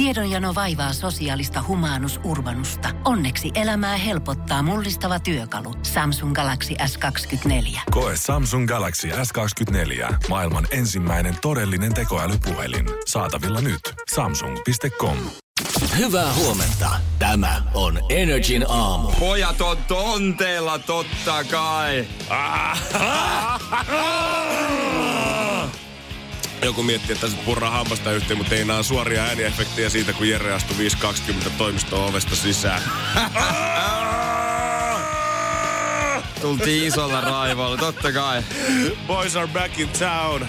Tiedonjano 0.00 0.54
vaivaa 0.54 0.92
sosiaalista 0.92 1.64
humanus 1.68 2.20
urbanusta. 2.24 2.88
Onneksi 3.04 3.50
elämää 3.54 3.96
helpottaa 3.96 4.62
mullistava 4.62 5.20
työkalu. 5.20 5.74
Samsung 5.82 6.34
Galaxy 6.34 6.74
S24. 6.74 7.80
Koe 7.90 8.12
Samsung 8.16 8.68
Galaxy 8.68 9.08
S24. 9.08 10.14
Maailman 10.28 10.66
ensimmäinen 10.70 11.36
todellinen 11.42 11.94
tekoälypuhelin. 11.94 12.86
Saatavilla 13.06 13.60
nyt. 13.60 13.80
Samsung.com. 14.14 15.16
Hyvää 15.98 16.32
huomenta. 16.34 16.90
Tämä 17.18 17.62
on 17.74 17.98
Energin 18.08 18.64
aamu. 18.68 19.12
Pojat 19.18 19.60
on 19.60 19.76
tonteella 19.76 20.78
totta 20.78 21.44
kai. 21.50 22.06
Joku 26.62 26.82
miettii, 26.82 27.12
että 27.12 27.26
tässä 27.26 27.42
purraa 27.44 27.70
hampasta 27.70 28.12
yhteen, 28.12 28.38
mutta 28.38 28.54
ei 28.54 28.64
nää 28.64 28.82
suoria 28.82 29.24
ääniefektejä 29.24 29.90
siitä, 29.90 30.12
kun 30.12 30.28
Jere 30.28 30.52
astui 30.52 30.88
5.20 30.88 31.50
toimiston 31.58 32.04
ovesta 32.04 32.36
sisään. 32.36 32.82
Tultiin 36.40 36.84
isolla 36.84 37.20
raivolla, 37.20 37.76
totta 37.76 38.12
kai. 38.12 38.42
Boys 39.06 39.36
are 39.36 39.46
back 39.46 39.78
in 39.78 39.88
town. 39.88 40.46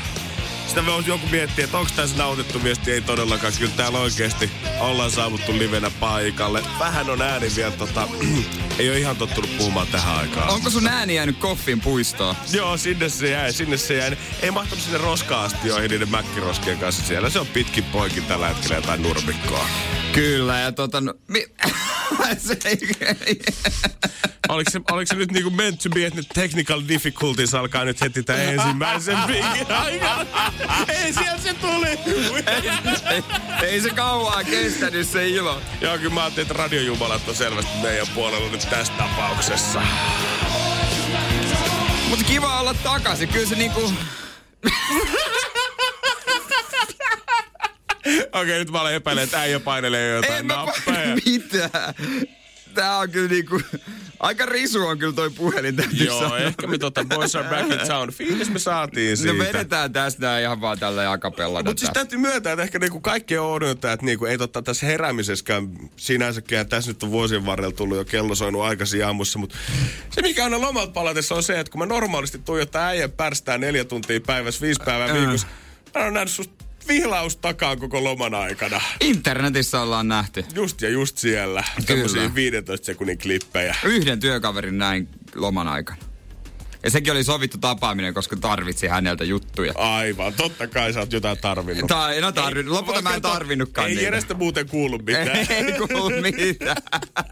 Sitä 0.71 0.85
voisi 0.85 1.09
joku 1.09 1.27
miettiä, 1.27 1.65
että 1.65 1.77
onko 1.77 1.91
tässä 1.95 2.17
nautettu 2.17 2.63
viesti, 2.63 2.91
ei 2.91 3.01
todellakaan. 3.01 3.53
Kyllä 3.59 3.71
täällä 3.77 3.99
oikeasti 3.99 4.49
ollaan 4.79 5.11
saavuttu 5.11 5.57
livenä 5.57 5.91
paikalle. 5.99 6.63
Vähän 6.79 7.09
on 7.09 7.21
ääni 7.21 7.51
vielä 7.55 7.71
tota, 7.71 8.07
ei 8.79 8.89
ole 8.89 8.99
ihan 8.99 9.15
tottunut 9.15 9.57
puhumaan 9.57 9.87
tähän 9.87 10.15
aikaan. 10.15 10.49
Onko 10.49 10.69
sun 10.69 10.87
ääni 10.87 11.15
jäänyt 11.15 11.37
koffin 11.37 11.81
puistoon? 11.81 12.35
Joo, 12.53 12.77
sinne 12.77 13.09
se 13.09 13.29
jäi, 13.29 13.53
sinne 13.53 13.77
se 13.77 13.93
jäi. 13.93 14.17
Ei 14.41 14.51
mahtunut 14.51 14.83
sinne 14.83 14.97
roska-astioihin 14.97 15.91
niiden 15.91 16.09
mäkkiroskien 16.09 16.77
kanssa 16.77 17.03
siellä. 17.03 17.29
Se 17.29 17.39
on 17.39 17.47
pitkin 17.47 17.83
poikin 17.83 18.25
tällä 18.25 18.47
hetkellä 18.47 18.75
jotain 18.75 19.01
nurmikkoa. 19.01 19.67
Kyllä, 20.11 20.59
ja 20.59 20.71
tota... 20.71 21.01
No, 21.01 21.13
mi- 21.27 21.47
se 22.37 22.57
oliko, 24.51 24.71
se, 24.71 24.81
oliko 24.91 25.05
se 25.07 25.15
nyt 25.15 25.31
niinku 25.31 25.49
meant 25.49 25.79
to 25.79 25.89
be, 25.89 26.05
että 26.05 26.21
technical 26.33 26.81
difficulties 26.87 27.53
alkaa 27.53 27.85
nyt 27.85 28.01
heti 28.01 28.23
tämän 28.23 28.41
ensimmäisen 28.41 29.17
viikin 29.27 29.71
aikana? 29.71 30.25
Ei, 30.87 31.13
siellä 31.13 31.37
se 31.37 31.53
tuli! 31.53 31.87
ei, 33.11 33.23
ei, 33.63 33.81
se 33.81 33.89
kauaa 33.89 34.43
kestänyt 34.43 35.07
se 35.07 35.27
ilo. 35.27 35.61
Joo, 35.81 35.97
kyllä 35.97 36.13
mä 36.13 36.21
ajattelin, 36.21 36.51
että 36.51 36.63
radiojumalat 36.63 37.27
on 37.27 37.35
selvästi 37.35 37.71
meidän 37.81 38.07
puolella 38.15 38.51
nyt 38.51 38.67
tässä 38.69 38.93
tapauksessa. 38.97 39.81
Mutta 42.09 42.25
kiva 42.25 42.59
olla 42.59 42.73
takaisin. 42.73 43.29
Kyllä 43.29 43.45
se 43.45 43.55
niinku... 43.55 43.93
Okei, 48.33 48.59
nyt 48.59 48.69
mä 48.71 48.81
olen 48.81 48.95
epäillyt, 48.95 49.23
että 49.23 49.39
äijä 49.39 49.59
painelee 49.59 50.15
jotain 50.15 50.39
en 50.39 50.47
nappeja. 50.47 51.15
Mitä? 51.25 51.93
Tää 52.73 52.97
on 52.97 53.09
kyllä 53.11 53.29
niinku... 53.29 53.61
Aika 54.21 54.45
risu 54.45 54.87
on 54.87 54.97
kyllä 54.97 55.13
toi 55.13 55.29
puhelin 55.29 55.75
täytyy 55.75 56.05
Joo, 56.05 56.19
sanoa. 56.19 56.37
ehkä 56.37 56.67
me 56.67 56.77
tota 56.77 57.05
Boys 57.05 57.35
Are 57.35 57.49
Back 57.49 57.71
in 57.71 57.87
Town. 57.87 58.11
Fiilis 58.11 58.49
me 58.49 58.59
saatiin 58.59 59.09
no 59.09 59.15
siitä. 59.15 59.33
No 59.33 59.39
vedetään 59.39 59.93
tästä 59.93 60.39
ihan 60.39 60.61
vaan 60.61 60.79
tällä 60.79 61.11
akapella. 61.11 61.63
Mutta 61.63 61.79
siis 61.79 61.91
täytyy 61.93 62.19
myöntää, 62.19 62.53
että 62.53 62.63
ehkä 62.63 62.79
niinku 62.79 62.99
kaikki 62.99 63.37
on 63.37 63.63
että 63.63 63.97
niinku 64.01 64.25
ei 64.25 64.37
totta 64.37 64.61
tässä 64.61 64.85
heräämisessäkään 64.85 65.69
sinänsäkään. 65.97 66.69
Tässä 66.69 66.91
nyt 66.91 67.03
on 67.03 67.11
vuosien 67.11 67.45
varrella 67.45 67.75
tullut 67.75 67.97
jo 67.97 68.05
kello 68.05 68.35
soinut 68.35 68.61
aikaisin 68.61 69.05
aamussa. 69.05 69.39
Mutta 69.39 69.55
se 70.09 70.21
mikä 70.21 70.45
on 70.45 70.61
lomalta 70.61 70.91
palatessa 70.91 71.35
on 71.35 71.43
se, 71.43 71.59
että 71.59 71.71
kun 71.71 71.79
mä 71.79 71.85
normaalisti 71.85 72.39
tuijottaa 72.39 72.87
äijän 72.87 73.11
pärstää 73.11 73.57
neljä 73.57 73.85
tuntia 73.85 74.21
päivässä, 74.21 74.61
viisi 74.61 74.81
päivää 74.85 75.07
äh. 75.07 75.13
viikossa. 75.13 75.47
Mä 75.95 76.03
oon 76.03 76.13
nähnyt 76.13 76.31
susta 76.31 76.70
vihlaus 76.87 77.37
takaa 77.37 77.75
koko 77.75 78.03
loman 78.03 78.35
aikana. 78.35 78.81
Internetissä 79.01 79.81
ollaan 79.81 80.07
nähty. 80.07 80.45
Just 80.55 80.81
ja 80.81 80.89
just 80.89 81.17
siellä. 81.17 81.63
Tämmöisiä 81.85 82.35
15 82.35 82.85
sekunnin 82.85 83.17
klippejä. 83.17 83.75
Yhden 83.83 84.19
työkaverin 84.19 84.77
näin 84.77 85.07
loman 85.35 85.67
aikana. 85.67 86.11
Ja 86.83 86.89
sekin 86.89 87.13
oli 87.13 87.23
sovittu 87.23 87.57
tapaaminen, 87.57 88.13
koska 88.13 88.35
tarvitsi 88.35 88.87
häneltä 88.87 89.23
juttuja. 89.23 89.73
Aivan, 89.75 90.33
totta 90.33 90.67
kai 90.67 90.93
sä 90.93 90.99
oot 90.99 91.13
jotain 91.13 91.37
tarvinnut. 91.37 91.87
Tai, 91.87 92.21
no 92.21 92.31
tarvinnut. 92.31 92.73
Lopulta 92.73 93.01
mä 93.01 93.15
en 93.15 93.21
tarvinnutkaan 93.21 93.89
Ei 93.89 94.03
Jerestä 94.03 94.33
muuten 94.33 94.69
kuulu 94.69 94.97
mitään. 94.97 95.37
ei 95.49 95.73
kuulu 95.87 96.09
mitään. 96.21 96.77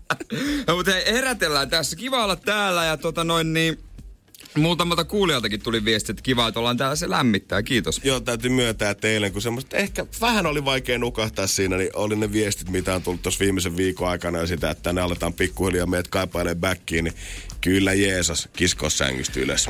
no, 0.68 0.76
mutta 0.76 0.92
hei, 0.92 1.14
herätellään 1.14 1.70
tässä. 1.70 1.96
Kiva 1.96 2.24
olla 2.24 2.36
täällä 2.36 2.86
ja 2.86 2.98
tota 2.98 3.24
noin 3.24 3.54
niin 3.54 3.80
Muutamalta 4.58 5.04
kuulijaltakin 5.04 5.62
tuli 5.62 5.86
viesti, 5.86 6.12
että 6.12 6.22
kiva, 6.22 6.48
että 6.48 6.60
ollaan 6.60 6.78
täällä, 6.78 6.96
se 6.96 7.10
lämmittää. 7.10 7.64
Kiitos. 7.64 8.02
Joo, 8.04 8.20
täytyy 8.20 8.52
myöntää 8.52 8.94
teille, 8.94 9.30
kun 9.30 9.42
semmoista 9.42 9.78
ehkä 9.78 10.06
vähän 10.22 10.46
oli 10.46 10.66
vaikea 10.66 10.98
nukahtaa 10.98 11.48
siinä, 11.48 11.78
niin 11.78 11.90
oli 11.94 12.16
ne 12.16 12.32
viestit, 12.32 12.70
mitä 12.70 12.96
on 12.96 13.02
tullut 13.04 13.22
tuossa 13.22 13.40
viimeisen 13.40 13.78
viikon 13.78 14.10
aikana 14.10 14.40
ja 14.40 14.48
sitä, 14.48 14.70
että 14.70 14.84
tänne 14.84 15.02
aletaan 15.02 15.34
pikkuhiljaa 15.34 15.86
meidät 15.86 16.08
kaipailee 16.08 16.56
backiin, 16.56 17.04
niin 17.04 17.16
Kyllä 17.62 17.94
Jeesus, 17.94 18.50
kisko 18.54 18.90
sängystä 18.90 19.40
ylös. 19.40 19.70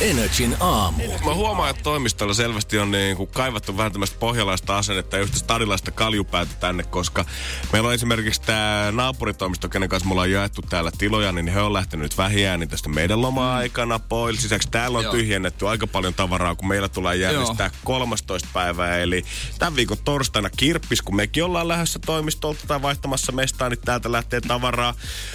Energin 0.00 0.56
aamu. 0.60 1.02
Mä 1.24 1.34
huomaan, 1.34 1.70
että 1.70 1.82
toimistolla 1.82 2.34
selvästi 2.34 2.78
on 2.78 2.90
niin 2.90 3.16
kuin 3.16 3.28
kaivattu 3.28 3.76
vähän 3.76 3.92
tämmöistä 3.92 4.16
pohjalaista 4.18 4.78
asennetta 4.78 5.16
ja 5.16 5.22
yhtä 5.22 5.38
stadilaista 5.38 5.90
kaljupäätä 5.90 6.52
tänne, 6.60 6.82
koska 6.82 7.24
meillä 7.72 7.88
on 7.88 7.94
esimerkiksi 7.94 8.42
tämä 8.42 8.92
naapuritoimisto, 8.92 9.68
kenen 9.68 9.88
kanssa 9.88 10.08
mulla 10.08 10.22
on 10.22 10.30
jaettu 10.30 10.62
täällä 10.62 10.90
tiloja, 10.98 11.32
niin 11.32 11.48
he 11.48 11.60
on 11.60 11.72
lähtenyt 11.72 12.04
nyt 12.04 12.18
vähiään 12.18 12.60
niin 12.60 12.70
tästä 12.70 12.88
meidän 12.88 13.22
loma-aikana 13.64 13.98
pois. 13.98 14.42
Lisäksi 14.42 14.68
täällä 14.70 14.98
on 14.98 15.04
Joo. 15.04 15.12
tyhjennetty 15.12 15.68
aika 15.68 15.86
paljon 15.86 16.14
tavaraa, 16.14 16.54
kun 16.54 16.68
meillä 16.68 16.88
tulee 16.88 17.16
järjestää 17.16 17.66
Joo. 17.66 17.80
13 17.84 18.48
päivää, 18.52 18.98
eli 18.98 19.24
tämän 19.58 19.76
viikon 19.76 19.98
torstaina 20.04 20.50
kirppis, 20.50 21.02
kun 21.02 21.16
mekin 21.16 21.44
ollaan 21.44 21.68
lähdössä 21.68 21.98
toimistolta 21.98 22.66
tai 22.66 22.82
vaihtamassa 22.82 23.32
mestaa, 23.32 23.68
niin 23.68 23.80
täältä 23.84 24.12
lähtee 24.12 24.40
tavaraa. 24.40 24.94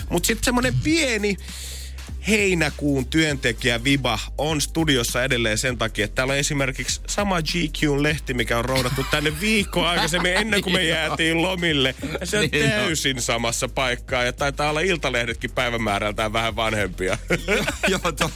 Mutta 0.09 0.27
sitten 0.27 0.45
semmoinen 0.45 0.73
pieni 0.83 1.37
heinäkuun 2.27 3.05
työntekijä 3.05 3.83
Viba 3.83 4.19
on 4.37 4.61
studiossa 4.61 5.23
edelleen 5.23 5.57
sen 5.57 5.77
takia, 5.77 6.05
että 6.05 6.15
täällä 6.15 6.31
on 6.31 6.39
esimerkiksi 6.39 7.01
sama 7.07 7.41
GQ-lehti, 7.41 8.33
mikä 8.33 8.57
on 8.57 8.65
roudattu 8.65 9.05
tänne 9.11 9.39
viikko 9.41 9.85
aikaisemmin 9.85 10.33
ennen 10.33 10.61
kuin 10.61 10.73
me 10.73 10.83
jäätiin 10.95 11.41
lomille. 11.41 11.95
Ja 12.19 12.25
se 12.25 12.39
on 12.39 12.49
niin 12.51 12.69
täysin 12.69 13.21
samassa 13.21 13.67
paikkaa 13.67 14.23
ja 14.23 14.33
taitaa 14.33 14.69
olla 14.69 14.79
iltalehdetkin 14.79 15.51
päivämäärältään 15.51 16.33
vähän 16.33 16.55
vanhempia. 16.55 17.17
Joo, 17.87 18.11
to, 18.11 18.31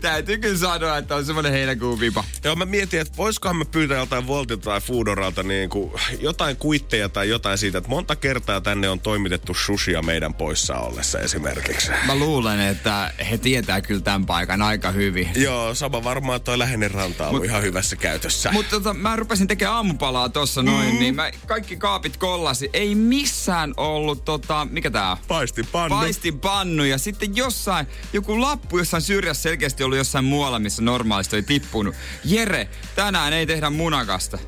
täytyy 0.00 0.38
kyllä 0.38 0.58
sanoa, 0.58 0.98
että 0.98 1.16
on 1.16 1.24
semmoinen 1.24 1.52
heinäkuun 1.52 2.00
Viba. 2.00 2.24
Joo, 2.44 2.56
mä 2.56 2.64
mietin, 2.64 3.00
että 3.00 3.16
voisikohan 3.16 3.56
me 3.56 3.64
pyytää 3.64 3.98
jotain 3.98 4.26
Voltilta 4.26 4.64
tai 4.64 4.80
Foodoralta 4.80 5.42
niin 5.42 5.70
kuin 5.70 5.92
jotain 6.20 6.56
kuitteja 6.56 7.08
tai 7.08 7.28
jotain 7.28 7.58
siitä, 7.58 7.78
että 7.78 7.90
monta 7.90 8.16
kertaa 8.16 8.60
tänne 8.60 8.88
on 8.88 9.00
toimitettu 9.00 9.54
sushia 9.54 10.02
meidän 10.02 10.34
poissa 10.34 10.74
ollessa 10.74 11.18
esimerkiksi. 11.18 11.90
Mä 12.06 12.14
luulen, 12.14 12.60
että 12.60 13.03
he 13.30 13.38
tietää 13.38 13.80
kyllä 13.80 14.00
tämän 14.00 14.26
paikan 14.26 14.62
aika 14.62 14.90
hyvin. 14.90 15.30
Joo, 15.34 15.74
sama 15.74 16.04
varmaan 16.04 16.40
toi 16.40 16.58
läheinen 16.58 16.90
ranta 16.90 17.28
on 17.28 17.34
Mut, 17.34 17.44
ihan 17.44 17.62
hyvässä 17.62 17.96
käytössä. 17.96 18.52
Mutta 18.52 18.70
tota, 18.70 18.94
mä 18.94 19.16
rupesin 19.16 19.48
tekemään 19.48 19.76
aamupalaa 19.76 20.28
tossa 20.28 20.62
noin, 20.62 20.92
mm. 20.92 20.98
niin 20.98 21.14
mä 21.14 21.30
kaikki 21.46 21.76
kaapit 21.76 22.16
kollasi. 22.16 22.70
Ei 22.72 22.94
missään 22.94 23.74
ollut 23.76 24.24
tota, 24.24 24.66
mikä 24.70 24.90
tää 24.90 25.16
Paistinpannu. 25.28 25.96
Paistinpannu. 25.96 26.84
Ja 26.84 26.98
sitten 26.98 27.36
jossain, 27.36 27.86
joku 28.12 28.40
lappu 28.40 28.78
jossain 28.78 29.02
syrjässä 29.02 29.42
selkeästi 29.42 29.84
ollut 29.84 29.98
jossain 29.98 30.24
muualla, 30.24 30.58
missä 30.58 30.82
normaalisti 30.82 31.36
oli 31.36 31.42
tippunut. 31.42 31.94
Jere, 32.24 32.68
tänään 32.96 33.32
ei 33.32 33.46
tehdä 33.46 33.70
munakasta. 33.70 34.38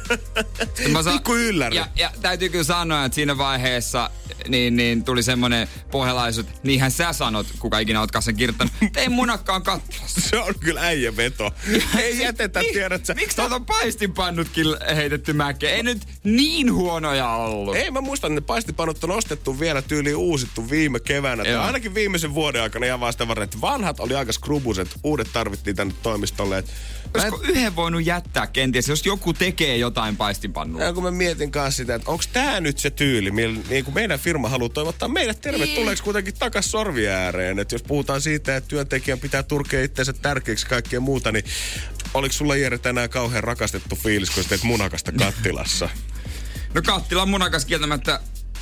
mä 0.92 1.02
sa- 1.02 1.10
Pikku 1.12 1.34
ylläri. 1.34 1.76
Ja, 1.76 1.88
ja 1.96 2.10
täytyy 2.20 2.48
kyllä 2.48 2.64
sanoa, 2.64 3.04
että 3.04 3.14
siinä 3.14 3.38
vaiheessa 3.38 4.10
niin, 4.48 4.76
niin 4.76 5.04
tuli 5.04 5.22
semmonen 5.22 5.68
pohjalaisuus, 5.90 6.46
niinhän 6.62 6.90
sä 6.90 7.12
sanot, 7.12 7.46
kuka 7.58 7.75
ikinä 7.78 8.00
ootkaan 8.00 8.22
sen 8.22 8.36
kirjoittanut, 8.36 8.72
ei 8.96 9.08
munakkaan 9.08 9.62
kattilassa. 9.62 10.20
Se 10.30 10.38
on 10.38 10.54
kyllä 10.60 10.80
äijä 10.80 11.16
veto. 11.16 11.54
ei 11.98 12.18
jätetä, 12.18 12.60
niin, 12.60 12.72
tiedät 12.72 13.06
sä. 13.06 13.14
Miksi 13.14 13.36
täältä 13.36 13.54
on 13.54 13.66
paistinpannutkin 13.66 14.66
heitetty 14.96 15.32
mäkeä? 15.32 15.70
Ei 15.70 15.82
nyt 15.82 16.02
niin 16.24 16.72
huonoja 16.74 17.30
ollut. 17.30 17.76
Ei, 17.76 17.90
mä 17.90 18.00
muistan, 18.00 18.32
että 18.32 18.40
ne 18.40 18.46
paistinpannut 18.46 19.04
on 19.04 19.10
ostettu 19.10 19.60
vielä 19.60 19.82
tyyli 19.82 20.14
uusittu 20.14 20.70
viime 20.70 21.00
keväänä. 21.00 21.44
Tai 21.44 21.56
ainakin 21.56 21.94
viimeisen 21.94 22.34
vuoden 22.34 22.62
aikana 22.62 22.86
ja 22.86 23.00
vasta 23.00 23.28
varren, 23.28 23.44
että 23.44 23.60
vanhat 23.60 24.00
oli 24.00 24.14
aika 24.14 24.32
skrubuset, 24.32 24.88
uudet 25.04 25.28
tarvittiin 25.32 25.76
tänne 25.76 25.94
toimistolle. 26.02 26.64
Olisiko 27.14 27.40
en... 27.44 27.50
yhden 27.50 27.76
voinut 27.76 28.06
jättää 28.06 28.46
kenties, 28.46 28.88
jos 28.88 29.06
joku 29.06 29.32
tekee 29.32 29.76
jotain 29.76 30.16
paistinpannulla? 30.16 30.84
Ja 30.84 30.92
kun 30.92 31.02
mä 31.02 31.10
mietin 31.10 31.50
kanssa 31.50 31.76
sitä, 31.76 31.94
että 31.94 32.10
onko 32.10 32.24
tämä 32.32 32.60
nyt 32.60 32.78
se 32.78 32.90
tyyli, 32.90 33.30
niin 33.30 33.84
kuin 33.84 33.94
meidän 33.94 34.18
firma 34.18 34.48
haluaa 34.48 34.68
toivottaa 34.68 35.08
meidät 35.08 35.40
tervetulleeksi 35.40 36.02
kuitenkin 36.02 36.34
takas 36.38 36.70
sorvi 36.70 37.08
ääreen. 37.08 37.58
Että 37.58 37.74
jos 37.74 37.82
puhutaan 37.82 38.20
siitä, 38.20 38.56
että 38.56 38.68
työntekijän 38.68 39.18
pitää 39.18 39.42
turkea 39.42 39.84
itseensä 39.84 40.12
tärkeäksi 40.12 40.66
kaikkea 40.66 41.00
muuta, 41.00 41.32
niin 41.32 41.44
oliko 42.14 42.32
sulla 42.32 42.56
Jere 42.56 42.78
tänään 42.78 43.10
kauhean 43.10 43.44
rakastettu 43.44 43.96
fiilis, 43.96 44.30
kun 44.30 44.44
teet 44.48 44.62
munakasta 44.62 45.12
kattilassa? 45.12 45.88
No 46.74 46.82
kattilan 46.82 47.28
munakas 47.28 47.64
kieltämättä 47.64 48.20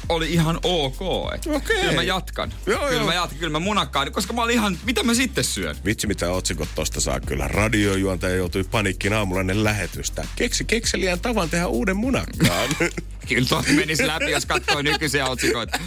oli 0.08 0.32
ihan 0.32 0.58
ok. 0.62 1.00
Et 1.34 1.46
Okei. 1.46 1.80
Kyllä 1.80 1.92
mä 1.92 2.02
jatkan. 2.02 2.52
Joo, 2.66 2.78
kyllä 2.78 2.92
joo. 2.92 3.06
mä 3.06 3.14
jatkan, 3.14 3.38
kyllä 3.38 3.52
mä 3.52 3.58
munakkaan, 3.58 4.12
koska 4.12 4.32
mä 4.32 4.42
olin 4.42 4.54
ihan, 4.54 4.78
mitä 4.84 5.02
mä 5.02 5.14
sitten 5.14 5.44
syön? 5.44 5.76
Vitsi, 5.84 6.06
mitä 6.06 6.30
otsikot 6.30 6.68
tosta 6.74 7.00
saa 7.00 7.20
kyllä. 7.20 7.48
Radiojuontaja 7.48 8.36
joutui 8.36 8.64
panikkiin 8.64 9.12
aamulla 9.12 9.40
ennen 9.40 9.64
lähetystä. 9.64 10.24
Keksi 10.36 10.64
kekseliään 10.64 11.20
tavan 11.20 11.50
tehdä 11.50 11.66
uuden 11.66 11.96
munakkaan. 11.96 12.68
Kyllä 13.28 13.48
toi 13.48 13.62
menisi 13.74 14.06
läpi, 14.06 14.30
jos 14.30 14.46
katsoo 14.46 14.82
nykyisiä 14.82 15.26
otsikoita. 15.26 15.78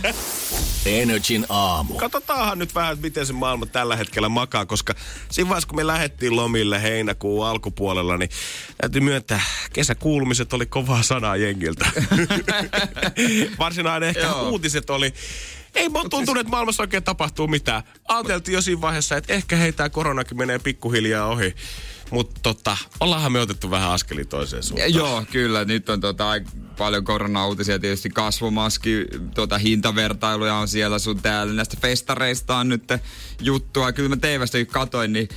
Energin 0.86 1.46
aamu. 1.50 1.94
Katsotaanhan 1.94 2.60
nyt 2.60 2.76
vähän, 2.76 2.98
miten 3.02 3.26
se 3.26 3.34
maailma 3.34 3.66
tällä 3.66 3.96
hetkellä 3.96 4.30
makaa, 4.30 4.66
koska 4.66 4.96
siinä 5.30 5.50
vaiheessa, 5.50 5.68
kun 5.68 5.76
me 5.76 5.88
lähdettiin 5.88 6.36
lomille 6.36 6.82
heinäkuun 6.82 7.48
alkupuolella, 7.48 8.18
niin 8.18 8.30
täytyy 8.78 9.02
myöntää, 9.02 9.42
kesäkuulumiset 9.74 10.54
oli 10.54 10.66
kovaa 10.66 11.04
sanaa 11.04 11.36
jengiltä. 11.36 11.92
Varsinainen 13.60 14.07
ehkä 14.08 14.22
Joo. 14.22 14.50
uutiset 14.50 14.90
oli, 14.90 15.14
ei 15.76 15.90
mun 15.90 16.10
tuntunut, 16.10 16.42
että 16.42 16.52
maailmassa 16.52 16.84
oikein 16.84 17.04
tapahtuu 17.04 17.48
mitään. 17.48 17.84
Ajateltiin 18.08 18.54
jo 18.54 18.62
siinä 18.62 18.82
vaiheessa, 18.82 19.18
että 19.18 19.34
ehkä 19.34 19.56
hei, 19.56 19.74
tää 19.74 19.90
koronakin 19.90 20.38
menee 20.38 20.60
pikkuhiljaa 20.60 21.28
ohi. 21.28 21.56
Mutta 22.12 22.40
tota, 22.44 22.78
ollaanhan 23.00 23.32
me 23.32 23.40
otettu 23.40 23.72
vähän 23.72 23.92
askeli 23.92 24.26
toiseen 24.26 24.64
suuntaan. 24.64 24.94
Joo, 24.94 25.26
kyllä. 25.32 25.66
Nyt 25.66 25.90
on 25.90 26.02
tota, 26.02 26.32
paljon 26.78 27.04
korona-uutisia. 27.04 27.80
Tietysti 27.80 28.10
kasvomaski, 28.10 29.06
tota, 29.36 29.58
hintavertailuja 29.58 30.56
on 30.56 30.68
siellä 30.68 31.00
sun 31.00 31.22
täällä. 31.22 31.54
Näistä 31.54 31.78
festareista 31.82 32.56
on 32.56 32.70
nyt 32.70 32.84
juttua. 33.42 33.92
Kyllä 33.92 34.10
mä 34.10 34.18
teivästäkin 34.18 34.68
katoin, 34.68 35.14
niin 35.14 35.30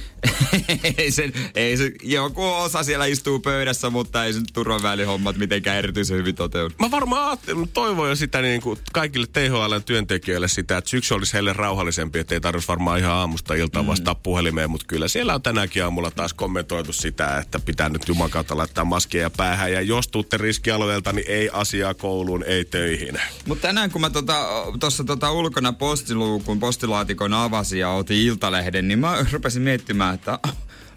ei, 0.99 1.11
sen, 1.11 1.33
ei 1.55 1.77
se, 1.77 1.93
joku 2.03 2.45
osa 2.45 2.83
siellä 2.83 3.07
istuu 3.07 3.41
pöydässä, 3.41 3.91
mutta 3.91 4.25
ei 4.25 4.33
sen 4.33 4.43
turvan 4.53 4.83
välihommat 4.83 5.37
mitenkään 5.37 5.79
erityisen 5.79 6.19
hyvin 6.19 6.35
toteudu. 6.35 6.75
Mä 6.79 6.91
varmaan 6.91 7.29
ajattelin, 7.29 7.69
toivon 7.69 8.09
jo 8.09 8.17
sitä 8.17 8.43
niin 8.43 8.61
kuin 8.61 8.79
kaikille 8.93 9.27
THL-työntekijöille 9.27 10.49
sitä, 10.49 10.79
että 10.79 10.91
syksy 10.91 11.15
olisi 11.15 11.33
heille 11.33 11.53
rauhallisempi, 11.53 12.19
että 12.19 12.35
ei 12.35 12.41
tarvitsisi 12.41 12.69
varmaan 12.69 12.99
ihan 12.99 13.13
aamusta 13.13 13.55
iltaan 13.55 13.87
vastaa 13.87 14.15
puhelimeen, 14.15 14.71
mutta 14.71 14.87
kyllä 14.87 15.09
siellä 15.09 15.35
on 15.35 15.43
tänäkin 15.43 15.85
aamulla 15.85 16.11
taas 16.11 16.35
kommentoitu 16.35 16.93
sitä, 16.93 17.39
että 17.39 17.61
pitää 17.61 17.89
nyt 17.89 18.09
jumakautta 18.09 18.57
laittaa 18.57 18.85
maskia 18.85 19.31
päähän 19.31 19.73
ja 19.73 19.81
jos 19.81 20.09
tuutte 20.09 20.37
riskialueelta, 20.37 21.13
niin 21.13 21.30
ei 21.31 21.51
asiaa 21.53 21.95
kouluun, 21.95 22.45
ei 22.45 22.65
töihin. 22.65 23.21
Mutta 23.47 23.63
tänään 23.63 23.91
kun 23.91 24.01
mä 24.01 24.11
tuossa 24.11 25.05
tota, 25.05 25.05
tota 25.05 25.33
ulkona 25.33 25.73
postiluukun, 25.73 26.61
postilaatikon 26.61 27.35
avasin 27.35 27.79
ja 27.79 27.91
otin 27.91 28.17
iltalehden, 28.17 28.89
niin 28.89 28.99
mä 28.99 29.27
rupesin 29.33 29.63
miettimään, 29.63 30.15
että 30.15 30.39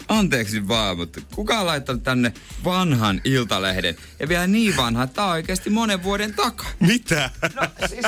anteeksi 0.08 0.68
vaan, 0.68 0.96
mutta 0.96 1.20
kuka 1.34 1.60
on 1.60 1.66
laittanut 1.66 2.02
tänne 2.02 2.32
vanhan 2.64 3.20
iltalehden? 3.24 3.96
Ja 4.20 4.28
vielä 4.28 4.46
niin 4.46 4.76
vanha, 4.76 5.02
että 5.02 5.14
tää 5.14 5.24
on 5.24 5.30
oikeasti 5.30 5.70
monen 5.70 6.02
vuoden 6.02 6.34
takaa. 6.34 6.70
Mitä? 6.80 7.30
No 7.54 7.86
siis, 7.88 8.04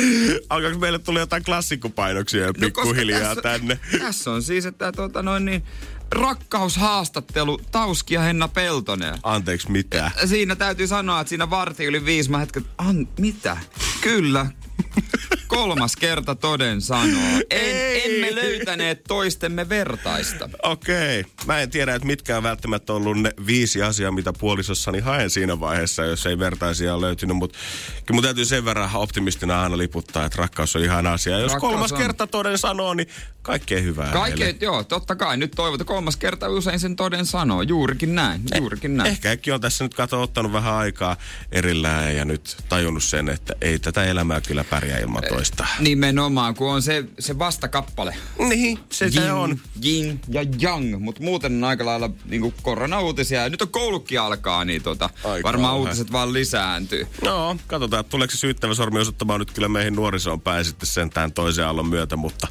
Alkaako 0.50 0.78
meille 0.78 0.98
tulla 0.98 1.20
jotain 1.20 1.44
klassikkopainoksia 1.44 2.46
no, 2.46 2.52
pikkuhiljaa 2.60 3.20
tässä, 3.20 3.42
tänne? 3.42 3.78
Tässä 3.98 4.30
on 4.30 4.42
siis, 4.42 4.66
että 4.66 4.92
tota 4.92 5.22
noin 5.22 5.44
niin, 5.44 5.64
rakkaushaastattelu 6.12 7.60
Tauski 7.72 8.14
ja 8.14 8.20
Henna 8.20 8.48
Peltonen. 8.48 9.18
Anteeksi, 9.22 9.70
mitä? 9.70 10.10
Siinä 10.24 10.56
täytyy 10.56 10.86
sanoa, 10.86 11.20
että 11.20 11.28
siinä 11.28 11.50
varti 11.50 11.84
yli 11.84 12.04
viisi 12.04 12.30
mä 12.30 12.38
hetken, 12.38 12.64
an, 12.78 13.08
mitä? 13.18 13.56
Kyllä. 14.00 14.46
Kolmas 15.50 15.96
kerta 15.96 16.34
toden 16.34 16.80
sanoo. 16.80 17.22
En, 17.50 17.60
Ei. 17.60 18.16
emme 18.16 18.34
löytäneet 18.34 19.04
toistemme 19.08 19.68
vertaista. 19.68 20.50
Okei. 20.62 21.24
Mä 21.46 21.60
en 21.60 21.70
tiedä, 21.70 21.94
että 21.94 22.06
mitkä 22.06 22.36
on 22.36 22.42
välttämättä 22.42 22.92
ollut 22.92 23.18
ne 23.18 23.32
viisi 23.46 23.82
asiaa, 23.82 24.10
mitä 24.12 24.32
puolisossani 24.32 25.00
haen 25.00 25.30
siinä 25.30 25.60
vaiheessa, 25.60 26.04
jos 26.04 26.26
ei 26.26 26.38
vertaisia 26.38 26.94
ole 26.94 27.06
löytynyt. 27.06 27.36
Mutta 27.36 27.58
kyllä 28.06 28.16
mun 28.16 28.24
täytyy 28.24 28.44
sen 28.44 28.64
verran 28.64 28.90
optimistina 28.94 29.62
aina 29.62 29.78
liputtaa, 29.78 30.24
että 30.24 30.38
rakkaus 30.38 30.76
on 30.76 30.82
ihan 30.84 31.06
asia. 31.06 31.38
Jos 31.38 31.52
Rakkaus 31.52 31.72
kolmas 31.72 31.92
on. 31.92 31.98
kerta 31.98 32.26
toden 32.26 32.58
sanoo, 32.58 32.94
niin 32.94 33.08
kaikkea 33.42 33.80
hyvää 33.80 34.12
Kaikki, 34.12 34.40
hänelle. 34.42 34.58
joo, 34.60 34.84
totta 34.84 35.16
kai. 35.16 35.36
Nyt 35.36 35.52
toivotaan 35.56 35.86
kolmas 35.86 36.16
kerta 36.16 36.48
usein 36.48 36.80
sen 36.80 36.96
toden 36.96 37.26
sanoo. 37.26 37.62
Juurikin 37.62 38.14
näin, 38.14 38.42
juurikin 38.58 38.96
näin. 38.96 39.10
Ehkä 39.10 39.30
äkki 39.30 39.52
on 39.52 39.60
tässä 39.60 39.84
nyt 39.84 39.94
kato 39.94 40.22
ottanut 40.22 40.52
vähän 40.52 40.74
aikaa 40.74 41.16
erillään 41.52 42.16
ja 42.16 42.24
nyt 42.24 42.56
tajunnut 42.68 43.04
sen, 43.04 43.28
että 43.28 43.54
ei 43.60 43.78
tätä 43.78 44.04
elämää 44.04 44.40
kyllä 44.40 44.64
pärjää 44.64 44.98
ilman 44.98 45.22
toista. 45.28 45.39
Nimenomaan, 45.80 46.54
kun 46.54 46.70
on 46.70 46.82
se, 46.82 47.04
se 47.18 47.38
vastakappale. 47.38 48.16
Niin, 48.48 48.78
se, 48.92 49.10
se 49.10 49.32
on. 49.32 49.60
Yin 49.84 50.20
ja 50.28 50.44
yang, 50.62 50.98
mutta 50.98 51.22
muuten 51.22 51.52
on 51.52 51.64
aika 51.64 51.86
lailla 51.86 52.10
niin 52.24 52.54
korona-uutisia. 52.62 53.42
Ja 53.42 53.48
nyt 53.48 53.62
on 53.62 53.68
koulukin 53.68 54.20
alkaa, 54.20 54.64
niin 54.64 54.82
tota, 54.82 55.10
varmaan 55.42 55.72
kauhea. 55.72 55.88
uutiset 55.88 56.12
vaan 56.12 56.32
lisääntyy. 56.32 57.06
No, 57.24 57.56
katsotaan, 57.66 58.04
tuleeko 58.04 58.30
se 58.32 58.38
syyttävä 58.38 58.74
sormi 58.74 59.00
osoittamaan 59.00 59.40
nyt 59.40 59.50
kyllä 59.50 59.68
meihin 59.68 59.96
nuorisoon 59.96 60.40
päin 60.40 60.64
sitten 60.64 60.86
sentään 60.86 61.32
toisen 61.32 61.66
aallon 61.66 61.88
myötä, 61.88 62.16
mutta 62.16 62.48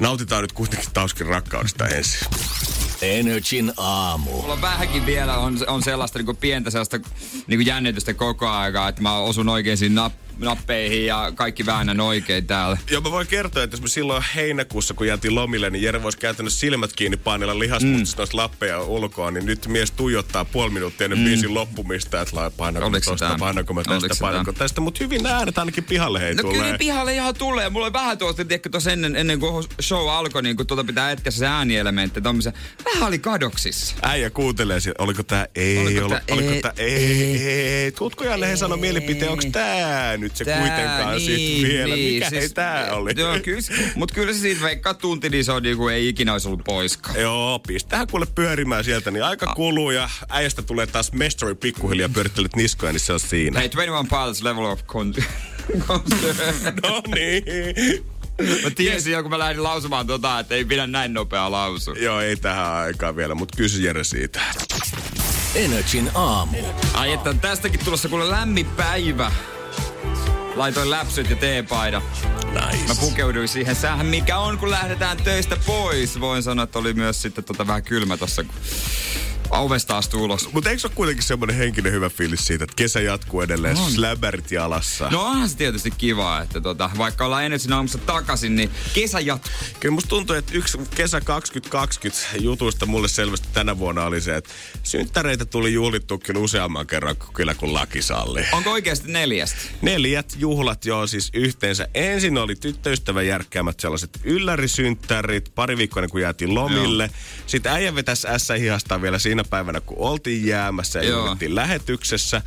nautitaan 0.00 0.42
nyt 0.42 0.52
kuitenkin 0.52 0.88
Tauskin 0.92 1.26
rakkaudesta 1.26 1.88
ensin. 1.88 2.28
Energin 3.02 3.72
aamu. 3.76 4.30
Mulla 4.30 4.52
on 4.52 4.62
vähänkin 4.62 5.06
vielä 5.06 5.38
on, 5.38 5.58
on 5.66 5.82
sellaista 5.82 6.18
niin 6.18 6.36
pientä 6.36 6.70
sellaista 6.70 7.00
niin 7.46 7.66
jännitystä 7.66 8.14
koko 8.14 8.48
aikaa, 8.48 8.88
että 8.88 9.02
mä 9.02 9.16
osun 9.16 9.48
oikeisiin 9.48 9.94
nap, 9.94 10.12
nappeihin 10.38 11.06
ja 11.06 11.32
kaikki 11.34 11.66
väännän 11.66 12.00
oikein 12.00 12.46
täällä. 12.46 12.78
Joo, 12.90 13.00
mä 13.00 13.10
voin 13.10 13.26
kertoa, 13.26 13.62
että 13.62 13.74
jos 13.74 13.82
me 13.82 13.88
silloin 13.88 14.24
heinäkuussa, 14.34 14.94
kun 14.94 15.06
jäätiin 15.06 15.34
lomille, 15.34 15.70
niin 15.70 15.82
Jere 15.82 16.02
voisi 16.02 16.18
käytännössä 16.18 16.60
silmät 16.60 16.92
kiinni 16.92 17.16
painella 17.16 17.58
lihasmutsista 17.58 18.22
mm. 18.22 18.28
lappeja 18.32 18.80
ulkoa, 18.80 19.30
niin 19.30 19.46
nyt 19.46 19.66
mies 19.66 19.90
tuijottaa 19.90 20.44
puoli 20.44 20.70
minuuttia 20.70 21.04
ennen 21.04 21.18
mm. 21.18 21.24
biisin 21.24 21.54
loppumista, 21.54 22.20
että 22.20 22.50
painanko 22.56 22.90
mä 22.90 23.00
tosta, 23.00 23.36
painanko 23.38 23.74
mä 23.74 23.82
tästä, 23.82 24.16
painanko 24.20 24.52
tästä, 24.52 24.80
mutta 24.80 25.04
hyvin 25.04 25.26
äänet 25.26 25.58
ainakin 25.58 25.84
pihalle 25.84 26.20
hei 26.20 26.34
No 26.34 26.42
tulee. 26.42 26.58
kyllä 26.58 26.78
pihalle 26.78 27.14
ihan 27.14 27.34
tulee. 27.34 27.70
Mulla 27.70 27.86
oli 27.86 27.92
vähän 27.92 28.18
tuosta, 28.18 28.44
tiedätkö, 28.44 28.68
tuossa 28.68 28.92
ennen, 28.92 29.16
ennen 29.16 29.40
kuin 29.40 29.66
show 29.82 30.10
alkoi, 30.10 30.42
niin 30.42 30.56
kun 30.56 30.66
tuota 30.66 30.84
pitää 30.84 31.10
etkä 31.10 31.30
se 31.30 31.46
äänielementti, 31.46 32.20
tommisen. 32.20 32.52
Vähän 32.84 33.08
oli 33.08 33.18
kadoksissa. 33.18 33.96
Äijä 34.02 34.30
kuuntelee, 34.30 34.78
oliko 34.98 35.22
tää 35.22 35.46
ei, 35.54 35.78
Oliko 35.78 36.00
oliko, 36.00 36.08
tää 36.08 36.22
oliko 36.30 36.50
ei, 36.52 36.62
tää 36.62 36.72
ei, 36.76 37.48
ei. 37.48 37.92
Tuutko 37.92 38.24
Janne 38.24 38.48
he 38.48 38.56
sanoi 38.56 38.78
mielipiteen, 38.78 39.30
onko 39.30 39.44
tää 39.52 40.16
nyt 40.16 40.31
se 40.36 40.44
kuitenkaan 40.44 41.20
sit 41.20 41.62
vielä? 41.62 41.96
Mikä 41.96 42.30
hei 42.30 42.48
tää 42.48 42.94
oli? 42.94 43.10
niin, 43.14 43.20
Joo, 43.20 43.38
kyllä, 43.44 43.60
mutta 43.94 44.14
kyllä 44.14 44.32
se 44.32 44.38
siitä 44.38 44.62
veikkaa 44.62 44.94
tunti, 44.94 45.28
niin 45.28 45.44
se 45.44 45.52
on 45.52 45.62
niinku, 45.62 45.88
ei 45.88 46.08
ikinä 46.08 46.32
olisi 46.32 46.48
ollut 46.48 46.64
poiskaan. 46.64 47.20
Joo, 47.20 47.58
pistähän 47.58 48.06
kuule 48.06 48.26
pyörimään 48.34 48.84
sieltä, 48.84 49.10
niin 49.10 49.24
aika 49.24 49.46
kuluu 49.46 49.90
ja 49.90 50.08
äijästä 50.28 50.62
tulee 50.62 50.86
taas 50.86 51.12
mestari 51.12 51.54
pikkuhiljaa 51.54 52.08
pyörittelet 52.08 52.56
niskoja, 52.56 52.92
niin 52.92 53.00
se 53.00 53.12
on 53.12 53.20
siinä. 53.20 53.60
Hei, 53.60 53.68
21 53.68 54.08
Pilots 54.10 54.42
level 54.42 54.64
of 54.64 54.80
con- 54.82 55.22
No 56.82 57.02
niin. 57.14 57.44
Mä 58.64 58.70
tiesin 58.70 59.12
jo, 59.12 59.22
kun 59.22 59.30
mä 59.30 59.38
lähdin 59.38 59.62
lausumaan 59.62 60.06
tota, 60.06 60.38
että 60.38 60.54
ei 60.54 60.64
pidä 60.64 60.86
näin 60.86 61.14
nopea 61.14 61.50
lausu. 61.50 61.92
Joo, 61.92 62.20
ei 62.20 62.36
tähän 62.36 62.72
aikaan 62.72 63.16
vielä, 63.16 63.34
mutta 63.34 63.56
kysy 63.56 63.82
Jere 63.82 64.04
siitä. 64.04 64.40
Energin 65.54 66.10
aamu. 66.14 66.56
Ai 66.94 67.12
että 67.12 67.30
on 67.30 67.40
tästäkin 67.40 67.80
tulossa 67.84 68.08
kuule 68.08 68.30
lämmin 68.30 68.66
päivä. 68.66 69.32
Laitoin 70.56 70.90
läpsyt 70.90 71.30
ja 71.30 71.36
teepaidan. 71.36 72.02
Nice. 72.44 72.86
Mä 72.88 72.94
pukeuduin 73.00 73.48
siihen 73.48 73.74
sähän, 73.74 74.06
mikä 74.06 74.38
on, 74.38 74.58
kun 74.58 74.70
lähdetään 74.70 75.16
töistä 75.16 75.56
pois. 75.66 76.20
Voin 76.20 76.42
sanoa, 76.42 76.62
että 76.62 76.78
oli 76.78 76.94
myös 76.94 77.22
sitten 77.22 77.44
tota 77.44 77.66
vähän 77.66 77.82
kylmä 77.82 78.16
tossa, 78.16 78.44
kun 78.44 78.54
ovesta 79.58 79.96
astuu 79.96 80.24
ulos. 80.24 80.52
Mutta 80.52 80.70
eikö 80.70 80.80
se 80.80 80.86
ole 80.86 80.94
kuitenkin 80.94 81.24
semmoinen 81.24 81.56
henkinen 81.56 81.92
hyvä 81.92 82.08
fiilis 82.10 82.46
siitä, 82.46 82.64
että 82.64 82.76
kesä 82.76 83.00
jatkuu 83.00 83.40
edelleen, 83.40 83.76
On. 83.76 83.90
släbärit 83.92 84.50
jalassa? 84.52 85.08
No 85.10 85.22
onhan 85.22 85.48
se 85.48 85.56
tietysti 85.56 85.90
kiva, 85.90 86.40
että 86.40 86.60
tota, 86.60 86.90
vaikka 86.98 87.26
ollaan 87.26 87.44
Energyn 87.44 87.72
aamussa 87.72 87.98
takaisin, 87.98 88.56
niin 88.56 88.70
kesä 88.94 89.20
jatkuu. 89.20 89.52
Kyllä 89.80 89.94
musta 89.94 90.08
tuntuu, 90.08 90.36
että 90.36 90.52
yksi 90.54 90.78
kesä 90.94 91.20
2020 91.20 92.18
jutuista 92.40 92.86
mulle 92.86 93.08
selvästi 93.08 93.48
tänä 93.52 93.78
vuonna 93.78 94.04
oli 94.04 94.20
se, 94.20 94.36
että 94.36 94.50
synttäreitä 94.82 95.44
tuli 95.44 95.72
juhlittu 95.72 96.18
kyllä 96.18 96.40
useamman 96.40 96.86
kerran 96.86 97.16
kuin 97.16 97.32
kyllä 97.34 97.54
kun 97.54 97.74
laki 97.74 98.02
salli. 98.02 98.44
Onko 98.52 98.70
oikeasti 98.70 99.12
neljästä? 99.12 99.58
Neljät 99.82 100.34
juhlat 100.38 100.84
joo 100.84 101.06
siis 101.06 101.30
yhteensä. 101.34 101.88
Ensin 101.94 102.38
oli 102.38 102.56
tyttöystävän 102.56 103.26
järkkäämät 103.26 103.80
sellaiset 103.80 104.20
yllärisynttärit, 104.24 105.54
pari 105.54 105.76
viikkoa 105.76 106.08
kuin 106.08 106.22
jäätiin 106.22 106.54
lomille. 106.54 107.04
Joo. 107.04 107.14
Sitten 107.46 107.72
äijä 107.72 107.94
vetäisi 107.94 108.28
ässä 108.28 108.54
hihastaa 108.54 109.02
vielä 109.02 109.18
siinä 109.18 109.41
päivänä, 109.50 109.80
kun 109.80 109.96
oltiin 109.98 110.46
jäämässä 110.46 110.98
ja 110.98 111.08
Joo. 111.08 111.20
juhlittiin 111.20 111.54
lähetyksessä. 111.54 112.42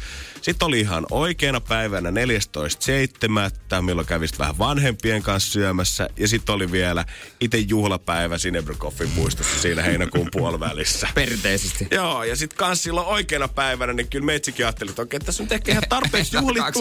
Sitten 0.45 0.65
oli 0.65 0.79
ihan 0.79 1.05
oikeana 1.11 1.61
päivänä 1.61 2.09
14.7., 2.09 3.81
milloin 3.81 4.07
kävisi 4.07 4.39
vähän 4.39 4.57
vanhempien 4.57 5.23
kanssa 5.23 5.51
syömässä. 5.51 6.09
Ja 6.17 6.27
sitten 6.27 6.55
oli 6.55 6.71
vielä 6.71 7.05
itse 7.39 7.57
juhlapäivä 7.57 8.37
Sinebrykoffin 8.37 9.11
puistossa 9.11 9.61
siinä 9.61 9.81
heinäkuun 9.81 10.29
puolivälissä. 10.31 11.07
Perinteisesti. 11.15 11.87
Joo, 11.91 12.23
ja 12.23 12.35
sitten 12.35 12.57
kans 12.57 12.83
silloin 12.83 13.07
oikeana 13.07 13.47
päivänä, 13.47 13.93
niin 13.93 14.07
kyllä 14.07 14.25
meitsikin 14.25 14.65
ajatteli, 14.65 14.89
että 14.89 15.01
okei, 15.01 15.19
tässä 15.19 15.43
on 15.43 15.49
ehkä 15.51 15.71
ihan 15.71 15.83
tarpeeksi 15.89 16.35
juhlittu. 16.37 16.79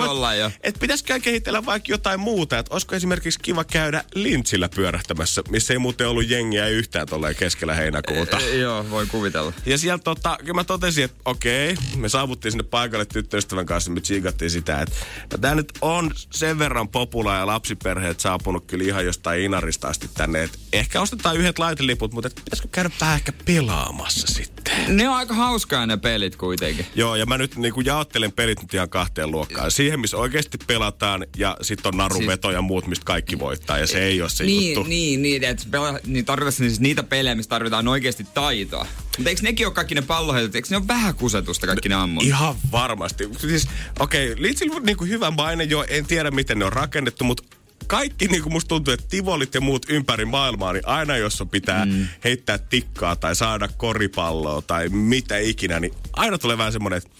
Että 0.60 0.80
pitäisikö 0.80 1.20
kehitellä 1.20 1.66
vaikka 1.66 1.92
jotain 1.92 2.20
muuta, 2.20 2.58
että 2.58 2.74
olisiko 2.74 2.94
esimerkiksi 2.94 3.40
kiva 3.42 3.64
käydä 3.64 4.04
lintsillä 4.14 4.68
pyörähtämässä, 4.68 5.42
missä 5.48 5.72
ei 5.72 5.78
muuten 5.78 6.08
ollut 6.08 6.28
jengiä 6.28 6.68
yhtään 6.68 7.06
tolleen 7.06 7.36
keskellä 7.36 7.74
heinäkuuta. 7.74 8.38
E, 8.38 8.56
joo, 8.56 8.90
voi 8.90 9.06
kuvitella. 9.06 9.52
Ja 9.66 9.78
sieltä 9.78 10.04
tota, 10.04 10.36
kyllä 10.40 10.54
mä 10.54 10.64
totesin, 10.64 11.04
että 11.04 11.16
okei, 11.24 11.74
me 11.96 12.08
saavuttiin 12.08 12.52
sinne 12.52 12.64
paikalle 12.64 13.04
tyttöystävän 13.04 13.53
ystävän 13.54 13.66
kanssa 13.66 13.90
me 13.90 14.00
tsiigattiin 14.00 14.50
sitä, 14.50 14.82
että 14.82 14.96
no 15.32 15.38
tämä 15.38 15.54
nyt 15.54 15.72
on 15.80 16.10
sen 16.30 16.58
verran 16.58 16.88
popula 16.88 17.36
ja 17.36 17.46
lapsiperheet 17.46 18.20
saapunut 18.20 18.64
kyllä 18.66 18.84
ihan 18.84 19.04
jostain 19.04 19.40
Inarista 19.40 19.88
asti 19.88 20.10
tänne, 20.14 20.42
että 20.42 20.58
ehkä 20.72 21.00
ostetaan 21.00 21.36
yhdet 21.36 21.58
laiteliput, 21.58 22.12
mutta 22.12 22.30
pitäisikö 22.44 22.68
käydä 22.72 22.90
vähän 23.00 23.16
ehkä 23.16 23.32
pelaamassa 23.44 24.26
sitten. 24.26 24.53
Ne 24.88 25.08
on 25.08 25.14
aika 25.14 25.34
hauskaa 25.34 25.86
ne 25.86 25.96
pelit 25.96 26.36
kuitenkin. 26.36 26.86
Joo, 26.94 27.16
ja 27.16 27.26
mä 27.26 27.38
nyt 27.38 27.56
niin 27.56 27.74
kuin 27.74 27.86
jaottelen 27.86 28.32
pelit 28.32 28.62
nyt 28.62 28.74
ihan 28.74 28.88
kahteen 28.88 29.30
luokkaan. 29.30 29.70
Siihen, 29.70 30.00
missä 30.00 30.16
oikeasti 30.16 30.58
pelataan, 30.66 31.26
ja 31.36 31.56
sitten 31.62 31.88
on 31.88 31.96
naruveto 31.96 32.50
ja 32.50 32.62
muut, 32.62 32.86
mistä 32.86 33.04
kaikki 33.04 33.38
voittaa, 33.38 33.78
ja 33.78 33.86
se 33.86 34.04
ei 34.04 34.20
ole 34.20 34.30
se 34.30 34.44
niin, 34.44 34.74
juttu. 34.74 34.88
Niin, 34.88 35.22
niin, 35.22 35.44
että 35.44 35.64
pela, 35.70 35.98
niin 36.06 36.24
tarvitaan 36.24 36.52
siis 36.52 36.80
niitä 36.80 37.02
pelejä, 37.02 37.34
missä 37.34 37.48
tarvitaan 37.48 37.88
oikeasti 37.88 38.26
taitoa. 38.34 38.86
Mutta 39.18 39.30
eikö 39.30 39.42
nekin 39.42 39.66
ole 39.66 39.74
kaikki 39.74 39.94
ne 39.94 40.02
palloheitot, 40.02 40.54
eikö 40.54 40.68
ne 40.70 40.76
ole 40.76 40.88
vähän 40.88 41.14
kusetusta 41.14 41.66
kaikki 41.66 41.88
ne 41.88 41.94
ammut? 41.94 42.24
Ihan 42.24 42.54
varmasti. 42.72 43.28
Siis, 43.38 43.68
okei, 44.00 44.32
okay, 44.32 44.42
Liitsillä 44.42 44.76
on 44.76 44.82
niin 44.82 44.96
kuin 44.96 45.10
hyvä 45.10 45.30
maine 45.30 45.64
jo, 45.64 45.84
en 45.88 46.06
tiedä 46.06 46.30
miten 46.30 46.58
ne 46.58 46.64
on 46.64 46.72
rakennettu, 46.72 47.24
mutta 47.24 47.42
kaikki 47.86 48.26
niin 48.26 48.42
kuin 48.42 48.52
musta 48.52 48.68
tuntuu, 48.68 48.94
että 48.94 49.06
tivolit 49.08 49.54
ja 49.54 49.60
muut 49.60 49.86
ympäri 49.88 50.24
maailmaa, 50.24 50.72
niin 50.72 50.88
aina 50.88 51.16
jos 51.16 51.40
on 51.40 51.48
pitää 51.48 51.84
mm. 51.84 52.06
heittää 52.24 52.58
tikkaa 52.58 53.16
tai 53.16 53.36
saada 53.36 53.68
koripalloa 53.68 54.62
tai 54.62 54.88
mitä 54.88 55.38
ikinä, 55.38 55.80
niin 55.80 55.94
aina 56.12 56.38
tulee 56.38 56.58
vähän 56.58 56.72
semmoinen, 56.72 56.96
että 56.96 57.10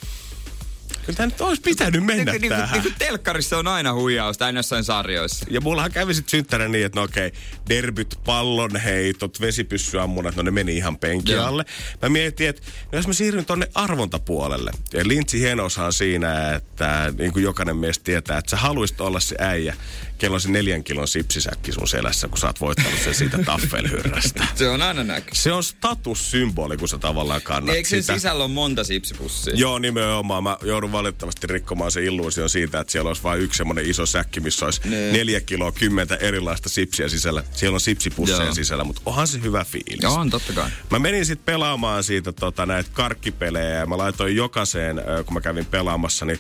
Kyllä 1.07 1.17
tämä 1.17 1.27
nyt 1.27 1.41
olisi 1.41 1.63
pitänyt 1.63 2.05
mennä 2.05 2.33
niin, 2.33 2.49
tähän. 2.49 2.73
Niin, 2.73 2.83
niin 2.83 2.95
telkkarissa 2.99 3.59
on 3.59 3.69
aina 3.69 3.95
huijausta, 3.95 4.47
aina 4.47 4.59
jossain 4.59 4.85
sarjoissa. 4.85 5.47
Ja 5.51 5.61
mullahan 5.61 5.93
kävi 5.93 6.15
sitten 6.15 6.31
synttärä 6.31 6.69
niin, 6.69 6.87
että 6.87 7.01
no 7.01 7.05
okei, 7.05 7.33
derbyt, 7.69 8.19
pallonheitot, 8.25 9.41
vesipyssyammunat, 9.41 10.37
no 10.37 10.43
ne 10.43 10.51
meni 10.51 10.77
ihan 10.77 10.99
penkin 10.99 11.41
alle. 11.41 11.65
Mä 12.03 12.09
mietin, 12.09 12.49
että 12.49 12.63
no 12.93 12.99
jos 12.99 13.07
mä 13.07 13.13
siirryn 13.13 13.45
tonne 13.45 13.69
arvontapuolelle. 13.75 14.71
Ja 14.93 15.09
Lintsi 15.09 15.41
hienoushan 15.41 15.93
siinä, 15.93 16.55
että 16.55 17.13
niin 17.19 17.33
kuin 17.33 17.43
jokainen 17.43 17.77
meistä 17.77 18.05
tietää, 18.05 18.39
että 18.39 18.51
sä 18.51 18.57
haluaisit 18.57 19.01
olla 19.01 19.21
se 19.21 19.37
äijä, 19.39 19.77
kello 20.19 20.35
on 20.35 20.41
se 20.41 20.51
neljän 20.51 20.85
kilon 20.85 21.09
sipsisäkki 21.09 21.73
sun 21.73 21.89
selässä, 21.89 22.29
kun 22.29 22.39
sä 22.39 22.47
oot 22.47 22.61
voittanut 22.61 22.99
sen 23.05 23.15
siitä 23.15 23.39
taffelhyrrästä. 23.39 24.47
se 24.55 24.69
on 24.69 24.83
aina 24.83 25.05
näky. 25.05 25.31
Se 25.33 25.53
on 25.53 25.65
statussymboli, 25.65 26.77
kun 26.77 26.89
sä 26.89 26.99
tavallaan 26.99 27.43
kannat 27.43 27.77
Eikö 27.77 27.89
sen 27.89 28.03
sitä. 28.03 28.15
sisällä 28.15 28.45
ole 28.45 28.53
monta 28.53 28.85
sipsipussia? 28.85 29.55
Joo, 29.57 29.79
nimenomaan. 29.79 30.43
Mä 30.43 30.57
joudun 30.63 30.93
valitettavasti 30.93 31.47
rikkomaan 31.47 31.91
se 31.93 32.05
illuusion 32.05 32.51
siitä, 32.51 32.81
että 32.81 32.91
siellä 32.91 33.09
olisi 33.09 33.23
vain 33.23 33.41
yksi 33.41 33.59
semmoinen 33.59 33.91
iso 33.91 34.07
säkki, 34.07 34.41
missä 34.41 34.65
olisi 34.65 34.81
ne. 34.85 35.13
neljä 35.13 35.41
kiloa, 35.41 35.73
kymmentä 35.73 36.17
erilaista 36.17 36.69
sipsiä 36.69 37.09
sisällä. 37.09 37.45
Siellä 37.53 37.75
on 37.75 37.81
sipsipusseja 37.81 38.45
Joo. 38.45 38.55
sisällä, 38.55 38.85
mutta 38.85 39.03
onhan 39.07 39.29
se 39.29 39.43
hyvä 39.43 39.65
fiilis. 39.65 40.03
Joo, 40.03 40.15
on 40.15 40.31
totta 40.31 40.53
kai. 40.53 40.71
Mä 40.91 40.99
menin 40.99 41.27
sitten 41.27 41.45
pelaamaan 41.45 42.05
siitä 42.05 42.33
tota, 42.33 42.67
näitä 42.67 42.91
karkkipelejä 42.93 43.69
ja 43.71 43.87
mä 43.87 43.99
laitoin 43.99 44.37
jokaiseen, 44.37 45.01
kun 45.27 45.35
mä 45.35 45.41
kävin 45.41 45.67
pelaamassa, 45.67 46.25
niin 46.27 46.39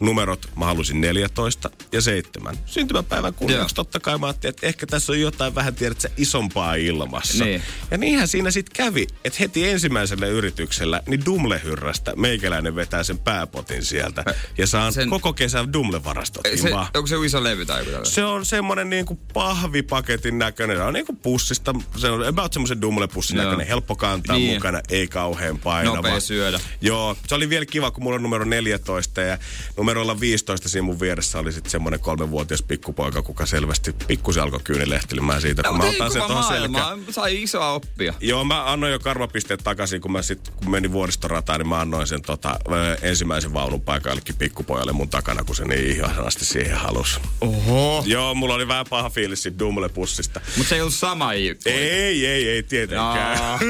numerot 0.00 0.48
mä 0.56 0.64
halusin 0.64 1.00
14 1.00 1.70
ja 1.92 2.00
7. 2.00 2.56
Syntymäpäivän 2.66 3.34
kunniaksi 3.34 3.74
totta 3.74 4.00
kai 4.00 4.18
mä 4.18 4.26
ajattelin, 4.26 4.54
että 4.54 4.66
ehkä 4.66 4.86
tässä 4.86 5.12
on 5.12 5.20
jotain 5.20 5.54
vähän 5.54 5.74
tiedät 5.74 6.06
isompaa 6.16 6.74
ilmassa. 6.74 7.44
Niin. 7.44 7.62
Ja 7.90 7.98
niinhän 7.98 8.28
siinä 8.28 8.50
sitten 8.50 8.76
kävi, 8.76 9.06
että 9.24 9.36
heti 9.40 9.68
ensimmäisellä 9.68 10.26
yrityksellä 10.26 11.02
niin 11.06 11.24
Dumle-hyrrästä 11.24 12.16
meikäläinen 12.16 12.76
vetää 12.76 13.02
sen 13.02 13.18
pääpotin 13.18 13.84
sieltä. 13.84 14.24
Ja 14.58 14.66
saan 14.66 14.92
sen... 14.92 15.10
koko 15.10 15.32
kesän 15.32 15.72
Dumle-varastot. 15.72 16.42
Se, 16.56 16.74
onko 16.74 17.06
se 17.06 17.16
iso 17.24 17.42
levy 17.42 17.66
tai 17.66 17.92
joku 17.92 18.04
Se 18.04 18.24
on 18.24 18.46
semmonen 18.46 18.90
niinku 18.90 19.20
pahvipaketin 19.32 20.38
näköinen. 20.38 20.76
Se 20.76 20.82
on 20.82 20.94
niinku 20.94 21.12
pussista, 21.12 21.74
se 21.96 22.10
on 22.10 22.26
about 22.26 22.52
semmoisen 22.52 22.78
Dumle-pussin 22.82 23.36
Joo. 23.36 23.44
näköinen. 23.44 23.66
Helppo 23.66 23.96
kantaa 23.96 24.36
niin. 24.36 24.54
mukana, 24.54 24.80
ei 24.88 25.08
kauhean 25.08 25.58
painava. 25.58 25.96
Nopea 25.96 26.20
syödä. 26.20 26.60
Joo, 26.80 27.16
se 27.26 27.34
oli 27.34 27.48
vielä 27.48 27.66
kiva, 27.66 27.90
kun 27.90 28.02
mulla 28.02 28.16
on 28.16 28.22
numero 28.22 28.44
14 28.44 29.20
ja 29.20 29.38
numerolla 29.84 30.20
15 30.20 30.68
siinä 30.68 30.82
mun 30.82 31.00
vieressä 31.00 31.38
oli 31.38 31.52
sitten 31.52 31.70
semmoinen 31.70 32.00
kolmenvuotias 32.00 32.62
pikkupoika, 32.62 33.22
kuka 33.22 33.46
selvästi 33.46 33.92
pikkusen 34.06 34.42
alkoi 34.42 34.60
kyynilehtilimään 34.64 35.40
siitä, 35.40 35.62
kun 35.62 35.78
no, 35.78 35.84
mä 35.84 35.90
otan 35.90 36.12
sen 36.12 36.22
tuohon 36.22 36.44
selkään. 36.44 36.98
Sai 37.10 37.42
isoa 37.42 37.72
oppia. 37.72 38.14
Joo, 38.20 38.44
mä 38.44 38.72
annoin 38.72 38.92
jo 38.92 38.98
karvapisteet 38.98 39.60
takaisin, 39.64 40.00
kun 40.00 40.12
mä 40.12 40.22
sitten, 40.22 40.54
kun 40.54 40.70
menin 40.70 40.92
vuoristorataan, 40.92 41.60
niin 41.60 41.68
mä 41.68 41.80
annoin 41.80 42.06
sen 42.06 42.22
tota, 42.22 42.58
ensimmäisen 43.02 43.54
vaunun 43.54 43.80
paikallekin 43.80 44.36
pikkupojalle 44.36 44.92
mun 44.92 45.08
takana, 45.08 45.44
kun 45.44 45.56
se 45.56 45.64
niin 45.64 45.86
ihanasti 45.86 46.44
siihen 46.44 46.76
halusi. 46.76 47.20
Oho. 47.40 48.02
Joo, 48.06 48.34
mulla 48.34 48.54
oli 48.54 48.68
vähän 48.68 48.86
paha 48.90 49.10
fiilis 49.10 49.42
siitä 49.42 49.64
Dumle-pussista. 49.64 50.40
Mutta 50.56 50.68
se 50.68 50.74
ei 50.74 50.80
ollut 50.80 50.94
sama 50.94 51.32
Ei, 51.32 51.56
ei, 51.66 52.26
ei, 52.26 52.48
ei 52.48 52.62
tietenkään. 52.62 53.58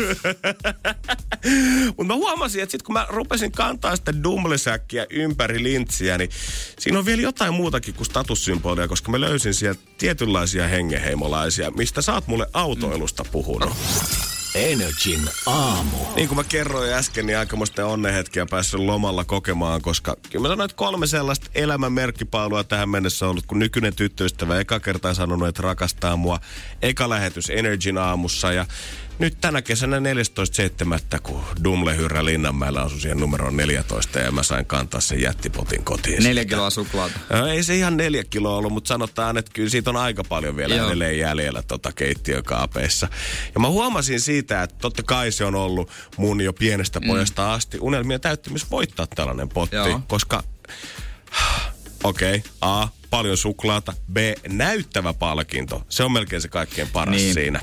Mutta 1.96 2.04
mä 2.04 2.14
huomasin, 2.14 2.62
että 2.62 2.70
sitten 2.70 2.86
kun 2.86 2.92
mä 2.92 3.06
rupesin 3.08 3.52
kantaa 3.52 3.96
sitä 3.96 4.12
Dumle-säkkiä 4.12 5.06
ympäri 5.10 5.62
lintsiä, 5.62 6.03
biisiä, 6.04 6.18
niin 6.18 6.30
siinä 6.78 6.98
on 6.98 7.06
vielä 7.06 7.22
jotain 7.22 7.54
muutakin 7.54 7.94
kuin 7.94 8.06
statussymbolia, 8.06 8.88
koska 8.88 9.10
mä 9.10 9.20
löysin 9.20 9.54
sieltä 9.54 9.80
tietynlaisia 9.98 10.68
hengeheimolaisia, 10.68 11.70
mistä 11.70 12.02
sä 12.02 12.14
oot 12.14 12.26
mulle 12.26 12.46
autoilusta 12.52 13.24
puhunut. 13.32 13.76
Energin 14.54 15.28
aamu. 15.46 15.96
Niin 16.16 16.28
kuin 16.28 16.36
mä 16.36 16.44
kerroin 16.44 16.92
äsken, 16.92 17.26
niin 17.26 17.38
aikamoista 17.38 17.86
onnenhetkiä 17.86 18.46
päässyt 18.50 18.80
lomalla 18.80 19.24
kokemaan, 19.24 19.82
koska 19.82 20.16
kyllä 20.30 20.42
mä 20.42 20.48
sanoin, 20.48 20.70
että 20.70 20.76
kolme 20.76 21.06
sellaista 21.06 21.50
elämän 21.54 21.92
merkkipaalua 21.92 22.64
tähän 22.64 22.88
mennessä 22.88 23.26
on 23.26 23.30
ollut, 23.30 23.46
kun 23.46 23.58
nykyinen 23.58 23.94
tyttöystävä 23.94 24.60
eka 24.60 24.80
kertaa 24.80 25.14
sanonut, 25.14 25.48
että 25.48 25.62
rakastaa 25.62 26.16
mua. 26.16 26.40
Eka 26.82 27.08
lähetys 27.08 27.50
Energin 27.50 27.98
aamussa 27.98 28.52
ja 28.52 28.66
nyt 29.18 29.40
tänä 29.40 29.62
kesänä 29.62 29.98
14.7. 29.98 31.20
kun 31.22 31.44
Dumle 31.64 31.96
Hyrrä 31.96 32.24
Linnanmäellä 32.24 32.82
asui 32.82 33.00
siihen 33.00 33.20
numeroon 33.20 33.56
14 33.56 34.18
ja 34.18 34.32
mä 34.32 34.42
sain 34.42 34.66
kantaa 34.66 35.00
sen 35.00 35.20
jättipotin 35.20 35.84
kotiin. 35.84 36.22
Neljä 36.22 36.42
sitä. 36.42 36.54
kiloa 36.54 36.70
suklaata. 36.70 37.20
No, 37.30 37.46
ei 37.46 37.62
se 37.62 37.76
ihan 37.76 37.96
neljä 37.96 38.24
kiloa 38.24 38.56
ollut, 38.56 38.72
mutta 38.72 38.88
sanotaan, 38.88 39.36
että 39.36 39.50
kyllä 39.54 39.70
siitä 39.70 39.90
on 39.90 39.96
aika 39.96 40.24
paljon 40.24 40.56
vielä 40.56 40.74
Joo. 40.74 40.86
edelleen 40.86 41.18
jäljellä 41.18 41.62
tota 41.62 41.92
keittiökaapeissa. 41.92 43.08
Ja 43.54 43.60
mä 43.60 43.68
huomasin 43.68 44.20
siitä, 44.20 44.62
että 44.62 44.76
totta 44.80 45.02
kai 45.02 45.32
se 45.32 45.44
on 45.44 45.54
ollut 45.54 45.90
mun 46.16 46.40
jo 46.40 46.52
pienestä 46.52 47.00
mm. 47.00 47.06
pojasta 47.06 47.54
asti 47.54 47.78
unelmia 47.80 48.18
täyttymys 48.18 48.70
voittaa 48.70 49.06
tällainen 49.06 49.48
potti, 49.48 49.76
Joo. 49.76 50.00
koska 50.08 50.42
okei, 52.04 52.36
okay, 52.36 52.50
A, 52.60 52.88
paljon 53.10 53.36
suklaata, 53.36 53.92
B, 54.12 54.16
näyttävä 54.48 55.14
palkinto. 55.14 55.82
Se 55.88 56.04
on 56.04 56.12
melkein 56.12 56.42
se 56.42 56.48
kaikkein 56.48 56.88
paras 56.88 57.16
niin. 57.16 57.34
siinä. 57.34 57.60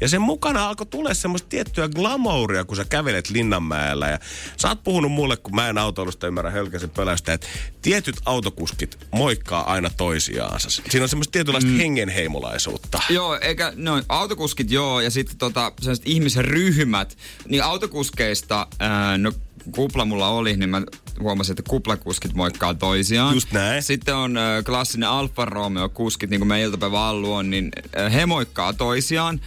Ja 0.00 0.08
sen 0.08 0.22
mukana 0.22 0.68
alkoi 0.68 0.86
tulla 0.86 1.14
semmoista 1.14 1.48
tiettyä 1.48 1.88
glamouria, 1.88 2.64
kun 2.64 2.76
sä 2.76 2.84
kävelet 2.84 3.30
Linnanmäellä. 3.30 4.08
Ja 4.08 4.18
sä 4.56 4.68
oot 4.68 4.84
puhunut 4.84 5.12
mulle, 5.12 5.36
kun 5.36 5.54
mä 5.54 5.68
en 5.68 5.78
autoilusta 5.78 6.26
ymmärrä 6.26 6.50
hölkäsen 6.50 6.90
pölästä, 6.90 7.32
että 7.32 7.46
tietyt 7.82 8.16
autokuskit 8.26 8.98
moikkaa 9.12 9.72
aina 9.72 9.90
toisiaansa. 9.96 10.70
Siinä 10.70 11.02
on 11.02 11.08
semmoista 11.08 11.32
tietynlaista 11.32 11.70
mm. 11.70 11.76
hengenheimolaisuutta. 11.76 13.02
Joo, 13.10 13.38
eikä, 13.40 13.72
no 13.76 14.02
autokuskit 14.08 14.70
joo, 14.70 15.00
ja 15.00 15.10
sitten 15.10 15.38
tota, 15.38 15.72
sellaiset 15.80 16.06
ihmisryhmät, 16.06 17.16
niin 17.48 17.64
autokuskeista, 17.64 18.66
ää, 18.78 19.18
no 19.18 19.32
kupla 19.72 20.04
mulla 20.04 20.28
oli, 20.28 20.56
niin 20.56 20.70
mä 20.70 20.82
huomasin, 21.20 21.52
että 21.52 21.70
kuplakuskit 21.70 22.34
moikkaa 22.34 22.74
toisiaan. 22.74 23.34
Just 23.34 23.52
näin. 23.52 23.82
Sitten 23.82 24.16
on 24.16 24.36
äh, 24.36 24.64
klassinen 24.64 25.08
Alfa 25.08 25.44
Romeo 25.44 25.88
kuskit, 25.88 26.30
niin 26.30 26.40
kuin 26.40 26.52
iltapäivä 26.52 27.06
Allu 27.06 27.32
on, 27.32 27.50
niin 27.50 27.70
äh, 27.98 28.12
he 28.12 28.26
moikkaa 28.26 28.72
toisiaan. 28.72 29.40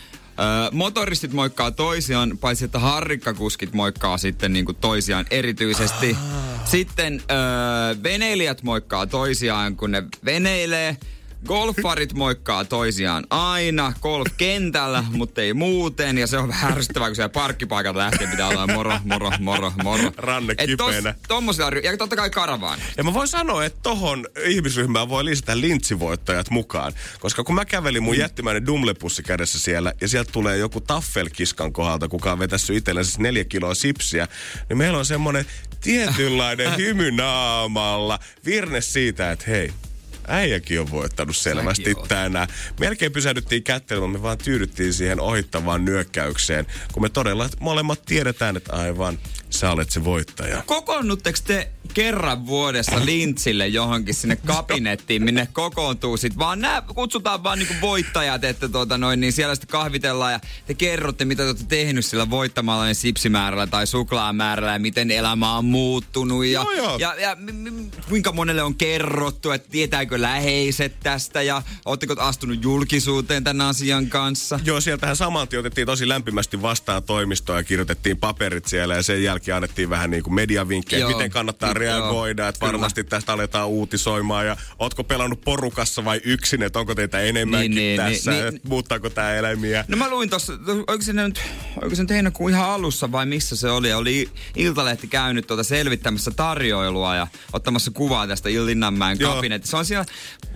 Motoristit 0.72 1.34
moikkaa 1.34 1.72
toisiaan, 1.72 2.38
paitsi 2.38 2.66
että 2.66 2.80
harrikkakuskit 2.80 3.74
moikkaa 3.74 4.18
sitten 4.18 4.54
niin 4.54 4.66
kuin 4.66 4.78
toisiaan 4.82 5.26
erityisesti. 5.32 6.18
Ah. 6.20 6.66
Sitten 6.66 7.14
äh, 7.32 8.04
veneilijät 8.04 8.64
moikkaa 8.64 9.08
toisiaan, 9.08 9.76
kun 9.76 9.92
ne 9.92 10.04
veneilee. 10.26 10.98
Golfarit 11.46 12.14
moikkaa 12.14 12.66
toisiaan 12.66 13.24
aina 13.30 13.94
golfkentällä, 14.02 15.04
mutta 15.10 15.42
ei 15.42 15.54
muuten. 15.54 16.18
Ja 16.18 16.28
se 16.28 16.38
on 16.38 16.48
vähän 16.48 16.72
ärsyttävää, 16.72 17.10
kun 17.10 17.16
siellä 17.16 17.30
parkkipaikalta 17.30 18.00
lähtee, 18.00 18.28
pitää 18.28 18.48
olla 18.48 18.68
moro, 18.68 19.00
moro, 19.04 19.32
moro, 19.40 19.72
moro. 19.84 20.12
Ranne 20.18 20.56
kipeänä. 20.56 21.16
Tos, 21.28 21.58
ja 21.84 21.98
totta 21.98 22.16
kai 22.16 22.30
karavaan. 22.30 22.80
Ja 22.98 23.04
mä 23.04 23.14
voin 23.14 23.28
sanoa, 23.28 23.66
että 23.66 23.80
tohon 23.84 24.28
ihmisryhmään 24.46 25.10
voi 25.10 25.26
lisätä 25.26 25.60
lintsivoittajat 25.60 26.50
mukaan. 26.50 26.94
Koska 27.20 27.44
kun 27.44 27.56
mä 27.56 27.66
kävelin 27.66 28.04
mun 28.04 28.16
mm. 28.16 28.20
jättimäinen 28.20 28.66
dumlepussi 28.66 29.24
kädessä 29.24 29.60
siellä, 29.60 29.94
ja 30.02 30.08
sieltä 30.08 30.32
tulee 30.32 30.58
joku 30.58 30.82
taffelkiskan 30.82 31.74
kohdalta, 31.74 32.08
kuka 32.08 32.32
on 32.32 32.40
vetässyt 32.40 32.78
itsellensä 32.78 33.22
neljä 33.22 33.44
kiloa 33.44 33.76
sipsiä, 33.76 34.28
niin 34.70 34.78
meillä 34.78 34.98
on 34.98 35.06
semmoinen 35.06 35.46
tietynlainen 35.82 36.78
hymy 36.82 37.12
naamalla, 37.12 38.20
virne 38.46 38.82
siitä, 38.82 39.32
että 39.32 39.46
hei, 39.48 39.74
äijäkin 40.28 40.82
on 40.82 40.92
voittanut 40.92 41.38
selvästi 41.38 41.96
tänään. 42.08 42.48
Melkein 42.80 43.12
pysähdyttiin 43.12 43.64
kättelemään, 43.64 44.12
me 44.12 44.22
vaan 44.22 44.38
tyydyttiin 44.38 44.94
siihen 44.94 45.20
ohittavaan 45.20 45.86
nyökkäykseen, 45.86 46.68
kun 46.94 47.04
me 47.04 47.10
todella 47.10 47.50
molemmat 47.60 48.02
tiedetään, 48.06 48.58
että 48.58 48.74
aivan, 48.74 49.20
sä 49.50 49.72
olet 49.72 49.90
se 49.90 50.04
voittaja. 50.04 50.64
Kokoonnutteko 50.66 51.40
te 51.44 51.70
kerran 51.94 52.46
vuodessa 52.46 53.06
lintsille 53.06 53.68
johonkin 53.68 54.14
sinne 54.14 54.36
kabinettiin, 54.36 55.24
minne 55.24 55.48
kokoontuu 55.54 56.18
sit 56.18 56.38
vaan 56.38 56.60
nää 56.62 56.82
kutsutaan 56.82 57.44
vaan 57.44 57.60
niinku 57.60 57.74
voittajat, 57.82 58.44
että 58.44 58.70
tuota 58.70 58.98
noin, 58.98 59.20
niin 59.20 59.34
siellä 59.34 59.56
sitten 59.56 59.70
kahvitellaan 59.72 60.34
ja 60.34 60.40
te 60.66 60.74
kerrotte, 60.74 61.26
mitä 61.26 61.44
te 61.44 61.48
olette 61.50 61.66
tehnyt 61.68 62.06
sillä 62.06 62.30
voittamalla 62.30 62.86
niin 62.86 62.96
sipsimäärällä 62.96 63.68
tai 63.68 63.88
suklaamäärällä 63.88 64.74
ja 64.74 64.80
miten 64.80 65.12
elämä 65.12 65.58
on 65.58 65.66
muuttunut 65.66 66.46
ja, 66.46 66.62
Joo, 66.62 66.72
joo. 66.72 66.98
ja, 66.98 67.16
ja 67.16 67.36
m- 67.36 67.70
m- 67.70 67.92
kuinka 68.10 68.32
monelle 68.32 68.64
on 68.64 68.76
kerrottu, 68.76 69.52
että 69.52 69.70
tietääkö 69.72 70.22
läheiset 70.22 71.00
tästä 71.04 71.42
ja 71.42 71.62
ootteko 71.86 72.16
astunut 72.18 72.64
julkisuuteen 72.64 73.44
tämän 73.44 73.68
asian 73.68 74.08
kanssa. 74.08 74.60
Joo, 74.66 74.82
sieltähän 74.82 75.16
saman 75.16 75.48
tien 75.48 75.60
otettiin 75.60 75.88
tosi 75.88 76.08
lämpimästi 76.08 76.62
vastaan 76.62 77.04
toimistoa 77.04 77.58
ja 77.58 77.64
kirjoitettiin 77.64 78.18
paperit 78.18 78.66
siellä 78.66 78.96
ja 78.96 79.04
sen 79.04 79.24
jälkeen 79.24 79.56
annettiin 79.56 79.90
vähän 79.90 80.12
niin 80.12 80.24
kuin 80.24 80.34
mediavinkkejä, 80.34 81.08
miten 81.08 81.32
kannattaa 81.32 81.73
Joo, 81.74 81.80
reagoida, 81.80 82.48
että 82.48 82.66
varmasti 82.66 83.04
tästä 83.04 83.34
aletaan 83.34 83.68
uutisoimaan 83.68 84.48
ja 84.48 84.58
ootko 84.80 85.04
pelannut 85.04 85.42
porukassa 85.42 86.06
vai 86.06 86.22
yksin, 86.24 86.64
että 86.64 86.80
onko 86.80 86.96
teitä 86.96 87.20
enemmänkin 87.20 87.72
Niin, 87.72 87.98
niin, 87.98 88.14
tässä, 88.14 88.32
niin, 88.32 88.48
että 88.48 88.70
muuttaako 88.70 89.10
tämä 89.10 89.34
eläimiä. 89.34 89.86
No 89.88 89.98
mä 89.98 90.10
luin 90.10 90.30
tossa, 90.30 90.54
oliko 90.88 91.04
se 91.04 91.14
nyt, 91.14 91.42
oliko 91.82 91.96
se 91.96 92.02
nyt 92.02 92.10
heinäkuun 92.10 92.52
ihan 92.52 92.70
alussa 92.70 93.12
vai 93.12 93.26
missä 93.26 93.56
se 93.56 93.70
oli? 93.70 93.94
Oli 93.94 94.30
Iltalehti 94.56 95.08
käynyt 95.08 95.48
tuota 95.48 95.64
selvittämässä 95.64 96.32
tarjoilua 96.32 97.16
ja 97.16 97.28
ottamassa 97.54 97.92
kuvaa 97.92 98.28
tästä 98.28 98.50
Linnanmäen 98.50 99.20
Joo. 99.20 99.36
kabinetissa. 99.36 99.72
Se 99.72 99.78
on 99.78 99.86
siellä 99.86 100.06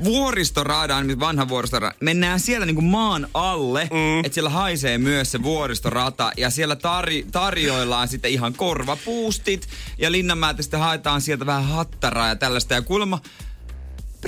vuoristoradaan, 0.03 1.19
vanha 1.19 1.47
vuoristorata. 1.47 1.95
Mennään 1.99 2.39
siellä 2.39 2.65
niinku 2.65 2.81
maan 2.81 3.27
alle, 3.33 3.89
mm. 3.93 4.19
että 4.25 4.33
siellä 4.33 4.49
haisee 4.49 4.97
myös 4.97 5.31
se 5.31 5.43
vuoristorata 5.43 6.31
ja 6.37 6.49
siellä 6.49 6.75
tar- 6.75 7.31
tarjoillaan 7.31 8.07
sitten 8.07 8.31
ihan 8.31 8.53
korvapuustit 8.53 9.67
ja 9.97 10.11
Linnanmäeltä 10.11 10.61
sitten 10.61 10.79
haetaan 10.79 11.06
sieltä 11.21 11.45
vähän 11.45 11.65
hattaraa 11.65 12.27
ja 12.27 12.35
tällaista. 12.35 12.73
Ja 12.73 12.81
kuulemma 12.81 13.21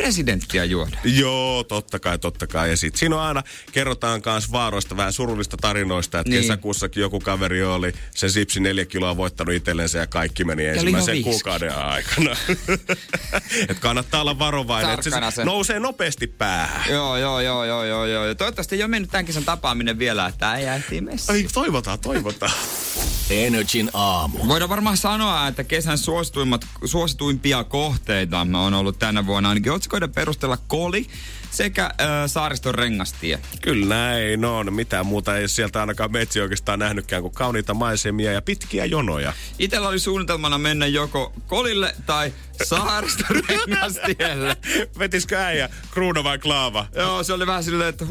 presidenttiä 0.04 0.66
juoda. 0.66 0.98
Joo, 1.04 1.64
totta 1.64 2.00
kai, 2.00 2.20
totta 2.20 2.48
kai. 2.48 2.70
Ja 2.70 2.78
sit 2.78 2.96
siinä 2.96 3.16
on 3.16 3.22
aina, 3.22 3.44
kerrotaan 3.72 4.22
kans 4.22 4.52
vaaroista 4.52 4.98
vähän 4.98 5.14
surullista 5.14 5.58
tarinoista, 5.58 6.20
että 6.20 6.30
Niin. 6.30 6.42
kesäkuussakin 6.42 7.02
joku 7.02 7.20
kaveri 7.20 7.64
oli 7.64 7.94
sen 8.16 8.32
sipsi 8.32 8.60
neljä 8.60 8.86
kiloa 8.86 9.18
voittanut 9.18 9.56
itsellensä 9.56 10.00
ja 10.00 10.08
kaikki 10.08 10.44
meni 10.44 10.66
ensimmäisen 10.66 11.16
lihaviiski. 11.16 11.30
kuukauden 11.44 11.76
aikana. 11.76 12.32
että 13.70 13.82
kannattaa 13.82 14.22
olla 14.22 14.40
varovainen, 14.40 14.94
että 14.94 15.10
se 15.10 15.32
se. 15.36 15.46
nousee 15.46 15.80
nopeasti 15.80 16.28
päähän. 16.28 16.90
Joo, 16.94 17.18
joo, 17.18 17.40
joo, 17.42 17.66
joo, 17.66 17.84
joo, 17.86 18.06
joo. 18.06 18.26
Ja 18.26 18.36
toivottavasti 18.36 18.76
ei 18.76 18.82
ole 18.84 18.88
mennyt 18.88 19.12
tämän 19.12 19.26
kesän 19.26 19.44
tapaaminen 19.46 20.00
vielä, 20.00 20.26
että 20.26 20.56
ei 20.56 20.66
ehtii 20.66 21.02
messiin. 21.02 21.36
Ai, 21.38 21.48
toivotaan, 21.54 22.00
toivotaan. 22.00 22.52
Energin 23.30 23.90
aamu. 23.94 24.48
Voidaan 24.48 24.70
varmaan 24.70 24.98
sanoa, 24.98 25.48
että 25.48 25.64
kesän 25.64 25.98
suosituimmat, 25.98 26.66
suosituimpia 26.86 27.64
kohteita 27.64 28.40
on 28.40 28.74
ollut 28.74 29.00
tänä 29.00 29.26
vuonna 29.26 29.50
ainakin 29.50 29.72
otsikoiden 29.90 30.14
perusteella 30.14 30.58
Koli 30.68 31.08
sekä 31.52 31.86
äh, 31.86 32.08
Saariston 32.28 32.76
rengastie. 32.76 33.40
Kyllä 33.62 33.86
näin 33.86 34.46
on. 34.46 34.74
Mitään 34.74 35.06
muuta 35.06 35.38
ei 35.38 35.48
sieltä 35.48 35.80
ainakaan 35.80 36.12
metsi 36.12 36.42
oikeastaan 36.42 36.80
nähnytkään 36.80 37.22
kuin 37.22 37.34
kauniita 37.34 37.74
maisemia 37.74 38.32
ja 38.32 38.42
pitkiä 38.42 38.86
jonoja. 38.86 39.34
Itellä 39.60 39.88
oli 39.88 40.00
suunnitelmana 40.00 40.58
mennä 40.58 40.88
joko 40.88 41.34
Kolille 41.48 41.96
tai 42.06 42.34
Saariston 42.64 43.42
rengastielle. 43.50 44.58
Vetiskö 45.00 45.38
äijä 45.38 45.70
kruuna 45.92 46.24
vai 46.24 46.40
klaava? 46.40 46.86
Joo, 46.96 47.24
se 47.24 47.34
oli 47.34 47.48
vähän 47.48 47.64
silleen, 47.64 47.90
että 47.90 48.06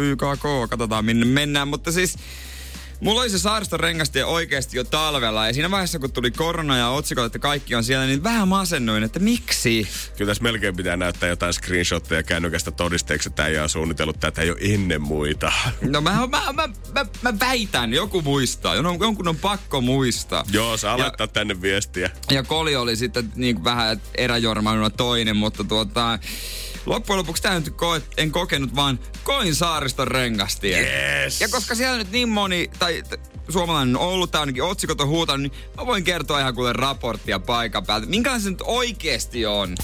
YKK, 0.00 0.70
katsotaan 0.70 1.04
minne 1.04 1.26
mennään, 1.26 1.68
mutta 1.68 1.92
siis... 1.92 2.16
Mulla 3.00 3.20
oli 3.20 3.30
se 3.30 3.38
saariston 3.38 3.80
rengastie 3.80 4.24
oikeasti 4.24 4.76
jo 4.76 4.84
talvella 4.84 5.46
ja 5.46 5.52
siinä 5.52 5.70
vaiheessa 5.70 5.98
kun 5.98 6.12
tuli 6.12 6.30
korona 6.30 6.76
ja 6.78 6.88
otsikot, 6.88 7.24
että 7.24 7.38
kaikki 7.38 7.74
on 7.74 7.84
siellä, 7.84 8.06
niin 8.06 8.22
vähän 8.22 8.48
masennuin, 8.48 9.02
että 9.02 9.18
miksi? 9.18 9.88
Kyllä 10.16 10.30
tässä 10.30 10.42
melkein 10.42 10.76
pitää 10.76 10.96
näyttää 10.96 11.28
jotain 11.28 11.52
screenshotteja 11.54 12.22
kännykästä 12.22 12.70
todisteeksi, 12.70 13.28
että 13.28 13.44
äijä 13.44 13.62
on 13.62 13.68
suunnitellut 13.68 14.20
tätä 14.20 14.44
jo 14.44 14.56
ennen 14.60 15.02
muita. 15.02 15.52
No 15.82 16.00
mä, 16.00 16.10
mä, 16.12 16.52
mä, 16.52 16.68
mä, 16.94 17.06
mä 17.22 17.38
väitän, 17.40 17.94
joku 17.94 18.22
muistaa. 18.22 18.74
Jon- 18.76 19.00
Jonkun 19.00 19.28
on 19.28 19.36
pakko 19.36 19.80
muistaa. 19.80 20.44
Joo, 20.52 20.76
saa 20.76 20.94
Ja- 20.96 20.98
laittaa 21.04 21.26
tänne 21.26 21.62
viestiä. 21.62 22.10
Ja 22.30 22.42
Koli 22.42 22.76
oli 22.76 22.96
sitten 22.96 23.32
niin 23.36 23.64
vähän 23.64 24.00
eräjormailuna 24.14 24.90
toinen, 24.90 25.36
mutta 25.36 25.64
tuota, 25.64 26.18
loppujen 26.86 27.18
lopuksi 27.18 27.42
tämä 27.42 27.60
nyt 27.60 27.70
koe, 27.76 28.02
en 28.16 28.30
kokenut, 28.30 28.76
vaan 28.76 28.98
koin 29.24 29.54
saariston 29.54 30.08
rengastie. 30.08 30.80
Yes. 30.80 31.40
Ja 31.40 31.48
koska 31.48 31.74
siellä 31.74 31.98
nyt 31.98 32.10
niin 32.10 32.28
moni, 32.28 32.70
tai 32.78 33.02
t- 33.02 33.20
suomalainen 33.48 33.96
on 33.96 34.08
ollut, 34.08 34.30
tai 34.30 34.40
ainakin 34.40 34.62
otsikot 34.62 35.00
on 35.00 35.08
huutanut, 35.08 35.42
niin 35.42 35.52
mä 35.76 35.86
voin 35.86 36.04
kertoa 36.04 36.40
ihan 36.40 36.54
kuule 36.54 36.72
raporttia 36.72 37.38
paikan 37.38 37.86
päältä. 37.86 38.06
Minkälainen 38.06 38.44
se 38.44 38.50
nyt 38.50 38.62
oikeasti 38.64 39.46
on? 39.46 39.74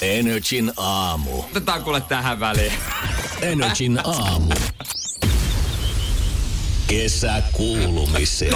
Energin 0.00 0.72
aamu. 0.76 1.38
Otetaan 1.38 1.82
kuule 1.82 2.00
tähän 2.00 2.40
väliin. 2.40 2.72
Energin 3.42 4.00
aamu. 4.04 4.52
Kesäkuulumiset. 6.86 8.52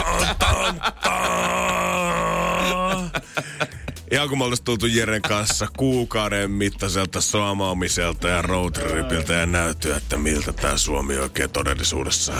Ihan 4.10 4.28
kun 4.28 4.38
me 4.38 4.44
oltais 4.44 4.60
tultu 4.60 4.86
Jeren 4.86 5.22
kanssa 5.22 5.68
kuukauden 5.76 6.50
mittaiselta 6.50 7.20
suomaamiselta 7.20 8.28
ja 8.28 8.42
roadtripiltä 8.42 9.32
ja 9.32 9.46
näyttöä, 9.46 9.96
että 9.96 10.16
miltä 10.16 10.52
tämä 10.52 10.76
Suomi 10.76 11.16
oikein 11.16 11.50
todellisuudessa 11.50 12.32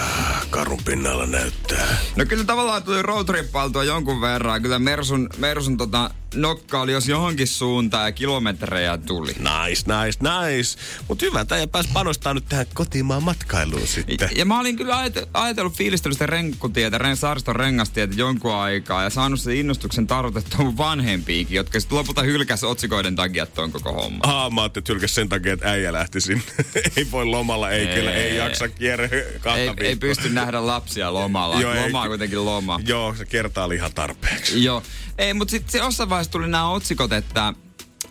karun 0.50 0.84
pinnalla 0.84 1.26
näyttää. 1.26 1.98
No 2.16 2.24
kyllä 2.24 2.44
tavallaan 2.44 2.82
tuli 2.82 3.02
roadtrippailtua 3.02 3.84
jonkun 3.84 4.20
verran. 4.20 4.62
Kyllä 4.62 4.78
Mersun, 4.78 5.28
Mersun 5.38 5.76
tota, 5.76 6.10
nokka 6.34 6.80
oli 6.80 6.92
jos 6.92 7.08
johonkin 7.08 7.46
suuntaan 7.46 8.04
ja 8.04 8.12
kilometrejä 8.12 8.98
tuli. 8.98 9.32
Nice, 9.32 9.82
nice, 10.04 10.18
nice. 10.46 10.78
Mut 11.08 11.22
hyvä, 11.22 11.44
tämä 11.44 11.66
pääsi 11.66 11.88
panostaa 11.92 12.34
nyt 12.34 12.44
tähän 12.48 12.66
kotimaan 12.74 13.22
matkailuun 13.22 13.86
sitten. 13.86 14.28
Ja 14.36 14.44
mä 14.44 14.60
olin 14.60 14.76
kyllä 14.76 14.96
ajate- 14.96 15.26
ajatellut 15.34 15.74
fiilistellyt 15.76 16.14
sitä 16.14 16.26
renkkutietä, 16.26 16.98
ren, 16.98 17.16
saariston 17.16 17.56
rengastietä 17.56 18.14
jonkun 18.16 18.54
aikaa 18.54 19.02
ja 19.02 19.10
saanut 19.10 19.40
sen 19.40 19.56
innostuksen 19.56 20.06
tarkoitettua 20.06 20.64
mun 20.64 20.76
vanhempiikin, 20.76 21.56
jotka 21.56 21.80
sitten 21.80 21.98
lopulta 21.98 22.22
hylkäs 22.22 22.64
otsikoiden 22.64 23.16
takia 23.16 23.46
tuon 23.46 23.72
koko 23.72 23.92
homma. 23.92 24.18
Aa, 24.22 24.50
mä 24.50 24.62
ajattelin, 24.62 24.82
että 24.82 24.92
hylkäs 24.92 25.14
sen 25.14 25.28
takia, 25.28 25.52
että 25.52 25.70
äijä 25.70 25.92
lähti 25.92 26.20
sinne. 26.20 26.42
ei 26.96 27.10
voi 27.10 27.24
lomalla, 27.24 27.70
ei, 27.70 27.86
Ei. 27.86 27.94
kyllä, 27.96 28.12
ei 28.12 28.36
jaksa 28.36 28.68
kierre 28.68 29.08
kahta 29.40 29.58
Ei, 29.60 29.66
viikkoa. 29.66 29.86
ei 29.86 29.96
pysty 29.96 30.28
nähdä 30.28 30.66
lapsia 30.66 31.14
lomalla. 31.14 31.60
Joo, 31.66 31.72
ei 31.74 31.82
loma 31.82 32.02
ky- 32.02 32.08
kuitenkin 32.08 32.44
loma. 32.44 32.80
Joo, 32.86 33.14
se 33.14 33.24
kertaa 33.24 33.68
lihan 33.68 33.94
tarpeeksi. 33.94 34.64
Joo. 34.64 34.82
Ei, 35.18 35.34
mutta 35.34 35.50
sitten 35.50 35.72
se 35.72 35.78
jossain 35.78 36.08
vaiheessa 36.16 36.32
tuli 36.32 36.48
nämä 36.48 36.68
otsikot, 36.68 37.12
että 37.12 37.52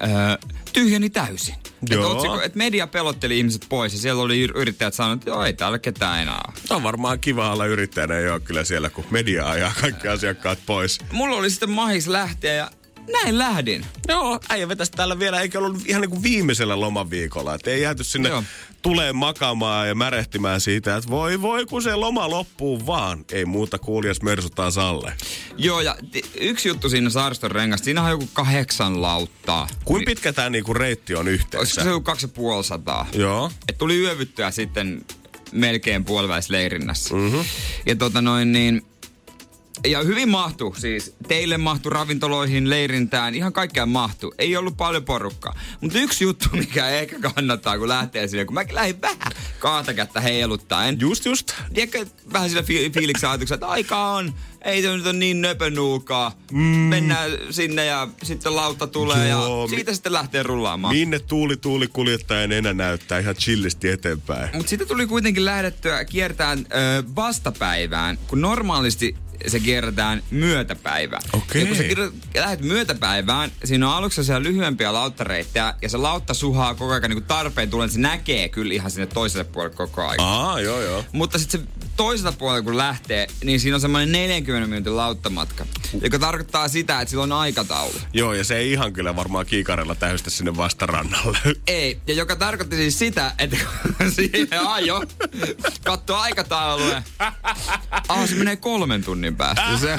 öö, 0.01 0.09
tyhjeni 0.73 1.09
täysin. 1.09 1.55
Että 1.91 2.07
otsikko, 2.07 2.41
et 2.41 2.55
media 2.55 2.87
pelotteli 2.87 3.37
ihmiset 3.37 3.65
pois 3.69 3.93
ja 3.93 3.99
siellä 3.99 4.21
oli 4.21 4.41
yrittäjät 4.55 4.93
sanoneet, 4.93 5.21
että 5.21 5.29
joo, 5.29 5.43
ei 5.43 5.53
täällä 5.53 5.79
ketään 5.79 6.21
enää 6.21 6.41
ole. 6.47 6.53
On 6.69 6.83
varmaan 6.83 7.19
kiva 7.19 7.51
olla 7.51 7.65
yrittäjänä 7.65 8.19
jo 8.19 8.39
kyllä 8.39 8.63
siellä, 8.63 8.89
kun 8.89 9.05
media 9.09 9.49
ajaa 9.49 9.73
kaikki 9.81 10.07
asiakkaat 10.07 10.59
pois. 10.65 10.99
Mulla 11.11 11.35
oli 11.35 11.49
sitten 11.49 11.69
mahis 11.69 12.07
lähteä 12.07 12.53
ja 12.53 12.71
näin 13.13 13.37
lähdin. 13.39 13.85
Joo, 14.07 14.39
äijä 14.49 14.67
vetäisi 14.67 14.91
täällä 14.91 15.19
vielä, 15.19 15.41
eikä 15.41 15.59
ollut 15.59 15.81
ihan 15.85 16.01
niin 16.01 16.09
kuin 16.09 16.23
viimeisellä 16.23 16.79
lomaviikolla. 16.79 17.53
Että 17.53 17.71
ei 17.71 17.81
jääty 17.81 18.03
sinne 18.03 18.29
Joo. 18.29 18.43
tulee 18.81 19.13
makaamaan 19.13 19.87
ja 19.87 19.95
märehtimään 19.95 20.61
siitä, 20.61 20.95
että 20.97 21.09
voi 21.09 21.41
voi 21.41 21.65
kun 21.65 21.81
se 21.81 21.95
loma 21.95 22.29
loppuu 22.29 22.85
vaan. 22.85 23.25
Ei 23.31 23.45
muuta 23.45 23.79
kuulijas 23.79 24.21
mersutaan 24.21 24.71
alle. 24.77 25.13
Joo, 25.57 25.81
ja 25.81 25.95
t- 26.11 26.35
yksi 26.39 26.67
juttu 26.67 26.89
siinä 26.89 27.09
saariston 27.09 27.51
rengasta, 27.51 27.85
siinä 27.85 28.03
on 28.03 28.09
joku 28.09 28.29
kahdeksan 28.33 29.01
lauttaa. 29.01 29.67
Kuinka 29.85 30.05
pitkä 30.09 30.33
tämä 30.33 30.49
niinku 30.49 30.73
reitti 30.73 31.15
on 31.15 31.19
Olisiko 31.27 31.43
yhteensä? 31.43 31.83
se 31.83 31.89
joku 31.89 32.03
kaksi 32.03 32.25
ja 32.25 32.27
puoli 32.27 32.63
sataa? 32.63 33.07
Joo. 33.13 33.51
Et 33.69 33.77
tuli 33.77 33.97
yövyttyä 33.97 34.51
sitten 34.51 35.05
melkein 35.51 36.05
puoliväisleirinnässä. 36.05 37.15
Mm-hmm. 37.15 37.45
Ja 37.85 37.95
tota 37.95 38.21
noin 38.21 38.51
niin... 38.51 38.85
Ja 39.85 40.03
hyvin 40.03 40.29
mahtu 40.29 40.75
siis. 40.77 41.15
Teille 41.27 41.57
mahtu 41.57 41.89
ravintoloihin, 41.89 42.69
leirintään, 42.69 43.35
ihan 43.35 43.53
kaikkea 43.53 43.85
mahtu. 43.85 44.33
Ei 44.37 44.57
ollut 44.57 44.77
paljon 44.77 45.05
porukkaa. 45.05 45.55
Mutta 45.81 45.99
yksi 45.99 46.23
juttu, 46.23 46.49
mikä 46.51 46.89
ehkä 46.89 47.15
kannattaa, 47.19 47.77
kun 47.77 47.87
lähtee 47.87 48.27
sinne, 48.27 48.45
kun 48.45 48.53
mäkin 48.53 48.75
lähdin 48.75 49.01
vähän 49.01 49.31
kahta 49.59 49.93
kättä 49.93 50.21
heiluttaen. 50.21 50.97
Just 50.99 51.25
just. 51.25 51.51
Tiedätkö, 51.73 52.05
vähän 52.33 52.49
sillä 52.49 52.63
fi- 52.63 52.89
fiiliksen 52.93 53.29
ajatuksella, 53.29 53.55
että 53.55 53.67
aika 53.67 54.07
on, 54.11 54.33
ei 54.61 54.81
se 54.81 54.97
nyt 54.97 55.05
ole 55.05 55.13
niin 55.13 55.41
nöpönuukaa. 55.41 56.31
Mm. 56.51 56.59
Mennään 56.61 57.31
sinne 57.49 57.85
ja 57.85 58.07
sitten 58.23 58.55
lautta 58.55 58.87
tulee 58.87 59.29
Joo, 59.29 59.61
ja 59.61 59.67
mi- 59.67 59.75
siitä 59.75 59.93
sitten 59.93 60.13
lähtee 60.13 60.43
rullaamaan. 60.43 60.95
Minne 60.95 61.19
tuuli 61.19 61.57
tuuli 61.57 61.87
kuljettajan 61.87 62.51
enää 62.51 62.73
näyttää 62.73 63.19
ihan 63.19 63.35
chillisti 63.35 63.89
eteenpäin. 63.89 64.49
Mutta 64.53 64.69
sitten 64.69 64.87
tuli 64.87 65.07
kuitenkin 65.07 65.45
lähdettyä 65.45 66.05
kiertään 66.05 66.59
ö, 66.59 67.03
vastapäivään, 67.15 68.17
kun 68.27 68.41
normaalisti 68.41 69.15
se 69.47 69.59
kierretään 69.59 70.23
myötäpäivään. 70.31 71.23
Okei. 71.33 71.61
Ja 71.61 71.67
kun 71.67 71.77
sä 71.77 71.83
kierrät, 71.83 72.13
lähdet 72.35 72.61
myötäpäivään, 72.61 73.51
siinä 73.63 73.89
on 73.89 73.95
aluksi 73.95 74.23
siellä 74.23 74.43
lyhyempiä 74.43 74.93
lauttareittejä 74.93 75.73
ja 75.81 75.89
se 75.89 75.97
lautta 75.97 76.33
suhaa 76.33 76.75
koko 76.75 76.93
ajan 76.93 77.09
niin 77.09 77.23
tarpeen 77.23 77.69
tulee, 77.69 77.87
se 77.87 77.99
näkee 77.99 78.49
kyllä 78.49 78.73
ihan 78.73 78.91
sinne 78.91 79.07
toiselle 79.07 79.43
puolelle 79.43 79.75
koko 79.75 80.07
ajan. 80.07 80.19
Aa, 80.19 80.61
joo 80.61 80.81
joo. 80.81 81.05
Mutta 81.11 81.39
sitten 81.39 81.59
se 81.59 81.67
toiselta 81.95 82.37
puolelta 82.37 82.63
kun 82.63 82.77
lähtee, 82.77 83.27
niin 83.43 83.59
siinä 83.59 83.75
on 83.75 83.81
semmoinen 83.81 84.11
40 84.11 84.67
minuutin 84.67 84.97
lauttamatka, 84.97 85.65
joka 86.01 86.19
tarkoittaa 86.19 86.67
sitä, 86.67 87.01
että 87.01 87.09
sillä 87.09 87.23
on 87.23 87.31
aikataulu. 87.31 87.93
Joo, 88.13 88.33
ja 88.33 88.43
se 88.43 88.57
ei 88.57 88.71
ihan 88.71 88.93
kyllä 88.93 89.15
varmaan 89.15 89.45
kiikarella 89.45 89.95
täystä 89.95 90.29
sinne 90.29 90.57
vastarannalle. 90.57 91.37
Ei, 91.67 91.99
ja 92.07 92.13
joka 92.13 92.35
tarkoitti 92.35 92.75
siis 92.75 92.99
sitä, 92.99 93.31
että 93.39 93.57
kun 93.97 94.11
siihen 94.15 94.67
ajo, 94.67 95.03
katsoo 95.85 96.17
aikataulua, 96.17 97.01
ah, 98.07 98.29
se 98.29 98.35
menee 98.35 98.55
kolmen 98.55 99.03
tunnin 99.03 99.34
päästä. 99.35 99.77
Se, 99.77 99.97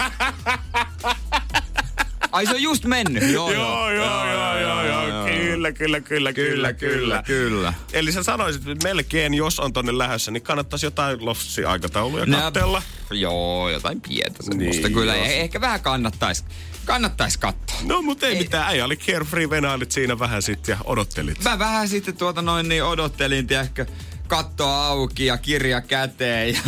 Ai 2.33 2.46
se 2.46 2.55
on 2.55 2.62
just 2.62 2.85
mennyt. 2.85 3.31
Joo, 3.33 3.53
joo, 3.53 3.90
joo, 3.90 4.27
joo, 4.27 4.61
joo, 4.61 4.85
joo. 5.09 5.27
Kyllä, 5.27 5.72
kyllä, 5.72 6.01
kyllä, 6.01 6.33
kyllä, 6.33 6.72
kyllä. 6.72 7.22
kyllä. 7.27 7.75
Eli 7.92 8.12
sä 8.12 8.22
sanoisit, 8.22 8.68
että 8.68 8.88
melkein, 8.88 9.35
jos 9.35 9.61
on 9.61 9.72
tonne 9.72 9.99
lähdössä, 9.99 10.31
niin 10.31 10.42
kannattaisi 10.42 10.87
jotain 10.87 11.25
lossi-aikatauluja 11.25 12.27
Nää- 12.27 12.40
katsella. 12.40 12.83
Joo, 13.11 13.70
jotain 13.70 14.01
pientä 14.01 14.42
semmoista 14.42 14.83
Niin, 14.88 14.94
kyllä. 14.94 15.16
joo. 15.16 15.25
Eh- 15.27 15.29
Ehkä 15.31 15.61
vähän 15.61 15.81
kannattaisi 15.81 16.44
kannattais 16.85 17.37
katsoa. 17.37 17.77
No, 17.83 18.03
mutta 18.03 18.27
ei, 18.27 18.33
Ei. 18.33 18.38
mitään. 18.42 18.66
Äijä 18.68 18.85
oli 18.85 18.96
carefree, 18.96 19.51
venailit 19.51 19.92
siinä 19.92 20.18
vähän 20.18 20.42
sitten 20.42 20.72
ja 20.72 20.79
odottelit. 20.85 21.44
Mä 21.44 21.59
vähän 21.59 21.88
sitten 21.88 22.16
tuota 22.16 22.42
noin 22.42 22.68
niin 22.68 22.85
odottelin, 22.85 23.46
tiedätkö, 23.46 23.87
kattoa 24.26 24.86
auki 24.86 25.26
ja 25.26 25.38
kirja 25.38 25.80
käteen. 25.80 26.54
Ja 26.54 26.60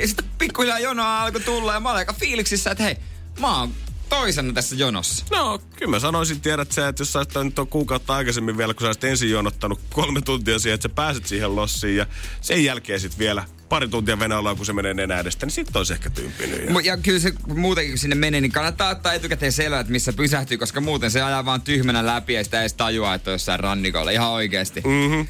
sitten 0.06 0.24
pikkuhiljaa 0.38 0.78
jonoa 0.78 1.22
alkoi 1.22 1.40
tulla 1.40 1.74
ja 1.74 1.80
mä 1.80 1.90
olin 1.90 1.98
aika 1.98 2.12
fiiliksissä, 2.12 2.70
että 2.70 2.84
hei, 2.84 2.96
mä 3.40 3.58
oon 3.58 3.72
toisena 4.08 4.52
tässä 4.52 4.76
jonossa. 4.76 5.24
No, 5.30 5.60
kyllä 5.76 5.90
mä 5.90 5.98
sanoisin, 5.98 6.40
tiedät 6.40 6.72
sä, 6.72 6.88
että 6.88 7.00
jos 7.00 7.12
sä 7.12 7.18
olisit 7.18 7.34
nyt 7.44 7.58
on 7.58 7.68
kuukautta 7.68 8.14
aikaisemmin 8.14 8.58
vielä, 8.58 8.74
kun 8.74 8.80
sä 8.80 8.86
olisit 8.86 9.04
ensin 9.04 9.30
jonottanut 9.30 9.80
kolme 9.92 10.20
tuntia 10.20 10.58
siihen, 10.58 10.74
että 10.74 10.88
sä 10.88 10.94
pääset 10.94 11.26
siihen 11.26 11.56
lossiin 11.56 11.96
ja 11.96 12.06
sen 12.40 12.64
jälkeen 12.64 13.00
sitten 13.00 13.18
vielä 13.18 13.44
pari 13.68 13.88
tuntia 13.88 14.18
venäjällä, 14.18 14.54
kun 14.54 14.66
se 14.66 14.72
menee 14.72 14.94
nenä 14.94 15.20
edestä, 15.20 15.46
niin 15.46 15.52
sitten 15.52 15.80
olisi 15.80 15.92
ehkä 15.92 16.10
tympinyt. 16.10 16.64
Ja... 16.68 16.80
Ja 16.80 16.96
kyllä 16.96 17.18
se 17.18 17.32
muutenkin 17.46 17.92
kun 17.92 17.98
sinne 17.98 18.16
menee, 18.16 18.40
niin 18.40 18.52
kannattaa 18.52 18.90
ottaa 18.90 19.12
etukäteen 19.12 19.52
selvää, 19.52 19.80
että 19.80 19.92
missä 19.92 20.12
pysähtyy, 20.12 20.58
koska 20.58 20.80
muuten 20.80 21.10
se 21.10 21.22
ajaa 21.22 21.44
vaan 21.44 21.62
tyhmänä 21.62 22.06
läpi 22.06 22.34
ja 22.34 22.44
sitä 22.44 22.56
ei 22.56 22.62
edes 22.62 22.74
tajua, 22.74 23.14
että 23.14 23.30
on 23.30 23.34
jossain 23.34 23.60
rannikolla. 23.60 24.10
Ihan 24.10 24.30
oikeesti. 24.30 24.80
Mm-hmm. 24.80 25.26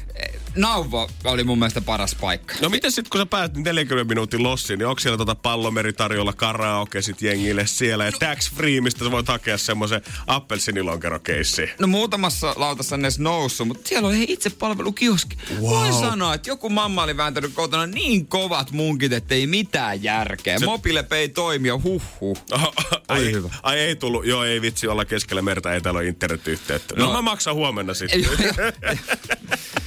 Nauvo 0.57 1.09
oli 1.23 1.43
mun 1.43 1.59
mielestä 1.59 1.81
paras 1.81 2.15
paikka. 2.15 2.53
No 2.61 2.69
miten 2.69 2.91
sitten, 2.91 3.09
kun 3.09 3.21
sä 3.21 3.25
pääset 3.25 3.55
40 3.57 4.09
minuutin 4.13 4.43
lossiin, 4.43 4.79
niin 4.79 4.87
onko 4.87 4.99
siellä 4.99 5.17
tota 5.17 5.35
pallomeri 5.35 5.93
tarjolla 5.93 6.33
karaoke 6.33 7.01
sit 7.01 7.21
jengille 7.21 7.67
siellä 7.67 8.05
ja 8.05 8.11
tax 8.11 8.51
free, 8.53 8.81
mistä 8.81 9.05
sä 9.05 9.11
voit 9.11 9.27
hakea 9.27 9.57
semmoisen 9.57 10.01
appelsinilonkerokeissi? 10.27 11.69
No 11.79 11.87
muutamassa 11.87 12.53
lautassa 12.57 12.95
en 12.95 13.05
edes 13.05 13.19
noussut, 13.19 13.67
mutta 13.67 13.87
siellä 13.89 14.07
oli 14.07 14.25
itse 14.27 14.49
palvelukioski. 14.49 15.37
Wow. 15.61 15.61
Voin 15.69 15.93
sanoa, 15.93 16.33
että 16.33 16.49
joku 16.49 16.69
mamma 16.69 17.03
oli 17.03 17.17
vääntänyt 17.17 17.51
kotona 17.53 17.85
niin 17.85 18.27
kovat 18.27 18.71
munkit, 18.71 19.13
että 19.13 19.35
ei 19.35 19.47
mitään 19.47 20.03
järkeä. 20.03 20.59
Se-. 20.59 20.65
Mobile 20.65 21.05
ei 21.11 21.29
toimi 21.29 21.67
ja 21.67 21.77
huh 21.83 22.03
huh. 22.21 22.37
ai, 23.07 23.21
Oli 23.21 23.31
hyvä. 23.31 23.49
ai, 23.63 23.79
ei 23.79 23.95
tullut, 23.95 24.25
joo 24.25 24.43
ei 24.43 24.61
vitsi 24.61 24.87
olla 24.87 25.05
keskellä 25.05 25.41
merta, 25.41 25.73
ei 25.73 25.81
täällä 25.81 25.97
ole 25.99 26.07
internetyhteyttä. 26.07 26.95
No, 26.95 27.01
no 27.05 27.07
No. 27.07 27.13
mä 27.13 27.21
maksan 27.21 27.55
huomenna 27.55 27.93
sitten. 27.93 28.25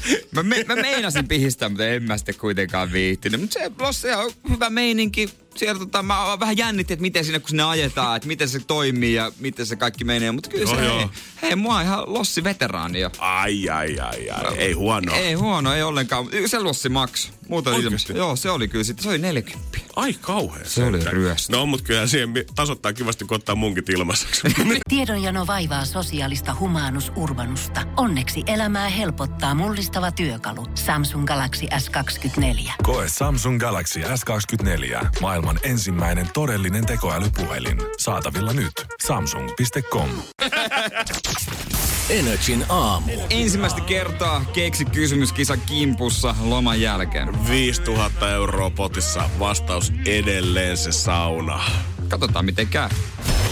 Mä, 0.35 0.43
me, 0.43 0.65
mä 0.69 0.77
meinasin 0.77 1.29
pihistää, 1.29 1.69
mutta 1.69 1.87
en 1.87 2.03
mä 2.03 2.19
sitten 2.19 2.35
kuitenkaan 2.35 2.93
viihtynyt. 2.93 3.41
Mutta 3.41 3.55
se 3.55 3.71
Lossa 3.79 4.19
on 4.19 4.33
hyvä 4.51 4.71
meininki. 4.71 5.31
Siellä 5.57 5.79
tota, 5.79 6.03
mä 6.03 6.37
vähän 6.41 6.57
jännitin, 6.57 6.95
että 6.95 7.03
miten 7.03 7.25
sinne 7.25 7.39
kun 7.39 7.49
sinne 7.49 7.63
ajetaan, 7.63 8.17
että 8.17 8.29
miten 8.29 8.49
se 8.49 8.61
toimii 8.67 9.15
ja 9.15 9.33
miten 9.39 9.67
se 9.67 9.77
kaikki 9.77 10.05
menee. 10.05 10.33
Mutta 10.33 10.51
kyllä 10.51 10.65
Joo, 10.65 10.77
se, 10.77 10.85
joo. 10.85 10.99
hei, 10.99 11.09
hei, 11.43 11.57
mua 11.57 11.77
on 11.77 11.83
ihan 11.83 12.03
Lossi 12.07 12.45
veteraani 12.45 13.01
jo. 13.01 13.11
Ai, 13.19 13.69
ai, 13.69 13.99
ai, 13.99 14.31
ai. 14.31 14.57
Ei 14.57 14.73
huono. 14.73 15.15
Ei 15.15 15.33
huono, 15.35 15.75
ei 15.75 15.83
ollenkaan. 15.83 16.27
Se 16.47 16.59
Lossi 16.59 16.89
maksoi. 16.89 17.33
Muuta 17.49 17.77
ilmeisesti. 17.77 18.13
Joo, 18.17 18.37
se 18.37 18.51
oli 18.51 18.69
kyllä 18.69 18.85
sitten. 18.85 19.03
Se 19.03 19.09
oli 19.09 19.19
40. 19.19 19.79
Ai 19.97 20.15
kauhean. 20.21 20.67
Se 20.67 20.85
oli 20.85 21.05
ryöstö. 21.05 21.57
No, 21.57 21.67
mutta 21.67 21.87
kyllä 21.87 22.07
siihen 22.07 22.31
tasoittaa 22.55 22.93
kivasti, 22.93 23.25
kun 23.25 23.35
ottaa 23.35 23.55
munkit 23.55 23.89
ilmaiseksi. 23.89 24.43
Tiedonjano 24.89 25.47
vaivaa 25.47 25.85
sosiaalista 25.85 26.57
humanus 26.61 27.13
urbanusta. 27.17 27.83
Onneksi 27.97 28.43
elämää 28.47 28.89
helpottaa 28.89 29.55
mullistava 29.55 30.13
työkalu. 30.13 30.67
Samsung 30.75 31.27
Galaxy 31.27 31.67
S24. 31.67 32.73
Koe 32.83 33.09
Samsung 33.09 33.61
Galaxy 33.61 34.01
S24. 34.01 35.07
Maailman 35.21 35.40
ensimmäinen 35.63 36.29
todellinen 36.35 36.87
tekoälypuhelin. 36.87 37.79
Saatavilla 37.99 38.53
nyt. 38.53 38.73
Samsung.com. 39.03 40.09
Energin 42.11 42.65
aamu. 42.69 43.13
Ensimmäistä 43.31 43.81
kertaa 43.81 44.45
keksi 44.53 44.85
kysymyskisa 44.85 45.57
kimpussa 45.57 46.35
loman 46.43 46.81
jälkeen. 46.81 47.49
5000 47.49 48.31
euroa 48.31 48.71
potissa. 48.71 49.31
Vastaus 49.39 49.93
edelleen 50.07 50.77
se 50.77 50.93
sauna. 50.93 51.61
Katsotaan 52.09 52.45
miten 52.45 52.69
käy. 52.69 52.89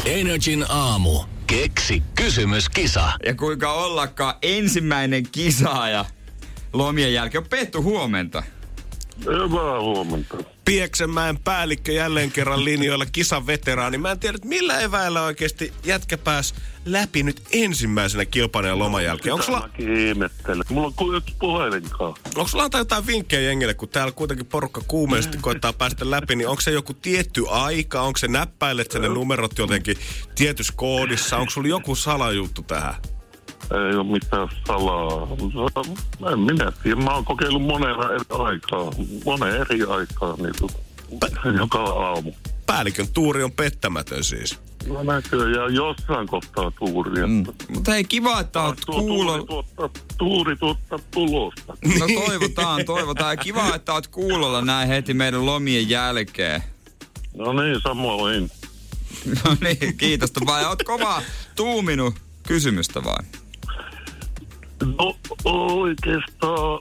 Energin 0.05 0.65
aamu. 0.69 1.21
Keksi 1.47 2.03
kysymyskisa. 2.15 3.13
Ja 3.27 3.35
kuinka 3.35 3.73
ollakaan 3.73 4.35
ensimmäinen 4.43 5.23
kisaaja 5.33 6.05
lomien 6.73 7.13
jälkeen 7.15 7.45
on 7.45 7.49
Pettu 7.49 7.83
huomenta. 7.83 8.43
Hyvää 9.27 9.81
huomenta. 9.81 10.37
Pieksenmäen 10.65 11.39
päällikkö 11.39 11.93
jälleen 11.93 12.31
kerran 12.31 12.65
linjoilla 12.65 13.07
kisan 13.07 13.47
veteraani. 13.47 13.99
Mä 13.99 14.11
en 14.11 14.19
tiedä, 14.19 14.39
millä 14.45 14.81
eväillä 14.81 15.23
oikeasti 15.23 15.73
jätkä 15.85 16.19
pääs 16.19 16.55
läpi 16.85 17.23
nyt 17.23 17.43
ensimmäisenä 17.53 18.25
kilpailijan 18.25 18.79
loman 18.79 19.05
jälkeen. 19.05 19.33
Onko 19.33 19.47
sulla, 19.47 19.69
ihmettelen. 19.79 20.65
Mulla 20.69 20.87
on 20.87 20.95
kuin 20.95 21.17
yksi 21.17 21.35
puhelinkaan. 21.39 22.15
onko 22.37 22.49
sulla 22.49 22.65
antaa 22.65 22.81
jotain 22.81 23.07
vinkkejä 23.07 23.43
jengille, 23.43 23.75
kun 23.75 23.89
täällä 23.89 24.13
kuitenkin 24.13 24.47
porukka 24.47 24.83
kuumeisesti 24.89 25.39
koittaa 25.41 25.73
päästä 25.73 26.11
läpi, 26.11 26.37
niin 26.37 26.49
onko 26.49 26.61
se 26.61 26.71
joku 26.71 26.95
tietty 26.95 27.45
aika? 27.51 28.01
Onko 28.01 28.17
se 28.17 28.29
näppäilet 28.29 28.91
sen 28.91 29.03
ne 29.03 29.09
numerot 29.09 29.59
jotenkin 29.59 29.97
tietyssä 30.35 30.73
koodissa? 30.77 31.37
Onko 31.37 31.51
sulla 31.51 31.69
joku 31.69 31.95
salajuttu 31.95 32.63
tähän? 32.63 32.95
Ei 33.71 33.97
ole 33.97 34.07
mitään 34.07 34.49
salaa. 34.67 35.29
En 36.33 36.39
minä 36.39 36.73
tiedä. 36.83 37.01
Mä 37.01 37.15
oon 37.15 37.25
kokeillut 37.25 37.63
monena 37.63 38.05
eri 38.05 38.25
aikaa. 38.31 38.91
Moneen 39.25 39.55
eri 39.57 39.83
aikaa. 39.85 40.37
Niin 40.37 40.55
joka 41.59 41.79
aamu. 41.79 42.33
Päällikön 42.67 43.09
tuuri 43.09 43.43
on 43.43 43.53
pettämätön 43.53 44.25
siis. 44.25 44.59
No 44.87 45.03
näköjään 45.03 45.75
jossain 45.75 46.27
kohtaa 46.27 46.71
tuuria. 46.71 47.27
Mm. 47.27 47.45
Mutta 47.75 47.93
hei, 47.93 48.05
kiva, 48.05 48.41
että 48.41 48.63
oot 48.63 48.81
tuuri, 48.87 49.03
kuulolla. 49.07 49.47
tuottaa, 49.47 49.89
tuuri 50.19 50.57
tuottaa 50.57 50.99
tulosta. 51.11 51.77
No 51.99 52.07
toivotaan, 52.27 52.85
toivotaan. 52.85 53.33
Ja 53.33 53.37
kiva, 53.37 53.75
että 53.75 53.93
oot 53.93 54.07
kuulolla 54.07 54.63
näin 54.63 54.89
heti 54.89 55.15
meidän 55.15 55.47
lomien 55.47 55.89
jälkeen. 55.89 56.63
No 57.37 57.53
niin, 57.53 57.81
samoin. 57.83 58.51
No 59.45 59.57
niin, 59.61 59.97
kiitos. 59.97 60.33
Vai 60.47 60.65
oot 60.65 60.83
kova 60.83 61.23
tuuminut 61.57 62.15
kysymystä 62.49 63.05
vai? 63.05 63.25
No 64.99 65.17
oikeastaan, 65.45 66.81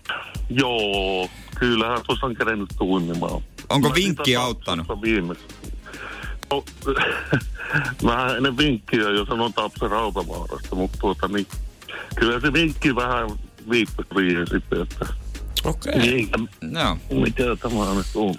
joo. 0.49 1.29
Kyllähän 1.59 1.99
tuossa 2.07 2.25
on 2.25 2.35
kerennyt 2.35 2.69
tuimimaan. 2.77 3.41
Onko 3.69 3.89
Mä 3.89 3.95
vinkki 3.95 4.35
auttanut? 4.35 4.87
Viimeksi. 5.01 5.45
No, 6.51 6.63
vähän 8.05 8.37
ennen 8.37 8.57
vinkkiä 8.57 9.01
jo 9.01 9.25
sanon 9.25 9.53
Tapsen 9.53 9.91
Rautavaarasta, 9.91 10.75
mutta 10.75 10.97
tuota 10.97 11.27
niin, 11.27 11.47
kyllä 12.15 12.39
se 12.39 12.53
vinkki 12.53 12.95
vähän 12.95 13.29
viippasi 13.69 14.09
siihen 14.15 14.47
sitten, 14.47 14.81
että 14.81 15.05
Okei. 15.63 15.99
minkä, 15.99 16.39
Joo. 16.71 16.97
mikä 17.21 17.43
tämä 17.61 17.93
nyt 17.95 18.07
on. 18.15 18.35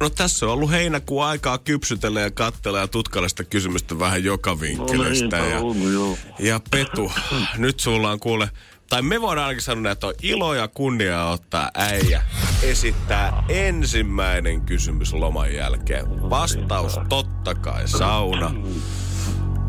No 0.00 0.10
tässä 0.10 0.46
on 0.46 0.52
ollut 0.52 0.70
heinäkuun 0.70 1.24
aikaa 1.24 1.58
kypsytellä 1.58 2.20
ja 2.20 2.30
katsella 2.30 2.78
ja 2.78 2.88
tutkailla 2.88 3.28
sitä 3.28 3.44
kysymystä 3.44 3.98
vähän 3.98 4.24
joka 4.24 4.50
No 4.50 4.60
vinkkelistä. 4.60 5.36
niinpä 5.36 5.36
ja, 5.36 5.58
on, 5.60 5.92
joo. 5.92 6.18
ja 6.38 6.60
Petu, 6.70 7.12
nyt 7.58 7.80
sulla 7.80 8.10
on 8.10 8.20
kuule, 8.20 8.50
tai 8.88 9.02
me 9.02 9.20
voidaan 9.20 9.46
ainakin 9.46 9.62
sanoa, 9.62 9.92
että 9.92 10.06
on 10.06 10.14
ilo 10.22 10.54
ja 10.54 10.68
kunnia 10.68 11.24
ottaa 11.24 11.70
äijä 11.74 12.22
esittää 12.62 13.44
ensimmäinen 13.48 14.60
kysymys 14.60 15.12
loman 15.12 15.54
jälkeen. 15.54 16.30
Vastaus 16.30 16.98
totta 17.08 17.54
kai 17.54 17.88
sauna. 17.88 18.54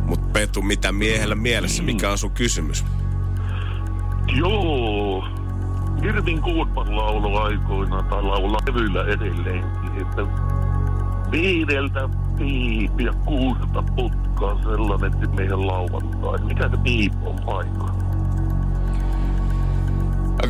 Mut 0.06 0.34
Petu, 0.34 0.62
mitä 0.62 0.92
miehellä 0.92 1.36
mielessä, 1.36 1.84
mikä 1.84 2.12
on 2.12 2.18
sun 2.18 2.32
kysymys? 2.32 2.86
Joo. 4.36 5.24
Irvin 6.04 6.40
Goodman 6.40 6.96
laulu 6.98 7.38
aikoinaan, 7.38 8.06
tai 8.06 8.24
laulaa 8.24 8.62
levyllä 8.68 9.04
edelleenkin, 9.04 9.81
että 10.02 10.22
viideltä 11.32 12.10
piip 12.38 13.00
ja 13.00 13.14
kuudelta 13.14 13.84
putkaa 13.96 14.64
sellainen 14.64 15.14
että 15.14 15.36
meidän 15.36 15.68
lauantai. 15.68 16.48
Mikä 16.48 16.70
se 16.70 16.78
piip 16.78 17.14
on 17.24 17.36
paikka? 17.46 17.96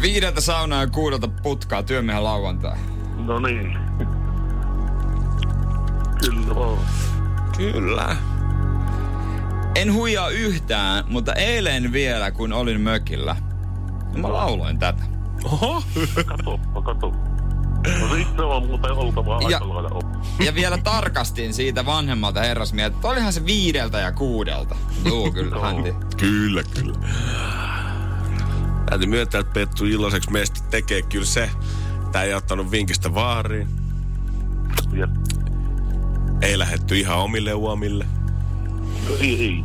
Viideltä 0.02 0.42
saunaa 0.42 0.82
ja 0.82 0.88
kuudelta 0.88 1.28
putkaa 1.28 1.84
työmiehen 1.84 2.24
lauantai. 2.24 2.78
No 3.26 3.40
niin. 3.40 3.78
Kyllä 6.26 6.56
vaan. 6.56 6.78
Kyllä. 7.58 8.16
En 9.76 9.94
huijaa 9.94 10.30
yhtään, 10.30 11.04
mutta 11.10 11.34
eilen 11.34 11.92
vielä, 11.92 12.32
kun 12.32 12.54
olin 12.54 12.82
mökillä, 12.82 13.36
niin 14.12 14.22
mä 14.22 14.34
lauloin 14.34 14.80
tätä. 14.80 15.04
Oho. 15.44 15.84
Katoppa, 16.26 16.82
kato. 16.82 17.14
No 18.38 18.50
on 18.50 18.66
muuten 18.68 18.92
oltava 18.92 19.40
Ja- 19.50 19.58
aika. 19.58 20.00
Ja 20.46 20.56
vielä 20.56 20.78
tarkastin 20.78 21.54
siitä 21.54 21.86
vanhemmalta 21.86 22.42
herrasmieheltä, 22.42 22.96
että 22.96 23.08
olihan 23.08 23.34
se 23.34 23.46
viideltä 23.46 24.00
ja 24.00 24.12
kuudelta. 24.12 24.76
Juu, 25.06 25.32
kyllä 25.32 25.56
tii. 25.84 25.94
Kyllä, 26.18 26.64
kyllä. 26.64 26.96
Täytyy 28.90 29.08
myöntää, 29.08 29.42
että 29.42 29.54
Pettu 29.54 29.86
iloiseksi 29.86 30.32
meistä 30.32 30.60
tekee 30.70 31.02
kyllä 31.02 31.26
se. 31.26 31.50
Tää 32.12 32.24
ei 32.24 32.34
ottanut 32.34 32.72
vinkistä 32.72 33.14
vaariin. 33.14 33.68
Ja, 34.94 35.08
Ei 36.42 36.60
lähetty 36.60 37.00
ihan 37.00 37.18
omille 37.18 37.54
uomille. 37.54 38.06
no 39.10 39.16
ei, 39.20 39.42
ei. 39.46 39.64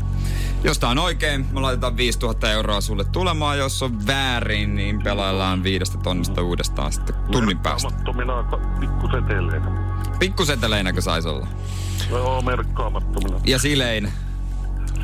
Jos 0.66 0.78
tää 0.78 0.90
on 0.90 0.98
oikein, 0.98 1.46
me 1.52 1.60
laitetaan 1.60 1.96
5000 1.96 2.50
euroa 2.50 2.80
sulle 2.80 3.04
tulemaan. 3.04 3.58
Jos 3.58 3.82
on 3.82 4.06
väärin, 4.06 4.76
niin 4.76 5.02
pelaillaan 5.02 5.62
viidestä 5.62 5.98
tonnista 5.98 6.42
uudestaan 6.42 6.92
sitten 6.92 7.14
tunnin 7.32 7.58
päästä. 7.58 7.90
Pikkuseteleitä. 8.80 9.66
Pikkuseteleinäkö 10.18 11.00
sais 11.00 11.26
olla? 11.26 11.46
Joo, 12.10 12.42
merkkaamattomina. 12.42 13.40
Ja 13.44 13.58
silein. 13.58 14.12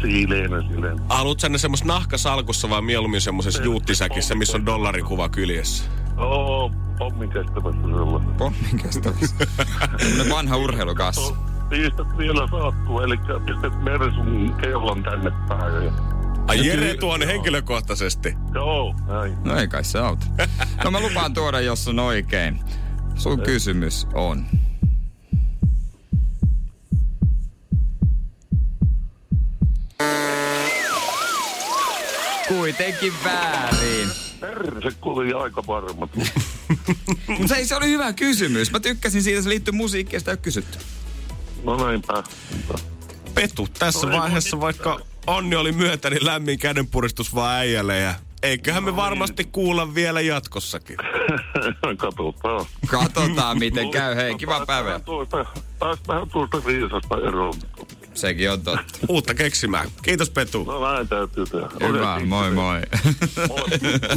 Siileenä, 0.00 0.62
silleen. 0.68 1.00
Haluat 1.08 1.40
sä 1.40 1.48
ne 1.48 1.58
semmos 1.58 1.84
nahkasalkussa 1.84 2.70
vai 2.70 2.82
mieluummin 2.82 3.20
semmosessa 3.20 3.62
juuttisäkissä, 3.62 4.34
missä 4.34 4.56
on 4.56 4.66
dollarikuva 4.66 5.28
kyljessä? 5.28 5.84
Oo, 6.16 6.72
pommin 6.98 7.30
kestävässä 7.30 7.80
sellainen. 7.80 8.34
Pommin. 8.34 8.80
Semmonen 8.90 10.30
vanha 10.36 10.56
urheilukassa. 10.56 11.34
Pistät 11.72 12.18
vielä 12.18 12.48
saattua, 12.50 13.04
eli 13.04 13.16
pistät 13.16 13.82
Mersun 13.82 14.54
kellon 14.60 15.02
tänne 15.02 15.32
päin. 15.48 15.84
Ja... 15.84 15.92
Ai 16.46 16.66
Jere 16.66 16.94
tuo 16.94 17.16
ne 17.16 17.26
henkilökohtaisesti. 17.26 18.34
Joo, 18.54 18.94
näin. 19.06 19.36
No 19.44 19.56
ei 19.56 19.68
kai 19.68 19.84
se 19.84 19.98
auta. 19.98 20.26
No 20.84 20.90
mä 20.90 21.00
lupaan 21.00 21.34
tuoda, 21.34 21.60
jos 21.60 21.88
on 21.88 21.98
oikein. 21.98 22.60
Sun 23.14 23.40
kysymys 23.40 24.06
on. 24.14 24.46
Kuitenkin 32.48 33.12
väärin. 33.24 34.08
Perse, 34.40 34.98
kun 35.00 35.12
oli 35.12 35.32
aika 35.32 35.62
varma. 35.66 36.08
Mutta 37.38 37.56
ei 37.56 37.66
se 37.66 37.76
oli 37.76 37.86
hyvä 37.86 38.12
kysymys. 38.12 38.72
Mä 38.72 38.80
tykkäsin 38.80 39.22
siitä, 39.22 39.42
se 39.42 39.48
liittyy 39.48 39.72
musiikkiin 39.72 40.16
ja 40.16 40.20
sitä 40.20 40.30
ei 40.30 40.34
ole 40.34 40.40
kysytty. 40.42 40.78
No 41.62 41.76
näinpä. 41.86 42.22
Petu, 43.34 43.68
tässä 43.78 44.06
No 44.06 44.18
vaiheessa 44.18 44.60
vaikka 44.60 45.00
onni 45.26 45.56
oli 45.56 45.72
myötä, 45.72 46.10
niin 46.10 46.26
lämmin 46.26 46.58
kädenpuristus 46.58 47.34
vaan 47.34 47.56
äijälle 47.58 47.98
ja 47.98 48.14
eiköhän 48.42 48.84
me 48.84 48.96
varmasti 48.96 49.44
kuulla 49.44 49.94
vielä 49.94 50.20
jatkossakin. 50.20 50.96
Katsotaan. 51.98 52.66
Katsotaan 52.86 53.58
miten 53.58 53.90
käy. 53.90 54.16
Hei, 54.16 54.34
kiva 54.34 54.66
päivä. 54.66 55.00
Tuosta, 55.00 55.46
päästään 55.78 56.30
tuosta 56.30 56.64
viisasta 56.66 57.16
eroon. 57.28 57.54
Sekin 58.14 58.50
on 58.50 58.62
totta. 58.62 58.98
Uutta 59.08 59.34
keksimään. 59.34 59.88
Kiitos 60.02 60.30
Petu. 60.30 60.64
No 60.64 60.92
näin 60.92 61.08
täytyy 61.08 61.44
tehdä. 61.46 61.88
Hyvä, 61.88 62.20
moi 62.26 62.48
se. 62.48 62.54
moi. 62.54 62.80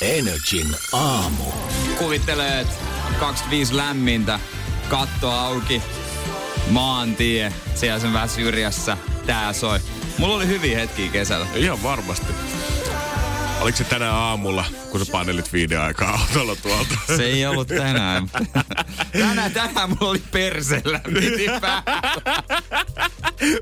Energin 0.00 0.66
aamu. 0.92 1.44
Kuvittelee, 1.98 2.60
että 2.60 2.74
25 3.20 3.76
lämmintä, 3.76 4.40
katto 4.88 5.30
auki, 5.30 5.82
maantie, 6.70 7.52
siellä 7.74 7.98
sen 8.00 8.12
vähän 8.12 8.28
syrjässä, 8.28 8.96
tää 9.26 9.52
soi. 9.52 9.80
Mulla 10.18 10.34
oli 10.34 10.46
hyviä 10.46 10.78
hetkiä 10.78 11.08
kesällä. 11.08 11.46
Ihan 11.54 11.82
varmasti. 11.82 12.32
Oliko 13.60 13.78
se 13.78 13.84
tänään 13.84 14.14
aamulla, 14.14 14.64
kun 14.90 15.04
sä 15.06 15.12
panelit 15.12 15.52
viiden 15.52 15.80
aikaa 15.80 16.20
autolla 16.20 16.56
tuolta? 16.56 16.94
Se 17.16 17.24
ei 17.24 17.46
ollut 17.46 17.68
tänään. 17.68 18.30
Tänään, 19.12 19.52
tänään 19.52 19.88
mulla 19.90 20.10
oli 20.10 20.22
persellä. 20.32 21.00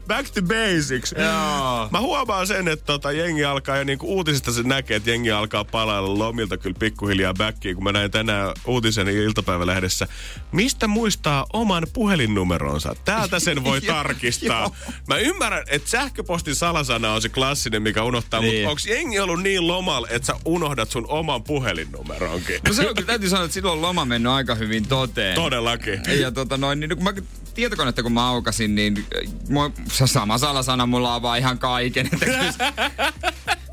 Back 0.08 0.30
to 0.30 0.42
basics. 0.42 1.14
Joo. 1.18 1.88
Mä 1.90 2.00
huomaan 2.00 2.46
sen, 2.46 2.68
että 2.68 2.84
tota, 2.84 3.12
jengi 3.12 3.44
alkaa, 3.44 3.76
ja 3.76 3.84
niinku 3.84 4.14
uutisista 4.16 4.52
se 4.52 4.62
näkee, 4.62 4.96
että 4.96 5.10
jengi 5.10 5.30
alkaa 5.30 5.64
palailla 5.64 6.18
lomilta 6.18 6.56
kyllä 6.56 6.76
pikkuhiljaa 6.78 7.34
backiin, 7.34 7.74
kun 7.74 7.84
mä 7.84 7.92
näin 7.92 8.10
tänään 8.10 8.52
uutisen 8.66 9.08
iltapäivälehdessä. 9.08 10.08
Mistä 10.52 10.86
muistaa 10.88 11.46
oman 11.52 11.86
puhelinnumeronsa? 11.92 12.94
Täältä 13.04 13.38
sen 13.40 13.64
voi 13.64 13.80
tarkistaa. 13.96 14.70
Mä 15.08 15.16
ymmärrän, 15.16 15.64
että 15.70 15.90
sähköpostin 15.90 16.54
salasana 16.54 17.12
on 17.12 17.22
se 17.22 17.28
klassinen, 17.28 17.82
mikä 17.82 18.02
unohtaa, 18.02 18.40
Niin. 18.40 18.54
mutta 18.54 18.70
onko 18.70 18.80
jengi 18.88 19.20
ollut 19.20 19.42
niin 19.42 19.66
lomalla, 19.84 20.08
että 20.10 20.26
sä 20.26 20.34
unohdat 20.44 20.90
sun 20.90 21.06
oman 21.08 21.42
puhelinnumeronkin? 21.42 22.60
No 22.68 22.72
se 22.72 22.88
on 22.88 22.94
kyllä, 22.94 23.06
täytyy 23.06 23.28
sanoa, 23.28 23.44
että 23.44 23.54
silloin 23.54 23.82
loma 23.82 24.04
mennyt 24.04 24.32
aika 24.32 24.54
hyvin 24.54 24.88
toteen. 24.88 25.34
Todellakin. 25.34 26.00
Ja 26.20 26.30
tota 26.30 26.56
noin, 26.56 26.80
niin 26.80 26.96
kun 26.96 27.04
mä 27.04 27.12
tietokonetta 27.54 28.02
kun 28.02 28.12
mä 28.12 28.28
aukasin, 28.28 28.74
niin 28.74 29.06
mua, 29.48 29.70
sama 29.88 30.38
salasana 30.38 30.86
mulla 30.86 31.14
on 31.14 31.22
vaan 31.22 31.38
ihan 31.38 31.58
kaiken. 31.58 32.06
Että 32.12 32.26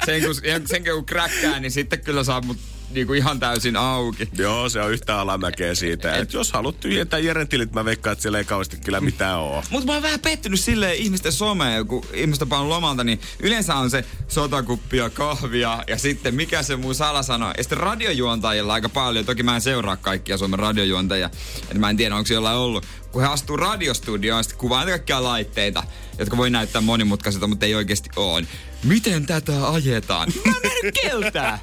sen, 0.06 0.22
kun, 0.22 0.36
sen 0.66 0.84
kun 0.84 1.06
kräkkää, 1.06 1.60
niin 1.60 1.72
sitten 1.72 2.02
kyllä 2.02 2.24
saa 2.24 2.42
mut 2.42 2.58
niinku 2.94 3.14
ihan 3.14 3.40
täysin 3.40 3.76
auki. 3.76 4.30
Joo, 4.38 4.70
se 4.70 4.82
on 4.82 4.92
yhtä 4.92 5.20
alamäkeä 5.20 5.76
siitä. 5.76 6.16
Et 6.16 6.34
jos 6.34 6.52
haluat 6.52 6.80
tyhjentää 6.80 7.20
Jeren 7.20 7.48
tilit, 7.48 7.74
mä 7.74 7.86
veikkaan, 7.86 8.12
että 8.12 8.22
siellä 8.22 8.38
ei 8.38 8.46
kauheasti 8.46 8.78
kyllä 8.78 9.02
mitään 9.02 9.38
oo. 9.38 9.64
Mutta 9.70 9.86
mä 9.86 9.94
oon 9.94 10.04
vähän 10.04 10.20
pettynyt 10.20 10.60
silleen 10.60 10.96
ihmisten 10.96 11.32
someen, 11.32 11.88
kun 11.88 12.06
ihmiset 12.14 12.54
on 12.54 12.70
lomalta, 12.70 13.04
niin 13.04 13.22
yleensä 13.40 13.76
on 13.76 13.90
se 13.90 14.06
sotakuppia, 14.28 15.10
kahvia 15.10 15.84
ja 15.88 15.98
sitten 15.98 16.36
mikä 16.36 16.64
se 16.64 16.76
muu 16.76 16.94
salasana. 16.94 17.54
Ja 17.58 17.64
sitten 17.64 17.78
radiojuontajilla 17.78 18.74
aika 18.74 18.90
paljon, 18.90 19.26
toki 19.26 19.44
mä 19.44 19.56
en 19.56 19.62
seuraa 19.62 19.98
kaikkia 19.98 20.38
Suomen 20.38 20.60
radiojuontajia, 20.60 21.30
että 21.62 21.80
mä 21.80 21.90
en 21.90 21.98
tiedä 21.98 22.16
onko 22.16 22.34
jollain 22.34 22.58
ollut. 22.58 22.86
Kun 23.12 23.22
he 23.22 23.28
astuu 23.28 23.58
radiostudioon, 23.58 24.44
sitten 24.44 24.60
kuvaa 24.60 24.86
kaikkia 24.86 25.24
laitteita, 25.24 25.84
jotka 26.20 26.38
voi 26.38 26.50
näyttää 26.50 26.82
monimutkaisilta, 26.82 27.48
mutta 27.48 27.66
ei 27.66 27.76
oikeasti 27.76 28.10
ole. 28.16 28.46
Miten 28.84 29.26
tätä 29.26 29.70
ajetaan? 29.70 30.30
Mä 30.46 30.52
en 30.52 30.62
nähnyt 30.64 30.96
keltää! 31.02 31.60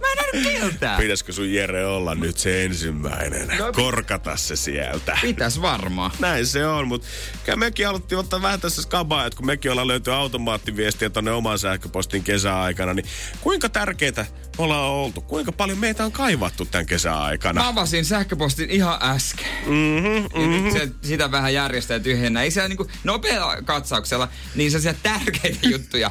Mä 0.00 0.06
en 0.12 0.16
nähnyt 0.16 0.52
keltää! 0.60 0.98
Pitäisikö 0.98 1.32
sun 1.32 1.52
Jere 1.52 1.86
olla 1.86 2.14
nyt 2.14 2.38
se 2.38 2.64
ensimmäinen? 2.64 3.48
No, 3.58 3.72
Korkata 3.72 4.36
se 4.36 4.56
sieltä. 4.56 5.18
Pitäis 5.22 5.62
varmaan. 5.62 6.10
Näin 6.18 6.46
se 6.46 6.66
on, 6.66 6.88
mutta 6.88 7.08
kyllä 7.44 7.56
mekin 7.56 7.86
haluttiin 7.86 8.18
ottaa 8.18 8.42
vähän 8.42 8.60
tässä 8.60 8.82
skabaa, 8.82 9.26
että 9.26 9.36
kun 9.36 9.46
mekin 9.46 9.70
ollaan 9.70 9.88
löytyy 9.88 10.14
automaattiviestiä 10.14 11.10
tonne 11.10 11.30
oman 11.30 11.58
sähköpostin 11.58 12.24
kesäaikana, 12.24 12.94
niin 12.94 13.06
kuinka 13.40 13.68
tärkeitä 13.68 14.26
ollaan 14.58 14.90
oltu? 14.90 15.20
Kuinka 15.20 15.52
paljon 15.52 15.78
meitä 15.78 16.04
on 16.04 16.12
kaivattu 16.12 16.64
tämän 16.64 16.86
kesäaikana? 16.86 17.60
Mä 17.62 17.68
avasin 17.68 18.04
sähköpostin 18.04 18.70
ihan 18.70 18.98
äsken. 19.02 19.46
Mm-hmm, 19.66 20.42
Ja 20.42 20.46
nyt 20.62 20.72
se, 20.72 20.88
sitä 21.02 21.30
vähän 21.30 21.54
järjestää 21.54 22.00
tyhjennä. 22.00 22.42
Ei 22.42 22.50
siellä 22.50 22.68
niinku 22.68 22.86
nopealla 23.04 23.62
katsauksella 23.62 24.28
niin 24.54 24.70
sellaisia 24.70 24.94
tärkeitä 25.02 25.68
juttuja. 25.72 26.10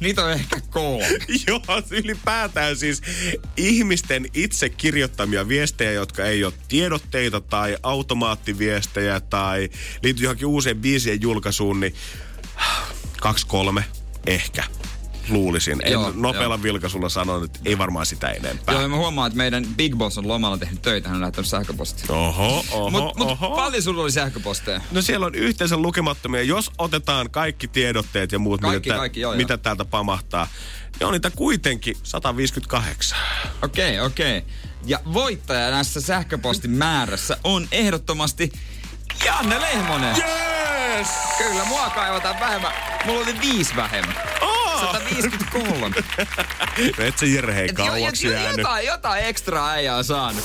Niitä 0.00 0.24
on 0.24 0.32
ehkä 0.32 0.60
kolme. 0.70 1.06
Joo, 1.46 1.62
ylipäätään 1.90 2.76
siis 2.76 3.02
ihmisten 3.56 4.26
itse 4.34 4.68
kirjoittamia 4.68 5.48
viestejä, 5.48 5.92
jotka 5.92 6.24
ei 6.24 6.44
ole 6.44 6.52
tiedotteita 6.68 7.40
tai 7.40 7.76
automaattiviestejä 7.82 9.20
tai 9.20 9.68
liittyy 10.02 10.24
johonkin 10.24 10.46
uusien 10.46 10.76
biisien 10.76 11.20
julkaisuun, 11.20 11.80
niin 11.80 11.94
kaksi 13.20 13.46
kolme 13.46 13.84
ehkä 14.26 14.64
luulisin. 15.28 15.80
En 15.84 15.92
Joo, 15.92 16.12
nopealla 16.14 16.54
joo. 16.54 16.62
vilkaisulla 16.62 17.08
sanon, 17.08 17.44
että 17.44 17.60
ei 17.64 17.78
varmaan 17.78 18.06
sitä 18.06 18.28
enempää. 18.28 18.74
Joo, 18.74 18.82
ja 18.82 18.88
mä 18.88 18.96
huomaan, 18.96 19.26
että 19.26 19.36
meidän 19.36 19.64
Big 19.76 19.96
Boss 19.96 20.18
on 20.18 20.28
lomalla 20.28 20.58
tehnyt 20.58 20.82
töitä. 20.82 21.08
Hän 21.08 21.16
on 21.16 21.20
lähettänyt 21.20 21.48
sähköpostia. 21.48 22.16
Oho, 22.16 22.64
oho, 22.72 22.90
Mut, 22.90 23.16
mut 23.16 23.28
oho. 23.28 23.56
paljon 23.56 23.82
sulla 23.82 24.02
oli 24.02 24.10
sähköposteja? 24.12 24.80
No 24.90 25.02
siellä 25.02 25.26
on 25.26 25.34
yhteensä 25.34 25.76
lukemattomia. 25.76 26.42
Jos 26.42 26.70
otetaan 26.78 27.30
kaikki 27.30 27.68
tiedotteet 27.68 28.32
ja 28.32 28.38
muut, 28.38 28.60
Kaikki, 28.60 28.88
mitä, 28.90 28.98
kaikki, 28.98 29.20
joo, 29.20 29.34
mitä 29.34 29.52
joo. 29.52 29.58
täältä 29.58 29.84
pamahtaa, 29.84 30.48
niin 30.98 31.06
on 31.06 31.12
niitä 31.12 31.30
kuitenkin 31.30 31.96
158. 32.02 33.18
Okei, 33.62 33.94
okay, 33.94 34.06
okei. 34.06 34.38
Okay. 34.38 34.50
Ja 34.86 35.00
voittaja 35.12 35.70
näissä 35.70 36.00
sähköpostin 36.00 36.70
määrässä 36.70 37.36
on 37.44 37.68
ehdottomasti 37.72 38.52
Janne 39.24 39.60
Lehmonen. 39.60 40.16
Yes! 40.16 41.08
Kyllä, 41.38 41.64
mua 41.64 41.90
kaivataan 41.90 42.40
vähemmän. 42.40 42.72
Mulla 43.06 43.20
oli 43.20 43.40
viisi 43.40 43.76
vähemmän. 43.76 44.16
Oh! 44.40 44.61
153. 44.92 45.88
No 46.98 47.04
et 47.04 47.20
hei 47.54 47.64
Et 47.68 47.78
jo- 47.78 47.84
kauaksi 47.86 48.26
jo- 48.26 48.32
jäänyt. 48.32 48.56
jotain, 48.58 48.86
jotain 48.86 49.24
ekstraa 49.24 49.70
äijä 49.70 49.96
on 49.96 50.04
saanut. 50.04 50.44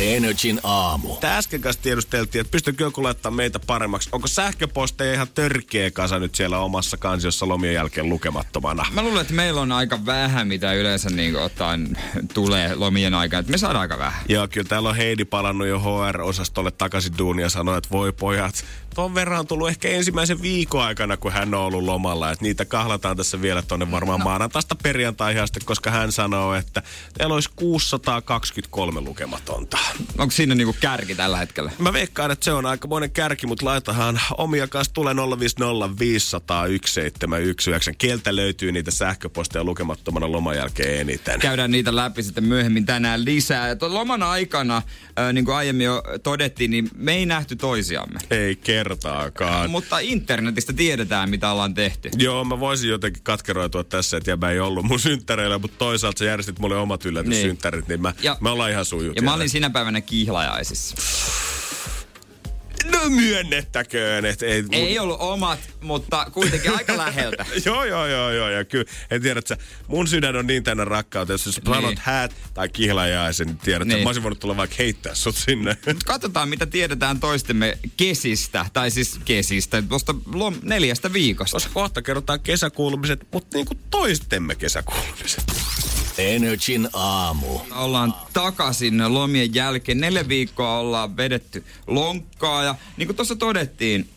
Energin 0.00 0.60
aamu. 0.62 1.16
Tää 1.16 1.36
äsken 1.36 1.60
kanssa 1.60 1.82
tiedusteltiin, 1.82 2.40
että 2.40 2.50
pystykö 2.50 2.84
joku 2.84 3.02
laittaa 3.02 3.32
meitä 3.32 3.58
paremmaksi. 3.58 4.08
Onko 4.12 4.28
sähköposteja 4.28 5.12
ihan 5.14 5.28
törkeä 5.34 5.90
kasa 5.90 6.18
nyt 6.18 6.34
siellä 6.34 6.58
omassa 6.58 6.96
kansiossa 6.96 7.48
lomien 7.48 7.74
jälkeen 7.74 8.08
lukemattomana? 8.08 8.86
Mä 8.90 9.02
luulen, 9.02 9.20
että 9.20 9.34
meillä 9.34 9.60
on 9.60 9.72
aika 9.72 10.06
vähän, 10.06 10.48
mitä 10.48 10.72
yleensä 10.72 11.10
niin 11.10 11.36
ottaen 11.36 11.98
tulee 12.34 12.74
lomien 12.74 13.14
aikana. 13.14 13.38
Että 13.40 13.52
me 13.52 13.58
saadaan 13.58 13.80
aika 13.82 13.98
vähän. 13.98 14.22
Joo, 14.28 14.48
kyllä 14.48 14.68
täällä 14.68 14.88
on 14.88 14.96
Heidi 14.96 15.24
palannut 15.24 15.68
jo 15.68 15.80
HR-osastolle 15.80 16.70
takaisin 16.70 17.18
duunia 17.18 17.46
ja 17.46 17.50
sanoi, 17.50 17.78
että 17.78 17.90
voi 17.90 18.12
pojat, 18.12 18.64
ton 18.94 19.14
verran 19.14 19.38
on 19.38 19.46
tullut 19.46 19.68
ehkä 19.68 19.88
ensimmäisen 19.88 20.42
viikon 20.42 20.82
aikana, 20.82 21.16
kun 21.16 21.32
hän 21.32 21.54
on 21.54 21.60
ollut 21.60 21.84
lomalla. 21.84 22.30
Että 22.30 22.44
niitä 22.44 22.64
kahlataan 22.64 23.16
tässä 23.16 23.42
vielä 23.42 23.62
tonne 23.68 23.90
varmaan 23.90 24.18
no. 24.18 24.24
maanantaista 24.24 24.74
perjantaihin 24.82 25.42
asti, 25.42 25.60
koska 25.64 25.90
hän 25.90 26.12
sanoo, 26.12 26.54
että 26.54 26.82
teillä 27.18 27.34
olisi 27.34 27.50
623 27.56 29.00
lukematonta. 29.00 29.78
Onko 30.18 30.30
siinä 30.30 30.54
niinku 30.54 30.76
kärki 30.80 31.14
tällä 31.14 31.36
hetkellä? 31.36 31.72
Mä 31.78 31.92
veikkaan, 31.92 32.30
että 32.30 32.44
se 32.44 32.52
on 32.52 32.66
aikamoinen 32.66 33.10
kärki, 33.10 33.46
mutta 33.46 33.64
laitahan 33.64 34.20
omia 34.38 34.68
kanssa 34.68 34.94
tulee 34.94 35.14
050 36.08 36.54
Kieltä 37.98 38.36
löytyy 38.36 38.72
niitä 38.72 38.90
sähköposteja 38.90 39.64
lukemattomana 39.64 40.32
loman 40.32 40.56
jälkeen 40.56 41.00
eniten. 41.00 41.40
Käydään 41.40 41.70
niitä 41.70 41.96
läpi 41.96 42.22
sitten 42.22 42.44
myöhemmin 42.44 42.86
tänään 42.86 43.24
lisää. 43.24 43.68
Ja 43.68 43.76
loman 43.80 44.22
aikana, 44.22 44.76
äh, 45.18 45.32
niin 45.32 45.44
kuin 45.44 45.56
aiemmin 45.56 45.84
jo 45.84 46.02
todettiin, 46.22 46.70
niin 46.70 46.90
me 46.94 47.14
ei 47.14 47.26
nähty 47.26 47.56
toisiamme. 47.56 48.18
Ei 48.30 48.56
kertaakaan. 48.56 49.70
Mutta 49.70 49.98
internetistä 49.98 50.72
tiedetään, 50.72 51.30
mitä 51.30 51.52
ollaan 51.52 51.74
tehty. 51.74 52.10
Joo, 52.16 52.44
mä 52.44 52.60
voisin 52.60 52.90
jotenkin 52.90 53.22
katkeroitua 53.58 53.84
tässä, 53.84 54.16
että 54.16 54.30
jäbä 54.30 54.50
ei 54.50 54.60
ollut 54.60 54.84
mun 54.84 55.00
synttäreillä, 55.00 55.58
mutta 55.58 55.78
toisaalta 55.78 56.18
sä 56.18 56.24
järjestit 56.24 56.58
mulle 56.58 56.76
omat 56.76 57.04
yllätyssynttärit, 57.04 57.80
niin, 57.80 57.88
niin 57.88 58.02
mä, 58.02 58.14
ja, 58.22 58.36
me 58.40 58.50
ollaan 58.50 58.70
ihan 58.70 58.84
sujut. 58.84 59.16
Ja 59.16 59.22
mä 59.22 59.34
olin 59.34 59.48
sinä 59.50 59.70
päivänä 59.70 60.00
kihlajaisissa. 60.00 60.96
No 62.92 63.08
myönnettäköön, 63.08 64.24
että 64.24 64.46
ei... 64.46 64.64
Ei 64.72 64.98
ollut 64.98 65.20
omat, 65.20 65.58
mutta 65.80 66.26
kuitenkin 66.32 66.76
aika 66.76 66.96
läheltä. 67.06 67.46
joo, 67.64 67.84
joo, 67.84 68.06
joo, 68.06 68.30
joo. 68.30 68.48
Ja 68.48 68.64
kyllä, 68.64 68.84
en 69.10 69.22
tiedä, 69.22 69.38
että 69.38 69.56
mun 69.86 70.08
sydän 70.08 70.36
on 70.36 70.46
niin 70.46 70.64
täynnä 70.64 70.84
rakkautta. 70.84 71.32
Jos 71.32 71.44
sä 71.44 71.50
niin. 71.80 71.98
häät 72.02 72.34
tai 72.54 72.68
kihlajaisen, 72.68 73.46
niin 73.46 73.58
tiedät, 73.58 73.88
niin. 73.88 74.02
mä 74.02 74.08
olisin 74.08 74.22
voinut 74.22 74.40
tulla 74.40 74.56
vaikka 74.56 74.76
heittää 74.78 75.14
sut 75.14 75.36
sinne. 75.36 75.76
Mut 75.86 76.04
katsotaan, 76.04 76.48
mitä 76.48 76.66
tiedetään 76.66 77.20
toistemme 77.20 77.78
kesistä. 77.96 78.66
Tai 78.72 78.90
siis 78.90 79.20
kesistä, 79.24 79.82
tuosta 79.82 80.14
neljästä 80.62 81.12
viikosta. 81.12 81.54
Koska 81.54 81.70
kohta 81.74 82.02
kerrotaan 82.02 82.40
kesäkuulumiset, 82.40 83.26
mutta 83.32 83.58
niin 83.58 83.66
kuin 83.66 83.78
toistemme 83.90 84.54
kesäkuulumiset. 84.54 85.44
Energin 86.18 86.88
aamu. 86.92 87.60
Ollaan 87.74 88.14
takaisin 88.32 89.14
lomien 89.14 89.54
jälkeen. 89.54 90.00
Neljä 90.00 90.28
viikkoa 90.28 90.78
ollaan 90.78 91.16
vedetty 91.16 91.64
lonkkaa 91.86 92.64
ja 92.64 92.74
niin 92.96 93.08
kuin 93.08 93.16
tuossa 93.16 93.36
todettiin, 93.36 94.08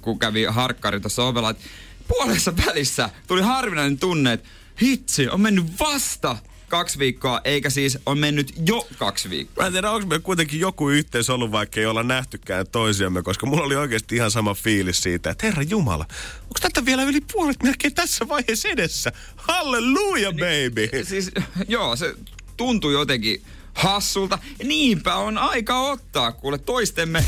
kun 0.00 0.18
kävi 0.18 0.44
harkkari 0.44 1.00
tuossa 1.00 1.24
ovella, 1.24 1.50
että 1.50 1.64
puolessa 2.08 2.52
välissä 2.66 3.10
tuli 3.26 3.42
harvinainen 3.42 3.98
tunne, 3.98 4.32
että 4.32 4.48
hitsi, 4.82 5.28
on 5.28 5.40
mennyt 5.40 5.80
vasta 5.80 6.36
kaksi 6.74 6.98
viikkoa, 6.98 7.40
eikä 7.44 7.70
siis 7.70 7.98
on 8.06 8.18
mennyt 8.18 8.54
jo 8.66 8.88
kaksi 8.98 9.30
viikkoa. 9.30 9.62
Mä 9.62 9.66
en 9.66 9.72
tiedä, 9.72 9.90
onko 9.90 10.06
me 10.06 10.18
kuitenkin 10.18 10.60
joku 10.60 10.88
yhteys 10.88 11.30
ollut, 11.30 11.52
vaikka 11.52 11.80
ei 11.80 11.86
olla 11.86 12.02
nähtykään 12.02 12.66
toisiamme, 12.72 13.22
koska 13.22 13.46
mulla 13.46 13.62
oli 13.64 13.76
oikeasti 13.76 14.16
ihan 14.16 14.30
sama 14.30 14.54
fiilis 14.54 15.00
siitä, 15.00 15.30
että 15.30 15.46
Herra 15.46 15.62
Jumala, 15.62 16.06
onko 16.42 16.58
tätä 16.60 16.84
vielä 16.84 17.02
yli 17.02 17.20
puolet 17.32 17.62
melkein 17.62 17.94
tässä 17.94 18.28
vaiheessa 18.28 18.68
edessä? 18.68 19.12
Halleluja, 19.36 20.30
niin, 20.30 20.70
baby! 20.70 20.88
Niin, 20.92 21.06
siis, 21.06 21.30
joo, 21.68 21.96
se 21.96 22.14
tuntui 22.56 22.92
jotenkin 22.92 23.42
hassulta. 23.74 24.38
Niinpä 24.64 25.14
on 25.14 25.38
aika 25.38 25.80
ottaa, 25.80 26.32
kuule 26.32 26.58
toistemme. 26.58 27.24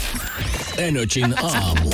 Energin 0.77 1.45
aamu. 1.45 1.91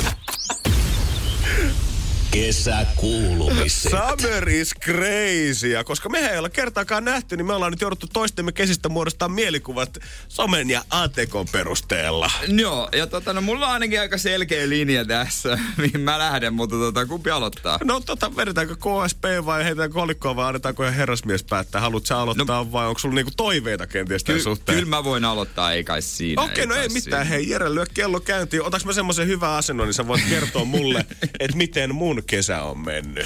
Kesäkuulumiset. 2.33 3.91
Summer 3.91 4.49
is 4.49 4.73
crazy. 4.83 5.67
Ja 5.67 5.83
koska 5.83 6.09
me 6.09 6.19
ei 6.19 6.37
olla 6.37 6.49
kertaakaan 6.49 7.05
nähty, 7.05 7.37
niin 7.37 7.45
me 7.45 7.53
ollaan 7.53 7.71
nyt 7.71 7.81
jouduttu 7.81 8.07
toistemme 8.13 8.51
kesistä 8.51 8.89
muodostaa 8.89 9.29
mielikuvat 9.29 9.97
somen 10.27 10.69
ja 10.69 10.83
ATK 10.89 11.51
perusteella. 11.51 12.31
Joo, 12.47 12.89
ja 12.95 13.07
tota, 13.07 13.33
no, 13.33 13.41
mulla 13.41 13.67
on 13.67 13.73
ainakin 13.73 13.99
aika 13.99 14.17
selkeä 14.17 14.69
linja 14.69 15.05
tässä, 15.05 15.59
mihin 15.81 16.01
mä 16.01 16.19
lähden, 16.19 16.53
mutta 16.53 16.75
tota, 16.75 17.05
kumpi 17.05 17.29
aloittaa? 17.29 17.79
No 17.83 17.99
tota, 17.99 18.35
vedetäänkö 18.35 18.75
KSP 18.75 19.23
vai 19.45 19.63
heitäänkö 19.63 19.93
kolikkoa 19.93 20.35
vai 20.35 20.47
annetaanko 20.47 20.83
herrasmies 20.83 21.43
päättää? 21.43 21.81
Haluatko 21.81 22.07
sä 22.07 22.19
aloittaa 22.19 22.63
no, 22.63 22.71
vai 22.71 22.87
onko 22.87 22.99
sulla 22.99 23.15
niinku 23.15 23.31
toiveita 23.37 23.87
kenties 23.87 24.23
tämän 24.23 24.39
ky- 24.39 24.43
suhteen? 24.43 24.77
Kyllä 24.77 24.89
mä 24.89 25.03
voin 25.03 25.25
aloittaa, 25.25 25.73
ei 25.73 25.83
kai 25.83 26.01
siinä. 26.01 26.41
Okei, 26.41 26.63
okay, 26.63 26.65
no 26.65 26.81
ei 26.81 26.89
mitään. 26.89 27.25
Siinä. 27.25 27.37
Hei, 27.37 27.49
Jere, 27.49 27.75
lyö 27.75 27.85
kello 27.93 28.19
käyntiin. 28.19 28.63
Otaks 28.63 28.85
mä 28.85 28.93
semmoisen 28.93 29.27
hyvän 29.27 29.51
asennon, 29.51 29.87
niin 29.87 29.93
sä 29.93 30.07
voit 30.07 30.23
kertoa 30.29 30.65
mulle, 30.65 31.05
että 31.39 31.57
miten 31.57 31.95
mun 31.95 32.22
kesä 32.27 32.61
on 32.61 32.79
mennyt? 32.79 33.25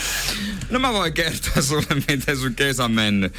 No 0.70 0.80
mä 0.80 0.94
voin 0.94 1.14
kertoa 1.14 1.62
sulle, 1.62 2.04
miten 2.08 2.38
sun 2.38 2.56
kesä 2.56 2.84
on 2.84 2.92
mennyt. 2.92 3.36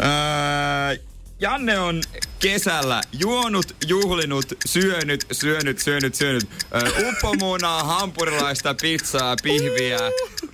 Öö, 0.00 1.04
Janne 1.40 1.78
on 1.78 2.02
kesällä 2.38 3.00
juonut, 3.12 3.76
juhlinut, 3.86 4.46
syönyt, 4.66 5.26
syönyt, 5.32 5.78
syönyt, 5.78 6.14
syönyt 6.14 6.48
öö, 6.74 7.08
uppomunaa, 7.08 7.84
hampurilaista, 7.84 8.74
pizzaa, 8.74 9.36
pihviä, 9.42 9.98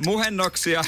muhennoksia. 0.07 0.83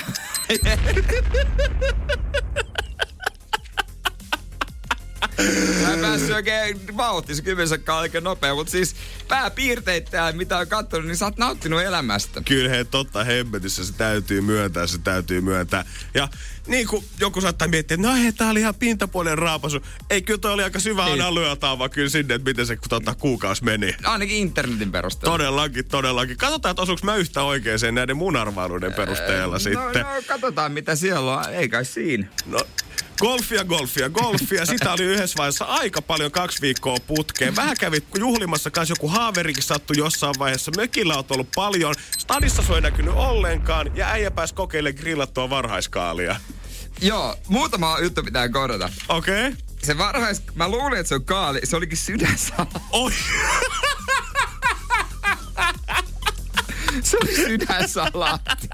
Mä 5.83 5.93
en 5.93 6.01
päässyt 6.01 6.31
oikein 6.31 6.97
vauhti, 6.97 7.35
se 7.35 7.43
kymmensakkaan 7.43 8.01
aika 8.01 8.21
nopea, 8.21 8.55
mutta 8.55 8.71
siis 8.71 8.97
pääpiirteittäin, 9.29 10.37
mitä 10.37 10.59
on 10.59 10.67
katsonut, 10.67 11.07
niin 11.07 11.17
sä 11.17 11.25
oot 11.25 11.37
nauttinut 11.37 11.83
elämästä. 11.83 12.43
Kyllä 12.45 12.71
hei, 12.71 12.85
totta 12.85 13.25
hemmetissä 13.25 13.85
se 13.85 13.93
täytyy 13.93 14.41
myöntää, 14.41 14.87
se 14.87 14.99
täytyy 14.99 15.41
myöntää. 15.41 15.85
Ja 16.15 16.29
niin 16.67 16.87
kuin 16.87 17.05
joku 17.21 17.41
saattaa 17.41 17.69
miettiä, 17.69 17.95
että 17.95 18.09
no 18.09 18.15
hei, 18.15 18.33
tää 18.33 18.51
oli 18.51 18.61
ihan 18.61 18.75
pintapuolen 18.75 19.39
raapasu. 19.39 19.81
Ei, 20.11 20.23
kyllä 20.23 20.39
toi 20.39 20.53
oli 20.53 20.63
aika 20.63 20.81
syvä 20.81 21.05
analyötaa, 21.05 21.79
vaan 21.79 21.91
kyllä 21.91 22.09
sinne, 22.09 22.35
että 22.35 22.51
miten 22.51 22.67
se 22.67 22.79
tota, 22.89 23.15
kuukausi 23.15 23.65
meni. 23.65 23.97
Ainakin 24.05 24.37
internetin 24.37 24.93
perusteella. 24.93 25.39
Todellakin, 25.39 25.85
todellakin. 25.85 26.37
Katsotaan, 26.37 26.71
että 26.71 26.83
osuuko 26.83 27.01
mä 27.05 27.17
yhtä 27.17 27.43
oikein 27.43 27.79
näiden 27.93 28.17
mun 28.17 28.37
arvailuiden 28.37 28.93
perusteella 28.93 29.55
no, 29.55 29.59
sitten. 29.59 30.03
No, 30.03 30.23
katsotaan 30.27 30.73
mitä 30.73 30.97
siellä 30.97 31.39
on. 31.39 31.55
Ei 31.55 31.69
kai 31.69 31.85
siinä. 31.85 32.27
No, 32.47 32.61
Golfia, 33.19 33.65
golfia, 33.65 34.09
golfia. 34.09 34.67
Sitä 34.67 34.93
oli 34.93 35.05
yhdessä 35.25 35.39
vaiheessa 35.39 35.65
aika 35.65 36.03
paljon 36.03 36.31
kaksi 36.31 36.61
viikkoa 36.61 36.97
putkeen. 37.07 37.57
Vähän 37.57 37.77
kävit 37.81 38.05
juhlimassa 38.19 38.71
kanssa 38.71 38.93
joku 38.93 39.09
haaverikin 39.09 39.63
sattui 39.63 39.97
jossain 39.99 40.35
vaiheessa. 40.39 40.73
Mökillä 40.77 41.17
on 41.17 41.25
ollut 41.31 41.49
paljon. 41.55 41.95
Stadissa 42.19 42.63
se 42.63 42.75
ei 42.75 42.81
näkynyt 42.81 43.15
ollenkaan. 43.15 43.97
Ja 43.97 44.11
äijä 44.11 44.31
pääsi 44.31 44.55
kokeilemaan 44.55 45.01
grillattua 45.01 45.51
varhaiskaalia. 45.51 46.37
Joo, 47.01 47.37
muutama 47.49 47.99
juttu 48.03 48.23
pitää 48.23 48.49
korjata. 48.49 48.91
Okei. 49.09 49.49
Okay. 49.49 49.61
Se 49.83 49.99
varhais... 49.99 50.43
Mä 50.55 50.69
luulin, 50.69 50.99
että 50.99 51.09
se 51.09 51.15
on 51.15 51.25
kaali. 51.25 51.61
Se 51.65 51.77
olikin 51.77 51.99
sydänsala. 51.99 52.81
Oi. 52.91 53.13
se 57.09 57.17
oli 57.23 57.35
sydänsalaatti. 57.35 58.69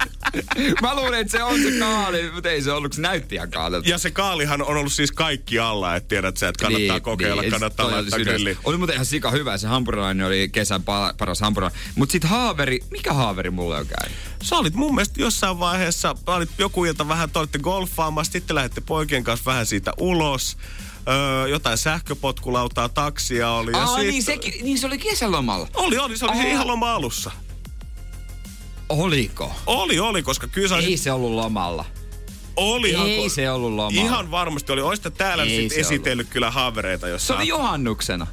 Mä 0.81 0.95
luulin, 0.95 1.19
että 1.19 1.37
se 1.37 1.43
on 1.43 1.61
se 1.61 1.79
kaali, 1.79 2.31
mutta 2.31 2.49
ei 2.49 2.61
se 2.61 2.71
ollut, 2.71 2.93
se 2.93 3.01
näytti 3.01 3.35
ihan 3.35 3.51
kaalilta. 3.51 3.89
Ja 3.89 3.97
se 3.97 4.11
kaalihan 4.11 4.61
on 4.61 4.77
ollut 4.77 4.93
siis 4.93 5.11
kaikki 5.11 5.59
alla, 5.59 5.95
että 5.95 6.07
tiedät 6.07 6.37
sä, 6.37 6.47
että 6.47 6.63
kannattaa 6.63 6.95
niin, 6.95 7.03
kokeilla, 7.03 7.41
niin, 7.41 7.51
kannattaa 7.51 7.91
laittaa 7.91 8.19
grilliin. 8.19 8.57
Oli 8.63 8.77
muuten 8.77 8.93
ihan 8.93 9.05
sika 9.05 9.31
hyvä, 9.31 9.57
se 9.57 9.67
hampurilainen 9.67 10.27
oli 10.27 10.49
kesän 10.51 10.83
paras 11.17 11.41
hampurilainen. 11.41 11.81
Mutta 11.95 12.11
sit 12.11 12.23
haaveri, 12.23 12.79
mikä 12.91 13.13
haaveri 13.13 13.49
mulle 13.49 13.77
on 13.77 13.87
käynyt? 13.87 14.17
Sä 14.43 14.57
olit 14.57 14.73
mun 14.73 14.95
mielestä 14.95 15.21
jossain 15.21 15.59
vaiheessa, 15.59 16.15
olit 16.27 16.49
joku 16.57 16.85
ilta 16.85 17.07
vähän, 17.07 17.29
te 17.29 17.39
olitte 17.39 17.59
golfaamassa, 17.59 18.31
sitten 18.31 18.55
lähdette 18.55 18.81
poikien 18.81 19.23
kanssa 19.23 19.51
vähän 19.51 19.65
siitä 19.65 19.93
ulos 19.97 20.57
öö, 21.07 21.47
jotain 21.47 21.77
sähköpotkulautaa, 21.77 22.89
taksia 22.89 23.51
oli. 23.51 23.71
Aa, 23.73 24.01
ja 24.01 24.11
niin, 24.11 24.23
sit... 24.23 24.43
se, 24.43 24.49
niin 24.63 24.79
se 24.79 24.87
oli 24.87 24.97
kesälomalla. 24.97 25.67
Oli, 25.73 25.97
oli, 25.97 26.17
se 26.17 26.25
oli 26.25 26.37
Aa. 26.37 26.43
ihan 26.43 26.67
loma 26.67 26.95
alussa. 26.95 27.31
Oliko? 28.91 29.51
Oli, 29.65 29.99
oli, 29.99 30.23
koska 30.23 30.47
kyllä 30.47 30.67
sä 30.67 30.77
Ei 30.77 30.97
se 30.97 31.11
ollut 31.11 31.31
lomalla. 31.31 31.85
Oli 32.55 32.95
Ei 32.95 33.29
se 33.29 33.51
ollut 33.51 33.71
lomalla. 33.71 34.01
Ihan 34.01 34.31
varmasti 34.31 34.71
oli. 34.71 34.81
Oista 34.81 35.11
täällä 35.11 35.43
Ei 35.43 35.69
sit 35.69 35.79
esitellyt 35.79 36.25
ollut. 36.25 36.33
kyllä 36.33 36.51
haavereita, 36.51 37.07
jos 37.07 37.27
Se 37.27 37.33
oli 37.33 37.47
juhannuksena. 37.47 38.27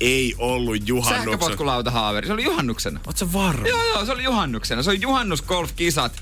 Ei 0.00 0.34
ollut 0.38 0.88
juhannuksena. 0.88 1.32
Sähköpotkulauta 1.32 1.90
haaveri. 1.90 2.26
Se 2.26 2.32
oli 2.32 2.44
juhannuksena. 2.44 3.00
Sä 3.14 3.32
varma? 3.32 3.68
Joo, 3.68 3.84
joo, 3.84 4.06
se 4.06 4.12
oli 4.12 4.24
juhannuksena. 4.24 4.82
Se 4.82 4.90
oli 4.90 5.00
juhannusgolfkisat. 5.00 6.12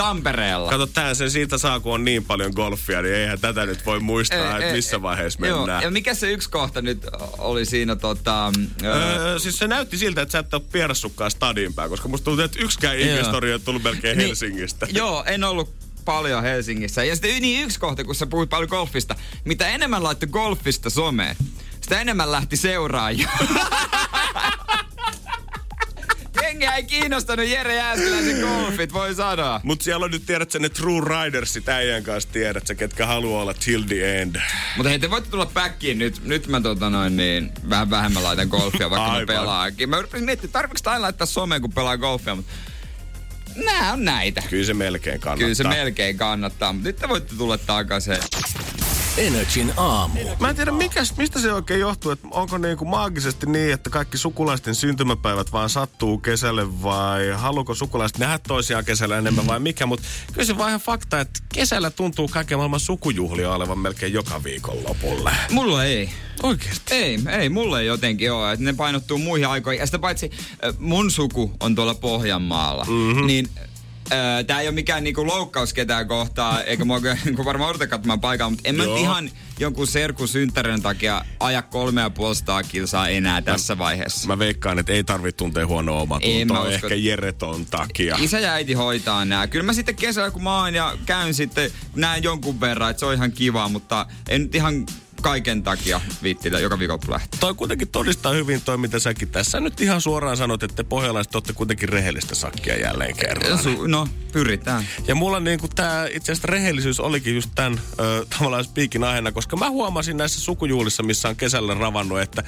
Tampereella. 0.00 0.70
Kato, 0.70 0.86
tää 0.86 1.14
sen 1.14 1.30
siitä 1.30 1.58
saa, 1.58 1.80
kun 1.80 1.94
on 1.94 2.04
niin 2.04 2.24
paljon 2.24 2.52
golfia, 2.56 3.02
niin 3.02 3.14
eihän 3.14 3.40
tätä 3.40 3.66
nyt 3.66 3.86
voi 3.86 4.00
muistaa, 4.00 4.58
että 4.58 4.72
missä 4.72 5.02
vaiheessa 5.02 5.40
mennään. 5.40 5.68
Joo. 5.68 5.80
Ja 5.80 5.90
mikä 5.90 6.14
se 6.14 6.30
yksi 6.32 6.50
kohta 6.50 6.82
nyt 6.82 7.06
oli 7.38 7.64
siinä 7.64 7.96
tota... 7.96 8.52
Öö, 8.84 9.38
siis 9.38 9.58
se 9.58 9.68
näytti 9.68 9.98
siltä, 9.98 10.22
että 10.22 10.32
sä 10.32 10.38
et 10.38 10.54
ole 10.54 10.62
pierassukkaan 10.72 11.30
stadin 11.30 11.74
päin, 11.74 11.90
koska 11.90 12.08
musta 12.08 12.24
tuntuu, 12.24 12.44
että 12.44 12.58
yksikään 12.62 12.98
investori 12.98 13.54
on 13.54 13.60
tullut 13.60 13.82
melkein 13.82 14.18
niin, 14.18 14.28
Helsingistä. 14.28 14.86
Joo, 14.92 15.24
en 15.26 15.44
ollut 15.44 15.74
paljon 16.04 16.42
Helsingissä. 16.42 17.04
Ja 17.04 17.14
sitten 17.14 17.42
niin 17.42 17.64
yksi 17.64 17.80
kohta, 17.80 18.04
kun 18.04 18.14
sä 18.14 18.26
puhuit 18.26 18.50
paljon 18.50 18.68
golfista. 18.70 19.14
Mitä 19.44 19.68
enemmän 19.68 20.02
laittoi 20.02 20.28
golfista 20.28 20.90
someen, 20.90 21.36
sitä 21.80 22.00
enemmän 22.00 22.32
lähti 22.32 22.56
seuraajia. 22.56 23.30
Jengiä 26.50 26.74
ei 26.74 26.84
kiinnostanut 26.84 27.48
Jere 27.48 27.74
Jääskeläisen 27.74 28.40
golfit, 28.40 28.92
voi 28.92 29.14
sanoa. 29.14 29.60
Mut 29.64 29.80
siellä 29.80 30.04
on 30.04 30.10
nyt, 30.10 30.26
tiedät 30.26 30.54
ne 30.58 30.68
True 30.68 31.00
Ridersit 31.00 31.68
äijän 31.68 32.02
kanssa, 32.02 32.30
tiedät 32.32 32.66
sä, 32.66 32.74
ketkä 32.74 33.06
haluaa 33.06 33.42
olla 33.42 33.54
till 33.54 33.82
the 33.82 34.20
end. 34.20 34.36
Mutta 34.76 34.88
hei, 34.88 34.98
te 34.98 35.10
voitte 35.10 35.30
tulla 35.30 35.46
backiin 35.46 35.98
nyt. 35.98 36.24
Nyt 36.24 36.46
mä 36.46 36.60
tota 36.60 36.90
noin 36.90 37.16
niin, 37.16 37.52
vähän 37.70 37.90
vähemmän 37.90 38.22
laitan 38.22 38.48
golfia, 38.48 38.90
vaikka 38.90 39.04
Aivan. 39.04 39.20
mä 39.20 39.26
pelaakin. 39.26 39.88
Mä 39.88 39.98
yritin 39.98 40.24
miettiä, 40.24 40.50
tarvitsetko 40.52 40.90
aina 40.90 41.02
laittaa 41.02 41.26
someen, 41.26 41.60
kun 41.60 41.72
pelaa 41.72 41.98
golfia, 41.98 42.34
mutta 42.34 42.52
nää 43.56 43.92
on 43.92 44.04
näitä. 44.04 44.42
Kyllä 44.50 44.66
se 44.66 44.74
melkein 44.74 45.20
kannattaa. 45.20 45.44
Kyllä 45.44 45.54
se 45.54 45.64
melkein 45.64 46.16
kannattaa, 46.16 46.72
mutta 46.72 46.88
nyt 46.88 46.96
te 46.96 47.08
voitte 47.08 47.34
tulla 47.34 47.58
takaisin. 47.58 48.16
Energin 49.16 49.72
aamu. 49.76 50.20
Mä 50.40 50.50
en 50.50 50.56
tiedä, 50.56 50.70
mikä, 50.70 51.02
mistä 51.16 51.40
se 51.40 51.52
oikein 51.52 51.80
johtuu, 51.80 52.10
että 52.10 52.28
onko 52.30 52.58
niin 52.58 52.76
kuin 52.76 52.88
maagisesti 52.88 53.46
niin, 53.46 53.72
että 53.72 53.90
kaikki 53.90 54.18
sukulaisten 54.18 54.74
syntymäpäivät 54.74 55.52
vaan 55.52 55.70
sattuu 55.70 56.18
kesälle 56.18 56.82
vai 56.82 57.28
haluuko 57.30 57.74
sukulaiset 57.74 58.18
nähdä 58.18 58.38
toisiaan 58.48 58.84
kesällä 58.84 59.18
enemmän 59.18 59.46
vai 59.46 59.60
mikä, 59.60 59.86
mutta 59.86 60.06
kyllä 60.32 60.46
se 60.46 60.58
vaan 60.58 60.68
ihan 60.68 60.80
fakta, 60.80 61.20
että 61.20 61.40
kesällä 61.54 61.90
tuntuu 61.90 62.28
kaiken 62.28 62.58
maailman 62.58 62.80
sukujuhlia 62.80 63.52
olevan 63.52 63.78
melkein 63.78 64.12
joka 64.12 64.44
viikon 64.44 64.84
lopulle. 64.88 65.30
Mulla 65.50 65.84
ei. 65.84 66.10
Oikeesti? 66.42 66.94
Ei, 66.94 67.18
ei, 67.28 67.48
mulle 67.48 67.80
ei 67.80 67.86
jotenkin 67.86 68.32
ole. 68.32 68.52
Että 68.52 68.64
ne 68.64 68.72
painottuu 68.72 69.18
muihin 69.18 69.48
aikoihin. 69.48 69.80
Ja 69.80 69.86
sitä 69.86 69.98
paitsi 69.98 70.30
äh, 70.64 70.74
mun 70.78 71.10
suku 71.10 71.52
on 71.60 71.74
tuolla 71.74 71.94
Pohjanmaalla. 71.94 72.84
Mm-hmm. 72.84 73.26
Niin 73.26 73.48
Tämä 74.46 74.60
ei 74.60 74.68
ole 74.68 74.74
mikään 74.74 75.04
niinku 75.04 75.26
loukkaus 75.26 75.72
ketään 75.72 76.08
kohtaa, 76.08 76.62
eikä 76.62 76.84
mua 76.84 77.00
niinku 77.24 77.44
varmaan 77.44 77.70
odota 77.70 77.86
katsomaan 77.86 78.20
paikalla, 78.20 78.50
mutta 78.50 78.68
en 78.68 78.76
mä 78.76 78.84
ihan 78.84 79.30
jonkun 79.58 79.86
serkun 79.86 80.28
synttärin 80.28 80.82
takia 80.82 81.24
aja 81.40 81.62
kolme 81.62 82.00
ja 82.00 82.10
puolesta 82.10 82.62
kilsaa 82.62 83.08
enää 83.08 83.42
tässä 83.42 83.78
vaiheessa. 83.78 84.26
Mä 84.26 84.38
veikkaan, 84.38 84.78
että 84.78 84.92
ei 84.92 85.04
tarvitse 85.04 85.36
tuntea 85.36 85.66
huonoa 85.66 85.96
mä 85.96 86.02
omatuntoa, 86.02 86.60
usko, 86.60 86.72
ehkä 86.72 86.94
Jereton 86.94 87.66
takia. 87.66 88.16
Isä 88.20 88.38
ja 88.40 88.52
äiti 88.52 88.72
hoitaa 88.72 89.24
nämä. 89.24 89.46
Kyllä 89.46 89.64
mä 89.64 89.72
sitten 89.72 89.96
kesällä 89.96 90.30
kun 90.30 90.42
mä 90.42 90.60
oon 90.60 90.74
ja 90.74 90.98
käyn 91.06 91.34
sitten, 91.34 91.70
näen 91.94 92.22
jonkun 92.22 92.60
verran, 92.60 92.90
että 92.90 93.00
se 93.00 93.06
on 93.06 93.14
ihan 93.14 93.32
kiva, 93.32 93.68
mutta 93.68 94.06
en 94.28 94.42
nyt 94.42 94.54
ihan 94.54 94.86
kaiken 95.20 95.62
takia 95.62 96.00
viittillä 96.22 96.58
joka 96.58 96.78
viikonloppu 96.78 97.12
lähteä. 97.12 97.40
Toi 97.40 97.54
kuitenkin 97.54 97.88
todistaa 97.88 98.32
hyvin 98.32 98.60
toi, 98.60 98.78
mitä 98.78 98.98
säkin 98.98 99.28
tässä 99.28 99.60
nyt 99.60 99.80
ihan 99.80 100.00
suoraan 100.00 100.36
sanot, 100.36 100.62
että 100.62 100.76
te 100.76 100.82
pohjalaiset 100.82 101.34
olette 101.34 101.52
kuitenkin 101.52 101.88
rehellistä 101.88 102.34
sakkia 102.34 102.76
jälleen 102.76 103.16
kerran. 103.16 103.58
Su- 103.58 103.86
no, 103.86 104.08
pyritään. 104.32 104.84
Ja 105.06 105.14
mulla 105.14 105.40
niinku 105.40 105.68
tää 105.68 106.06
itse 106.06 106.32
asiassa 106.32 106.48
rehellisyys 106.48 107.00
olikin 107.00 107.34
just 107.34 107.50
tämän 107.54 107.80
ö, 108.00 108.26
tavallaan 108.30 108.64
spiikin 108.64 109.04
aiheena, 109.04 109.32
koska 109.32 109.56
mä 109.56 109.70
huomasin 109.70 110.16
näissä 110.16 110.40
sukujuhlissa, 110.40 111.02
missä 111.02 111.28
on 111.28 111.36
kesällä 111.36 111.74
ravannut, 111.74 112.20
että 112.20 112.44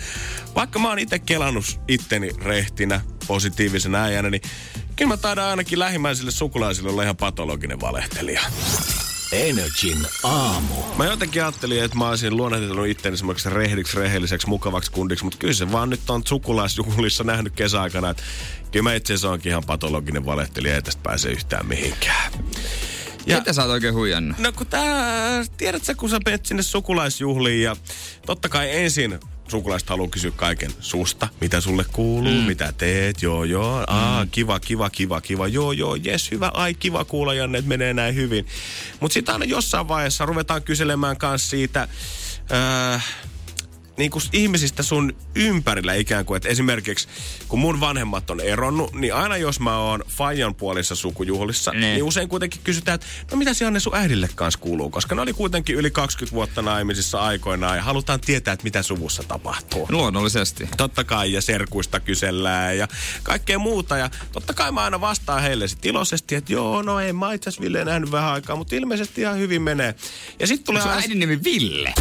vaikka 0.55 0.79
mä 0.79 0.89
oon 0.89 0.99
itse 0.99 1.19
kelannut 1.19 1.81
itteni 1.89 2.31
rehtinä, 2.39 3.01
positiivisena 3.27 4.03
äijänä, 4.03 4.31
niin 4.31 4.43
kyllä 4.97 5.09
mä 5.09 5.17
taidan 5.17 5.45
ainakin 5.45 5.79
lähimmäisille 5.79 6.31
sukulaisille 6.31 6.91
olla 6.91 7.03
ihan 7.03 7.17
patologinen 7.17 7.81
valehtelija. 7.81 8.41
Energin 9.33 10.07
aamu. 10.23 10.75
Mä 10.99 11.05
jotenkin 11.05 11.43
ajattelin, 11.43 11.85
että 11.85 11.97
mä 11.97 12.09
olisin 12.09 12.37
luonnehtellut 12.37 12.87
itteni 12.87 13.17
semmoiksi 13.17 13.51
rehdiksi, 13.51 13.99
rehelliseksi, 13.99 14.49
mukavaksi 14.49 14.93
kundiksi, 14.93 15.25
mutta 15.25 15.39
kyllä 15.39 15.55
se 15.55 15.73
vaan 15.73 15.91
nyt 15.91 16.11
on 16.11 16.23
sukulaisjuhlissa 16.27 17.25
nähnyt 17.33 17.53
kesäaikana, 17.53 18.11
että 18.11 18.23
kyllä 18.73 18.83
mä 18.83 18.95
itse 18.95 19.13
asiassa 19.13 19.31
onkin 19.31 19.51
ihan 19.51 19.63
patologinen 19.67 20.27
valehtelija, 20.27 20.75
ei 20.75 20.83
tästä 20.83 21.03
pääse 21.03 21.31
yhtään 21.31 21.67
mihinkään. 21.67 22.33
Ja. 23.27 23.39
Mitä 23.39 23.53
sä 23.53 23.63
oot 23.63 23.71
oikein 23.71 23.95
huijannut? 23.95 24.39
No 24.39 24.53
kun 24.53 24.67
tää, 24.67 25.45
tiedät 25.57 25.85
sä, 25.85 25.95
kun 25.95 26.11
sä 26.11 26.19
menet 26.25 26.47
sinne 26.47 26.63
sukulaisjuhliin 26.63 27.63
ja 27.63 27.77
totta 28.27 28.49
kai 28.49 28.77
ensin 28.77 29.21
sukulaiset 29.53 29.89
haluaa 29.89 30.09
kysyä 30.11 30.31
kaiken 30.37 30.71
susta, 30.81 31.29
mitä 31.41 31.61
sulle 31.61 31.85
kuuluu, 31.93 32.33
mm. 32.33 32.47
mitä 32.47 32.73
teet, 32.73 33.23
joo 33.23 33.45
joo, 33.45 33.85
aa, 33.87 34.27
kiva, 34.31 34.61
kiva, 34.61 34.91
kiva, 34.91 35.21
kiva, 35.21 35.49
joo 35.49 35.73
joo, 35.73 35.95
jes, 35.95 36.31
hyvä, 36.31 36.51
ai 36.55 36.75
kiva 36.75 37.05
kuulla 37.05 37.35
Janne, 37.35 37.59
että 37.59 37.69
menee 37.69 37.95
näin 37.95 38.15
hyvin. 38.15 38.47
Mutta 39.01 39.15
sitten 39.15 39.33
aina 39.33 39.45
jossain 39.45 39.89
vaiheessa 39.89 40.27
ruvetaan 40.27 40.63
kyselemään 40.63 41.17
kanssa 41.17 41.51
siitä, 41.51 41.89
äh, 42.53 43.05
niin 43.97 44.11
kuin 44.11 44.23
ihmisistä 44.33 44.83
sun 44.83 45.17
ympärillä 45.35 45.95
ikään 45.95 46.25
kuin, 46.25 46.37
että 46.37 46.49
esimerkiksi 46.49 47.09
kun 47.49 47.59
mun 47.59 47.81
vanhemmat 47.81 48.31
on 48.31 48.41
eronnut, 48.41 48.93
niin 48.95 49.15
aina 49.15 49.37
jos 49.37 49.61
mä 49.61 49.79
oon 49.79 50.05
Fajan 50.09 50.55
puolissa 50.55 50.95
sukujuhlissa, 50.95 51.71
Ne. 51.73 51.79
niin 51.93 52.03
usein 52.03 52.29
kuitenkin 52.29 52.61
kysytään, 52.65 52.95
että 52.95 53.07
no 53.31 53.37
mitä 53.37 53.51
Janne 53.61 53.81
sun 53.81 53.95
äidille 53.95 54.29
kanssa 54.35 54.61
kuuluu, 54.61 54.91
koska 54.91 55.15
ne 55.15 55.21
oli 55.21 55.33
kuitenkin 55.33 55.77
yli 55.77 55.91
20 55.91 56.35
vuotta 56.35 56.63
naimisissa 56.63 57.21
aikoinaan 57.21 57.77
ja 57.77 57.83
halutaan 57.83 58.21
tietää, 58.21 58.53
että 58.55 58.65
mitä 58.65 58.83
suvussa 58.83 59.23
tapahtuu. 59.23 59.87
Luonnollisesti. 59.91 60.69
Totta 60.77 61.05
kai, 61.05 61.33
ja 61.33 61.43
serkuista 61.43 62.01
kysellään 62.01 62.79
ja 62.79 62.89
kaikkea 63.23 63.59
muuta. 63.59 63.97
Ja 63.97 64.11
totta 64.33 64.55
kai 64.55 64.73
mä 64.73 64.81
aina 64.85 65.01
vastaan 65.01 65.43
heille 65.43 65.69
sit 65.69 65.87
iloisesti, 65.87 66.35
että 66.35 66.53
joo, 66.53 66.83
no 66.83 67.01
ei 67.01 67.13
mä 67.13 67.33
itse 67.33 67.49
asiassa 67.49 67.63
Ville 67.63 67.85
nähnyt 67.85 68.11
vähän 68.13 68.33
aikaa, 68.33 68.57
mutta 68.57 68.77
ilmeisesti 68.77 69.21
ihan 69.21 69.39
hyvin 69.39 69.63
menee. 69.63 69.95
Ja 70.41 70.47
sitten 70.47 70.65
tulee 70.67 70.83
Sun 70.83 70.91
aina 70.91 71.03
äidin 71.03 71.19
nimi 71.19 71.45
Ville. 71.45 71.95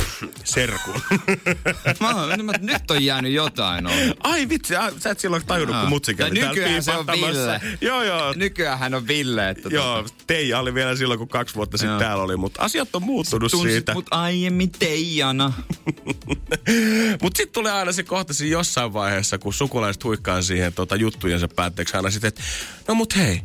serkun. 0.43 1.01
Mä, 1.99 2.15
oon- 2.15 2.45
mä, 2.45 2.53
nyt 2.59 2.91
on 2.91 3.05
jäänyt 3.05 3.31
jotain. 3.31 3.87
On. 3.87 3.93
Ai 4.23 4.49
vitsi, 4.49 4.75
ai, 4.75 4.91
sä 4.99 5.09
et 5.09 5.19
silloin 5.19 5.45
tajunnut, 5.45 5.75
kun 5.75 5.83
Aa. 5.83 5.89
mutsi 5.89 6.13
kävi 6.13 6.39
nykyään 6.39 6.83
se 6.83 6.91
on. 6.91 7.07
Ville. 7.07 7.61
Joo, 7.81 8.03
joo. 8.03 8.33
Nykyään 8.35 8.79
hän 8.79 8.93
on 8.93 9.07
Ville. 9.07 9.49
Että 9.49 9.69
Joo, 9.71 10.05
Teija 10.27 10.59
oli 10.59 10.73
vielä 10.73 10.95
silloin, 10.95 11.17
kun 11.17 11.27
kaksi 11.27 11.55
vuotta 11.55 11.77
sitten 11.77 11.99
täällä 11.99 12.23
oli, 12.23 12.37
mutta 12.37 12.61
asiat 12.61 12.95
on 12.95 13.03
muuttunut 13.03 13.51
tunsit 13.51 13.71
siitä. 13.71 13.93
mut 13.93 14.07
aiemmin 14.11 14.71
Teijana. 14.71 15.53
Mutta 17.21 17.37
sitten 17.37 17.53
tulee 17.53 17.71
aina 17.71 17.91
se 17.91 18.03
kohta 18.03 18.33
siinä 18.33 18.51
jossain 18.51 18.93
vaiheessa, 18.93 19.37
kun 19.37 19.53
sukulaiset 19.53 20.03
huikkaa 20.03 20.41
siihen 20.41 20.73
tota, 20.73 20.95
juttujensa 20.95 21.47
päätteeksi 21.47 21.97
aina 21.97 22.11
sitten, 22.11 22.27
että 22.27 22.41
no 22.87 22.95
mut 22.95 23.15
hei, 23.15 23.41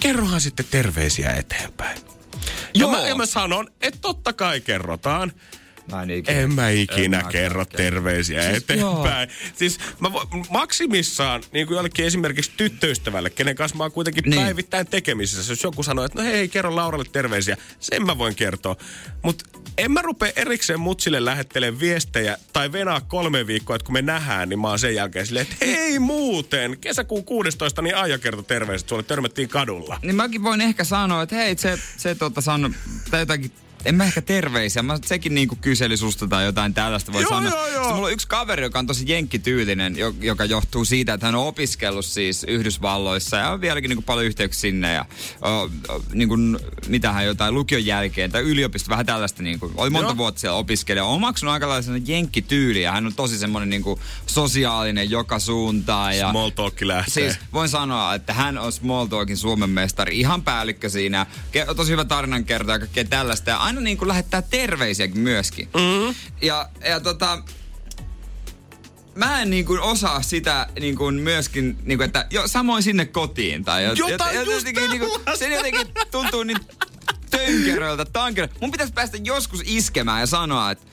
kerrohan 0.00 0.40
sitten 0.40 0.66
terveisiä 0.70 1.30
eteenpäin. 1.32 1.98
Joo. 2.74 2.92
Ja 2.92 2.98
mä, 2.98 3.08
ja 3.08 3.14
mä 3.14 3.26
sanon, 3.26 3.68
että 3.80 3.98
totta 4.00 4.32
kai 4.32 4.60
kerrotaan. 4.60 5.32
Mä 5.92 6.02
en 6.02 6.10
ikinä. 6.10 6.38
En 6.40 6.54
mä 6.54 6.70
ikinä 6.70 7.18
En 7.18 7.24
mä 7.24 7.30
kerro 7.32 7.64
kerro. 7.66 7.76
terveisiä 7.76 8.42
Siis 8.42 8.56
eteenpäin. 8.62 9.28
Siis 9.56 9.78
mä 10.00 10.12
vo, 10.12 10.28
maksimissaan, 10.50 11.42
niin 11.52 11.66
kuin 11.66 11.76
jollekin 11.76 12.06
esimerkiksi 12.06 12.52
tyttöystävälle, 12.56 13.30
kenen 13.30 13.56
kanssa 13.56 13.76
mä 13.76 13.84
oon 13.84 13.92
kuitenkin 13.92 14.24
Niin. 14.26 14.42
päivittäin 14.42 14.86
tekemisissä. 14.86 15.52
Jos 15.52 15.62
joku 15.62 15.82
sanoo, 15.82 16.04
että 16.04 16.22
no 16.22 16.28
hei, 16.28 16.48
kerro 16.48 16.76
Lauralle 16.76 17.04
terveisiä, 17.12 17.56
sen 17.80 18.06
mä 18.06 18.18
voin 18.18 18.34
kertoa. 18.34 18.76
Mutta 19.22 19.44
en 19.78 19.92
mä 19.92 20.02
rupea 20.02 20.32
erikseen 20.36 20.80
mutsille 20.80 21.24
lähettelen 21.24 21.80
viestejä 21.80 22.36
tai 22.52 22.72
venaa 22.72 23.00
kolme 23.00 23.46
viikkoa, 23.46 23.76
että 23.76 23.86
kun 23.86 23.92
me 23.92 24.02
nähdään, 24.02 24.48
niin 24.48 24.58
mä 24.58 24.68
oon 24.68 24.78
sen 24.78 24.94
jälkeen 24.94 25.26
silleen, 25.26 25.46
että 25.52 25.66
hei 25.66 25.98
muuten, 25.98 26.78
kesäkuun 26.80 27.24
16, 27.24 27.82
niin 27.82 27.96
Aija 27.96 28.18
kertoi 28.18 28.44
terveiset, 28.44 28.88
sulle 28.88 29.02
törmättiin 29.02 29.48
kadulla. 29.48 29.98
Niin 30.02 30.16
mäkin 30.16 30.42
voin 30.42 30.60
ehkä 30.60 30.84
sanoa, 30.84 31.22
että 31.22 31.36
hei, 31.36 31.56
se, 31.58 31.78
se 31.96 32.14
tota 32.14 32.40
sano, 32.40 32.70
tai 33.10 33.20
jotakin, 33.20 33.52
en 33.84 33.94
mä 33.94 34.04
ehkä 34.04 34.22
terveisiä, 34.22 34.82
mä 34.82 34.98
sekin 35.04 35.34
niinku 35.34 35.56
kyseli 35.60 35.96
susta 35.96 36.28
tai 36.28 36.44
jotain 36.44 36.74
tällaista 36.74 37.12
voi 37.12 37.22
Joo, 37.22 37.28
sanoa. 37.30 37.50
joo, 37.50 37.66
joo. 37.66 37.74
Sitten 37.74 37.94
mulla 37.94 38.06
on 38.06 38.12
yksi 38.12 38.28
kaveri, 38.28 38.62
joka 38.62 38.78
on 38.78 38.86
tosi 38.86 39.04
jenkkityylinen, 39.06 39.96
jo- 39.98 40.14
joka 40.20 40.44
johtuu 40.44 40.84
siitä, 40.84 41.14
että 41.14 41.26
hän 41.26 41.34
on 41.34 41.46
opiskellut 41.46 42.04
siis 42.06 42.44
Yhdysvalloissa 42.44 43.36
ja 43.36 43.50
on 43.50 43.60
vieläkin 43.60 43.88
niinku 43.88 44.02
paljon 44.02 44.26
yhteyksiä 44.26 44.60
sinne 44.60 44.92
ja 44.92 45.04
o, 45.42 45.48
o, 45.58 45.70
niinku, 46.12 46.36
mitähän 46.88 47.26
jotain 47.26 47.54
lukion 47.54 47.86
jälkeen 47.86 48.32
tai 48.32 48.42
yliopisto, 48.42 48.90
vähän 48.90 49.06
tällaista 49.06 49.42
niinku, 49.42 49.72
oli 49.76 49.90
monta 49.90 50.08
Joo. 50.10 50.16
vuotta 50.16 50.40
siellä 50.40 50.58
opiskelija. 50.58 51.04
On 51.04 51.20
maksanut 51.20 51.52
aika 51.52 51.68
lailla 51.68 51.82
sellainen 51.82 52.08
jenkkityyli 52.08 52.82
ja 52.82 52.92
hän 52.92 53.06
on 53.06 53.14
tosi 53.14 53.38
semmoinen 53.38 53.70
niinku 53.70 54.00
sosiaalinen 54.26 55.10
joka 55.10 55.38
suuntaan. 55.38 56.16
Ja, 56.18 56.30
Small 56.30 56.50
talk 56.50 56.80
lähtee. 56.82 57.12
Siis 57.14 57.38
voin 57.52 57.68
sanoa, 57.68 58.14
että 58.14 58.32
hän 58.32 58.58
on 58.58 58.72
Small 58.72 59.06
Talkin 59.06 59.36
Suomen 59.36 59.70
mestari, 59.70 60.20
ihan 60.20 60.42
päällikkö 60.42 60.88
siinä. 60.88 61.26
Ke- 61.52 61.74
tosi 61.74 61.92
hyvä 61.92 62.04
tarinan 62.04 62.44
kertoa 62.44 62.74
ja 62.74 62.78
kaikkea 62.78 63.04
tällaista. 63.04 63.50
Ja 63.50 63.58
aina 63.74 63.84
niin 63.84 63.98
kuin 63.98 64.08
lähettää 64.08 64.42
terveisiäkin 64.42 65.20
myöskin. 65.20 65.68
Mm-hmm. 65.74 66.14
Ja, 66.42 66.68
ja 66.88 67.00
tota, 67.00 67.42
mä 69.14 69.42
en 69.42 69.50
niin 69.50 69.64
kuin 69.64 69.80
osaa 69.80 70.22
sitä 70.22 70.66
niin 70.80 70.96
kuin 70.96 71.14
myöskin, 71.14 71.78
niin 71.82 71.98
kuin, 71.98 72.06
että 72.06 72.26
jo, 72.30 72.48
samoin 72.48 72.82
sinne 72.82 73.06
kotiin. 73.06 73.64
Tai 73.64 73.84
jot, 73.84 73.98
Jotain 73.98 74.36
jot, 74.36 74.46
just 74.46 74.66
jotenkin, 74.66 74.90
niin 74.90 75.00
kuin, 75.00 75.38
se 75.38 75.54
jotenkin 75.54 75.86
tuntuu 76.10 76.42
niin 76.42 76.58
tönkeröltä, 77.30 78.04
tankeröltä. 78.04 78.54
Mun 78.60 78.70
pitäisi 78.70 78.92
päästä 78.92 79.18
joskus 79.24 79.62
iskemään 79.64 80.20
ja 80.20 80.26
sanoa, 80.26 80.70
että 80.70 80.84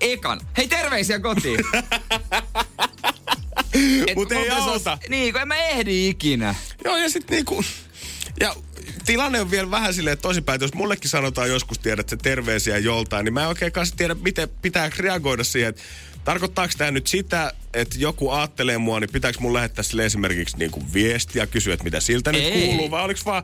ekan, 0.00 0.40
hei 0.56 0.68
terveisiä 0.68 1.20
kotiin. 1.20 1.60
Et 4.06 4.16
Mut 4.16 4.32
ei 4.32 4.50
auta. 4.50 4.98
Niin, 5.08 5.32
kun 5.32 5.42
en 5.42 5.48
mä 5.48 5.56
ehdi 5.56 6.08
ikinä. 6.08 6.54
Joo, 6.84 6.96
ja 6.96 7.08
sitten 7.08 7.36
niinku... 7.36 7.64
Ja 8.40 8.54
tilanne 9.04 9.40
on 9.40 9.50
vielä 9.50 9.70
vähän 9.70 9.94
silleen 9.94 10.18
toisinpäin, 10.18 10.54
että 10.54 10.64
jos 10.64 10.74
mullekin 10.74 11.10
sanotaan 11.10 11.48
joskus, 11.48 11.78
tiedät 11.78 12.08
se 12.08 12.16
terveisiä 12.16 12.78
joltain, 12.78 13.24
niin 13.24 13.34
mä 13.34 13.42
en 13.42 13.48
oikein 13.48 13.72
kanssa 13.72 13.96
tiedä, 13.96 14.14
miten 14.14 14.48
pitää 14.62 14.90
reagoida 14.98 15.44
siihen, 15.44 15.68
että 15.68 15.82
Tarkoittaako 16.24 16.74
tämä 16.78 16.90
nyt 16.90 17.06
sitä, 17.06 17.52
että 17.74 17.96
joku 17.98 18.30
aattelee 18.30 18.78
mua, 18.78 19.00
niin 19.00 19.10
pitääkö 19.12 19.38
mun 19.40 19.52
lähettää 19.52 19.82
sille 19.82 20.04
esimerkiksi 20.04 20.56
niinku 20.56 20.82
viestiä, 20.94 21.46
kysyä, 21.46 21.74
että 21.74 21.84
mitä 21.84 22.00
siltä 22.00 22.32
nyt 22.32 22.42
Ei. 22.42 22.66
kuuluu, 22.66 22.90
vai 22.90 23.04
oliko 23.04 23.20
vaan 23.26 23.42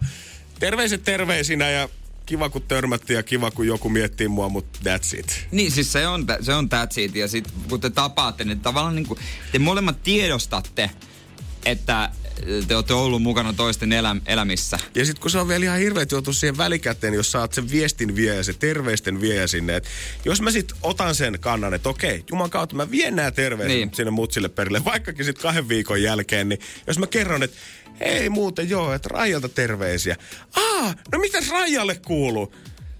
terveiset 0.59 1.05
terveisinä 1.05 1.71
ja 1.71 1.89
kiva 2.27 2.49
kun 2.49 2.63
törmättiin 2.63 3.15
ja 3.15 3.23
kiva 3.23 3.51
kun 3.51 3.67
joku 3.67 3.89
miettii 3.89 4.29
mua, 4.29 4.49
mutta 4.49 4.79
that's 4.79 5.19
it. 5.19 5.47
Niin, 5.51 5.71
siis 5.71 5.93
se 5.93 6.07
on, 6.09 6.27
se 6.41 6.55
on 6.55 6.69
that's 6.75 7.01
it. 7.01 7.15
Ja 7.15 7.29
sit 7.29 7.49
kun 7.69 7.81
te 7.81 7.91
tapaatte, 7.91 8.45
niin 8.45 8.61
tavallaan 8.61 8.97
niin 8.97 9.07
kuin, 9.07 9.21
te 9.53 9.59
molemmat 9.59 10.03
tiedostatte, 10.03 10.91
että 11.67 12.11
te 12.69 12.77
olette 12.77 12.95
ollut 12.95 13.23
mukana 13.23 13.53
toisten 13.53 13.93
elä, 13.93 14.17
elämissä. 14.27 14.79
Ja 14.95 15.05
sitten 15.05 15.23
kun 15.23 15.31
se 15.31 15.39
on 15.39 15.49
vielä 15.49 15.65
ihan 15.65 15.79
hirveet 15.79 16.11
joutua 16.13 16.33
siihen 16.33 16.57
välikäteen, 16.57 17.15
jos 17.15 17.33
saat 17.33 17.53
sen 17.53 17.71
viestin 17.71 18.17
vie 18.17 18.35
ja 18.35 18.45
se 18.45 18.53
terveisten 18.53 19.21
vie 19.21 19.49
sinne. 19.49 19.77
Et 19.77 19.85
jos 20.25 20.41
mä 20.41 20.51
sitten 20.51 20.77
otan 20.83 21.15
sen 21.15 21.39
kannan, 21.41 21.75
että 21.75 21.89
okei, 21.89 22.25
Juman 22.31 22.51
kautta 22.51 22.77
mä 22.77 22.91
vien 22.91 23.17
nämä 23.17 23.31
terveiset 23.31 23.77
Niin. 23.77 23.91
sinne 23.95 24.11
mutsille 24.11 24.49
perille, 24.49 24.85
vaikkakin 24.93 25.25
sitten 25.25 25.43
kahden 25.43 25.69
viikon 25.69 26.03
jälkeen, 26.03 26.49
niin 26.49 26.61
jos 26.87 26.99
mä 26.99 27.07
kerron, 27.07 27.43
että 27.43 27.57
ei 28.01 28.29
muuten 28.31 28.71
joo, 28.71 28.93
että 28.95 29.09
Raijalta 29.13 29.49
terveisiä. 29.49 30.17
Aa, 30.57 30.95
no 31.13 31.19
mitäs 31.19 31.51
Raijalle 31.51 31.95
kuuluu? 31.95 32.55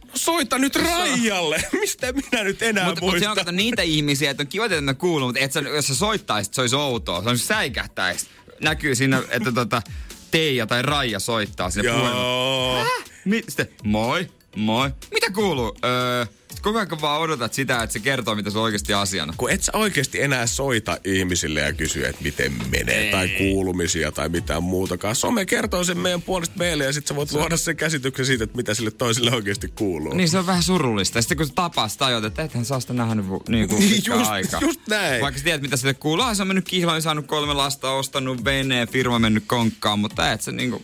No 0.05 0.11
soita 0.15 0.59
nyt 0.59 0.77
Raijalle. 0.77 1.65
Mistä 1.81 2.13
minä 2.13 2.45
nyt 2.45 2.63
enää 2.63 2.85
Mutta 2.85 3.01
mut 3.01 3.11
muistan? 3.11 3.23
se 3.27 3.29
on 3.31 3.37
kato 3.37 3.51
niitä 3.51 3.83
ihmisiä, 3.83 4.31
että 4.31 4.43
on 4.43 4.47
kiva, 4.47 4.65
että 4.65 4.81
ne 4.81 4.95
kuuluu, 4.95 5.29
mutta 5.29 5.41
et 5.41 5.53
sä, 5.53 5.61
jos 5.61 5.87
sä 5.87 5.95
soittaisit, 5.95 6.55
se 6.55 6.61
olisi 6.61 6.77
outoa. 6.77 7.23
Se 7.23 7.29
on 7.29 7.39
säikähtäis. 7.39 8.27
Näkyy 8.63 8.95
siinä, 8.95 9.23
että 9.31 9.53
tota, 9.53 9.83
Teija 10.31 10.67
tai 10.67 10.83
Raija 10.83 11.19
soittaa 11.19 11.71
sinne 11.71 11.93
puhelimeen. 11.93 12.87
Mi- 13.25 13.45
sitten, 13.49 13.69
moi, 13.85 14.29
moi. 14.57 14.91
Mitä 15.15 15.31
kuuluu? 15.31 15.77
Öö, 15.85 16.27
koko 16.63 16.79
ajan 16.79 17.01
vaan 17.01 17.21
odotat 17.21 17.55
sitä, 17.55 17.83
että 17.83 17.93
se 17.93 17.99
kertoo, 17.99 18.35
mitä 18.35 18.51
se 18.51 18.59
on 18.59 18.65
oikeasti 18.65 18.95
asiana. 18.95 19.35
Kun 19.37 19.51
et 19.51 19.63
sä 19.63 19.73
oikeasti 19.75 20.23
enää 20.23 20.47
soita 20.47 20.99
ihmisille 21.05 21.61
ja 21.61 21.73
kysy, 21.73 22.07
että 22.07 22.23
miten 22.23 22.53
menee, 22.71 23.05
Ei. 23.05 23.11
tai 23.11 23.29
kuulumisia 23.29 24.13
tai 24.13 24.29
mitään 24.29 24.63
muutakaan. 24.63 25.17
Some 25.17 25.45
kertoo 25.47 25.85
sen 25.85 25.99
meidän 25.99 26.23
puolesta 26.23 26.55
meille 26.59 26.85
ja 26.85 26.93
sit 26.93 27.07
sä 27.07 27.17
voit 27.17 27.33
luoda 27.33 27.57
sen 27.57 27.77
käsityksen 27.77 28.27
siitä, 28.27 28.45
että 28.45 28.57
mitä 28.57 28.75
sille 28.75 28.91
toiselle 28.91 29.31
oikeasti 29.35 29.69
kuuluu. 29.69 30.15
Niin 30.15 30.29
se 30.29 30.39
on 30.39 30.47
vähän 30.47 30.63
surullista. 30.63 31.19
Ja 31.19 31.23
sitten 31.23 31.37
kun 31.37 31.47
sä 31.47 31.53
tapaa 31.55 31.89
sitä 31.89 31.99
tajut, 32.05 32.25
että 32.25 32.43
ethän 32.43 32.65
saa 32.65 32.81
sitä 32.81 32.93
nähnyt 32.93 33.29
vu- 33.29 33.43
niin 33.49 33.69
kuin 33.69 33.81
Niin, 33.81 34.03
just- 34.11 34.31
aikaa. 34.31 34.61
just 34.61 34.81
näin. 34.89 35.21
Vaikka 35.23 35.39
sä 35.39 35.45
tiedät, 35.45 35.63
mitä 35.63 35.77
sille 35.77 35.95
kuuluu. 35.95 36.25
Ah, 36.25 36.37
se 36.37 36.43
on 36.43 36.49
mennyt 36.49 36.69
kihloin, 36.69 37.03
saanut 37.03 37.27
kolme 37.27 37.55
lasta, 37.55 37.91
ostanut 37.91 38.45
veneen, 38.45 38.89
firma 38.89 39.19
mennyt 39.19 39.45
konkkaan, 39.47 39.99
mutta 39.99 40.33
et 40.33 40.43
sä 40.43 40.53
niinku 40.53 40.83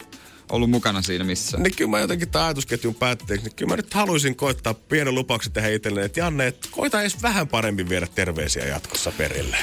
ollut 0.51 0.71
mukana 0.71 1.03
siinä 1.03 1.25
missään. 1.25 1.63
Niin 1.63 1.77
kyllä 1.77 1.91
mä 1.91 1.99
jotenkin 1.99 2.29
tämän 2.29 2.47
ajatusketjun 2.47 2.95
päätteeksi, 2.95 3.47
niin 3.47 3.57
kyllä 3.57 3.71
mä 3.71 3.77
nyt 3.77 3.95
haluaisin 3.95 4.37
koittaa 4.37 4.75
pienen 4.75 5.15
lupauksen 5.15 5.53
tähän 5.53 5.73
itselleen, 5.73 6.07
että 6.07 6.21
Janne, 6.21 6.47
että 6.47 6.69
koita 6.71 7.01
edes 7.01 7.23
vähän 7.23 7.49
paremmin 7.49 7.89
viedä 7.89 8.07
terveisiä 8.15 8.67
jatkossa 8.67 9.13
perille. 9.13 9.57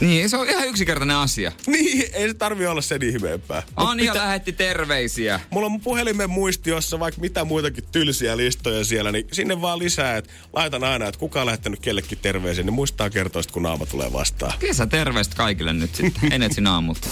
Niin, 0.00 0.30
se 0.30 0.36
on 0.36 0.48
ihan 0.48 0.68
yksinkertainen 0.68 1.16
asia. 1.16 1.52
Niin, 1.66 2.10
ei 2.12 2.28
se 2.28 2.34
tarvi 2.34 2.66
olla 2.66 2.80
sen 2.80 3.02
ihmeempää. 3.02 3.62
Mut 3.66 3.88
Anja 3.88 4.14
lähetti 4.14 4.52
terveisiä. 4.52 5.40
Mulla 5.50 5.66
on 5.66 5.72
mun 5.72 5.80
puhelimen 5.80 6.30
muistiossa 6.30 7.00
vaikka 7.00 7.20
mitä 7.20 7.44
muitakin 7.44 7.84
tylsiä 7.92 8.36
listoja 8.36 8.84
siellä, 8.84 9.12
niin 9.12 9.26
sinne 9.32 9.60
vaan 9.60 9.78
lisää, 9.78 10.16
että 10.16 10.30
laitan 10.52 10.84
aina, 10.84 11.06
että 11.06 11.18
kuka 11.18 11.40
on 11.40 11.46
lähettänyt 11.46 11.80
kellekin 11.80 12.18
terveisiä, 12.22 12.64
niin 12.64 12.74
muistaa 12.74 13.10
kertoa, 13.10 13.42
kun 13.52 13.62
naama 13.62 13.86
tulee 13.86 14.12
vastaan. 14.12 14.52
Kesä 14.58 14.86
terveistä 14.86 15.36
kaikille 15.36 15.72
nyt 15.72 15.94
sitten. 15.94 16.32
Enetsin 16.42 16.66
aamulta. 16.66 17.08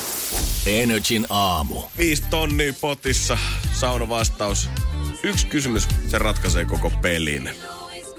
Energin 0.66 1.26
aamu. 1.30 1.82
Viisi 1.98 2.22
tonnia 2.30 2.72
potissa, 2.80 3.38
sauna 3.72 4.08
vastaus. 4.08 4.68
Yksi 5.22 5.46
kysymys, 5.46 5.88
se 6.08 6.18
ratkaisee 6.18 6.64
koko 6.64 6.90
pelin. 7.02 7.50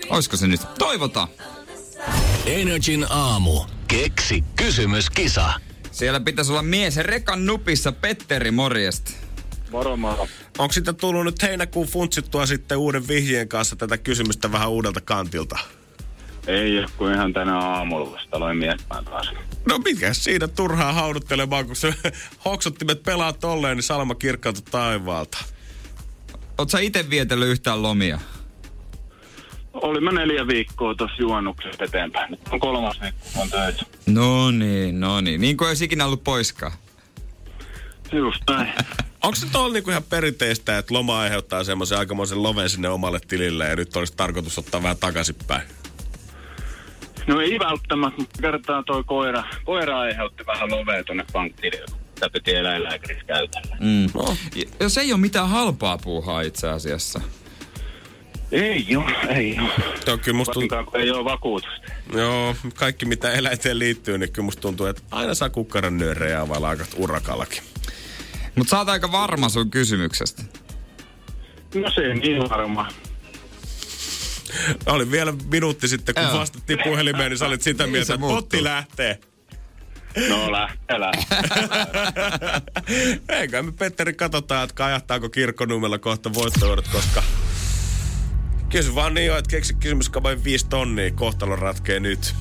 Oisko 0.09 0.37
se 0.37 0.47
nyt? 0.47 0.61
Toivotaan. 0.79 1.27
Energin 2.45 3.05
aamu. 3.09 3.65
Keksi 3.87 4.43
kysymyskisa. 4.55 5.53
Siellä 5.91 6.19
pitäisi 6.19 6.51
olla 6.51 6.61
mies 6.61 6.97
rekan 6.97 7.45
nupissa 7.45 7.91
Petteri 7.91 8.51
morjesta. 8.51 9.11
Moro 9.71 9.97
moro. 9.97 10.27
Onko 10.57 10.73
sitten 10.73 10.95
tullut 10.95 11.25
nyt 11.25 11.41
heinäkuun 11.41 11.87
funtsittua 11.87 12.45
sitten 12.45 12.77
uuden 12.77 13.07
vihjeen 13.07 13.47
kanssa 13.47 13.75
tätä 13.75 13.97
kysymystä 13.97 14.51
vähän 14.51 14.69
uudelta 14.69 15.01
kantilta? 15.01 15.59
Ei 16.47 16.79
ole 16.79 16.87
kuin 16.97 17.13
ihan 17.13 17.33
tänä 17.33 17.57
aamulla 17.59 18.11
vasta 18.11 18.37
aloin 18.37 18.57
miettimään 18.57 19.05
taas. 19.05 19.29
No 19.65 19.77
mikä 19.77 20.13
siinä 20.13 20.47
turhaa 20.47 20.93
hauduttelemaan, 20.93 21.65
kun 21.65 21.75
se 21.75 21.93
hoksottimet 22.45 23.03
pelaa 23.03 23.33
tolleen, 23.33 23.77
niin 23.77 23.83
salma 23.83 24.15
kirkkautu 24.15 24.61
taivaalta. 24.71 25.37
Oot 26.57 26.69
sä 26.69 26.79
ite 26.79 27.09
vietellyt 27.09 27.49
yhtään 27.49 27.83
lomia? 27.83 28.19
Oli 29.73 30.01
mä 30.01 30.11
neljä 30.11 30.47
viikkoa 30.47 30.95
tuossa 30.95 31.15
juonnuksesta 31.19 31.83
eteenpäin. 31.83 32.31
Nyt 32.31 32.39
on 32.51 32.59
kolmas 32.59 33.01
viikko, 33.01 33.41
on 33.41 33.49
töissä. 33.49 33.85
No 34.05 34.51
niin, 34.51 34.99
no 34.99 35.21
niin. 35.21 35.41
Niin 35.41 35.57
kuin 35.57 35.67
olisi 35.67 35.85
ikinä 35.85 36.05
ollut 36.05 36.23
poiskaan. 36.23 36.71
Just 38.11 38.43
näin. 38.49 38.73
Onko 39.23 39.35
se 39.35 39.47
tuolla 39.51 39.73
niinku 39.73 39.89
ihan 39.89 40.03
perinteistä, 40.03 40.77
että 40.77 40.93
loma 40.93 41.19
aiheuttaa 41.19 41.63
semmoisen 41.63 41.97
aikamoisen 41.97 42.43
loven 42.43 42.69
sinne 42.69 42.89
omalle 42.89 43.19
tilille 43.27 43.67
ja 43.67 43.75
nyt 43.75 43.95
olisi 43.95 44.13
tarkoitus 44.17 44.57
ottaa 44.57 44.83
vähän 44.83 44.97
takaisinpäin? 44.97 45.61
No 47.27 47.41
ei 47.41 47.59
välttämättä, 47.59 48.21
mutta 48.21 48.41
kertaa 48.41 48.83
toi 48.83 49.03
koira, 49.03 49.43
koira 49.65 49.99
aiheutti 49.99 50.45
vähän 50.45 50.71
lovea 50.71 51.03
tuonne 51.03 51.25
pankkiin. 51.33 51.73
Sitä 52.15 52.29
piti 52.29 52.55
eläinlääkärissä 52.55 53.25
käytellä. 53.25 53.77
Mm. 53.79 54.09
No. 54.13 54.35
Jos 54.79 54.97
ei 54.97 55.13
ole 55.13 55.21
mitään 55.21 55.49
halpaa 55.49 55.97
puuhaa 55.97 56.41
itse 56.41 56.69
asiassa. 56.69 57.21
Ei 58.51 58.85
joo, 58.89 59.03
ei 59.29 59.55
joo. 59.55 59.69
Joo, 60.07 60.17
kyllä 60.17 60.37
musta 60.37 60.53
tuntuu, 60.53 60.83
kun 60.85 60.99
ei 60.99 61.11
ole 61.11 61.25
vakuutusta. 61.25 61.81
joo, 62.13 62.55
kaikki 62.75 63.05
mitä 63.05 63.31
eläinteen 63.31 63.79
liittyy, 63.79 64.17
niin 64.17 64.31
kyllä 64.31 64.45
musta 64.45 64.61
tuntuu, 64.61 64.85
että 64.85 65.01
aina 65.11 65.33
saa 65.33 65.49
kukkaran 65.49 65.97
nyörejä 65.97 66.47
vai 66.47 66.63
aika 66.63 66.85
urakallakin. 66.95 67.63
Mutta 68.55 68.71
sä 68.71 68.77
oot 68.77 68.89
aika 68.89 69.11
varma 69.11 69.49
sun 69.49 69.71
kysymyksestä. 69.71 70.43
No 71.75 71.91
se 71.91 72.13
niin 72.13 72.49
varmaan. 72.49 72.91
Oli 74.85 75.11
vielä 75.11 75.33
minuutti 75.51 75.87
sitten, 75.87 76.15
kun 76.15 76.23
Joo. 76.23 76.39
vastattiin 76.39 76.79
puhelimeen, 76.83 77.29
niin 77.29 77.37
sä 77.37 77.45
olit 77.45 77.61
sitä 77.61 77.83
Niin 77.83 77.91
mieltä, 77.91 78.13
että 78.13 78.27
potti 78.27 78.63
lähtee. 78.63 79.19
No 80.29 80.51
lähtee, 80.51 80.99
lähtee. 80.99 81.37
Eikä 83.39 83.63
me 83.63 83.71
Petteri 83.71 84.13
katsotaan, 84.13 84.63
että 84.63 84.75
kajahtaako 84.75 85.29
kirkkonumella 85.29 85.99
kohta 85.99 86.33
voittojuudet, 86.33 86.87
koska 86.87 87.23
kysy 88.71 88.95
vaan 88.95 89.13
niin 89.13 89.37
että 89.37 89.49
keksi 89.51 89.73
kysymys 89.73 90.09
kabain 90.09 90.43
viisi 90.43 90.67
tonnia, 90.69 91.11
kohtalo 91.11 91.55
ratkee 91.55 91.99
nyt. 91.99 92.35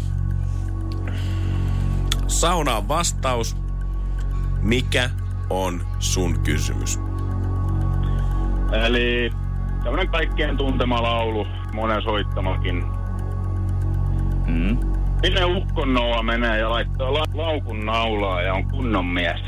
Saunaan 2.26 2.88
vastaus. 2.88 3.56
Mikä 4.62 5.10
on 5.50 5.86
sun 5.98 6.40
kysymys? 6.40 6.98
Eli 8.86 9.30
tämmönen 9.84 10.08
kaikkien 10.08 10.56
tuntema 10.56 11.02
laulu, 11.02 11.46
monen 11.72 12.02
soittamakin. 12.02 12.84
Mm. 14.46 14.78
Minne 15.22 15.44
ukkon 15.44 15.94
Noa 15.94 16.22
menee 16.22 16.58
ja 16.58 16.70
laittaa 16.70 17.14
la- 17.14 17.24
laukun 17.34 17.86
naulaa 17.86 18.42
ja 18.42 18.54
on 18.54 18.64
kunnon 18.68 19.06
mies. 19.06 19.40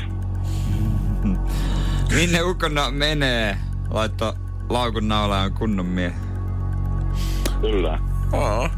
Minne 2.15 2.41
ukona 2.41 2.91
menee? 2.91 3.57
Laittaa 3.89 4.33
laukun 4.69 5.07
naulaan 5.07 5.53
kunnon 5.53 5.85
mie. 5.85 6.13
Kyllä. 7.63 7.99
Aa. 8.31 8.69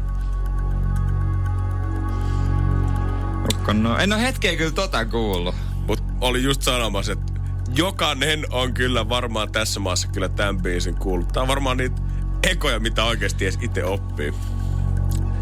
Ukkono. 3.54 3.98
En 3.98 4.12
ole 4.12 4.22
hetkeä 4.22 4.56
kyllä 4.56 4.70
tota 4.70 5.04
kuullut. 5.04 5.54
Mut 5.86 6.02
oli 6.20 6.42
just 6.42 6.62
sanomassa, 6.62 7.12
että 7.12 7.32
jokainen 7.74 8.44
on 8.50 8.74
kyllä 8.74 9.08
varmaan 9.08 9.52
tässä 9.52 9.80
maassa 9.80 10.08
kyllä 10.08 10.28
tämän 10.28 10.62
biisin 10.62 10.94
kuullut. 10.94 11.28
Tää 11.28 11.42
on 11.42 11.48
varmaan 11.48 11.76
niitä 11.76 12.02
ekoja, 12.42 12.80
mitä 12.80 13.04
oikeasti 13.04 13.44
edes 13.44 13.58
itse 13.60 13.84
oppii. 13.84 14.34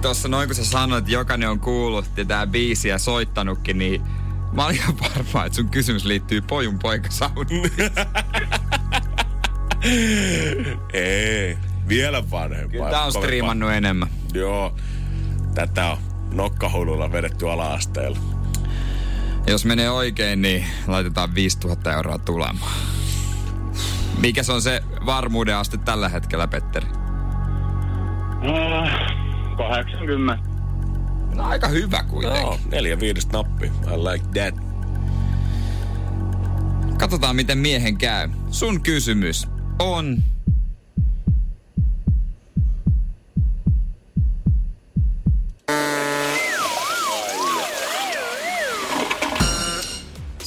Tossa 0.01 0.29
noin 0.29 0.49
kun 0.49 0.55
sä 0.55 0.65
sanoit, 0.65 1.03
että 1.03 1.13
jokainen 1.13 1.51
on 1.51 1.61
kuullut 1.61 2.05
ja 2.17 2.25
tää 2.25 2.47
biisi 2.47 2.89
ja 2.89 2.99
soittanutkin, 2.99 3.79
niin 3.79 4.03
mä 4.53 4.65
olin 4.65 4.77
ihan 4.77 4.99
varma, 5.01 5.45
että 5.45 5.57
sun 5.57 5.69
kysymys 5.69 6.05
liittyy 6.05 6.41
pojun 6.41 6.79
poikasauniin. 6.79 7.71
Ei, 10.93 11.59
vielä 11.89 12.31
vanhempaa. 12.31 12.71
Kyllä 12.71 12.91
tää 12.91 13.05
on 13.05 13.13
striimannut 13.13 13.73
enemmän. 13.73 14.09
Joo, 14.35 14.75
tätä 15.55 15.91
on 15.91 15.99
nokkahululla 16.33 17.13
vedetty 17.13 17.51
ala-asteella. 17.51 18.19
Jos 19.47 19.65
menee 19.65 19.91
oikein, 19.91 20.43
niin 20.43 20.65
laitetaan 20.87 21.35
5000 21.35 21.93
euroa 21.93 22.19
tulemaan. 22.19 22.73
Mikä 24.19 24.43
se 24.43 24.53
on 24.53 24.63
se 24.63 24.83
varmuuden 25.07 25.57
aste 25.57 25.77
tällä 25.77 26.09
hetkellä, 26.09 26.49
Petteri? 26.49 26.87
Äh, 28.45 29.15
80. 29.57 30.39
No 31.35 31.45
aika 31.45 31.69
hyvä 31.69 32.03
kuitenkin. 32.03 32.43
Joo, 32.43 32.59
neljä 32.71 33.01
viidestä 33.01 33.33
nappi. 33.33 33.67
I 33.67 33.97
like 33.97 34.25
that. 34.41 34.65
Katsotaan, 36.99 37.37
miten 37.37 37.59
miehen 37.59 37.99
käy. 37.99 38.29
Sun 38.51 38.81
kysymys 38.81 39.49
on... 39.79 40.25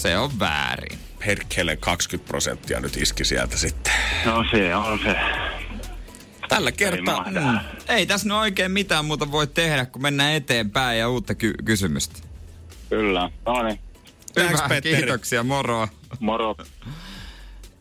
Se 0.08 0.18
on 0.18 0.40
väärin. 0.40 1.00
Perkele 1.26 1.76
20 1.76 2.28
prosenttia 2.28 2.80
nyt 2.80 2.98
iski 2.98 3.26
sieltä 3.26 3.58
sitten. 3.58 3.94
No 4.26 4.46
se 4.52 4.76
on 4.76 5.00
se. 5.00 5.16
Tällä 6.50 6.70
Ei 6.70 6.76
kertaa. 6.78 7.24
mahda. 7.24 7.42
Mm. 7.42 7.60
Ei 7.90 8.06
tässä 8.06 8.28
nyt 8.28 8.38
oikein 8.38 8.72
mitään 8.72 9.06
muuta 9.06 9.32
voi 9.32 9.48
tehdä, 9.48 9.86
kun 9.86 10.02
mennään 10.02 10.34
eteenpäin 10.34 11.00
ja 11.00 11.10
uutta 11.10 11.36
ky- 11.36 11.54
kysymystä. 11.66 12.20
Kyllä. 12.90 13.30
No 13.46 13.64
niin. 13.64 13.80
Hyvä, 14.40 14.70
Petteri. 14.70 14.96
kiitoksia, 14.98 15.44
moro. 15.44 15.88
Moro. 16.20 16.56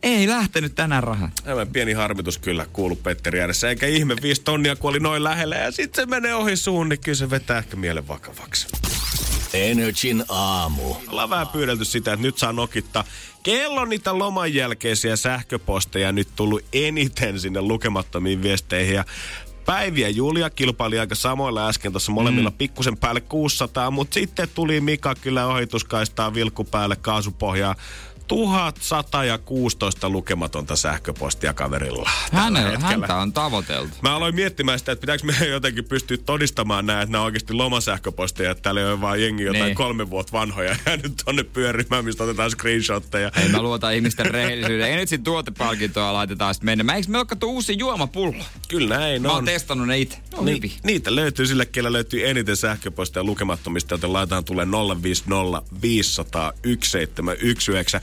Ei 0.03 0.27
lähtenyt 0.27 0.75
tänään 0.75 1.03
rahat. 1.03 1.31
Aivan 1.47 1.67
pieni 1.67 1.93
harmitus 1.93 2.37
kyllä 2.37 2.65
kuulu 2.73 2.95
Petteri 2.95 3.41
äänessä. 3.41 3.69
Eikä 3.69 3.87
ihme, 3.87 4.15
viisi 4.21 4.41
tonnia 4.43 4.75
kun 4.75 4.89
oli 4.89 4.99
noin 4.99 5.23
lähellä 5.23 5.55
ja 5.55 5.71
sitten 5.71 6.01
se 6.03 6.09
menee 6.09 6.33
ohi 6.35 6.55
suun, 6.55 6.89
niin 6.89 6.99
kyllä 6.99 7.15
se 7.15 7.29
vetää 7.29 7.57
ehkä 7.57 7.75
mielen 7.75 8.07
vakavaksi. 8.07 8.67
Energin 9.53 10.23
aamu. 10.29 10.95
Ollaan 11.07 11.29
vähän 11.29 11.47
pyydelty 11.47 11.85
sitä, 11.85 12.13
että 12.13 12.25
nyt 12.25 12.37
saa 12.37 12.53
nokittaa. 12.53 13.03
Kello 13.43 13.81
on 13.81 13.89
niitä 13.89 14.17
loman 14.19 14.53
jälkeisiä 14.53 15.15
sähköposteja 15.15 16.11
nyt 16.11 16.27
tullut 16.35 16.65
eniten 16.73 17.39
sinne 17.39 17.61
lukemattomiin 17.61 18.43
viesteihin. 18.43 18.95
Ja 18.95 19.05
Päivi 19.65 20.01
ja 20.01 20.09
Julia 20.09 20.49
kilpaili 20.49 20.99
aika 20.99 21.15
samoilla 21.15 21.67
äsken 21.67 21.91
tuossa 21.91 22.11
molemmilla 22.11 22.49
mm. 22.49 22.57
pikkusen 22.57 22.97
päälle 22.97 23.21
600, 23.21 23.91
mutta 23.91 24.13
sitten 24.13 24.49
tuli 24.55 24.81
Mika 24.81 25.15
kyllä 25.15 25.47
ohituskaistaa 25.47 26.33
vilkku 26.33 26.63
päälle 26.63 26.95
kaasupohjaa. 26.95 27.75
1116 28.27 30.09
lukematonta 30.09 30.75
sähköpostia 30.75 31.53
kaverilla. 31.53 32.09
Hänellä, 32.31 32.79
häntä 32.79 33.15
on 33.15 33.33
tavoiteltu. 33.33 33.95
Mä 34.01 34.15
aloin 34.15 34.35
miettimään 34.35 34.79
sitä, 34.79 34.91
että 34.91 35.01
pitääkö 35.01 35.23
meidän 35.25 35.49
jotenkin 35.57 35.85
pystyä 35.85 36.17
todistamaan 36.17 36.85
nämä, 36.85 37.01
että 37.01 37.11
nämä 37.11 37.21
on 37.21 37.25
oikeasti 37.25 37.53
lomasähköposteja, 37.53 38.51
että 38.51 38.61
täällä 38.61 38.81
ei 38.81 38.87
ole 38.87 39.01
vaan 39.01 39.21
jengi 39.21 39.43
jotain 39.43 39.63
Niin. 39.65 39.75
kolme 39.75 40.09
vuotta 40.09 40.31
vanhoja 40.31 40.75
ja 40.85 40.97
nyt 41.03 41.13
tonne 41.25 41.43
pyörimään, 41.43 42.05
mistä 42.05 42.23
otetaan 42.23 42.51
screenshotteja. 42.51 43.31
Ei 43.43 43.49
mä 43.49 43.61
luota 43.61 43.91
ihmisten 43.91 44.25
rehellisyyden. 44.25 44.87
Ei 44.89 44.95
nyt 44.95 45.09
sit 45.09 45.23
tuotepalkintoa 45.23 46.13
laitetaan 46.13 46.53
sit 46.53 46.63
mennä. 46.63 46.83
Mä 46.83 46.95
eikö 46.95 47.09
me 47.11 47.17
ole 47.17 47.27
uusi 47.45 47.77
juomapullo? 47.79 48.43
Kyllä 48.67 48.97
näin 48.97 49.21
Mä 49.21 49.27
oon 49.27 49.37
on. 49.37 49.45
testannut 49.45 49.87
ne 49.87 49.99
itse. 49.99 50.17
Ne 50.17 50.37
on 50.37 50.45
Ni, 50.45 50.61
niitä 50.83 51.15
löytyy 51.15 51.47
sille, 51.47 51.65
kellä 51.65 51.93
löytyy 51.93 52.27
eniten 52.29 52.57
sähköposteja 52.57 53.23
lukemattomista, 53.23 53.93
joten 53.93 54.13
laitetaan 54.13 54.43
tulee 54.45 54.67
050 55.03 55.61
500 55.81 56.51
1719. 56.51 58.01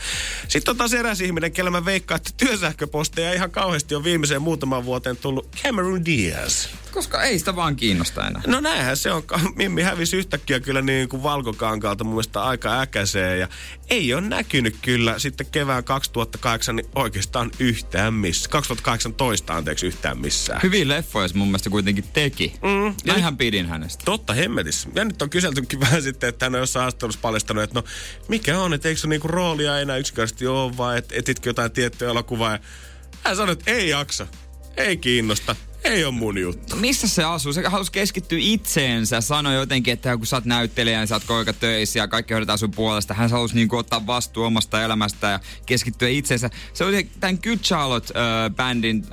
Sitten 0.48 0.72
on 0.72 0.76
taas 0.76 0.94
eräs 0.94 1.20
ihminen, 1.20 1.52
kellä 1.52 1.70
mä 1.70 1.84
veikkaan, 1.84 2.16
että 2.16 2.30
työsähköposteja 2.36 3.32
ihan 3.32 3.50
kauheasti 3.50 3.94
on 3.94 4.04
viimeiseen 4.04 4.42
muutaman 4.42 4.84
vuoteen 4.84 5.16
tullut 5.16 5.56
Cameron 5.62 6.04
Diaz. 6.04 6.66
Koska 6.90 7.22
ei 7.22 7.38
sitä 7.38 7.56
vaan 7.56 7.76
kiinnosta 7.76 8.26
enää. 8.26 8.42
No 8.46 8.60
näinhän 8.60 8.96
se 8.96 9.12
on. 9.12 9.22
Mimmi 9.56 9.82
hävisi 9.82 10.16
yhtäkkiä 10.16 10.60
kyllä 10.60 10.82
niin 10.82 11.08
kuin 11.08 11.22
valkokankaalta 11.22 12.04
mun 12.04 12.12
mielestä 12.12 12.42
aika 12.42 12.80
äkäiseen. 12.80 13.40
Ja 13.40 13.48
ei 13.90 14.14
ole 14.14 14.20
näkynyt 14.20 14.76
kyllä 14.82 15.18
sitten 15.18 15.46
kevään 15.52 15.84
2008 15.84 16.76
niin 16.76 16.86
oikeastaan 16.94 17.50
yhtään 17.58 18.14
missä. 18.14 18.48
2018 18.48 19.54
anteeksi 19.56 19.86
yhtään 19.86 20.18
missään. 20.18 20.60
Hyviä 20.62 20.88
leffoja 20.88 21.28
se 21.28 21.34
mun 21.34 21.48
mielestä 21.48 21.70
kuitenkin 21.70 22.04
teki. 22.12 22.54
Mm, 22.62 22.94
Mä 23.12 23.18
ihan 23.18 23.36
pidin 23.36 23.66
hänestä. 23.66 24.02
Totta 24.04 24.32
hemmetissä. 24.34 24.88
Ja 24.94 25.04
nyt 25.04 25.22
on 25.22 25.30
kyseltykin 25.30 25.80
vähän 25.86 26.02
sitten, 26.02 26.28
että 26.28 26.46
hän 26.46 26.54
on 26.54 26.60
jossain 26.60 26.82
haastattelussa 26.82 27.20
paljastanut, 27.22 27.62
että 27.64 27.74
no 27.80 27.84
mikä 28.28 28.58
on, 28.58 28.74
että 28.74 28.88
eikö 28.88 29.00
se 29.00 29.08
niinku 29.08 29.28
roolia 29.28 29.80
enää 29.80 29.96
yksinkertaisesti 30.04 30.46
ole, 30.46 30.76
vai 30.76 30.98
et, 30.98 31.12
etitkö 31.12 31.48
jotain 31.48 31.72
tiettyä 31.72 32.10
elokuvaa. 32.10 32.52
Ja 32.52 32.58
hän 33.22 33.36
sanoi, 33.36 33.52
että 33.52 33.70
ei 33.70 33.88
jaksa, 33.88 34.26
ei 34.76 34.96
kiinnosta, 34.96 35.56
ei 35.84 36.04
ole 36.04 36.14
mun 36.14 36.38
juttu. 36.38 36.76
Missä 36.76 37.08
se 37.08 37.24
asuu? 37.24 37.52
Se 37.52 37.68
halusi 37.68 37.92
keskittyä 37.92 38.38
itseensä. 38.40 39.20
Sanoi 39.20 39.54
jotenkin, 39.54 39.92
että 39.92 40.16
kun 40.16 40.26
sä 40.26 40.36
oot 40.36 40.44
näyttelijä 40.44 41.00
ja 41.00 41.06
sä 41.06 41.14
oot 41.14 41.24
koika 41.24 41.52
töissä 41.52 41.98
ja 41.98 42.08
kaikki 42.08 42.34
hoidetaan 42.34 42.58
sun 42.58 42.70
puolesta. 42.70 43.14
Hän 43.14 43.30
halusi 43.30 43.54
niinku 43.54 43.76
ottaa 43.76 44.06
vastuu 44.06 44.44
omasta 44.44 44.82
elämästä 44.82 45.26
ja 45.26 45.40
keskittyä 45.66 46.08
itseensä. 46.08 46.50
Se 46.72 46.84
oli 46.84 47.08
tämän 47.20 47.38
Good 47.42 47.58
Charlotte-bändin 47.58 49.06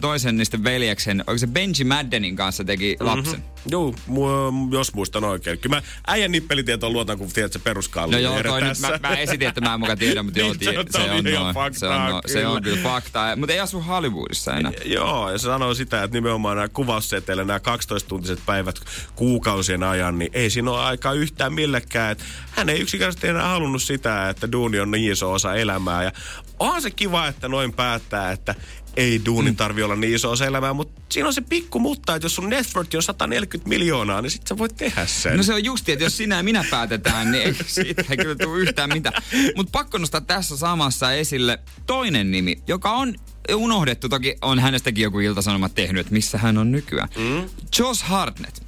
toisen 0.00 0.36
niistä 0.36 0.64
veljeksen, 0.64 1.24
oliko 1.26 1.38
se 1.38 1.46
Benji 1.46 1.84
Maddenin 1.84 2.36
kanssa 2.36 2.64
teki 2.64 2.96
lapsen. 3.00 3.44
Joo, 3.66 3.94
mu- 4.08 4.72
jos 4.72 4.94
muistan 4.94 5.24
oikein. 5.24 5.58
Kyllä 5.58 5.76
mä 5.76 5.82
äijän 6.06 6.32
nippelitietoon 6.32 6.92
luotan, 6.92 7.18
kun 7.18 7.28
tiedät 7.32 7.52
se 7.52 7.58
peruskalli. 7.58 8.12
No 8.14 8.18
joo, 8.18 8.42
toi 8.42 8.60
nyt, 8.62 8.78
mä, 8.78 8.98
mä, 9.08 9.16
esitin, 9.16 9.48
että 9.48 9.60
mä 9.60 9.74
en 9.74 9.80
muka 9.80 9.96
tiedä, 9.96 10.22
mutta 10.22 10.38
joo, 10.40 10.52
Niin, 10.52 10.64
se 10.72 10.78
on- 10.78 10.86
se, 10.90 11.10
on, 11.10 11.24
noin. 11.24 11.54
faktaa, 11.54 11.78
se, 11.78 11.86
on, 11.88 12.10
no, 12.10 12.20
se 12.26 12.46
on 12.46 12.62
kyllä. 12.62 12.76
kyllä 12.76 12.88
faktaa. 12.90 13.36
Mutta 13.36 13.52
ei 13.52 13.60
asu 13.60 13.80
Hollywoodissa 13.80 14.56
enää. 14.56 14.72
Joo, 14.84 15.30
ja 15.30 15.38
se 15.38 15.42
sanoo 15.42 15.74
sitä, 15.74 16.02
että 16.02 16.16
nimenomaan 16.16 16.56
nämä 16.56 16.68
kuvausseteillä 16.68 17.44
nämä 17.44 17.58
12-tuntiset 17.58 18.38
päivät 18.46 18.76
kuukausien 19.16 19.82
ajan, 19.82 20.18
niin 20.18 20.30
ei 20.32 20.50
siinä 20.50 20.70
ole 20.70 20.80
aikaa 20.80 21.12
yhtään 21.12 21.52
millekään. 21.52 22.12
Että 22.12 22.24
hän 22.50 22.68
ei 22.68 22.80
yksinkertaisesti 22.80 23.28
enää 23.28 23.48
halunnut 23.48 23.82
sitä, 23.82 24.28
että 24.28 24.52
duuni 24.52 24.80
on 24.80 24.90
niin 24.90 25.12
iso 25.12 25.32
osa 25.32 25.54
elämää. 25.54 26.02
Ja 26.02 26.12
onhan 26.58 26.82
se 26.82 26.90
kiva, 26.90 27.26
että 27.28 27.48
noin 27.48 27.72
päättää, 27.72 28.32
että 28.32 28.54
ei 28.98 29.20
duunin 29.24 29.56
tarvi 29.56 29.82
olla 29.82 29.96
niin 29.96 30.14
iso 30.14 30.30
osa 30.30 30.46
elämää, 30.46 30.72
mutta 30.72 31.02
siinä 31.08 31.26
on 31.26 31.34
se 31.34 31.40
pikku 31.40 31.78
mutta, 31.78 32.14
että 32.14 32.26
jos 32.26 32.34
sun 32.34 32.50
net 32.50 32.66
worth 32.74 32.96
on 32.96 33.02
140 33.02 33.68
miljoonaa, 33.68 34.22
niin 34.22 34.30
sit 34.30 34.46
sä 34.46 34.58
voit 34.58 34.76
tehdä 34.76 35.06
sen. 35.06 35.36
No 35.36 35.42
se 35.42 35.54
on 35.54 35.64
justi, 35.64 35.92
että 35.92 36.04
jos 36.04 36.16
sinä 36.16 36.36
ja 36.36 36.42
minä 36.42 36.64
päätetään, 36.70 37.32
niin 37.32 37.42
ei, 37.42 37.54
siitä 37.66 38.04
ei 38.10 38.16
kyllä 38.16 38.34
tule 38.34 38.58
yhtään 38.58 38.90
mitään. 38.92 39.22
Mutta 39.56 39.70
pakko 39.72 39.98
nostaa 39.98 40.20
tässä 40.20 40.56
samassa 40.56 41.12
esille 41.12 41.58
toinen 41.86 42.30
nimi, 42.30 42.62
joka 42.66 42.90
on 42.90 43.14
unohdettu. 43.54 44.08
Toki 44.08 44.36
on 44.42 44.58
hänestäkin 44.58 45.02
joku 45.02 45.20
iltasanomat 45.20 45.74
tehnyt, 45.74 46.00
että 46.00 46.12
missä 46.12 46.38
hän 46.38 46.58
on 46.58 46.72
nykyään. 46.72 47.08
Mm? 47.16 47.50
Josh 47.78 48.04
Hartnett. 48.04 48.60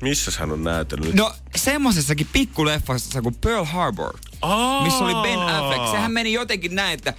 Missä 0.00 0.32
hän 0.38 0.52
on 0.52 0.64
näytellyt? 0.64 1.14
No 1.14 1.34
semmosessakin 1.56 2.26
pikkuleffassa 2.32 3.22
kuin 3.22 3.34
Pearl 3.34 3.64
Harbor. 3.64 4.18
Aa! 4.44 4.84
missä 4.84 5.04
oli 5.04 5.14
Ben 5.14 5.40
Affleck. 5.40 5.90
Sehän 5.90 6.12
meni 6.12 6.32
jotenkin 6.32 6.74
näin, 6.74 6.94
että 6.94 7.14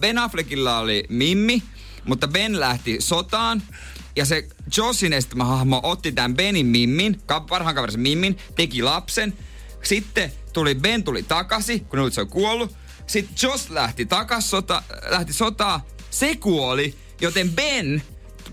Ben 0.00 0.18
Affleckilla 0.18 0.78
oli 0.78 1.04
Mimmi, 1.08 1.62
mutta 2.04 2.28
Ben 2.28 2.60
lähti 2.60 2.96
sotaan. 3.00 3.62
Ja 4.16 4.24
se 4.24 4.48
Joshin 4.76 5.12
esittämä 5.12 5.44
hahmo 5.44 5.80
otti 5.82 6.12
tämän 6.12 6.36
Benin 6.36 6.66
Mimmin, 6.66 7.20
parhaan 7.48 7.74
kaverinsa 7.74 7.98
Mimmin, 7.98 8.38
teki 8.56 8.82
lapsen. 8.82 9.34
Sitten 9.82 10.32
tuli 10.52 10.74
Ben 10.74 11.04
tuli 11.04 11.22
takaisin, 11.22 11.84
kun 11.84 11.98
nyt 11.98 12.12
se 12.12 12.20
on 12.20 12.28
kuollut. 12.28 12.76
Sitten 13.06 13.36
Josh 13.42 13.70
lähti 13.70 14.06
takas 14.06 14.50
sota, 14.50 14.82
lähti 15.08 15.32
sotaa, 15.32 15.86
se 16.10 16.36
kuoli, 16.36 16.94
joten 17.20 17.50
Ben 17.50 18.02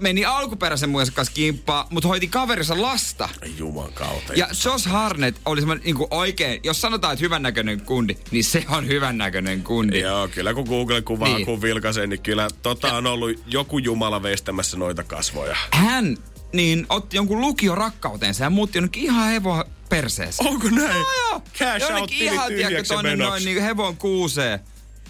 meni 0.01 0.25
alkuperäisen 0.25 0.89
muijansa 0.89 1.13
kanssa 1.13 1.33
kimppaa, 1.33 1.87
mutta 1.89 2.07
hoiti 2.09 2.27
kaverinsa 2.27 2.81
lasta. 2.81 3.29
Juman 3.57 3.93
kautta. 3.93 4.33
Ja 4.33 4.47
Josh 4.65 4.87
Harnett 4.87 5.37
oli 5.45 5.61
semmoinen 5.61 5.85
niin 5.85 6.07
oikein, 6.11 6.59
jos 6.63 6.81
sanotaan, 6.81 7.13
että 7.13 7.25
hyvännäköinen 7.25 7.81
kundi, 7.81 8.15
niin 8.31 8.43
se 8.43 8.65
on 8.69 8.87
hyvännäköinen 8.87 9.63
kundi. 9.63 9.99
Joo, 9.99 10.27
kyllä 10.27 10.53
kun 10.53 10.65
Google 10.67 11.01
kuvaa, 11.01 11.27
Niin. 11.35 11.45
kun 11.45 11.61
vilkaisee, 11.61 12.07
niin 12.07 12.21
kyllä 12.21 12.47
tota 12.61 12.93
on 12.93 13.07
ollut 13.07 13.31
joku 13.47 13.77
jumala 13.77 14.23
veistämässä 14.23 14.77
noita 14.77 15.03
kasvoja. 15.03 15.57
Hän 15.71 16.17
niin 16.53 16.85
otti 16.89 17.17
jonkun 17.17 17.41
lukion 17.41 17.77
rakkautensa 17.77 18.43
ja 18.43 18.49
muutti 18.49 18.77
jonnekin 18.77 19.03
ihan 19.03 19.27
hevoa 19.27 19.65
perseeseen. 19.89 20.49
Onko 20.49 20.69
näin? 20.69 20.89
Joo, 20.97 21.29
joo. 21.29 21.41
Cash 21.59 21.71
out 21.83 21.89
Jonnekin 21.91 22.17
tili 22.17 22.29
ihan, 22.33 22.47
tiedätkö, 22.47 22.83
tonne 22.83 23.09
menoksi. 23.09 23.29
noin 23.29 23.45
niin 23.45 23.61
hevon 23.63 23.97
kuuseen. 23.97 24.59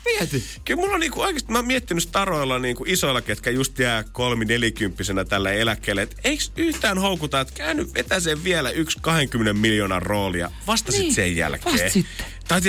Mieti. 0.07 0.43
Kyllä 0.65 0.81
mulla 0.81 0.93
on 0.93 0.99
niinku 0.99 1.21
oikeasti, 1.21 1.51
mä 1.51 1.57
oon 1.57 1.67
miettinyt 1.67 2.03
staroilla 2.03 2.59
niinku 2.59 2.85
isoilla, 2.87 3.21
ketkä 3.21 3.49
just 3.49 3.79
jää 3.79 4.03
kolmi 4.03 4.45
nelikymppisenä 4.45 5.25
tällä 5.25 5.51
eläkkeelle, 5.51 6.01
että 6.01 6.15
eikö 6.23 6.43
yhtään 6.57 6.97
houkuta, 6.97 7.39
että 7.39 7.53
käänny 7.53 7.87
vetäseen 7.93 8.43
vielä 8.43 8.69
yksi 8.69 8.97
20 9.01 9.53
miljoonan 9.53 10.01
roolia 10.01 10.51
vasta 10.67 10.91
Niin, 10.91 11.03
sit 11.03 11.15
sen 11.15 11.35
jälkeen. 11.35 11.73
vasta 11.75 11.89
sitten. 11.89 12.25
Tai 12.47 12.61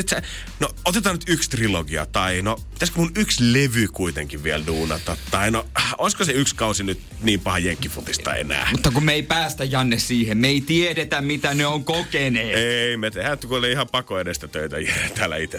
no 0.61 0.68
otetaan 0.84 1.14
nyt 1.14 1.28
yksi 1.28 1.51
trilogia, 1.51 2.07
tai 2.07 2.43
no 2.43 2.57
pitäisikö 2.72 3.01
mun 3.01 3.12
yksi 3.16 3.53
levy 3.53 3.89
kuitenkin 3.89 4.43
vielä 4.43 4.66
duunata, 4.66 5.16
tai 5.30 5.51
no 5.51 5.66
olisiko 5.99 6.24
se 6.24 6.32
yksi 6.32 6.55
kausi 6.55 6.84
nyt 6.84 7.01
niin 7.22 7.41
paha 7.41 7.59
jenkkifutista 7.59 8.34
enää? 8.34 8.68
Mutta 8.72 8.91
kun 8.91 9.05
me 9.05 9.12
ei 9.12 9.22
päästä 9.22 9.64
Janne 9.64 9.99
siihen, 9.99 10.39
me 10.39 10.49
ei 10.49 10.61
tiedetä 10.61 11.20
mitä 11.20 11.55
ne 11.55 11.66
on 11.66 11.84
kokeneet. 11.84 12.59
Ei, 12.59 12.97
me 12.97 13.11
tehdään 13.11 13.39
kuule 13.49 13.70
ihan 13.70 13.89
pako 13.93 14.18
edestä 14.20 14.49
töitä 14.49 14.76
täällä 15.14 15.36
itse. 15.36 15.59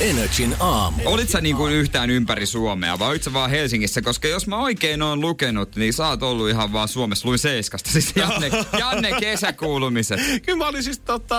Energin 0.00 0.56
aamu. 0.60 1.02
Olit 1.04 1.28
sä 1.28 1.40
niin 1.40 1.56
kuin 1.56 1.72
yhtään 1.72 2.10
ympäri 2.10 2.46
Suomea 2.46 2.98
vai 2.98 3.08
olit 3.08 3.22
sä 3.22 3.32
vaan 3.32 3.50
Helsingissä? 3.50 4.02
Koska 4.02 4.28
jos 4.28 4.46
mä 4.46 4.56
oikein 4.56 5.02
oon 5.02 5.20
lukenut, 5.20 5.76
niin 5.76 5.92
sä 5.92 6.08
oot 6.08 6.22
ollut 6.22 6.48
ihan 6.48 6.72
vaan 6.72 6.88
Suomessa. 6.88 7.28
Luin 7.28 7.38
Seiskasta 7.38 7.90
siis 7.90 8.12
Janne, 8.16 8.50
Janne 8.80 9.12
kesäkuulumiset. 9.20 10.20
Kyllä 10.46 10.58
mä 10.58 10.68
olin 10.68 10.82
siis 10.82 10.98
tota, 10.98 11.36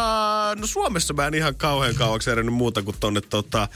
no 0.59 0.67
Suomessa 0.67 1.13
mä 1.13 1.27
en 1.27 1.33
ihan 1.33 1.55
kauhean 1.55 1.95
kauaksi 1.95 2.31
erennyt 2.31 2.55
muuta 2.55 2.83
kuin 2.83 2.95
tonne 2.99 3.21
tota, 3.21 3.67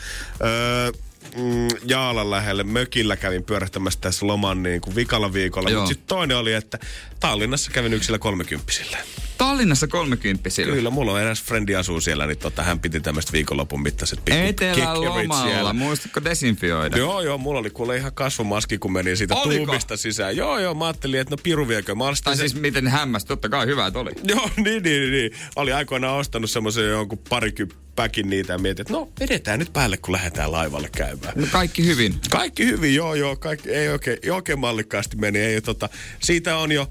öö, 0.43 0.91
mm, 1.36 1.67
Jaalan 1.86 2.32
lähelle 2.32 2.63
mökillä 2.63 3.17
kävin 3.17 3.43
pyörähtämässä 3.43 3.99
tässä 4.01 4.27
loman 4.27 4.63
niin 4.63 4.82
kuin 4.82 4.95
vikalla 4.95 5.34
viikolla. 5.34 5.69
Mutta 5.69 5.88
sitten 5.88 6.07
toinen 6.07 6.38
oli, 6.38 6.53
että 6.53 6.79
Tallinnassa 7.19 7.71
kävin 7.71 7.93
yksillä 7.93 8.19
kolmekymppisillä. 8.19 8.97
Tallinnassa 9.41 9.87
kolmekymppisillä. 9.87 10.75
Kyllä, 10.75 10.89
mulla 10.89 11.11
on 11.11 11.21
eräs 11.21 11.43
frendi 11.43 11.75
asuu 11.75 12.01
siellä, 12.01 12.27
niin 12.27 12.37
tota, 12.37 12.63
hän 12.63 12.79
piti 12.79 12.99
tämmöistä 12.99 13.31
viikonlopun 13.31 13.81
mittaiset 13.81 14.25
pikku 14.25 14.41
Etelälomalla. 14.41 15.43
siellä. 15.43 15.73
Muistatko 15.73 16.23
desinfioida? 16.23 16.97
Joo, 16.97 17.21
joo, 17.21 17.37
mulla 17.37 17.59
oli 17.59 17.69
kuule 17.69 17.97
ihan 17.97 18.13
kasvomaski, 18.13 18.77
kun 18.77 18.91
meni 18.93 19.15
siitä 19.15 19.35
Oliko? 19.35 19.65
tuubista 19.65 19.97
sisään. 19.97 20.37
Joo, 20.37 20.59
joo, 20.59 20.73
mä 20.73 20.85
ajattelin, 20.85 21.19
että 21.19 21.33
no 21.35 21.37
piru 21.43 21.67
viekö. 21.67 21.95
Mä 21.95 22.03
Tai 22.23 22.35
sen- 22.37 22.49
siis 22.49 22.61
miten 22.61 22.87
hämmästi, 22.87 23.27
totta 23.27 23.49
kai 23.49 23.65
hyvä, 23.65 23.87
että 23.87 23.99
oli. 23.99 24.11
Joo, 24.23 24.49
niin, 24.65 24.83
niin, 24.83 25.11
niin. 25.11 25.31
Oli 25.55 25.73
aikoinaan 25.73 26.17
ostanut 26.17 26.49
semmoisen 26.51 26.85
jonkun 26.89 27.19
parikyppäkin 27.29 28.29
niitä 28.29 28.53
ja 28.53 28.57
mietin, 28.59 28.81
että 28.81 28.93
no 28.93 29.09
vedetään 29.19 29.59
nyt 29.59 29.73
päälle, 29.73 29.97
kun 29.97 30.11
lähdetään 30.13 30.51
laivalle 30.51 30.89
käymään. 30.97 31.33
No 31.35 31.47
kaikki 31.51 31.85
hyvin. 31.85 32.15
Kaikki 32.29 32.65
hyvin, 32.65 32.95
joo, 32.95 33.15
joo, 33.15 33.35
kaikki, 33.35 33.69
ei 33.69 33.89
oikein, 33.89 34.17
ei 34.23 34.29
oikein 34.31 34.59
mallikkaasti 34.59 35.17
meni. 35.17 35.39
Ei, 35.39 35.61
tota, 35.61 35.89
siitä 36.19 36.57
on 36.57 36.71
jo 36.71 36.89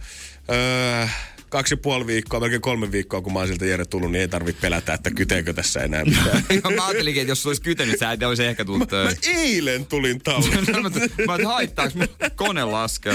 öö, 0.53 1.07
kaksi 1.51 1.75
ja 1.75 1.77
puoli 1.77 2.07
viikkoa, 2.07 2.41
melkein 2.41 2.61
kolme 2.63 2.93
viikkoa, 2.93 3.21
kun 3.21 3.33
mä 3.33 3.39
oon 3.39 3.49
siltä 3.49 3.67
Jere 3.67 3.85
tullut, 3.85 4.11
niin 4.13 4.21
ei 4.21 4.29
tarvitse 4.29 4.61
pelätä, 4.63 4.95
että 4.95 5.11
kyteekö 5.11 5.53
tässä 5.53 5.81
enää 5.81 6.05
mitään. 6.05 6.45
Mä 6.77 6.87
ajattelinkin, 6.87 7.21
että 7.21 7.31
jos 7.31 7.47
olisi 7.47 7.63
kytenyt, 7.63 7.99
sä 7.99 8.13
et 8.13 8.23
olisi 8.23 8.45
ehkä 8.45 8.65
tullut 8.65 8.81
Mä 8.81 8.87
töihin. 8.87 9.19
eilen 9.25 9.87
tulin 9.87 10.21
taloon. 10.21 10.45
mä 11.27 11.35
et 11.35 11.45
haittaaks 11.47 11.95
mun 11.95 12.09
kone 12.37 12.65
laskea. 12.65 13.15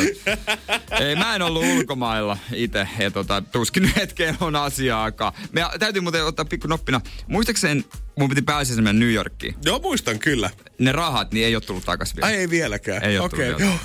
Ei, 0.99 1.15
mä 1.15 1.35
en 1.35 1.41
ollut 1.41 1.63
ulkomailla 1.63 2.37
itse. 2.53 2.87
Ja 2.99 3.11
tota, 3.11 3.41
tuskin 3.41 3.93
hetkeen 3.95 4.37
on 4.39 4.55
asiaakaan. 4.55 5.33
Me 5.51 5.61
täytyy 5.79 6.01
muuten 6.01 6.25
ottaa 6.25 6.45
pikku 6.45 6.67
noppina. 6.67 7.01
Muistaakseni 7.27 7.85
mun 8.19 8.29
piti 8.29 8.41
pääsiäisenä 8.41 8.83
mennä 8.83 9.05
New 9.05 9.13
Yorkiin. 9.13 9.55
Joo, 9.65 9.79
muistan 9.79 10.19
kyllä. 10.19 10.49
Ne 10.79 10.91
rahat, 10.91 11.31
niin 11.33 11.45
ei 11.45 11.55
ole 11.55 11.61
tullut 11.61 11.85
takaisin 11.85 12.15
vielä. 12.15 12.27
Ai 12.27 12.35
ei 12.35 12.49
vieläkään. 12.49 13.03
Ei 13.03 13.17
oo 13.17 13.25
Okei, 13.25 13.45
tullut 13.45 13.59
vielä 13.59 13.71
joo. 13.71 13.79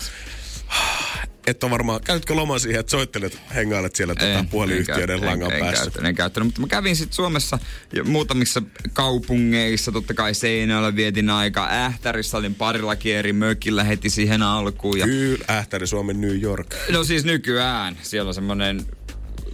Et 1.51 1.64
on 1.64 1.70
varmaan, 1.70 2.01
käytätkö 2.05 2.34
loman 2.34 2.61
siihen, 2.61 2.80
että 2.80 2.90
soittelet, 2.90 3.38
hengailet 3.55 3.96
siellä 3.96 4.14
tota, 4.14 4.44
puhelinyhtiöiden 4.51 5.18
en, 5.18 5.26
langan 5.26 5.53
en, 5.53 5.61
päässä? 5.61 5.80
En, 5.80 5.84
käyttänyt, 5.84 6.09
en 6.09 6.14
käyttänyt, 6.14 6.46
mutta 6.46 6.61
mä 6.61 6.66
kävin 6.66 6.96
sitten 6.96 7.14
Suomessa 7.14 7.59
jo 7.92 8.05
muutamissa 8.05 8.62
kaupungeissa, 8.92 9.92
totta 9.92 10.14
kai 10.14 10.34
Seinäjoella 10.34 10.96
vietin 10.96 11.30
aikaa. 11.30 11.68
Ähtärissä 11.70 12.38
olin 12.38 12.55
parillakin 12.55 13.16
eri 13.16 13.32
mökillä 13.32 13.84
heti 13.84 14.11
siihen 14.11 14.42
alkuun. 14.42 14.98
Ja, 14.98 15.07
Kyllä, 15.07 15.44
Ähtäri 15.51 15.86
Suomen 15.86 16.20
New 16.20 16.40
York. 16.42 16.74
no 16.92 17.05
siis 17.05 17.24
nykyään, 17.24 17.98
siellä 18.03 18.28
on 18.28 18.34
semmonen 18.34 18.86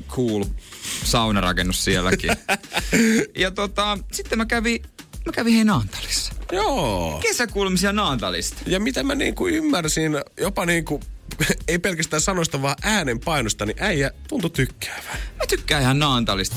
cool 0.09 0.45
saunarakennus 1.05 1.85
sielläkin. 1.85 2.31
ja 3.43 3.51
tota, 3.51 3.99
sitten 4.13 4.39
mä 4.39 4.47
kävin, 4.47 4.83
mä 5.27 5.33
kävin 5.33 5.55
hei 5.55 5.65
Naantalissa. 5.65 6.33
Joo. 6.53 7.21
Kesäkuulumisia 7.23 7.93
Naantalista. 7.93 8.57
Ja 8.67 8.81
mitä 8.81 9.03
mä 9.03 9.15
niinku 9.15 9.49
ymmärsin, 9.49 10.13
jopa 10.41 10.67
niinku, 10.67 11.01
ei 11.69 11.79
pelkästään 11.79 12.21
sanoista, 12.23 12.63
vaan 12.63 12.77
äänen 12.83 13.21
painosta, 13.21 13.67
niin 13.67 13.77
äijä 13.83 14.11
tuntui 14.29 14.51
tykkäävän. 14.51 15.19
Mä 15.37 15.47
tykkään 15.49 15.83
ihan 15.83 15.99
Naantalista. 15.99 16.57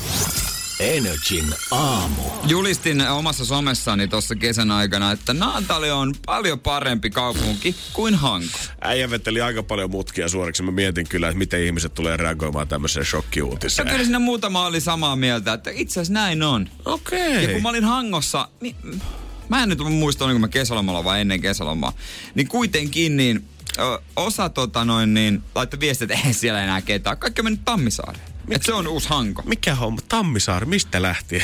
Energin 0.80 1.54
aamu. 1.70 2.22
Julistin 2.46 3.08
omassa 3.08 3.44
somessani 3.44 4.08
tuossa 4.08 4.34
kesän 4.34 4.70
aikana, 4.70 5.12
että 5.12 5.32
Naantali 5.32 5.90
on 5.90 6.14
paljon 6.26 6.60
parempi 6.60 7.10
kaupunki 7.10 7.76
kuin 7.92 8.14
Hanko. 8.14 8.58
Äijä 8.80 9.10
veteli 9.10 9.40
aika 9.40 9.62
paljon 9.62 9.90
mutkia 9.90 10.28
suoriksi. 10.28 10.62
Mä 10.62 10.70
mietin 10.70 11.08
kyllä, 11.08 11.28
että 11.28 11.38
miten 11.38 11.64
ihmiset 11.64 11.94
tulee 11.94 12.16
reagoimaan 12.16 12.68
tämmöiseen 12.68 13.00
Ja 13.02 13.04
shokkiuutiseen. 13.04 13.88
kyllä 13.88 14.04
siinä 14.04 14.18
muutama 14.18 14.66
oli 14.66 14.80
samaa 14.80 15.16
mieltä, 15.16 15.52
että 15.52 15.70
itse 15.74 15.92
asiassa 16.00 16.12
näin 16.12 16.42
on. 16.42 16.68
Okei. 16.84 17.42
Ja 17.44 17.52
kun 17.52 17.62
mä 17.62 17.68
olin 17.68 17.84
Hangossa, 17.84 18.48
niin 18.60 18.76
mä 19.48 19.62
en 19.62 19.68
nyt 19.68 19.78
muista, 19.78 20.24
olinko 20.24 20.38
mä 20.38 20.48
kesälomalla 20.48 21.04
vai 21.04 21.20
ennen 21.20 21.40
kesälomaa, 21.40 21.92
niin 22.34 22.48
kuitenkin 22.48 23.16
niin 23.16 23.44
osa 24.16 24.48
tota 24.48 24.84
noin 24.84 25.14
niin 25.14 25.42
laittoi 25.54 25.80
viestiä, 25.80 26.04
että 26.04 26.28
ei 26.28 26.34
siellä 26.34 26.64
enää 26.64 26.80
ketään. 26.80 27.18
Kaikki 27.18 27.40
on 27.40 27.44
mennyt 27.44 27.64
Tammisaareen. 27.64 28.30
Että 28.50 28.66
se 28.66 28.72
on 28.72 28.88
uusi 28.88 29.08
Hanko. 29.08 29.42
Mikä 29.42 29.74
homma? 29.74 30.00
Tammisaari, 30.08 30.66
mistä 30.66 31.02
lähti? 31.02 31.42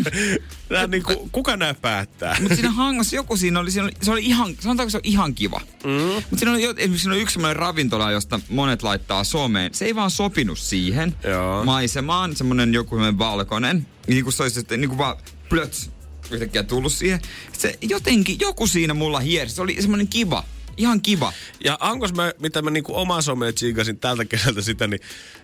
Nää, 0.70 0.86
niinku, 0.86 1.28
kuka 1.32 1.56
nämä 1.56 1.74
päättää? 1.74 2.36
Mutta 2.40 2.54
siinä 2.54 2.70
Hangossa 2.70 3.16
joku 3.16 3.36
siinä 3.36 3.60
oli, 3.60 3.70
siinä 3.70 3.84
oli, 3.84 3.92
se 4.02 4.10
oli 4.10 4.24
ihan, 4.24 4.54
sanotaanko 4.60 4.90
se 4.90 4.96
on 4.96 5.00
ihan 5.04 5.34
kiva. 5.34 5.60
Mm. 5.84 5.90
Mutta 5.90 6.36
siinä 6.36 6.52
oli, 6.52 6.64
esimerkiksi 6.64 6.98
siinä 6.98 7.14
oli 7.14 7.22
yksi 7.22 7.32
semmoinen 7.32 7.56
ravintola, 7.56 8.10
josta 8.10 8.40
monet 8.48 8.82
laittaa 8.82 9.24
someen. 9.24 9.74
Se 9.74 9.84
ei 9.84 9.94
vaan 9.94 10.10
sopinut 10.10 10.58
siihen 10.58 11.14
Joo. 11.24 11.64
maisemaan, 11.64 12.36
semmoinen 12.36 12.74
joku 12.74 12.94
semmoinen 12.94 13.18
valkoinen. 13.18 13.86
Niin 14.06 14.24
kuin 14.24 14.32
se 14.32 14.42
olisi 14.42 14.54
sitten 14.54 14.80
niin 14.80 14.88
kuin 14.88 14.98
vaan 14.98 15.16
plöts 15.48 15.90
yhtäkkiä 16.30 16.62
tullut 16.62 16.92
siihen. 16.92 17.20
Se 17.52 17.78
jotenkin, 17.80 18.36
joku 18.40 18.66
siinä 18.66 18.94
mulla 18.94 19.20
hiersi. 19.20 19.54
Se 19.54 19.62
oli 19.62 19.76
semmoinen 19.80 20.08
kiva. 20.08 20.44
Ihan 20.76 21.00
kiva. 21.00 21.32
Ja 21.64 21.78
Ankos 21.80 22.14
mä, 22.14 22.32
mitä 22.38 22.62
mä 22.62 22.70
niinku 22.70 22.96
omaa 22.96 23.22
someen 23.22 23.54
tsiikasin 23.54 23.98
tältä 23.98 24.24
kesältä 24.24 24.62
sitä, 24.62 24.86
niin 24.86 25.00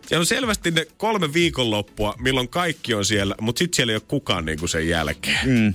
siellä 0.07 0.23
on 0.23 0.27
selvästi 0.27 0.71
ne 0.71 0.87
kolme 0.97 1.33
viikonloppua, 1.33 2.15
milloin 2.19 2.49
kaikki 2.49 2.95
on 2.95 3.05
siellä, 3.05 3.35
mutta 3.41 3.59
sitten 3.59 3.77
siellä 3.77 3.91
ei 3.91 3.97
ole 3.97 4.03
kukaan 4.09 4.45
niinku 4.45 4.69
sen 4.69 4.89
jälkeen. 4.89 5.49
Mm. 5.49 5.75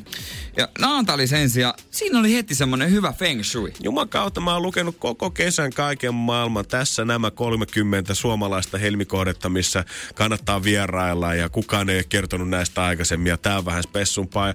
Ja 0.58 0.70
Naantali 0.80 1.28
sen 1.28 1.50
sijaan, 1.50 1.74
siinä 1.92 2.20
oli 2.20 2.34
heti 2.34 2.56
semmoinen 2.56 2.92
hyvä 2.92 3.14
feng 3.14 3.44
shui. 3.44 3.74
Juman 3.84 4.10
kautta 4.10 4.42
mä 4.42 4.54
oon 4.54 4.62
lukenut 4.62 4.96
koko 5.00 5.32
kesän 5.32 5.72
kaiken 5.72 6.14
maailman. 6.14 6.66
Tässä 6.66 7.06
nämä 7.06 7.32
30 7.32 8.14
suomalaista 8.14 8.78
helmikohdetta, 8.78 9.50
missä 9.50 9.86
kannattaa 10.16 10.64
vierailla 10.64 11.36
ja 11.36 11.50
kukaan 11.50 11.90
ei 11.90 11.98
ole 11.98 12.04
kertonut 12.04 12.50
näistä 12.50 12.84
aikaisemmin 12.84 13.30
ja 13.30 13.38
tää 13.38 13.58
on 13.58 13.66
vähän 13.66 13.84
spessumpaa. 13.84 14.54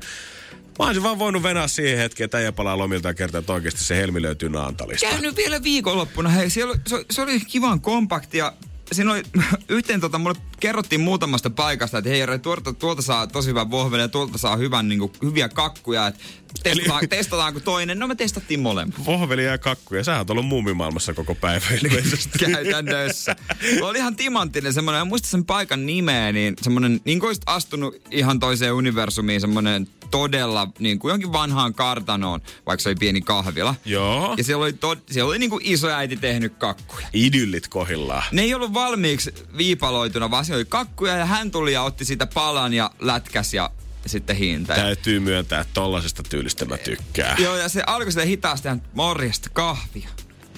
Mä 0.79 0.87
olisin 0.87 1.03
vaan 1.03 1.19
voinut 1.19 1.43
venää 1.43 1.69
siihen 1.69 1.99
hetkeen, 1.99 2.25
että 2.25 2.39
äijä 2.39 2.53
palaa 2.53 2.79
lomilta 2.79 3.09
ja 3.09 3.15
kertoa, 3.15 3.39
että 3.39 3.53
oikeasti 3.53 3.85
se 3.85 3.97
helmi 3.97 4.23
löytyy 4.23 4.49
Naantalista. 4.49 5.07
Käynyt 5.11 5.37
vielä 5.37 5.63
viikonloppuna. 5.63 6.29
Hei, 6.29 6.51
siellä, 6.51 6.75
se, 6.87 7.05
se 7.11 7.23
oli 7.23 7.41
kivan 7.41 7.81
kompakti 7.81 8.39
ja 8.39 8.53
siinä 8.93 9.13
oli, 9.13 9.23
yhteen 9.69 10.01
tota, 10.01 10.19
mulle 10.19 10.37
kerrottiin 10.61 11.01
muutamasta 11.01 11.51
paikasta, 11.51 11.99
että 11.99 12.11
hei 12.11 12.19
Jere, 12.19 12.39
tuolta, 12.39 12.73
tuolta 12.73 13.03
saa 13.03 13.27
tosi 13.27 13.49
hyvän 13.49 13.71
vohvelin 13.71 14.03
ja 14.03 14.09
tuolta 14.09 14.39
saa 14.39 14.57
hyvän, 14.57 14.89
niin 14.89 14.99
kuin, 14.99 15.13
hyviä 15.23 15.49
kakkuja. 15.49 16.07
Että 16.07 16.21
testataan, 16.63 17.01
Eli- 17.01 17.09
testataanko 17.09 17.61
toinen? 17.61 17.99
No 17.99 18.07
me 18.07 18.15
testattiin 18.15 18.61
molemmat. 18.61 19.05
Vohveli 19.07 19.45
ja 19.45 19.59
kakkuja. 19.59 20.05
Sähän 20.05 20.21
oot 20.21 20.31
ollut 20.31 20.47
muumimaailmassa 20.47 21.15
koko 21.15 21.35
päivä 21.35 21.67
ilmeisesti. 21.83 22.39
Käytännössä. 22.53 23.37
Oli 23.83 23.99
ihan 23.99 24.17
timanttinen 24.17 24.73
semmoinen, 24.73 25.01
en 25.01 25.09
muista 25.09 25.29
sen 25.29 25.45
paikan 25.45 25.87
nimeä, 25.87 26.33
niin 26.33 26.55
semmoinen, 26.63 27.01
niin 27.05 27.21
kuin 27.21 27.37
astunut 27.47 27.95
ihan 28.11 28.41
toiseen 28.41 28.73
universumiin, 28.73 29.41
semmoinen 29.41 29.89
todella 30.11 30.69
niin 30.79 30.99
kuin 30.99 31.11
johonkin 31.11 31.33
vanhaan 31.33 31.75
kartanoon, 31.75 32.41
vaikka 32.67 32.83
se 32.83 32.89
oli 32.89 32.97
pieni 32.97 33.21
kahvila. 33.21 33.75
Joo. 33.85 34.35
Ja 34.37 34.45
siellä 34.45 34.63
oli, 34.65 34.73
to, 34.73 34.97
siellä 35.11 35.29
oli 35.29 35.39
niin 35.39 35.51
kuin 35.51 35.63
isoäiti 35.65 36.17
tehnyt 36.17 36.53
kakkuja. 36.59 37.07
Idyllit 37.13 37.69
kohillaan. 37.69 38.23
Ne 38.33 38.43
ei 38.43 38.55
ollut 38.55 38.75
valmiiksi 38.75 39.35
viipaloituna, 39.57 40.31
vaan 40.31 40.45
oli 40.55 40.65
kakkuja 40.65 41.17
ja 41.17 41.27
hän 41.27 41.51
tuli 41.51 41.73
ja 41.73 41.83
otti 41.83 42.05
siitä 42.05 42.27
palan 42.27 42.75
ja 42.75 42.91
lätkäs 42.99 43.55
ja 43.55 43.71
sitten 44.07 44.37
hinta. 44.37 44.75
Täytyy 44.75 45.21
myöntää, 45.21 45.61
että 45.61 45.75
tollasesta 45.75 46.23
tyylistä 46.23 46.65
mä 46.65 46.79
tykkään. 46.79 47.43
Joo, 47.43 47.57
ja 47.57 47.69
se 47.69 47.83
alkoi 47.87 48.13
sitä 48.13 48.25
hitaasti, 48.25 48.69
hän 48.69 48.83
morjesta 48.95 49.51
kahvia. 49.53 50.09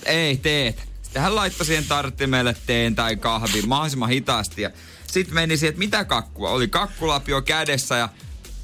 Ei 0.04 0.36
teet. 0.36 0.88
Sitten 1.02 1.22
hän 1.22 1.34
laittoi 1.36 1.66
siihen 1.66 1.84
tarttimelle 1.84 2.56
teen 2.66 2.94
tai 2.94 3.16
kahvin 3.16 3.68
mahdollisimman 3.68 4.08
hitaasti. 4.08 4.62
Ja 4.62 4.70
sitten 5.06 5.34
meni 5.34 5.56
siihen, 5.56 5.70
että 5.70 5.78
mitä 5.78 6.04
kakkua. 6.04 6.50
Oli 6.50 6.68
kakkulapio 6.68 7.42
kädessä 7.42 7.96
ja 7.96 8.08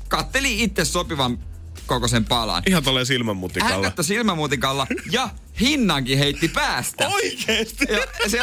katteli 0.09 0.63
itse 0.63 0.85
sopivan 0.85 1.39
kokoisen 1.87 2.25
palan. 2.25 2.63
Ihan 2.67 2.83
tolleen 2.83 3.01
Hän 3.01 3.07
silmänmutikalla. 3.07 3.83
katsoi 3.83 4.05
silmämutikalla 4.05 4.87
ja 5.11 5.29
hinnankin 5.61 6.19
heitti 6.19 6.49
päästä. 6.49 7.09
Oikeesti? 7.09 7.87
Ja 7.91 8.31
se, 8.31 8.39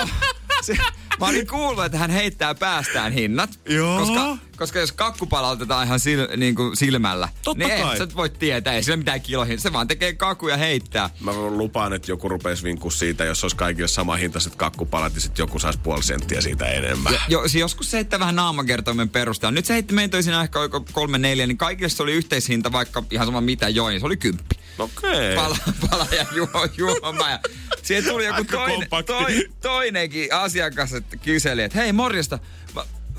se, 0.64 0.78
mä 1.20 1.28
olin 1.28 1.48
kuullut, 1.48 1.86
että 1.86 1.98
hän 1.98 2.10
heittää 2.10 2.56
päästään 2.56 3.14
hinnat. 3.14 3.60
Joo. 3.70 4.00
Koska, 4.00 4.38
koska 4.58 4.80
jos 4.80 4.92
kakku 4.92 5.26
palautetaan 5.26 5.86
ihan 5.86 6.00
sil, 6.06 6.22
niin 6.38 6.56
kuin 6.56 6.78
silmällä, 6.78 7.30
Totta 7.44 7.68
niin 7.68 7.82
kai. 7.82 7.92
ei 7.92 7.98
sä 7.98 8.04
et 8.04 8.16
voi 8.16 8.30
tietää, 8.30 8.74
ei 8.74 8.84
sillä 8.84 8.98
mitään 8.98 9.22
kiloihin. 9.22 9.60
Se 9.60 9.74
vaan 9.74 9.88
tekee 9.88 10.14
kakku 10.14 10.48
ja 10.48 10.58
heittää. 10.58 11.10
Mä 11.20 11.32
lupaan, 11.34 11.94
että 11.94 12.12
joku 12.12 12.30
rupeisi 12.30 12.64
vinkua 12.64 12.92
siitä, 12.92 13.26
jos 13.26 13.44
olisi 13.44 13.56
kaikille 13.56 13.88
sama 13.88 14.16
hintaiset 14.16 14.56
kakkupalat, 14.56 15.14
niin 15.14 15.22
sitten 15.22 15.44
joku 15.44 15.60
saisi 15.60 15.80
puoli 15.84 16.04
senttiä 16.04 16.42
siitä 16.42 16.66
enemmän. 16.66 17.14
Jo, 17.28 17.48
se 17.48 17.60
joskus 17.60 17.92
se 17.92 17.98
heittää 17.98 18.20
vähän 18.20 18.36
naamakertoimen 18.36 19.10
perusteella. 19.10 19.52
Nyt 19.52 19.66
se 19.66 19.74
heitti 19.74 19.94
meitä 19.94 20.22
siinä 20.22 20.44
ehkä 20.44 20.60
kolme 20.92 21.18
neljä, 21.18 21.48
niin 21.48 21.58
kaikille 21.58 21.90
se 21.90 22.04
oli 22.04 22.14
yhteishinta, 22.14 22.72
vaikka 22.72 23.04
ihan 23.12 23.28
sama 23.28 23.42
mitä 23.42 23.70
join, 23.70 24.00
se 24.00 24.06
oli 24.06 24.18
kymppi. 24.18 24.63
Okei. 24.80 25.36
Pala, 25.36 25.58
pala 25.90 26.08
ja 26.18 26.26
juo, 26.36 26.68
juoma. 26.78 27.30
Ja 27.30 27.40
siihen 27.82 28.04
tuli 28.04 28.26
joku 28.26 28.44
toinen, 28.44 28.88
toi, 29.06 29.50
toinenkin 29.62 30.34
asiakas, 30.34 30.94
että 30.94 31.18
kyseli, 31.18 31.64
että 31.64 31.80
hei 31.80 31.94
morjesta, 31.94 32.40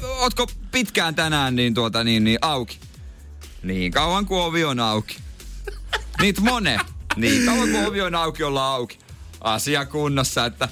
ootko 0.02 0.46
pitkään 0.70 1.14
tänään 1.14 1.56
niin, 1.56 1.74
tuota, 1.74 2.04
niin, 2.04 2.24
niin 2.24 2.38
auki? 2.42 2.78
Niin 3.62 3.92
kauan 3.92 4.26
kuin 4.26 4.42
ovi 4.42 4.64
on 4.64 4.80
auki. 4.80 5.16
Niitä 6.20 6.40
mone. 6.40 6.78
Niin 7.16 7.46
kauan 7.46 7.70
kuin 7.70 7.86
ovi 7.86 8.00
on 8.00 8.14
auki, 8.14 8.42
ollaan 8.42 8.74
auki. 8.74 8.98
Asia 9.40 9.86
kunnossa, 9.86 10.44
että 10.46 10.68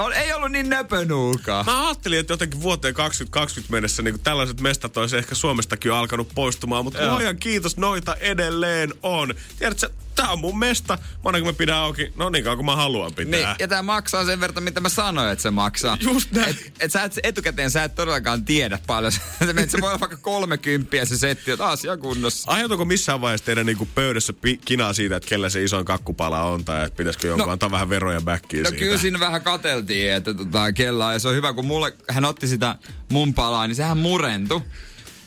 on, 0.00 0.12
ei 0.12 0.32
ollut 0.32 0.52
niin 0.52 0.68
nöpönuukaa. 0.68 1.64
Mä 1.64 1.86
ajattelin, 1.86 2.18
että 2.18 2.32
jotenkin 2.32 2.62
vuoteen 2.62 2.94
2020 2.94 3.72
mennessä 3.72 4.02
niin 4.02 4.20
tällaiset 4.20 4.60
mestat 4.60 4.96
olisi 4.96 5.16
ehkä 5.16 5.34
Suomestakin 5.34 5.92
alkanut 5.92 6.28
poistumaan, 6.34 6.84
mutta 6.84 7.10
luojan 7.10 7.36
kiitos, 7.36 7.76
noita 7.76 8.14
edelleen 8.14 8.94
on. 9.02 9.34
Tiedätkö, 9.58 9.90
tää 10.20 10.32
on 10.32 10.38
mun 10.38 10.58
mesta, 10.58 10.98
monenko 11.24 11.46
mä 11.48 11.52
pidän 11.52 11.76
auki, 11.76 12.12
no 12.16 12.30
niin 12.30 12.44
kauan 12.44 12.56
kuin 12.58 12.66
mä 12.66 12.76
haluan 12.76 13.14
pitää. 13.14 13.30
Niin, 13.30 13.56
ja 13.58 13.68
tämä 13.68 13.82
maksaa 13.82 14.24
sen 14.24 14.40
verran, 14.40 14.62
mitä 14.62 14.80
mä 14.80 14.88
sanoin, 14.88 15.32
että 15.32 15.42
se 15.42 15.50
maksaa. 15.50 15.98
Just 16.00 16.32
näin. 16.32 16.50
Et, 16.50 16.72
et 16.80 16.92
sä 16.92 17.02
et, 17.02 17.18
etukäteen 17.22 17.70
sä 17.70 17.84
et 17.84 17.94
todellakaan 17.94 18.44
tiedä 18.44 18.78
paljon. 18.86 19.12
se 19.68 19.80
voi 19.80 19.88
olla 19.88 20.00
vaikka 20.00 20.16
30 20.16 21.04
se 21.04 21.18
setti, 21.18 21.50
että 21.50 21.66
asia 21.66 21.96
kunnossa. 21.96 22.50
Aiheutuuko 22.50 22.84
missään 22.84 23.20
vaiheessa 23.20 23.44
teidän 23.46 23.66
niinku 23.66 23.88
pöydässä 23.94 24.32
pi- 24.32 24.60
kinaa 24.64 24.92
siitä, 24.92 25.16
että 25.16 25.28
kellä 25.28 25.48
se 25.48 25.64
isoin 25.64 25.84
kakkupala 25.84 26.42
on, 26.42 26.64
tai 26.64 26.84
että 26.86 26.96
pitäisikö 26.96 27.26
jonkun 27.26 27.46
No- 27.46 27.52
antaa 27.52 27.70
vähän 27.70 27.88
veroja 27.88 28.20
backiin 28.20 28.62
No 28.62 28.70
siitä? 28.70 28.84
kyllä 28.84 28.98
siinä 28.98 29.20
vähän 29.20 29.42
kateltiin, 29.42 30.12
että 30.12 30.34
tota, 30.34 30.72
kellaa. 30.72 31.12
Ja 31.12 31.18
se 31.18 31.28
on 31.28 31.34
hyvä, 31.34 31.52
kun 31.52 31.66
mulle, 31.66 31.92
hän 32.08 32.24
otti 32.24 32.48
sitä 32.48 32.76
mun 33.12 33.34
palaa, 33.34 33.66
niin 33.66 33.76
sehän 33.76 33.98
murentui. 33.98 34.62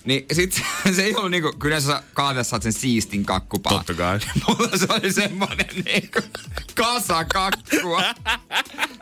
Niin 0.06 0.26
sit 0.34 0.62
se 0.96 1.04
ei 1.04 1.16
ollut 1.16 1.32
niinku, 1.32 1.54
kyllä 1.60 1.80
sä 1.80 2.04
kaavessa 2.14 2.50
saat 2.50 2.64
sen 2.64 2.74
siistin 2.74 3.26
kakkupala. 3.26 3.78
Totta 3.78 3.94
kai. 3.94 4.20
Mulla 4.48 4.78
se 4.78 4.88
oli 4.90 5.14
semmonen 5.14 5.66
niinku 5.86 6.20
kasa 6.76 7.26
kakkua. 7.26 8.04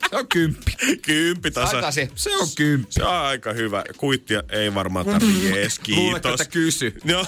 Se 0.09 0.15
on 0.17 0.27
kymppi. 0.27 0.71
Kymppi 1.01 1.51
tasa. 1.51 1.71
Satasi. 1.71 2.09
Se 2.15 2.37
on 2.37 2.47
kymppi. 2.55 2.91
Se 2.93 3.03
on 3.03 3.15
aika 3.15 3.53
hyvä. 3.53 3.83
Kuittia 3.97 4.43
ei 4.49 4.73
varmaan 4.73 5.05
tarvitse. 5.05 5.49
Jees, 5.49 5.79
Luuletko, 5.87 6.29
kiitos. 6.29 6.41
että 6.41 6.53
kysy? 6.53 6.97
Joo. 7.05 7.25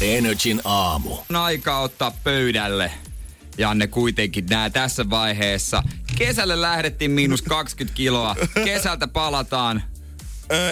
Energin 0.00 0.60
aamu. 0.64 1.16
On 1.30 1.36
aika 1.36 1.78
ottaa 1.78 2.10
pöydälle. 2.24 2.92
Janne 3.58 3.86
kuitenkin 3.86 4.46
nää 4.50 4.70
tässä 4.70 5.10
vaiheessa. 5.10 5.82
Kesälle 6.18 6.60
lähdettiin 6.60 7.10
miinus 7.10 7.42
20 7.42 7.96
kiloa. 7.96 8.36
Kesältä 8.64 9.08
palataan. 9.08 9.82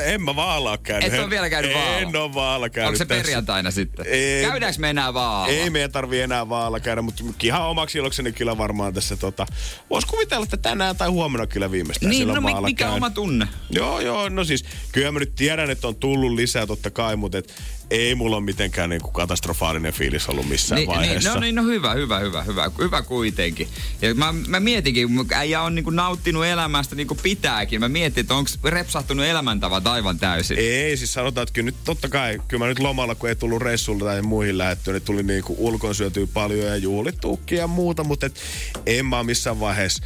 En 0.05 0.23
mä 0.23 0.37
vaalla 0.37 0.71
oo 0.71 0.79
käynyt. 0.79 1.15
Et 1.15 1.21
oo 1.21 1.31
vielä 1.31 1.51
käynyt 1.51 1.75
vaalla? 1.75 1.97
En 1.99 2.17
oo 2.17 2.35
vaalla 2.35 2.69
käynyt 2.69 2.89
Onko 2.89 2.99
se 2.99 3.05
tässä. 3.05 3.23
perjantaina 3.23 3.71
sitten? 3.71 4.07
Ei. 4.09 4.45
Käydäänkö 4.45 4.79
me 4.81 4.91
enää 4.91 5.15
vaalla? 5.15 5.49
Ei 5.49 5.71
meidän 5.71 5.93
tarvi 5.93 6.21
enää 6.21 6.49
vaalla 6.49 6.81
käydä, 6.81 7.03
mutta 7.03 7.23
ihan 7.43 7.63
omaksi 7.63 7.99
ilokseni 7.99 8.33
kyllä 8.33 8.59
varmaan 8.59 8.95
tässä 8.95 9.17
tota... 9.17 9.47
Vois 9.91 10.05
kuvitella, 10.05 10.45
että 10.45 10.57
tänään 10.57 10.97
tai 10.97 11.09
huomenna 11.09 11.47
kyllä 11.47 11.71
viimeistään 11.71 12.11
Niin, 12.11 12.29
no 12.29 12.41
mikä 12.41 12.85
käyn. 12.85 12.93
oma 12.93 13.11
tunne? 13.11 13.49
Joo, 13.71 14.01
joo, 14.01 14.29
no 14.29 14.45
siis 14.45 14.65
kyllä 14.93 15.13
mä 15.13 15.19
nyt 15.19 15.35
tiedän, 15.35 15.71
että 15.71 15.89
on 15.89 15.97
tullut 15.97 16.33
lisää 16.33 16.67
totta 16.67 16.91
kai, 16.91 17.17
mutta 17.17 17.39
et 17.39 17.55
ei 17.91 18.15
mulla 18.15 18.37
ole 18.37 18.45
mitenkään 18.45 18.91
niinku 18.91 19.11
katastrofaalinen 19.11 19.93
fiilis 19.93 20.29
ollut 20.29 20.49
missään 20.49 20.77
Niin, 20.77 20.89
niin, 20.89 20.99
vaiheessa. 20.99 21.35
no 21.35 21.41
niin, 21.41 21.55
no 21.55 21.63
hyvä, 21.65 21.95
hyvä, 21.95 22.19
hyvä, 22.19 22.43
hyvä, 22.43 22.71
hyvä 22.79 23.03
kuitenkin. 23.03 23.69
Ja 24.03 24.15
mä, 24.15 24.35
mä 24.49 24.61
mietinkin, 24.61 25.17
kun 25.17 25.27
äijä 25.33 25.63
on 25.63 25.75
niinku 25.75 25.91
nauttinut 25.91 26.45
elämästä 26.45 26.95
niinku 26.95 27.15
pitääkin. 27.15 27.81
Mä 27.81 27.89
mietin, 27.89 28.21
että 28.21 28.35
onko 28.35 28.51
repsahtunut 28.65 29.25
elämäntavat 29.27 29.87
aivan 29.87 30.19
täysin. 30.19 30.59
Ei, 30.59 30.97
siis 30.97 31.13
sanotaan, 31.13 31.43
että 31.43 31.53
kyllä 31.53 31.67
nyt 31.67 31.85
totta 31.85 32.09
kai, 32.09 32.41
kyllä 32.49 32.65
mä 32.65 32.69
nyt 32.69 32.79
lomalla, 32.79 33.15
kun 33.15 33.29
ei 33.29 33.37
tullut 33.37 33.63
reissulla 33.63 34.05
tai 34.05 34.23
muihin 34.23 34.59
lähettyä, 34.59 34.93
niin 34.93 35.03
tuli 35.03 35.23
niinku 35.23 35.55
ulkoon 35.59 35.95
syötyä 35.95 36.27
paljon 36.35 36.67
ja 36.67 36.77
juhlittuukin 36.77 37.59
ja 37.59 37.67
muuta, 37.67 38.05
mutta 38.05 38.27
et 38.27 38.41
en 38.87 39.07
mä 39.07 39.23
missään 39.23 39.61
vaiheessa 39.61 40.03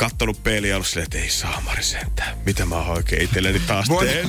kattonut 0.00 0.42
peliä 0.42 0.70
ja 0.70 0.76
ollut 0.76 0.86
silleen, 0.86 1.04
että 1.04 1.18
ei 1.18 1.30
saamari 1.30 1.82
sentään. 1.82 2.38
Mitä 2.46 2.66
mä 2.66 2.76
oikein 2.76 3.22
itselleni 3.22 3.60
taas 3.60 3.90
What- 3.90 4.04
teen? 4.04 4.28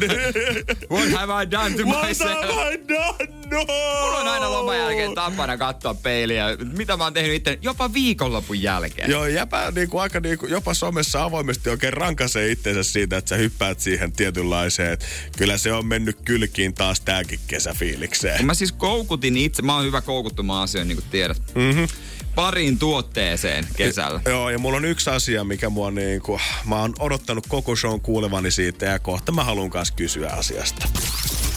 What 0.91 1.11
have 1.11 1.43
I 1.43 1.51
done 1.51 1.76
to 1.78 1.84
What 1.84 2.07
myself? 2.07 2.32
have 2.55 2.74
I 2.74 2.78
done? 2.88 3.41
No! 3.51 3.65
Mulla 4.01 4.17
on 4.19 4.28
aina 4.28 4.51
loman 4.51 4.78
jälkeen 4.78 5.15
tapana 5.15 5.57
katsoa 5.57 5.93
peiliä. 5.93 6.45
Mitä 6.78 6.97
mä 6.97 7.03
oon 7.03 7.13
tehnyt 7.13 7.34
itse 7.36 7.59
jopa 7.61 7.93
viikonlopun 7.93 8.61
jälkeen. 8.61 9.11
Joo, 9.11 9.26
jäpä 9.26 9.72
niinku 9.76 9.97
aika 9.97 10.19
niinku, 10.19 10.47
jopa 10.47 10.74
somessa 10.74 11.24
avoimesti 11.24 11.69
oikein 11.69 11.93
rankasee 11.93 12.51
itsensä 12.51 12.84
siitä, 12.84 13.17
että 13.17 13.30
sä 13.30 13.36
hyppäät 13.36 13.80
siihen 13.80 14.11
tietynlaiseen. 14.11 14.97
Kyllä 15.38 15.57
se 15.57 15.74
on 15.74 15.86
mennyt 15.86 16.17
kylkiin 16.26 16.74
taas 16.74 17.01
tääkin 17.01 17.39
kesäfiilikseen. 17.47 18.45
Mä 18.45 18.53
siis 18.53 18.72
koukutin 18.72 19.38
itse, 19.38 19.61
mä 19.61 19.76
oon 19.76 19.86
hyvä 19.86 20.01
koukuttumaan 20.01 20.63
asioihin, 20.63 20.88
niin 20.88 20.97
kuin 20.97 21.11
tiedät. 21.11 21.41
Mm-hmm. 21.55 21.88
Pariin 22.36 22.79
tuotteeseen 22.79 23.67
kesällä. 23.77 24.21
Joo, 24.25 24.49
ja 24.49 24.59
mulla 24.59 24.77
on 24.77 24.86
yksi 24.86 25.09
asia, 25.09 25.43
mikä 25.43 25.69
mua 25.69 25.91
niinku, 25.91 26.39
mä 26.65 26.82
oon 26.82 26.93
odottanut 26.99 27.47
koko 27.47 27.75
shown 27.75 28.01
kuulevani 28.01 28.51
siitä 28.51 28.86
ja 28.86 28.99
kohta 28.99 29.32
mä 29.32 29.43
haluan 29.43 29.69
kanssa 29.69 29.93
kysyä 29.93 30.29
asiasta. 30.29 30.88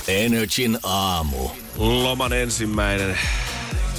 Energin 0.08 0.78
aamu. 0.82 1.48
Loman 1.76 2.32
ensimmäinen, 2.32 3.18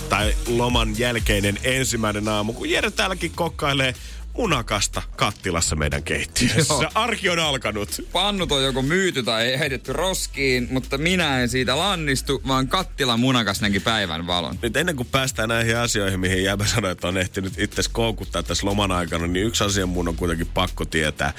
tai 0.10 0.36
loman 0.48 1.00
jälkeinen 1.00 1.60
ensimmäinen 1.64 2.28
aamu, 2.28 2.54
kun 2.54 2.70
Jere 2.70 2.92
täälläkin 2.92 3.32
kokkailee 3.36 3.94
munakasta 4.38 5.02
kattilassa 5.16 5.76
meidän 5.76 6.04
keittiössä. 6.04 6.74
Joo. 6.74 6.92
Arki 6.96 7.30
on 7.30 7.40
alkanut. 7.40 8.02
Pannut 8.12 8.52
on 8.52 8.64
joko 8.64 8.82
myyty 8.82 9.24
tai 9.24 9.60
heitetty 9.60 9.94
roskiin, 9.94 10.68
mutta 10.72 10.98
minä 10.98 11.42
en 11.42 11.50
siitä 11.50 11.78
lannistu, 11.78 12.42
vaan 12.48 12.68
kattila 12.68 13.18
munakas 13.18 13.62
näki 13.62 13.80
päivän 13.80 14.28
valon. 14.28 14.60
Nyt 14.62 14.78
ennen 14.78 14.96
kuin 14.96 15.08
päästään 15.12 15.50
näihin 15.50 15.78
asioihin, 15.78 16.20
mihin 16.20 16.44
Jäbä 16.44 16.66
sanoi, 16.66 16.92
että 16.92 17.08
on 17.08 17.18
ehtinyt 17.18 17.60
itse 17.60 17.82
koukuttaa 17.92 18.44
tässä 18.44 18.66
loman 18.68 18.92
aikana, 18.92 19.28
niin 19.28 19.46
yksi 19.46 19.64
asia 19.64 19.86
mun 19.86 20.08
on 20.08 20.16
kuitenkin 20.16 20.48
pakko 20.48 20.86
tietää. 20.86 21.34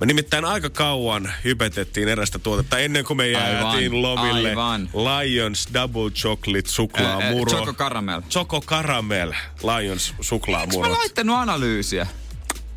Me 0.00 0.06
nimittäin 0.06 0.44
aika 0.44 0.70
kauan 0.70 1.32
hypetettiin 1.44 2.08
erästä 2.08 2.38
tuotetta 2.38 2.78
ennen 2.78 3.04
kuin 3.04 3.16
me 3.16 3.28
jäätiin 3.30 3.64
Aivan, 3.66 4.02
lomille. 4.02 4.48
aivan. 4.48 4.88
Lions 4.94 5.68
Double 5.74 6.10
Chocolate 6.10 6.68
suklaamuro. 6.68 7.50
Choco 7.52 7.72
Caramel. 7.72 8.22
Choco 8.30 8.60
Caramel 8.60 9.32
Lions 9.62 10.06
Eikö 10.08 10.16
mä 10.18 10.22
suklaamuro. 10.24 10.92
laittanut 10.92 11.36
analyysiä? 11.36 12.06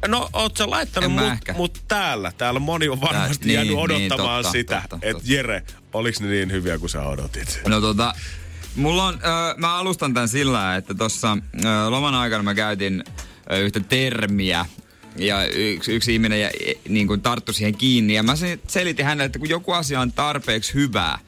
No, 0.07 0.29
oot 0.33 0.57
sä 0.57 0.69
laittanut, 0.69 1.13
mä 1.15 1.21
mut, 1.21 1.31
ehkä. 1.31 1.53
mut 1.53 1.81
täällä, 1.87 2.31
täällä 2.37 2.59
moni 2.59 2.89
on 2.89 3.01
varmasti 3.01 3.45
niin, 3.45 3.53
jäänyt 3.53 3.73
niin, 3.73 3.79
odottamaan 3.79 4.43
totta, 4.43 4.51
sitä, 4.51 4.81
että. 5.01 5.21
Jere, 5.23 5.63
oliks 5.93 6.21
ne 6.21 6.27
niin 6.27 6.51
hyviä 6.51 6.77
kuin 6.77 6.89
sä 6.89 7.01
odotit? 7.03 7.61
No 7.67 7.81
tota, 7.81 8.13
mulla 8.75 9.05
on, 9.05 9.13
ö, 9.13 9.55
mä 9.57 9.75
alustan 9.77 10.13
tän 10.13 10.27
sillä, 10.29 10.75
että 10.75 10.93
tossa 10.93 11.37
ö, 11.65 11.89
loman 11.89 12.15
aikana 12.15 12.43
mä 12.43 12.55
käytin 12.55 13.03
ö, 13.51 13.57
yhtä 13.57 13.79
termiä 13.79 14.65
ja 15.15 15.47
yksi, 15.47 15.91
yksi 15.95 16.13
ihminen 16.13 16.41
ja, 16.41 16.49
e, 16.49 16.73
niin 16.89 17.07
kuin 17.07 17.21
tarttui 17.21 17.53
siihen 17.53 17.75
kiinni 17.77 18.13
ja 18.13 18.23
mä 18.23 18.35
se- 18.35 18.59
selitin 18.67 19.05
hänelle, 19.05 19.25
että 19.25 19.39
kun 19.39 19.49
joku 19.49 19.71
asia 19.71 20.01
on 20.01 20.11
tarpeeksi 20.11 20.73
hyvää, 20.73 21.19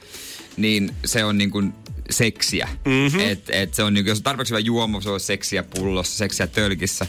niin 0.58 0.96
se 1.06 1.24
on 1.24 1.38
niin 1.38 1.52
kuin 1.52 1.74
seksiä. 2.10 2.70
Mm-hmm. 2.86 3.20
Et, 3.20 3.50
et 3.50 3.74
se 3.74 3.84
on 3.84 3.94
niin, 3.94 4.06
jos 4.06 4.18
on 4.18 4.24
tarpeeksi 4.24 4.52
hyvä 4.54 4.60
juoma, 4.60 5.02
se 5.02 5.10
on 5.10 5.20
seksiä 5.20 5.64
pullossa, 5.64 6.18
seksiä 6.18 6.48
tölkissä. 6.48 7.08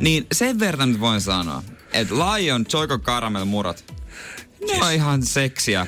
Niin 0.00 0.26
sen 0.32 0.60
verran 0.60 0.92
nyt 0.92 1.00
voin 1.00 1.20
sanoa, 1.20 1.62
että 1.92 2.14
Lion 2.14 2.64
Choco 2.64 2.98
Caramel 2.98 3.44
Murat, 3.44 3.84
ne 4.66 4.84
on 4.84 4.92
ihan 4.92 5.22
seksiä 5.22 5.86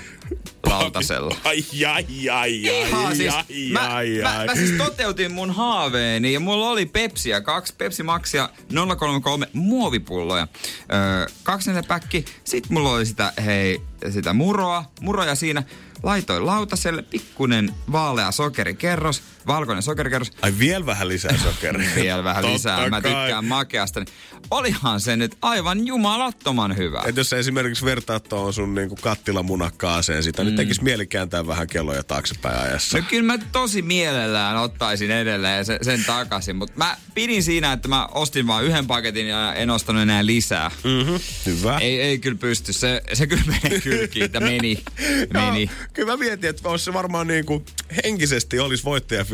lautasella. 0.66 1.36
Ai, 1.44 1.64
ai, 1.86 2.06
ai, 2.30 2.68
ai, 2.68 2.86
Ihan 2.88 3.06
ai, 3.06 3.16
siis, 3.16 3.34
ai, 3.34 3.44
mä, 3.72 3.94
ai, 3.94 4.20
mä, 4.22 4.38
ai. 4.38 4.46
mä 4.46 4.54
siis 4.54 4.70
toteutin 4.70 5.32
mun 5.32 5.50
haaveeni 5.50 6.32
ja 6.32 6.40
mulla 6.40 6.70
oli 6.70 6.86
Pepsiä, 6.86 7.40
kaksi 7.40 7.74
Pepsi 7.78 8.02
Maxia 8.02 8.48
033 8.96 9.48
muovipulloja. 9.52 10.48
Öö, 10.92 11.26
kaksi 11.42 11.70
päkki. 11.88 12.24
Sitten 12.44 12.72
mulla 12.72 12.90
oli 12.90 13.06
sitä, 13.06 13.32
hei, 13.44 13.80
sitä 14.10 14.32
muroa, 14.32 14.84
muroja 15.00 15.34
siinä. 15.34 15.62
Laitoin 16.02 16.46
lautaselle 16.46 17.02
pikkunen 17.02 17.74
vaalea 17.92 18.32
sokerikerros, 18.32 19.22
valkoinen 19.46 19.82
sokerikerros. 19.82 20.32
Ai 20.42 20.54
vielä 20.58 20.86
vähän 20.86 21.08
lisää 21.08 21.38
sokeria. 21.44 21.90
Vielä 21.96 22.24
vähän 22.24 22.42
Totta 22.42 22.54
lisää. 22.54 22.88
Mä 22.88 23.00
kai. 23.00 23.12
tykkään 23.12 23.44
makeasta. 23.44 24.00
Niin 24.00 24.14
olihan 24.50 25.00
se 25.00 25.16
nyt 25.16 25.36
aivan 25.42 25.86
jumalattoman 25.86 26.76
hyvä. 26.76 27.02
Et 27.06 27.16
jos 27.16 27.30
sä 27.30 27.36
esimerkiksi 27.36 27.84
vertaat 27.84 28.24
tuohon 28.24 28.52
sun 28.52 28.74
niinku 28.74 28.96
kattilamunakkaaseen, 29.00 30.22
sitä 30.22 30.42
mm. 30.42 30.46
nyt 30.46 30.56
tekis 30.56 30.80
mieli 30.80 31.06
kääntää 31.06 31.46
vähän 31.46 31.66
kelloja 31.66 32.02
taaksepäin 32.02 32.58
ajassa. 32.58 32.98
No 32.98 33.04
kyllä 33.10 33.22
mä 33.32 33.38
tosi 33.52 33.82
mielellään 33.82 34.56
ottaisin 34.56 35.10
edelleen 35.10 35.64
sen, 35.64 35.78
sen 35.82 36.04
takaisin, 36.04 36.56
mutta 36.56 36.74
mä 36.76 36.96
pidin 37.14 37.42
siinä, 37.42 37.72
että 37.72 37.88
mä 37.88 38.06
ostin 38.06 38.46
vain 38.46 38.66
yhden 38.66 38.86
paketin 38.86 39.28
ja 39.28 39.54
en 39.54 39.70
ostanut 39.70 40.02
enää 40.02 40.26
lisää. 40.26 40.70
Mm-hmm. 40.84 41.20
Hyvä. 41.46 41.78
Ei, 41.78 42.00
ei 42.00 42.18
kyllä 42.18 42.38
pysty, 42.38 42.72
se, 42.72 43.02
se 43.12 43.26
kyllä 43.26 43.42
menee 43.46 43.80
kylkiin, 43.80 44.24
että 44.24 44.40
meni, 44.40 44.78
meni. 45.34 45.62
Joo, 45.62 45.88
kyllä 45.92 46.12
mä 46.12 46.16
mietin, 46.16 46.50
että 46.50 46.68
olisi 46.68 46.84
se 46.84 46.92
varmaan 46.92 47.26
niinku 47.26 47.64
henkisesti 48.04 48.58
olisi 48.58 48.84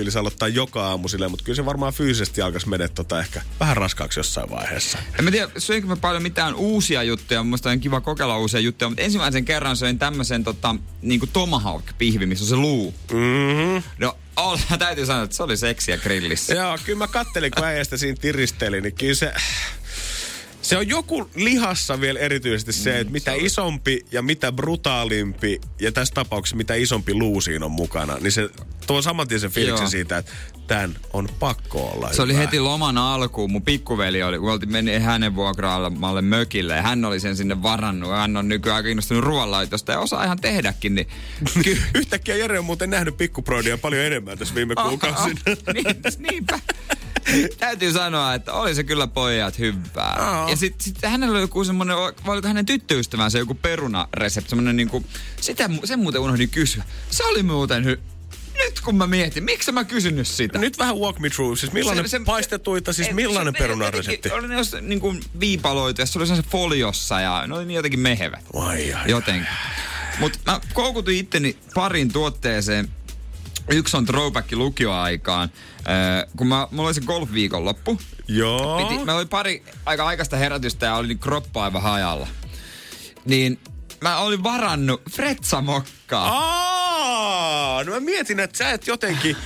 voittajafiilis 0.03 0.17
aloittaa 0.17 0.49
joka 0.49 0.87
aamu 0.87 1.09
silleen, 1.09 1.31
mutta 1.31 1.45
kyllä 1.45 1.57
se 1.57 1.65
varmaan 1.65 1.93
fyysisesti 1.93 2.43
alkaisi 2.43 2.69
mennä 2.69 2.89
tota 2.89 3.21
ehkä 3.21 3.43
vähän 3.61 3.77
raskaaksi 3.77 4.21
jossain 4.21 4.51
vaiheessa. 4.51 4.99
En 5.19 5.25
mä 5.25 5.31
tiedä, 5.31 5.49
söinkö 5.59 5.89
mä 5.89 5.97
paljon 5.97 6.23
mitään 6.23 6.55
uusia 6.55 7.03
juttuja, 7.03 7.43
musta 7.43 7.71
on 7.71 7.81
kiva 7.81 8.01
kokeilla 8.01 8.39
uusia 8.39 8.61
juttuja, 8.61 8.89
mutta 8.89 9.03
ensimmäisen 9.03 9.45
kerran 9.45 9.77
söin 9.77 9.99
tämmöisen 9.99 10.45
tota, 10.45 10.77
niinku 11.03 11.27
tomahawk-pihvi, 11.27 12.27
missä 12.27 12.45
on 12.45 12.49
se 12.49 12.57
luu. 12.57 12.95
Mm-hmm. 13.13 13.83
No, 13.99 14.17
ol, 14.37 14.57
täytyy 14.79 15.07
sanoa, 15.07 15.23
että 15.23 15.37
se 15.37 15.43
oli 15.43 15.57
seksiä 15.57 15.99
grillissä. 15.99 16.55
Joo, 16.55 16.79
kyllä 16.85 16.99
mä 16.99 17.07
kattelin, 17.07 17.51
kun 17.57 17.65
äijästä 17.65 17.97
siinä 17.97 18.17
tiristeli, 18.21 18.81
niin 18.81 18.95
kyllä 18.95 19.15
se... 19.15 19.33
Se 20.73 20.79
on 20.79 20.89
joku 20.89 21.31
lihassa 21.35 22.01
vielä 22.01 22.21
erityisesti 22.21 22.73
se, 22.73 22.99
että 22.99 23.13
mitä 23.13 23.33
isompi 23.33 24.01
ja 24.13 24.23
mitä 24.23 24.53
brutaalimpi, 24.53 25.61
ja 25.81 25.93
tässä 25.93 26.15
tapauksessa 26.15 26.57
mitä 26.57 26.75
isompi 26.75 27.15
luu 27.15 27.41
siinä 27.41 27.65
on 27.65 27.71
mukana, 27.71 28.19
niin 28.21 28.33
se 28.33 28.49
tuo 28.87 29.03
saman 29.03 29.29
tien 29.29 29.41
sen 29.41 29.51
fiiliksen 29.51 29.85
Joo. 29.85 29.91
siitä, 29.91 30.19
että 30.19 30.33
tämän 30.67 30.97
on 31.13 31.29
pakko 31.39 31.91
olla 31.91 32.13
Se 32.13 32.23
oli 32.23 32.33
hyvä. 32.33 32.41
heti 32.45 32.61
loman 32.61 32.99
alkuun. 32.99 33.53
Mun 33.53 33.63
pikkuveli 33.63 34.23
oli, 34.23 34.39
kun 34.39 34.53
oltiin 34.53 34.73
meni 34.73 34.99
hänen 34.99 35.35
vuokraamalle 35.35 36.23
mökille 36.23 36.77
ja 36.77 36.83
hän 36.83 37.05
oli 37.05 37.21
sen 37.21 37.37
sinne 37.37 37.63
varannut. 37.63 38.11
Hän 38.11 38.37
on 38.37 38.49
nykyään 38.49 38.77
aika 38.77 38.89
innostunut 38.89 39.25
ruoanlaitosta 39.25 39.93
ja 39.93 39.99
osaa 39.99 40.25
ihan 40.25 40.41
tehdäkin, 40.41 40.95
niin 40.95 41.09
ky- 41.65 41.83
Yhtäkkiä 41.95 42.37
Jere 42.37 42.59
on 42.59 42.65
muuten 42.65 42.91
nähnyt 42.91 43.17
pikkuproidia 43.17 43.79
paljon 43.79 44.05
enemmän 44.05 44.39
tässä 44.39 44.55
viime 44.55 44.75
kuukausina. 44.75 45.41
niin, 45.75 45.87
niinpä. 46.19 46.59
Täytyy 47.59 47.93
sanoa, 47.93 48.35
että 48.35 48.53
oli 48.53 48.75
se 48.75 48.85
kyllä 48.85 49.07
pojat 49.07 49.59
hyvää. 49.59 50.15
Aa. 50.19 50.51
Ja 50.51 50.57
sitten 50.57 50.85
sit 50.85 50.97
hänellä 51.05 51.33
oli 51.33 51.41
joku 51.45 51.65
semmonen, 51.65 51.97
vai 51.97 52.13
oliko 52.33 52.49
hänen 52.49 52.67
tyttöystävänsä 52.67 53.39
joku 53.39 53.55
perunaresepti, 53.55 54.51
semmonen 54.51 54.77
niinku, 54.77 55.05
sitä, 55.41 55.71
sen 55.85 55.99
muuten 55.99 56.21
unohdin 56.21 56.49
kysyä. 56.51 56.85
Se 57.11 57.25
oli 57.25 57.43
muuten 57.43 57.85
hy- 57.85 58.01
nyt 58.73 58.81
kun 58.81 58.97
mä 58.97 59.07
mietin, 59.07 59.45
miksi 59.45 59.73
mä 59.73 59.85
kysynyt 59.85 60.29
sitä? 60.29 60.59
Nyt 60.59 60.79
vähän 60.79 60.97
walk 60.97 61.19
me 61.19 61.31
through. 61.31 61.59
Siis 61.59 61.73
millainen 61.73 62.09
se, 62.09 62.21
paistetuita, 62.27 62.93
siis 62.93 63.09
ei, 63.09 63.15
millainen 63.15 63.55
se- 63.55 63.59
perunaresepti? 63.59 64.31
Oli 64.31 64.49
ne 64.49 64.55
jos, 64.55 64.77
niin 64.81 65.01
kuin 65.01 65.21
viipaloitu 65.41 66.01
ja 66.01 66.07
se 66.07 66.19
oli 66.19 66.27
se 66.27 66.43
foliossa 66.51 67.21
ja 67.21 67.47
ne 67.47 67.55
oli 67.55 67.65
niin 67.65 67.77
jotenkin 67.77 68.01
mehevät. 68.01 68.45
Ai, 68.55 68.93
ai, 68.95 69.11
Jotenkin. 69.11 69.49
Mutta 70.19 70.39
mä 70.47 70.61
koukutin 70.73 71.17
itteni 71.17 71.57
parin 71.75 72.13
tuotteeseen. 72.13 72.89
Yksi 73.71 73.97
on 73.97 74.07
throwback 74.07 74.53
lukioaikaan. 74.53 75.51
Äh, 75.79 76.29
kun 76.37 76.47
mä, 76.47 76.69
mulla 76.71 76.89
oli 76.89 76.95
se 76.95 77.01
golf-viikonloppu. 77.01 78.01
Joo. 78.29 78.77
Piti, 78.79 78.95
meillä 78.95 79.15
oli 79.15 79.27
pari 79.27 79.63
aika 79.87 80.07
aikaista 80.07 80.37
herätystä 80.37 80.87
ja 80.87 80.95
oli 80.95 81.09
niin 81.09 81.19
kroppa 81.19 81.65
aivan 81.65 81.83
hajalla. 81.83 82.29
Niin 83.25 83.59
mä 84.01 84.19
olin 84.19 84.43
varannut 84.43 85.03
Fretsamokkaa. 85.11 86.29
Aa, 86.29 86.72
no 87.85 87.93
mä 87.93 88.01
mietin, 88.01 88.41
että 88.41 88.59
sä 88.59 88.71
et 88.71 88.87
jotenkin 88.87 89.37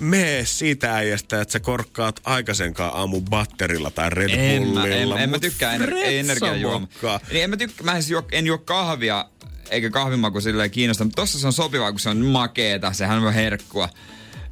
mene 0.00 0.44
siitä 0.44 0.94
äijästä, 0.94 1.40
että 1.40 1.52
sä 1.52 1.60
korkkaat 1.60 2.20
aikaisenkaan 2.24 2.94
aamu 2.94 3.20
batterilla 3.20 3.90
tai 3.90 4.10
Red 4.10 4.30
En 4.30 4.62
mä, 4.68 4.80
Bullilla. 4.80 5.16
en, 5.16 5.22
en 5.22 5.30
mä 5.30 5.34
mut 5.36 5.40
tykkää 5.42 5.76
ener- 5.76 5.94
ei 5.94 6.18
energiajuoma. 6.18 6.86
Fretsamokkaa. 6.86 7.20
Niin 7.32 7.44
en 7.44 7.50
mä, 7.50 7.56
tykkä, 7.56 7.82
mä 7.84 7.92
en, 7.96 8.02
siis 8.02 8.10
juo, 8.10 8.22
en 8.32 8.46
juo 8.46 8.58
kahvia, 8.58 9.24
eikä 9.70 9.90
kahvimaku 9.90 10.40
silleen 10.40 10.70
kiinnosta, 10.70 11.04
mutta 11.04 11.22
tossa 11.22 11.38
se 11.38 11.46
on 11.46 11.52
sopivaa, 11.52 11.90
kun 11.92 12.00
se 12.00 12.08
on 12.08 12.16
makeeta, 12.26 12.92
sehän 12.92 13.18
on 13.24 13.34
herkkua. 13.34 13.88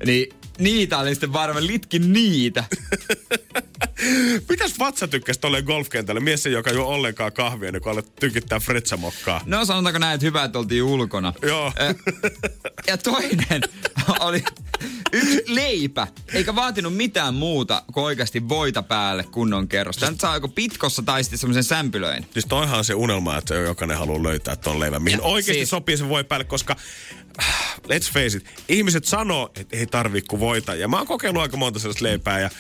Niin 0.07 0.35
niitä 0.59 0.99
oli 0.99 1.11
sitten 1.11 1.33
varmaan 1.33 1.67
litkin 1.67 2.13
niitä. 2.13 2.65
Mitäs 4.49 4.79
vatsa 4.79 5.09
tykkäsi 5.09 5.41
tolleen 5.41 5.65
golfkentälle? 5.65 6.21
Mies, 6.21 6.47
joka 6.47 6.71
juo 6.71 6.87
ollenkaan 6.87 7.33
kahvia, 7.33 7.73
niin 7.73 7.83
kun 7.83 7.93
alet 7.93 8.17
tykittää 8.21 8.61
fretsamokkaa. 8.61 9.41
No 9.47 9.65
sanotaanko 9.65 9.99
näin, 9.99 10.15
että 10.15 10.27
hyvä, 10.27 10.45
että 10.45 10.59
oltiin 10.59 10.83
ulkona. 10.83 11.33
Joo. 11.43 11.73
Ja 12.87 12.97
toinen 12.99 13.63
oli 14.21 14.45
yksi 15.13 15.43
leipä, 15.47 16.07
eikä 16.35 16.55
vaatinut 16.55 16.97
mitään 16.97 17.35
muuta 17.35 17.83
kuin 17.93 18.05
oikeasti 18.05 18.49
voita 18.49 18.83
päälle 18.83 19.25
kunnon 19.25 19.69
kerros. 19.69 19.97
Tämä 19.97 20.11
nyt 20.13 20.21
saa 20.21 20.35
joko 20.37 20.49
pitkossa 20.49 21.03
tai 21.03 21.25
sitten 21.25 21.39
semmoisen 21.39 21.65
sämpylöin. 21.65 22.27
Siis 22.33 22.47
toihan 22.47 22.79
on 22.79 22.85
se 22.85 22.95
unelma, 22.95 23.37
että 23.39 23.55
jokainen 23.55 23.99
haluaa 23.99 24.23
löytää 24.23 24.57
ton 24.57 24.81
leivän, 24.81 25.03
mihin 25.03 25.19
Ja 25.19 25.25
oikeasti 25.25 25.53
siis- 25.55 25.71
sopii 25.71 25.97
se 25.97 26.09
voi 26.09 26.25
päälle, 26.25 26.45
koska 26.45 26.77
let's 27.89 28.13
face 28.13 28.37
it, 28.37 28.45
ihmiset 28.69 29.05
sanoo, 29.05 29.51
että 29.57 29.77
ei 29.77 29.87
tarvii 29.87 30.23
kuin 30.23 30.41
voita. 30.41 30.75
Ja 30.75 30.89
mä 30.89 30.97
oon 30.99 31.07
kokeillut 31.07 31.43
aika 31.43 31.57
monta 31.57 31.79
sellaista 31.79 32.05
leipää 32.05 32.41
ja 32.41 32.51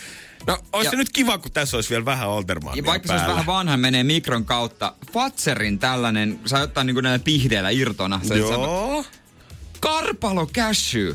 No, 0.47 0.59
olisi 0.73 0.87
Ja- 0.87 0.91
se 0.91 0.97
nyt 0.97 1.11
kiva, 1.11 1.39
kun 1.39 1.53
tässä 1.53 1.77
olisi 1.77 1.91
vielä 1.91 2.05
vähän 2.05 2.29
Oldermania 2.29 2.77
Ja 2.83 2.87
vaikka 2.87 3.07
se 3.07 3.09
päällä. 3.09 3.25
olisi 3.25 3.47
vähän 3.47 3.47
vanha, 3.47 3.77
menee 3.77 4.05
mikron 4.05 4.45
kautta. 4.45 4.95
Fatserin 5.12 5.79
tällainen, 5.79 6.41
saa 6.47 6.62
ottaa 6.62 6.85
niinku 6.85 7.01
näillä 7.01 7.25
pihdeillä 7.25 7.70
irtona. 7.70 8.20
Se 8.23 8.29
sama- 8.29 8.39
Joo. 8.66 9.05
Karpalo 9.81 10.47
cashew. 10.47 11.12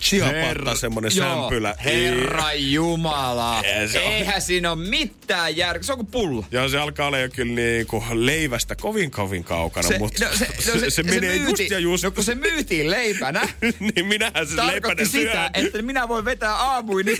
Chiapatta 0.00 0.74
semmonen 0.76 1.10
Joo, 1.16 1.26
sämpylä. 1.40 1.74
Herra 1.84 2.52
Jumala. 2.52 3.62
Se 3.92 3.98
on- 4.00 4.12
Eihän 4.12 4.42
siinä 4.42 4.72
ole 4.72 4.88
mitään 4.88 5.56
järkeä. 5.56 5.82
Se 5.82 5.92
on 5.92 5.98
kuin 5.98 6.06
pullo. 6.06 6.44
Ja 6.50 6.68
se 6.68 6.78
alkaa 6.78 7.06
olla 7.06 7.18
jo 7.18 7.28
kyllä 7.28 7.54
niinku 7.54 8.04
leivästä 8.12 8.76
kovin 8.76 9.10
kovin 9.10 9.44
kaukana, 9.44 9.88
Se, 9.88 9.98
mutta 9.98 10.24
no, 10.24 10.30
se, 10.36 10.46
no, 10.74 10.80
se, 10.80 10.90
se, 10.90 11.02
menee 11.02 11.38
myyti, 11.38 11.62
just 11.62 11.70
ja 11.70 11.78
just. 11.78 12.04
No 12.04 12.10
kun 12.10 12.24
se 12.24 12.34
myytiin 12.34 12.90
leipänä, 12.90 13.48
niin 13.94 14.06
minähän 14.06 14.46
se 14.46 14.56
tarkoitti 14.56 14.72
leipänen 14.72 15.06
sitä, 15.06 15.50
syön. 15.54 15.66
että 15.66 15.82
minä 15.82 16.08
voin 16.08 16.24
vetää 16.24 16.54
aamuin 16.54 17.06
niin 17.06 17.18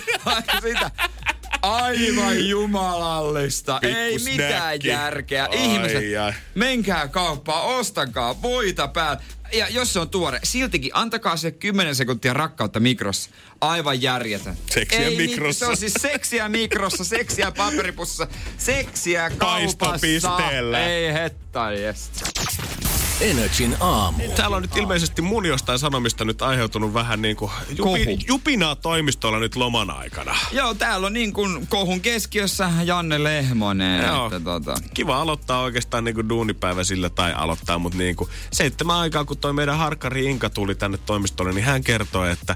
sitä. 0.61 0.91
Aivan 1.61 2.47
jumalallista. 2.47 3.79
Ei 3.81 4.17
mitään 4.23 4.79
järkeä. 4.83 5.45
Ai, 5.45 5.63
Ihmiset, 5.63 6.03
ai. 6.23 6.33
menkää 6.55 7.07
kauppaan, 7.07 7.65
ostakaa 7.65 8.41
voita 8.41 8.87
päällä. 8.87 9.21
Ja 9.53 9.69
jos 9.69 9.93
se 9.93 9.99
on 9.99 10.09
tuore, 10.09 10.39
siltikin 10.43 10.91
antakaa 10.93 11.37
se 11.37 11.51
10 11.51 11.95
sekuntia 11.95 12.33
rakkautta 12.33 12.79
mikrossa. 12.79 13.29
Aivan 13.61 14.01
järjetön. 14.01 14.57
Seksiä 14.71 14.99
Ei 14.99 15.17
mikrossa. 15.17 15.65
Se 15.65 15.71
on 15.71 15.77
siis 15.77 15.93
seksiä 15.93 16.49
mikrossa, 16.49 17.03
seksiä 17.03 17.51
paperipussa, 17.51 18.27
seksiä 18.57 19.29
kaupassa. 19.29 19.77
Paistopisteellä. 19.77 20.79
Ei 20.85 21.13
hetta, 21.13 21.71
yes. 21.71 22.11
Energin 23.21 23.77
aamu. 23.79 24.23
Täällä 24.35 24.55
on 24.55 24.61
nyt 24.61 24.77
ilmeisesti 24.77 25.21
mun 25.21 25.45
jostain 25.45 25.79
sanomista 25.79 26.25
nyt 26.25 26.41
aiheutunut 26.41 26.93
vähän 26.93 27.21
niin 27.21 27.35
kuin 27.35 27.51
jupi, 27.77 28.17
jupinaa 28.27 28.75
toimistolla 28.75 29.39
nyt 29.39 29.55
loman 29.55 29.89
aikana. 29.89 30.35
Joo, 30.51 30.73
täällä 30.73 31.07
on 31.07 31.13
niin 31.13 31.33
kuin 31.33 31.67
kohun 31.67 32.01
keskiössä 32.01 32.69
Janne 32.83 33.23
Lehmonen. 33.23 34.05
Joo. 34.05 34.25
Että 34.25 34.39
tota, 34.39 34.75
Kiva 34.93 35.21
aloittaa 35.21 35.61
oikeastaan 35.61 36.03
niin 36.03 36.15
kuin 36.15 36.29
duunipäivä 36.29 36.83
sillä 36.83 37.09
tai 37.09 37.33
aloittaa, 37.33 37.79
mutta 37.79 37.97
niin 37.97 38.15
kuin 38.15 38.29
seitsemän 38.51 38.95
aikaa, 38.95 39.25
kun 39.25 39.37
toi 39.37 39.53
meidän 39.53 39.77
harkkari 39.77 40.25
Inka 40.25 40.49
tuli 40.49 40.75
tänne 40.75 40.97
toimistolle, 41.05 41.51
niin 41.51 41.65
hän 41.65 41.83
kertoi, 41.83 42.31
että 42.31 42.55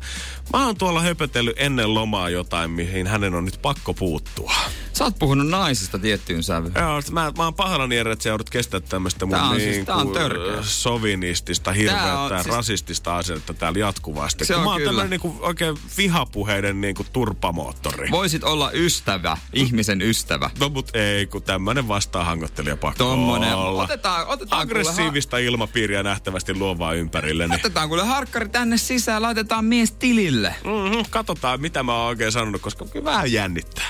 mä 0.53 0.66
oon 0.66 0.78
tuolla 0.78 1.01
höpötellyt 1.01 1.55
ennen 1.60 1.93
lomaa 1.93 2.30
jotain, 2.30 2.72
mihin 2.72 3.07
hänen 3.07 3.36
on 3.36 3.45
nyt 3.45 3.60
pakko 3.62 3.93
puuttua. 3.93 4.53
sä 4.93 5.03
oot 5.03 5.20
puhunut 5.20 5.47
naisista 5.47 5.99
tiettyyn 5.99 6.43
sävyyn. 6.43 6.74
Joo, 6.76 7.01
mä, 7.12 7.32
mä 7.38 7.43
oon 7.43 7.53
pahoillani 7.53 7.97
että 7.97 8.24
sä 8.24 8.30
joudut 8.30 8.49
kestää 8.49 8.80
tämmöistä 8.80 9.26
mun 9.26 9.36
Tää 9.36 9.43
on 9.43 9.55
siis- 9.55 9.76
niin 9.76 9.86
tää 9.86 9.95
on 9.95 10.12
törkeä. 10.12 10.49
Sovinistista, 10.62 11.72
hirveätä, 11.72 12.20
on 12.20 12.43
siis... 12.43 12.56
rasistista 12.56 13.18
asennetta 13.18 13.54
täällä 13.54 13.80
jatkuvasti. 13.80 14.45
Se 14.45 14.56
on 14.56 14.64
mä 14.64 14.70
oon 14.70 14.78
kyllä. 14.78 14.89
tämmöinen 14.89 15.10
niin 15.10 15.20
kuin, 15.20 15.38
oikein 15.39 15.78
vihapuheiden 15.97 16.82
niin 16.82 16.95
kuin 16.95 17.08
turpamoottori. 17.14 18.12
Voisit 18.12 18.43
olla 18.43 18.72
ystävä, 18.72 19.38
ihmisen 19.54 20.02
ystävä. 20.02 20.50
No 20.60 20.70
mut 20.70 20.95
ei, 20.95 21.26
kun 21.26 21.43
tämmönen 21.43 21.88
vastaahangottelija 21.88 22.78
pakko 22.78 23.04
Tommonen. 23.04 23.56
olla. 23.56 23.84
Otetaan, 23.84 24.28
otetaan 24.28 24.62
Aggressiivista 24.62 25.38
ilmapiiriä 25.38 26.04
nähtävästi 26.04 26.54
luovaa 26.56 26.93
ympärille. 26.93 27.43
Kuule, 27.43 27.58
ha- 27.58 27.62
otetaan 27.62 27.89
kuule 27.89 28.04
harkkari 28.04 28.50
tänne 28.50 28.78
sisään, 28.78 29.22
laitetaan 29.22 29.66
mies 29.66 29.91
tilille. 29.91 30.56
Mm-hmm, 30.64 31.06
katsotaan, 31.10 31.62
mitä 31.62 31.84
mä 31.84 31.93
oon 31.93 32.08
oikein 32.08 32.32
sanonut, 32.32 32.62
koska 32.62 32.86
kyllä 32.86 33.06
vähän 33.06 33.32
jännittää. 33.32 33.86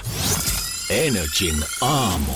Energin 0.90 1.66
aamu. 1.82 2.32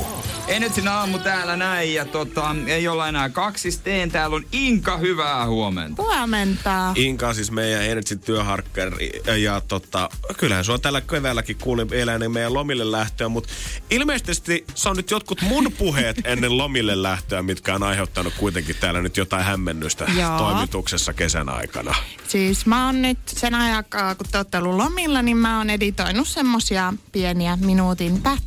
Enetsin 0.48 0.88
aamu 0.88 1.20
täällä 1.20 1.56
näin 1.56 1.94
ja 1.94 2.06
tota, 2.06 2.56
ei 2.68 2.88
olla 2.88 3.08
enää 3.08 3.30
kaksisteen. 3.30 4.12
Täällä 4.12 4.36
on 4.36 4.44
Inka, 4.52 4.98
hyvää 4.98 5.48
huomenta. 5.48 6.04
Huomenta. 6.04 6.92
Inka 6.96 7.28
on 7.28 7.36
siis 7.36 7.52
meidän 7.52 7.84
Energy 7.84 8.16
työharkkari 8.16 9.12
ja 9.38 9.62
tota, 9.68 10.10
kyllähän 10.38 10.66
sua 10.66 10.80
tällä 10.80 11.02
keväälläkin 11.02 11.58
kuulin 11.62 11.94
eläinen 11.94 12.32
meidän 12.32 12.54
lomille 12.54 12.92
lähtöä, 12.92 13.30
mutta 13.30 13.50
ilmeisesti 13.90 14.66
se 14.76 14.90
on 14.90 14.98
nyt 14.98 15.12
jotkut 15.12 15.42
mun 15.42 15.72
puheet 15.78 16.22
ennen 16.24 16.58
lomille 16.58 17.04
lähtöä, 17.04 17.42
mitkä 17.42 17.76
on 17.76 17.84
aiheuttanut 17.84 18.34
kuitenkin 18.38 18.76
täällä 18.80 19.02
nyt 19.02 19.18
jotain 19.18 19.46
hämmennystä 19.46 20.06
Joo. 20.20 20.38
toimituksessa 20.38 21.14
kesän 21.14 21.50
aikana. 21.50 21.96
Siis 22.28 22.66
mä 22.66 22.86
oon 22.86 23.02
nyt 23.02 23.20
sen 23.28 23.56
aikaa, 23.56 24.16
kun 24.16 24.26
te 24.32 24.38
ootte 24.38 24.58
ollut 24.58 24.76
lomilla, 24.76 25.22
niin 25.22 25.38
mä 25.38 25.58
oon 25.58 25.70
editoinut 25.70 26.28
semmosia 26.28 26.94
pieniä 27.12 27.58
minuutin 27.62 28.22
pätkiä. 28.22 28.43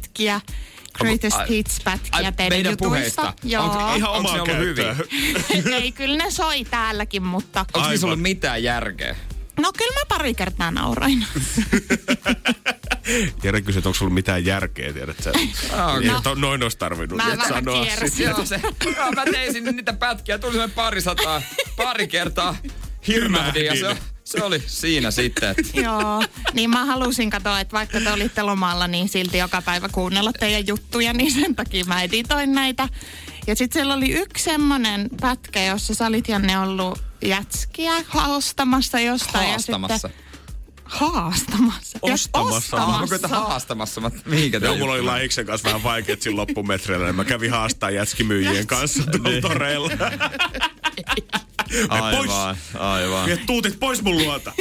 Greatest 0.98 1.36
ai- 1.36 1.48
Hits-pätkiä 1.48 2.32
teidän 2.32 2.56
meidän 2.56 2.72
jutuista. 2.72 3.22
puheista? 3.22 3.34
Joo. 3.44 3.64
Onko 3.64 3.94
Ihan 3.96 4.10
omaa 4.12 4.34
ne 4.34 4.40
ollut 4.40 4.56
käyttöä. 4.56 4.96
Ei, 5.76 5.92
kyllä 5.92 6.24
ne 6.24 6.30
soi 6.30 6.64
täälläkin, 6.64 7.22
mutta... 7.22 7.66
Onko 7.74 7.88
niissä 7.88 8.06
ollut 8.06 8.22
mitään 8.22 8.62
järkeä? 8.62 9.16
No 9.60 9.72
kyllä 9.78 9.94
mä 9.94 10.00
pari 10.08 10.34
kertaa 10.34 10.70
nauroin. 10.70 11.26
Jere 13.42 13.60
kysyi, 13.60 13.78
että 13.78 13.88
onko 13.88 13.98
sulla 13.98 14.12
mitään 14.14 14.44
järkeä, 14.44 14.92
tiedät 14.92 15.16
sä? 15.22 15.30
okei. 15.30 16.08
no. 16.24 16.34
Noin 16.34 16.62
olisi 16.62 16.78
tarvinnut 16.78 17.16
Mä 17.16 17.26
vähän 17.26 17.48
sanoa 17.48 17.82
kiersin. 17.84 18.10
sitä. 18.10 18.30
Joo, 18.30 18.44
se, 18.44 18.60
joo, 18.96 19.12
mä 19.12 19.24
tein 19.24 19.52
sinne 19.52 19.72
niitä 19.72 19.92
pätkiä, 19.92 20.38
tuli 20.38 20.52
semmoinen 20.52 20.74
pari 20.76 21.00
sataa, 21.00 21.42
pari 21.76 22.08
kertaa 22.08 22.56
hirmähdin 23.08 23.66
ja 23.66 23.76
se, 23.76 23.96
se 24.26 24.42
oli 24.42 24.62
siinä 24.66 25.10
sitten. 25.10 25.50
Että 25.50 25.80
Joo, 25.80 26.22
niin 26.52 26.70
mä 26.70 26.84
halusin 26.84 27.30
katsoa, 27.30 27.60
että 27.60 27.72
vaikka 27.72 28.00
te 28.00 28.12
olitte 28.12 28.42
lomalla, 28.42 28.88
niin 28.88 29.08
silti 29.08 29.38
joka 29.38 29.62
päivä 29.62 29.88
kuunnella 29.88 30.32
teidän 30.32 30.66
juttuja, 30.66 31.12
niin 31.12 31.32
sen 31.32 31.54
takia 31.56 31.84
mä 31.84 32.02
editoin 32.02 32.52
näitä. 32.52 32.88
Ja 33.46 33.56
sitten 33.56 33.80
siellä 33.80 33.94
oli 33.94 34.10
yksi 34.10 34.44
semmonen 34.44 35.08
pätkä, 35.20 35.64
jossa 35.64 35.94
sä 35.94 36.06
olit 36.06 36.28
Janne 36.28 36.58
ollut 36.58 37.02
jätskiä 37.22 37.92
haastamassa 38.06 39.00
jostain. 39.00 39.48
haastamassa. 39.48 39.94
Ja 39.94 39.98
sitten, 39.98 40.25
haastamassa. 40.86 41.98
Ja 42.06 42.14
Ostamassa. 42.14 42.76
Onko 42.84 43.06
tätä 43.06 43.28
haastamassa? 43.28 44.00
Mä- 44.00 44.10
Mihinkä 44.24 44.56
Joo, 44.58 44.60
tämä 44.66 44.78
mulla 44.78 44.92
oli 44.92 45.02
Laiksen 45.02 45.46
kanssa 45.46 45.68
vähän 45.68 45.82
vaikeet 45.82 46.22
siinä 46.22 46.36
loppumetreillä, 46.36 47.06
niin 47.06 47.16
mä 47.16 47.24
kävin 47.24 47.50
haastaa 47.50 47.90
jätskimyyjien 47.90 48.66
kanssa 48.76 49.02
tuolla 49.02 49.40
toreilla. 49.40 49.90
pois! 51.88 52.30
Aivan, 52.30 52.56
aivan. 52.78 53.26
Vie 53.26 53.36
tuutit 53.36 53.80
pois 53.80 54.02
mun 54.02 54.16
luota. 54.18 54.52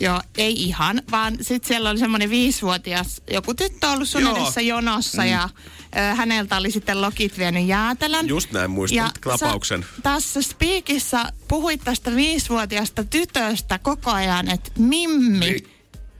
Joo, 0.00 0.20
ei 0.38 0.52
ihan, 0.52 1.02
vaan 1.10 1.36
sitten 1.40 1.68
siellä 1.68 1.90
oli 1.90 1.98
semmoinen 1.98 2.30
viisivuotias, 2.30 3.22
joku 3.30 3.54
tyttö 3.54 3.90
ollut 3.90 4.08
sun 4.08 4.22
Joo. 4.22 4.36
edessä 4.36 4.60
jonossa 4.60 5.22
mm. 5.22 5.28
ja 5.28 5.48
ö, 5.96 6.14
häneltä 6.14 6.56
oli 6.56 6.70
sitten 6.70 7.00
lokit 7.00 7.38
vienyt 7.38 7.66
jäätelön. 7.66 8.28
Just 8.28 8.52
näin, 8.52 8.70
muistan 8.70 9.10
tapauksen. 9.24 9.82
Sä 9.82 10.02
tässä 10.02 10.42
Speakissä 10.42 11.24
puhuit 11.48 11.80
tästä 11.84 12.16
viisivuotiaasta 12.16 13.04
tytöstä 13.04 13.78
koko 13.78 14.10
ajan, 14.10 14.50
että 14.50 14.70
Mimmi. 15.08 15.56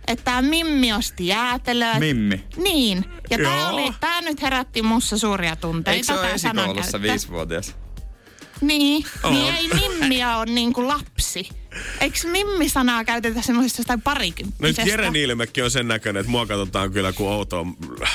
Että 0.07 0.25
tämä 0.25 0.43
Mimmi 0.43 0.93
osti 0.93 1.27
jäätelöä. 1.27 1.99
Mimmi. 1.99 2.45
Niin. 2.57 3.05
Ja 3.31 3.39
tämä, 3.39 3.69
oli, 3.69 3.93
tämä 4.01 4.21
nyt 4.21 4.43
herätti 4.43 4.83
mussa 4.83 5.19
suuria 5.19 5.57
tunteita. 5.57 5.97
Eikö 5.97 6.07
se 6.07 6.13
ole 6.13 6.33
esikoulussa 6.33 7.03
viisivuotias? 7.03 7.77
Niin. 8.61 9.05
Niin 9.31 9.55
ei 9.55 9.69
Mimmiä 9.69 10.37
ole 10.37 10.47
niinku 10.47 10.89
lapsi. 10.89 11.49
Eikö 12.01 12.19
Mimmi-sanaa 12.29 13.05
käytetä 13.05 13.43
semmoisesta 13.43 13.81
jostain 13.81 13.97
No 13.97 13.99
nyt 13.99 14.05
parikymppisestä? 14.05 14.91
Jere 14.91 15.11
Niilimäki 15.11 15.63
on 15.63 15.71
sen 15.71 15.89
näköinen, 15.89 16.21
että 16.21 16.31
mua 16.31 16.47
katsotaan 16.47 16.93
kyllä 16.93 17.13
kuin 17.13 17.31
outoa. 17.31 17.67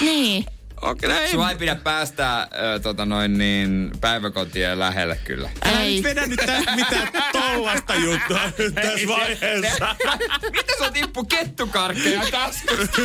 Niin. 0.02 0.46
Okei, 0.82 1.10
okay, 1.10 1.28
Sua 1.28 1.50
ei 1.50 1.56
pidä 1.56 1.76
päästää 1.76 2.48
ö, 2.76 2.80
tota 2.80 3.06
noin 3.06 3.38
niin, 3.38 3.92
päiväkotien 4.02 4.80
lähelle 4.80 5.20
kyllä. 5.24 5.50
Älä 5.66 5.82
Ei. 5.82 5.96
nyt 5.96 6.04
vedä 6.04 6.26
nyt 6.26 6.40
tä- 6.46 6.76
mitään 6.76 7.10
tollasta 7.32 7.96
juttua 7.96 8.40
nyt 8.58 8.76
tässä 8.76 9.08
vaiheessa. 9.08 9.96
Mitä 10.52 10.74
sulla 10.78 10.92
tippu 10.92 11.24
kettukarkkeja 11.26 12.22
taskusta? 12.32 13.02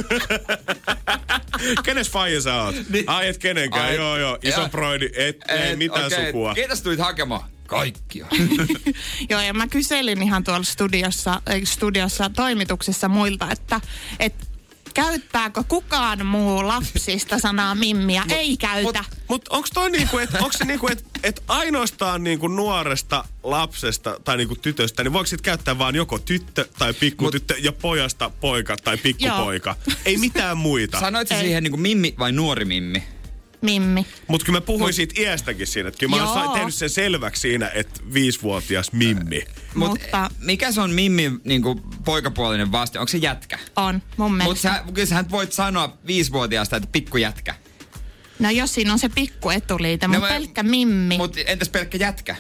Kenes 1.85 2.11
faija 2.11 2.41
sä 2.41 2.63
oot? 2.63 2.75
Ai 3.07 3.29
et 3.29 3.39
kenenkään, 3.39 3.87
Ai, 3.87 3.95
joo 3.95 4.17
joo. 4.17 4.39
Iso 4.43 4.69
broidi, 4.69 5.11
et, 5.17 5.39
ei 5.49 5.71
Et, 5.73 5.79
mitään 5.79 6.07
okei, 6.07 6.27
sukua. 6.27 6.55
Keitä 6.55 6.77
sä 6.77 6.85
tulit 6.85 7.01
hakemaan? 7.01 7.43
Kaikkia. 7.67 8.27
Joo, 9.31 9.41
ja 9.41 9.55
mä 9.55 9.67
kyselin 9.69 10.23
ihan 10.23 10.45
tuolla 10.45 10.65
studiossa, 10.65 11.43
ei, 11.47 11.67
studiossa 11.67 12.31
toimituksessa 12.37 13.09
muilta, 13.09 13.51
että, 13.51 13.81
että 14.21 14.47
käyttääkö 14.95 15.65
kukaan 15.69 16.27
muu 16.27 16.69
lapsista 16.69 17.39
sanaa 17.39 17.75
mimmiä? 17.75 18.23
Ei 18.29 18.57
käytä. 18.57 19.05
Mut, 19.09 19.19
mut 19.29 19.49
onks 19.49 19.71
toi 19.71 19.91
niinku, 19.91 20.19
et, 20.19 20.31
onks 20.41 20.59
se 20.59 20.65
niinku, 20.65 20.89
että 20.89 21.05
et 21.23 21.43
ainoastaan 21.49 22.25
niinku 22.25 22.49
nuoresta 22.49 23.25
lapsesta 23.43 24.21
tai 24.25 24.37
niinku 24.37 24.57
tytöstä, 24.57 25.03
niin 25.03 25.13
voiko 25.13 25.27
sit 25.27 25.41
käyttää 25.41 25.79
vaan 25.79 25.95
joko 25.95 26.19
tyttö 26.19 26.69
tai 26.79 26.95
pikkutyttö 26.95 27.55
ja 27.59 27.73
pojasta 27.73 28.31
poika 28.41 28.77
tai 28.77 28.97
pikkupoika? 28.97 29.77
Ei 30.05 30.17
mitään 30.17 30.57
muita. 30.57 31.01
Sanoit 31.01 31.29
siihen 31.29 31.63
niinku 31.63 31.77
mimmi 31.77 32.15
vai 32.19 32.33
nuori 32.33 32.65
mimmi? 32.65 33.14
Mimmi. 33.65 34.07
Mutta 34.29 34.47
kyllä 34.47 34.57
mä 34.57 34.61
puhuin 34.67 34.95
siitä 34.95 35.21
iästäkin 35.21 35.67
siinä, 35.67 35.89
että 35.89 35.99
kyllä 35.99 36.17
mä 36.17 36.33
olen 36.33 36.51
tehnyt 36.51 36.75
sen 36.75 36.91
selväksi 36.91 37.41
siinä, 37.41 37.71
että 37.75 38.01
viisivuotias 38.15 38.93
Mimmi. 38.93 39.45
Mut 39.75 39.89
Mutta- 39.91 40.31
mikä 40.41 40.73
se 40.73 40.81
on 40.81 40.91
Mimmi 40.91 41.31
niinku 41.45 41.81
poikapuolinen 42.05 42.73
vaste? 42.73 42.99
Onko 42.99 43.09
se 43.09 43.19
jätkä? 43.19 43.59
On, 43.77 44.03
mun 44.17 44.31
Mutta 44.31 44.45
mielestä. 44.45 44.69
sä, 44.75 44.93
kyllä 44.95 45.07
sähän 45.07 45.31
voit 45.31 45.53
sanoa 45.53 45.99
viisivuotiaasta, 46.07 46.77
että 46.77 46.89
pikkujätkä. 46.93 47.55
No 48.39 48.51
jos 48.51 48.75
siinä 48.75 48.93
on 48.93 48.99
se 48.99 49.09
pikku 49.09 49.51
etuliite, 49.51 50.07
No 50.07 50.13
mutta 50.13 50.29
pelkkä 50.29 50.63
mimmi. 50.63 51.17
Mutta 51.19 51.41
entäs 51.47 51.69
pelkkä 51.69 51.99
jätkä? 51.99 52.37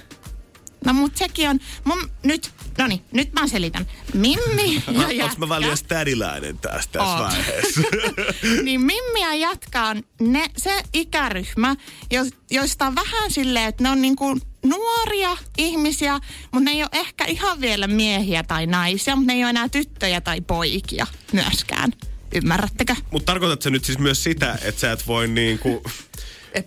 No 0.85 0.93
mut 0.93 1.17
sekin 1.17 1.51
on, 1.51 1.61
mun, 1.85 2.11
nyt, 2.23 2.51
no 2.79 2.87
niin, 2.87 3.01
nyt 3.13 3.33
mä 3.33 3.49
selitän. 3.49 3.87
Mimmi 4.15 4.75
ja 4.87 5.01
Onko 5.01 5.11
jätkä. 5.11 5.47
mä 5.47 5.61
liian 5.61 5.77
städiläinen 5.77 6.59
tässä, 6.59 6.91
tässä 6.93 7.09
Oot. 7.09 7.21
vaiheessa? 7.21 7.81
niin 8.65 8.81
Mimmi 8.81 9.21
ja 9.21 9.35
jätkä 9.35 9.85
on 9.85 10.03
ne, 10.21 10.51
se 10.57 10.83
ikäryhmä, 10.93 11.77
jo, 12.11 12.23
joista 12.51 12.87
on 12.87 12.95
vähän 12.95 13.31
silleen, 13.31 13.69
että 13.69 13.83
ne 13.83 13.91
on 13.91 14.03
niinku 14.03 14.39
nuoria 14.65 15.37
ihmisiä, 15.59 16.21
mutta 16.53 16.65
ne 16.65 16.71
ei 16.71 16.83
ole 16.83 16.91
ehkä 16.93 17.25
ihan 17.25 17.61
vielä 17.61 17.87
miehiä 17.87 18.43
tai 18.43 18.67
naisia, 18.67 19.17
mutta 19.17 19.33
ne 19.33 19.33
ei 19.33 19.45
ole 19.45 19.51
enää 19.51 19.69
tyttöjä 19.69 20.21
tai 20.21 20.41
poikia 20.41 21.07
myöskään. 21.33 21.93
Ymmärrättekö? 22.35 22.97
Mutta 23.11 23.27
tarkoitatko 23.27 23.71
nyt 23.71 23.85
siis 23.85 23.99
myös 23.99 24.23
sitä, 24.23 24.59
että 24.63 24.81
sä 24.81 24.93
et 24.93 25.07
voi 25.07 25.29
niinku... 25.29 25.83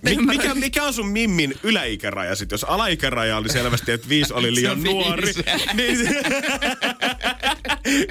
Mi- 0.01 0.17
mikä, 0.17 0.53
mikä 0.53 0.83
on 0.83 0.93
sun 0.93 1.07
Mimmin 1.07 1.53
yläikäraja 1.63 2.35
sit? 2.35 2.51
Jos 2.51 2.63
alaikäraja 2.63 3.37
oli 3.37 3.49
selvästi, 3.49 3.91
että 3.91 4.09
viisi 4.09 4.33
oli 4.33 4.55
liian 4.55 4.83
nuori, 4.83 5.33
niin, 5.73 5.99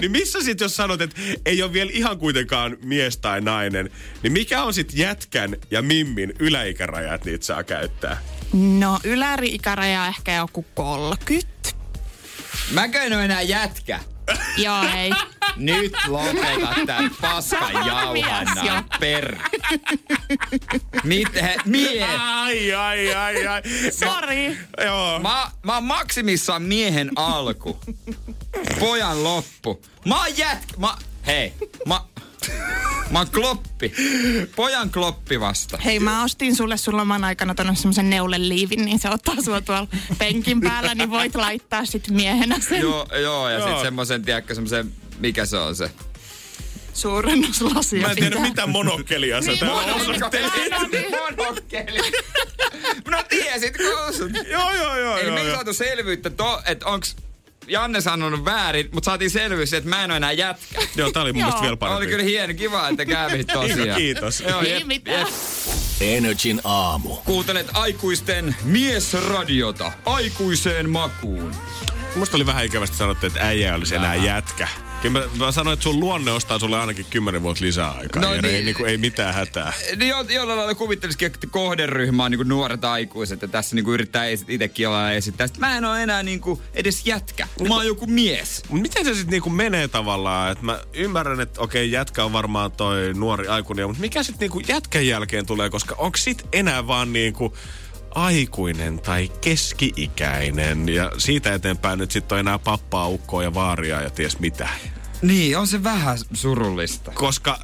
niin 0.01 0.11
missä 0.11 0.43
sit 0.43 0.61
jos 0.61 0.77
sanot, 0.77 1.01
että 1.01 1.17
ei 1.47 1.63
ole 1.63 1.73
vielä 1.73 1.91
ihan 1.95 2.19
kuitenkaan 2.19 2.77
mies 2.83 3.19
tai 3.19 3.41
nainen, 3.41 3.91
niin 4.23 4.33
mikä 4.33 4.63
on 4.63 4.75
sit 4.75 4.93
jätkän 4.95 5.57
ja 5.71 5.83
Mimmin 5.83 6.33
yläikäraja, 6.39 7.15
että 7.15 7.31
niitä 7.31 7.45
saa 7.47 7.65
käyttää? 7.65 8.23
No 8.53 8.99
yläri-ikäraja 9.05 10.03
on 10.03 10.09
ehkä 10.09 10.35
joku 10.35 10.67
30. 10.75 11.49
Mäkö 12.71 13.03
en 13.03 13.13
oo 13.13 13.21
enää 13.21 13.43
jätkä? 13.43 14.01
Joo, 14.57 14.85
ei. 14.97 15.11
Nyt 15.57 15.93
lopeta 16.07 16.75
tää 16.87 17.11
paskan 17.21 17.87
jauhanna. 17.87 18.85
Per. 19.01 19.37
Mitä? 21.05 21.55
Mie. 21.65 22.05
Ai, 22.05 22.73
ai, 22.75 23.15
ai, 23.15 23.47
ai. 23.47 23.63
Sori. 23.91 24.59
Joo. 24.85 25.19
Mä, 25.19 25.51
mä 25.63 25.75
oon 25.75 25.85
maksimissaan 25.85 26.63
miehen 26.63 27.11
alku. 27.17 27.81
Pojan 28.81 29.25
loppu. 29.25 29.83
Mä 30.05 30.17
oon 30.19 30.39
jätkä. 30.39 30.75
Mä, 30.79 30.97
hei. 31.27 31.53
Mä, 31.87 32.01
mä 33.11 33.19
oon 33.19 33.29
kloppi. 33.31 33.93
Pojan 34.57 34.91
kloppi 34.91 35.41
vasta. 35.41 35.79
Hei, 35.85 36.01
mä 36.01 36.23
ostin 36.25 36.57
sulle 36.57 36.77
sun 36.77 36.97
loman 36.97 37.25
aikana 37.25 37.55
tonne 37.55 37.75
semmosen 37.75 38.11
neuleliivin, 38.11 38.85
niin 38.85 38.99
se 38.99 39.11
ottaa 39.11 39.35
sua 39.45 39.61
tuolla 39.61 39.89
penkin 40.19 40.61
päällä, 40.61 40.95
niin 40.95 41.11
voit 41.11 41.35
laittaa 41.35 41.85
sit 41.85 42.11
miehenä 42.11 42.61
sen 42.61 42.81
Joo, 42.81 43.07
joo, 43.23 43.49
ja 43.49 43.59
Joo. 43.59 43.69
sit 43.69 43.83
semmosen, 43.83 44.23
tiedätkö, 44.23 44.55
semmosen, 44.55 44.93
mikä 45.19 45.47
se 45.47 45.57
on 45.57 45.77
se? 45.77 45.91
suurennuslasia. 46.95 48.01
Mä 48.01 48.09
en 48.11 48.17
tiedä 48.17 48.31
pitää. 48.31 48.49
mitä 48.49 48.67
monokkelia 48.67 49.43
sä 49.43 49.47
Niin, 49.51 49.59
täällä 49.59 49.83
monokkeli. 49.83 50.17
osoittelit. 50.17 50.53
Monokkeli. 51.39 52.13
No 53.11 53.23
tiesit, 53.29 53.77
kun... 53.77 53.87
Joo, 54.51 54.73
joo, 54.75 54.97
joo. 54.99 55.17
Eli 55.17 55.27
joo, 55.27 55.35
me 55.35 55.41
ei 55.41 55.51
saatu 55.55 55.73
selvyyttä, 55.73 56.31
to, 56.31 56.63
että 56.67 56.87
onks 56.87 57.17
Janne 57.67 58.01
sanonut 58.01 58.45
väärin, 58.45 58.89
mutta 58.93 59.05
saatiin 59.11 59.31
selvyys, 59.31 59.73
että 59.73 59.91
mä 59.91 60.05
en 60.05 60.11
ole 60.11 60.17
enää 60.17 60.33
jätkä. 60.33 60.79
Joo, 60.97 61.11
tää 61.13 61.23
oli 61.23 61.33
mun 61.33 61.43
mielestä 61.43 61.63
vielä 61.63 61.77
parempi. 61.77 61.99
Oli 61.99 62.07
kyllä 62.07 62.23
hieno, 62.25 62.55
kiva, 62.55 62.89
että 62.89 63.05
kävit 63.05 63.47
tosiaan. 63.47 64.01
Kiitos. 64.01 64.41
Joo, 64.41 64.61
Ei 64.61 64.71
jep, 64.71 64.85
mitään. 64.87 65.19
jep. 65.19 65.29
Energin 66.01 66.61
aamu. 66.65 67.17
Kuuntelet 67.17 67.67
aikuisten 67.73 68.57
miesradiota 68.65 69.93
aikuiseen 70.07 70.91
makuun. 70.91 71.55
Musta 72.17 72.37
oli 72.37 72.47
vähän 72.47 72.65
ikävästi 72.65 72.97
sanottu, 72.97 73.27
että 73.27 73.41
äijä 73.47 73.75
olisi 73.75 73.95
enää 73.95 74.15
jätkä. 74.15 74.69
Kyllä 75.03 75.21
mä, 75.21 75.45
mä 75.45 75.53
sanoin, 75.53 75.73
että 75.73 75.83
sun 75.83 76.01
luonne 76.01 76.33
ostaa 76.33 76.59
sulle 76.59 76.81
ainakin 76.81 77.07
10 77.11 77.43
vuotta 77.43 77.65
lisää 77.65 77.91
aikaa. 77.91 78.23
No 78.23 78.29
No, 78.29 78.35
ja 78.35 78.43
niin. 78.43 78.55
ei, 78.55 78.63
niin 78.65 78.75
kuin, 78.77 78.91
ei 78.91 78.99
mitään 78.99 79.35
hätää. 79.35 79.73
Niin 79.97 80.09
jo, 80.09 80.21
jollain 80.29 80.59
lailla 80.59 80.75
kuvittelisikin, 80.75 81.27
että 81.27 81.47
kohderyhmä 81.51 82.25
on 82.25 82.31
niin 82.31 82.49
nuoret 82.49 82.85
aikuiset 82.85 83.43
ja 83.43 83.49
tässä 83.49 83.77
niin 83.77 83.89
yrittää 83.89 84.27
esi- 84.27 84.45
itsekin 84.49 84.85
jollain 84.85 85.17
esittää. 85.17 85.47
Sitten 85.47 85.61
mä 85.61 85.77
en 85.77 85.85
ole 85.85 86.03
enää 86.03 86.23
niin 86.23 86.41
edes 86.75 87.07
jätkä. 87.07 87.49
Mä 87.69 87.75
oon 87.75 87.87
joku 87.87 88.07
mies. 88.07 88.63
Miten 88.71 89.05
se 89.05 89.15
sitten 89.15 89.31
niinku 89.31 89.51
menee 89.51 89.89
tavallaan? 89.89 90.53
Et 90.53 90.63
mä 90.63 90.81
ymmärrän, 90.93 91.41
että 91.41 91.61
okei, 91.61 91.93
jätkä 91.93 92.25
on 92.25 92.33
varmaan 92.33 92.73
toi 92.73 93.15
nuori 93.15 93.49
aikuinen, 93.49 93.87
mutta 93.87 94.01
mikä 94.01 94.23
sitten 94.23 94.41
niinku 94.41 94.73
jätkän 94.73 95.07
jälkeen 95.07 95.47
tulee? 95.47 95.71
Koska 95.71 95.95
onko 95.99 96.17
sit 96.17 96.45
enää 96.53 96.87
vaan 96.87 97.13
niinku 97.13 97.57
aikuinen 98.17 98.99
tai 99.01 99.31
keski-ikäinen 99.41 100.89
ja 100.89 101.13
siitä 101.19 101.55
eteenpäin 101.55 101.99
nyt 101.99 102.11
sitten 102.11 102.37
on 102.37 102.41
enää 102.41 102.59
pappaa, 102.59 103.09
ukkoa 103.09 103.43
ja 103.43 103.55
vaaria 103.55 104.03
ja 104.03 104.11
ties 104.11 104.39
mitä. 104.39 104.69
Niin, 105.23 105.59
on 105.59 105.67
se 105.67 105.83
vähän 105.85 106.19
surullista. 106.35 107.11
Koska 107.15 107.59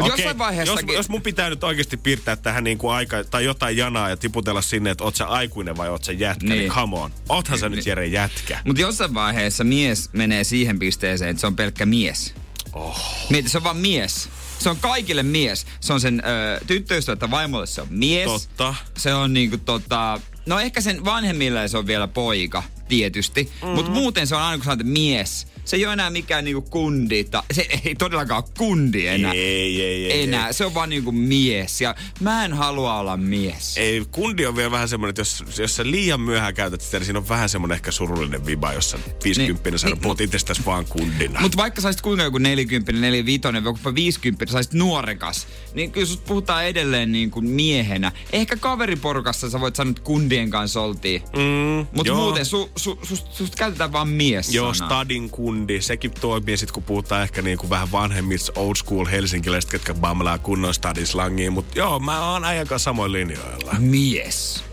okei, 0.00 0.08
jossain 0.24 0.38
vaiheessakin- 0.38 0.86
jos, 0.88 0.96
jos 0.96 1.08
mun 1.08 1.22
pitää 1.22 1.50
nyt 1.50 1.64
oikeasti 1.64 1.96
piirtää 1.96 2.36
tähän 2.36 2.64
niinku 2.64 2.88
aika, 2.88 3.24
tai 3.24 3.44
jotain 3.44 3.76
janaa 3.76 4.08
ja 4.08 4.16
tiputella 4.16 4.62
sinne, 4.62 4.90
että 4.90 5.04
oot 5.04 5.16
sä 5.16 5.26
aikuinen 5.26 5.76
vai 5.76 5.88
oot 5.88 6.04
sä 6.04 6.12
jätkä, 6.12 6.44
niin, 6.44 6.50
Niin. 6.50 6.58
niin 6.60 6.72
come 6.72 6.96
on. 6.98 7.10
Oothan 7.28 7.58
sä 7.58 7.68
Niin. 7.68 7.76
nyt 7.76 7.86
Jere 7.86 8.06
jätkä. 8.06 8.60
Mutta 8.64 8.82
jossain 8.82 9.14
vaiheessa 9.14 9.64
mies 9.64 10.10
menee 10.12 10.44
siihen 10.44 10.78
pisteeseen, 10.78 11.30
että 11.30 11.40
se 11.40 11.46
on 11.46 11.56
pelkkä 11.56 11.86
mies. 11.86 12.34
Oh. 12.72 13.00
Mieti, 13.30 13.48
se 13.48 13.58
on 13.58 13.64
vaan 13.64 13.76
mies. 13.76 14.28
Se 14.58 14.70
on 14.70 14.76
kaikille 14.76 15.22
mies. 15.22 15.66
Se 15.80 15.92
on 15.92 16.00
sen 16.00 16.22
ö, 16.24 16.64
tyttöystävä 16.66 17.30
vaimolle 17.30 17.66
se 17.66 17.82
on 17.82 17.88
mies. 17.90 18.30
Totta. 18.30 18.74
Se 18.96 19.14
on 19.14 19.32
niinku 19.34 19.58
tota... 19.58 20.20
No 20.46 20.60
ehkä 20.60 20.80
sen 20.80 21.04
vanhemmille 21.04 21.68
se 21.68 21.78
on 21.78 21.86
vielä 21.86 22.08
poika, 22.08 22.62
tietysti. 22.88 23.42
Mm-hmm. 23.44 23.68
Mutta 23.68 23.90
muuten 23.90 24.26
se 24.26 24.34
on 24.34 24.42
aina 24.42 24.56
kun 24.56 24.64
sanotaan, 24.64 24.80
että 24.86 25.00
mies. 25.00 25.46
Se 25.68 25.76
ei 25.76 25.84
ole 25.86 25.92
enää 25.92 26.10
mikään 26.10 26.44
niinku 26.44 26.62
kundi. 26.62 27.24
Ta- 27.24 27.44
se 27.52 27.66
ei 27.84 27.94
todellakaan 27.94 28.42
ole 28.44 28.52
kundi 28.58 29.06
enää. 29.06 29.32
Ei, 29.32 29.82
ei, 29.82 30.12
ei. 30.12 30.22
enää. 30.22 30.46
Ei. 30.46 30.52
Se 30.54 30.64
on 30.64 30.74
vaan 30.74 30.88
niinku 30.88 31.12
mies. 31.12 31.80
Ja 31.80 31.94
mä 32.20 32.44
en 32.44 32.52
halua 32.52 32.98
olla 32.98 33.16
mies. 33.16 33.76
Ei, 33.78 34.02
kundi 34.12 34.46
on 34.46 34.56
vielä 34.56 34.70
vähän 34.70 34.88
semmoinen, 34.88 35.10
että 35.10 35.20
jos, 35.20 35.44
jos 35.58 35.76
sä 35.76 35.84
liian 35.90 36.20
myöhään 36.20 36.54
käytät 36.54 36.80
sitä, 36.80 36.98
niin 36.98 37.04
siinä 37.04 37.18
on 37.18 37.28
vähän 37.28 37.48
semmoinen 37.48 37.76
ehkä 37.76 37.90
surullinen 37.90 38.46
viba, 38.46 38.72
jos 38.72 38.90
sä 38.90 38.98
50 39.24 39.70
niin, 39.70 39.78
sä 39.78 39.86
niin, 39.86 39.98
puhut 39.98 40.20
itsestäsi 40.20 40.62
vaan 40.66 40.84
kundina. 40.86 41.40
Mutta 41.40 41.56
vaikka 41.58 41.80
saisit 41.80 42.02
kuinka 42.02 42.24
joku 42.24 42.38
40, 42.38 42.92
45, 42.92 43.40
jopa 43.64 43.94
50, 43.94 44.46
saisit 44.52 44.72
nuorekas, 44.74 45.46
niin 45.74 45.92
kyllä 45.92 46.06
susta 46.06 46.24
puhutaan 46.28 46.64
edelleen 46.64 47.12
niin 47.12 47.30
kuin 47.30 47.46
miehenä. 47.46 48.12
Ehkä 48.32 48.56
kaveriporukassa 48.56 49.50
sä 49.50 49.60
voit 49.60 49.76
sanoa, 49.76 49.90
että 49.90 50.02
kundien 50.02 50.50
kanssa 50.50 50.80
oltiin. 50.80 51.22
mm, 51.36 51.86
Mutta 51.92 52.14
muuten 52.14 52.44
su, 52.46 52.70
su, 52.76 52.98
susta, 53.02 53.30
susta 53.32 53.56
käytetään 53.56 53.92
vaan 53.92 54.08
mies 54.08 54.54
Joo, 54.54 54.74
stadin 54.74 55.30
kundi. 55.30 55.57
Sekin 55.80 56.10
toimii 56.10 56.56
sit, 56.56 56.72
kun 56.72 56.82
puhutaan 56.82 57.22
ehkä 57.22 57.42
niinku 57.42 57.70
vähän 57.70 57.92
vanhemmista 57.92 58.52
old 58.56 58.74
school 58.76 59.06
helsinkiläisistä, 59.06 59.74
jotka 59.74 59.94
bamlaa 59.94 60.38
kunnon 60.38 60.74
stadin 60.74 61.06
slangiin. 61.06 61.52
Mutta 61.52 61.78
joo, 61.78 61.98
mä 61.98 62.32
oon 62.32 62.44
äijän 62.44 62.66
kanssa 62.66 62.84
samoin 62.84 63.12
linjoilla. 63.12 63.74
Mies. 63.78 64.64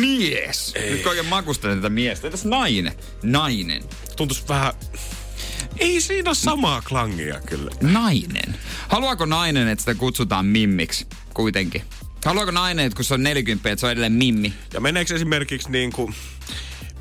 Mies. 0.00 0.72
Ei. 0.74 0.90
Nyt 0.90 1.02
kun 1.02 1.08
oikein 1.08 1.26
makustelen 1.26 1.78
tätä 1.78 1.88
miestä. 1.88 2.26
Entäs 2.26 2.44
nainen? 2.44 2.92
Nainen. 3.22 3.82
Tuntuis 4.16 4.48
vähän... 4.48 4.72
Ei 5.78 6.00
siinä 6.00 6.30
ole 6.30 6.34
samaa 6.34 6.82
klangia 6.82 7.40
kyllä. 7.40 7.70
Nainen. 7.80 8.56
Haluaako 8.88 9.26
nainen, 9.26 9.68
että 9.68 9.82
sitä 9.82 9.94
kutsutaan 9.94 10.46
mimmiksi 10.46 11.06
kuitenkin? 11.34 11.82
Haluaako 12.24 12.50
nainen, 12.50 12.86
että 12.86 12.96
kun 12.96 13.04
se 13.04 13.14
on 13.14 13.22
40, 13.22 13.70
että 13.70 13.80
se 13.80 13.86
on 13.86 13.92
edelleen 13.92 14.12
mimmi? 14.12 14.52
Ja 14.72 14.80
meneekö 14.80 15.14
esimerkiksi 15.14 15.70
niinku 15.70 16.10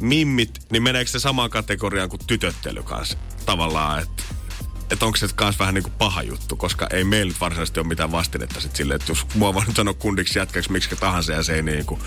mimmit, 0.03 0.59
niin 0.71 0.83
meneekö 0.83 1.11
se 1.11 1.19
samaan 1.19 1.49
kategoriaan 1.49 2.09
kuin 2.09 2.21
tytöttely 2.27 2.83
kanssa? 2.83 3.17
Tavallaan, 3.45 3.99
että 4.01 4.23
että 4.91 5.05
onko 5.05 5.17
se 5.17 5.27
kans 5.35 5.59
vähän 5.59 5.73
niin 5.73 5.83
kuin 5.83 5.93
paha 5.97 6.23
juttu, 6.23 6.55
koska 6.55 6.87
ei 6.91 7.03
meillä 7.03 7.29
nyt 7.31 7.41
varsinaisesti 7.41 7.79
ole 7.79 7.87
mitään 7.87 8.11
vastinetta 8.11 8.61
sit 8.61 8.75
sille, 8.75 8.95
että 8.95 9.11
jos 9.11 9.25
mua 9.35 9.53
vaan 9.53 9.67
nyt 9.67 9.75
sanoo 9.75 9.93
kundiksi 9.93 10.39
jätkäksi 10.39 10.71
miksi 10.71 10.95
tahansa 10.95 11.33
ja 11.33 11.43
se 11.43 11.55
ei 11.55 11.61
niin 11.61 11.85
kuin 11.85 12.01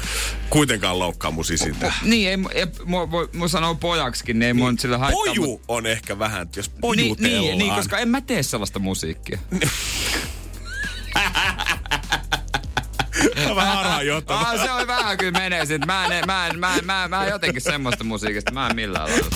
kuitenkaan 0.51 0.99
loukkaa 0.99 1.31
mun 1.31 1.45
sisintä. 1.45 1.93
Niin, 2.03 2.29
ei, 2.29 2.39
ei 2.61 2.67
mua, 2.85 3.11
voi, 3.11 3.29
mua 3.35 3.49
sanoo 3.49 3.75
pojaksikin, 3.75 4.39
niin 4.39 4.47
ei 4.47 4.55
mua 4.55 4.71
nyt 4.71 4.81
sillä 4.81 4.99
haittaa. 4.99 5.23
Poju 5.25 5.43
mut- 5.43 5.63
on 5.69 5.87
ehkä 5.87 6.19
vähän, 6.19 6.43
että 6.43 6.59
jos 6.59 6.71
Niin, 6.71 6.81
pojutellaan. 6.81 7.43
niin, 7.43 7.59
niin, 7.59 7.75
koska 7.75 7.99
en 7.99 8.09
mä 8.09 8.21
tee 8.21 8.43
sellaista 8.43 8.79
musiikkia. 8.79 9.39
On 13.51 13.57
vähän. 13.57 13.87
Ah, 14.27 14.63
se 14.65 14.73
on 14.73 14.87
vähän 14.87 15.19
kyllä 15.19 15.39
menee 15.39 15.67
sit. 15.67 15.87
Mä 15.87 16.07
en, 16.07 16.27
mä 16.27 16.47
en, 16.47 16.59
mä 16.59 16.77
en, 16.77 16.87
mä 16.87 17.05
en, 17.05 17.11
mä 17.11 17.25
en 17.25 17.31
jotenkin 17.31 17.63
semmoista 17.63 18.05
musiikista. 18.05 18.53
Mä 18.53 18.67
en 18.67 18.77
millään 18.77 19.11
lailla. 19.11 19.29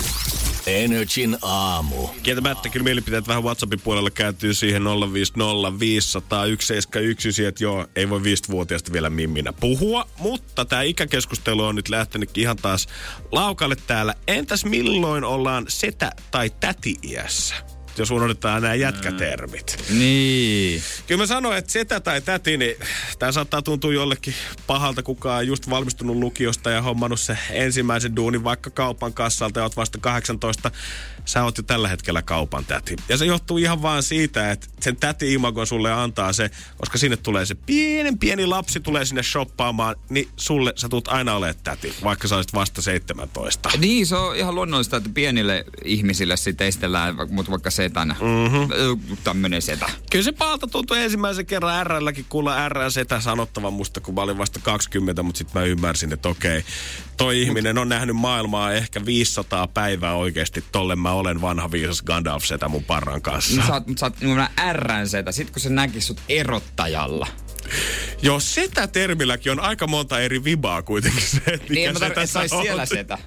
Energin 0.67 1.37
aamu. 1.41 2.07
Kieltämättä 2.23 2.69
kyllä 2.69 2.83
mielipiteet 2.83 3.27
vähän 3.27 3.43
WhatsAppin 3.43 3.81
puolella 3.81 4.09
kääntyy 4.09 4.53
siihen 4.53 4.83
050 4.83 5.79
500 5.79 6.45
171, 6.45 7.45
että 7.45 7.63
joo, 7.63 7.87
ei 7.95 8.09
voi 8.09 8.19
5-vuotiaasta 8.19 8.93
vielä 8.93 9.09
mimminä 9.09 9.53
puhua, 9.53 10.07
mutta 10.17 10.65
tämä 10.65 10.81
ikäkeskustelu 10.81 11.63
on 11.63 11.75
nyt 11.75 11.89
lähtenyt 11.89 12.37
ihan 12.37 12.57
taas 12.57 12.87
laukalle 13.31 13.75
täällä. 13.87 14.15
Entäs 14.27 14.65
milloin 14.65 15.23
ollaan 15.23 15.65
setä- 15.67 16.11
tai 16.31 16.49
täti-iässä? 16.59 17.55
Jos 17.97 18.11
unohdetaan 18.11 18.61
nämä 18.61 18.75
jätkätermit. 18.75 19.85
Niin. 19.89 20.83
Kyllä 21.07 21.21
mä 21.21 21.25
sanoin, 21.25 21.57
että 21.57 21.71
setä 21.71 21.99
tai 21.99 22.21
täti, 22.21 22.57
niin 22.57 22.75
tämä 23.19 23.31
saattaa 23.31 23.61
tuntua 23.61 23.93
jollekin 23.93 24.33
pahalta, 24.67 25.03
kuka 25.03 25.35
on 25.35 25.47
just 25.47 25.69
valmistunut 25.69 26.15
lukiosta 26.15 26.69
ja 26.69 26.81
hommannut 26.81 27.19
se 27.19 27.37
ensimmäisen 27.49 28.15
duunin 28.15 28.43
vaikka 28.43 28.69
kaupan 28.69 29.13
kassalta 29.13 29.59
ja 29.59 29.63
oot 29.63 29.77
vasta 29.77 29.97
18. 29.97 30.71
Sä 31.25 31.43
oot 31.43 31.57
jo 31.57 31.63
tällä 31.63 31.87
hetkellä 31.87 32.21
kaupan 32.21 32.65
täti. 32.65 32.95
Ja 33.09 33.17
se 33.17 33.25
johtuu 33.25 33.57
ihan 33.57 33.81
vaan 33.81 34.03
siitä, 34.03 34.51
että 34.51 34.67
sen 34.81 34.95
täti-imagon 34.95 35.67
sulle 35.67 35.91
antaa 35.93 36.33
se, 36.33 36.51
koska 36.77 36.97
sinne 36.97 37.17
tulee 37.17 37.45
se 37.45 37.55
pienen 37.55 38.17
pieni 38.19 38.45
lapsi 38.45 38.79
tulee 38.79 39.05
sinne 39.05 39.23
shoppaamaan, 39.23 39.95
niin 40.09 40.29
sulle 40.37 40.73
sä 40.75 40.89
tulet 40.89 41.07
aina 41.07 41.35
olemaan 41.35 41.55
täti, 41.63 41.93
vaikka 42.03 42.27
sä 42.27 42.35
olisit 42.35 42.53
vasta 42.53 42.81
17. 42.81 43.69
Niin, 43.77 44.07
se 44.07 44.15
on 44.15 44.35
ihan 44.35 44.55
luonnollista, 44.55 44.97
että 44.97 45.09
pienille 45.13 45.65
ihmisille 45.85 46.37
sitten 46.37 46.67
estellään, 46.67 47.15
mutta 47.29 47.51
vaikka 47.51 47.71
setänä. 47.71 48.15
Mm-hmm. 48.21 49.17
Tämmönen 49.23 49.61
setä. 49.61 49.89
Kyllä 50.11 50.23
se 50.23 50.31
paalta 50.31 50.67
tuntui 50.67 51.03
ensimmäisen 51.03 51.45
kerran 51.45 51.85
RLläkin 51.85 52.25
kuulla 52.29 52.69
R 52.69 52.91
setä 52.91 53.19
sanottavan 53.19 53.73
musta, 53.73 54.01
kun 54.01 54.15
mä 54.15 54.21
olin 54.21 54.37
vasta 54.37 54.59
20, 54.59 55.23
mutta 55.23 55.37
sitten 55.37 55.61
mä 55.61 55.67
ymmärsin, 55.67 56.13
että 56.13 56.29
okei, 56.29 56.63
toi 57.17 57.41
ihminen 57.41 57.77
on 57.77 57.89
nähnyt 57.89 58.15
maailmaa 58.15 58.73
ehkä 58.73 59.05
500 59.05 59.67
päivää 59.67 60.15
oikeasti, 60.15 60.63
tolle 60.71 60.95
mä 60.95 61.10
olen 61.13 61.41
vanha 61.41 61.71
viisas 61.71 62.01
Gandalf 62.01 62.43
setä 62.43 62.67
mun 62.67 62.83
parran 62.83 63.21
kanssa. 63.21 63.61
No, 63.61 63.67
sä 63.67 63.73
oot, 63.73 63.83
sä 63.99 64.05
oot 64.05 64.21
niin 64.21 64.47
Rn 64.73 65.07
setä, 65.07 65.31
sit 65.31 65.51
kun 65.51 65.61
se 65.61 65.69
näki 65.69 66.01
sut 66.01 66.21
erottajalla. 66.29 67.27
Joo, 68.21 68.39
setä 68.39 68.87
termilläkin 68.87 69.51
on 69.51 69.59
aika 69.59 69.87
monta 69.87 70.19
eri 70.19 70.43
vibaa 70.43 70.81
kuitenkin 70.81 71.21
se, 71.21 71.37
että 71.37 71.51
mikä 71.51 71.73
Niin, 71.73 71.93
mä 71.93 71.99
tarkoitan, 71.99 72.27
setä 72.27 72.47
sä 72.47 72.61
siellä 72.61 72.85
setä. 72.85 73.17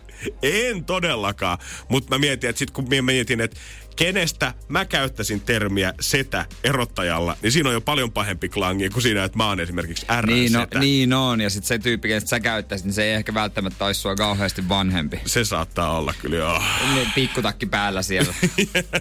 En 0.43 0.85
todellakaan, 0.85 1.59
mutta 1.89 2.15
mä 2.15 2.19
mietin, 2.19 2.51
että 2.51 2.59
sit 2.59 2.71
kun 2.71 2.89
mä 2.89 3.03
mietin, 3.03 3.41
että 3.41 3.57
kenestä 3.97 4.55
mä 4.69 4.85
käyttäisin 4.85 5.41
termiä 5.41 5.95
setä 6.01 6.47
erottajalla, 6.65 7.37
niin 7.43 7.53
siinä 7.53 7.69
on 7.69 7.73
jo 7.73 7.81
paljon 7.81 8.13
pahempi 8.13 8.49
klangi 8.49 8.91
kuin 8.91 9.03
siinä, 9.03 9.25
että 9.25 9.39
mä 9.39 9.49
oon 9.49 9.61
esimerkiksi 9.61 10.07
R 10.21 10.27
Niin, 10.27 10.53
no, 10.53 10.61
setä. 10.61 10.79
niin 10.79 11.13
on, 11.13 11.41
ja 11.41 11.51
sitten 11.51 11.69
se 11.69 11.79
tyyppi, 11.79 12.09
ketä 12.09 12.27
sä 12.27 12.41
käyttäisit, 12.41 12.85
niin 12.85 12.95
se 12.95 13.05
ei 13.05 13.13
ehkä 13.13 13.35
välttämättä 13.35 13.85
olisi 13.85 14.01
sua 14.01 14.15
kauheasti 14.15 14.69
vanhempi. 14.69 15.21
Se 15.27 15.45
saattaa 15.45 15.99
olla 15.99 16.15
kyllä 16.19 16.37
joo. 16.37 16.63
Niin, 16.95 17.11
Pikkutakki 17.15 17.67
päällä 17.67 18.03
siellä. 18.03 18.35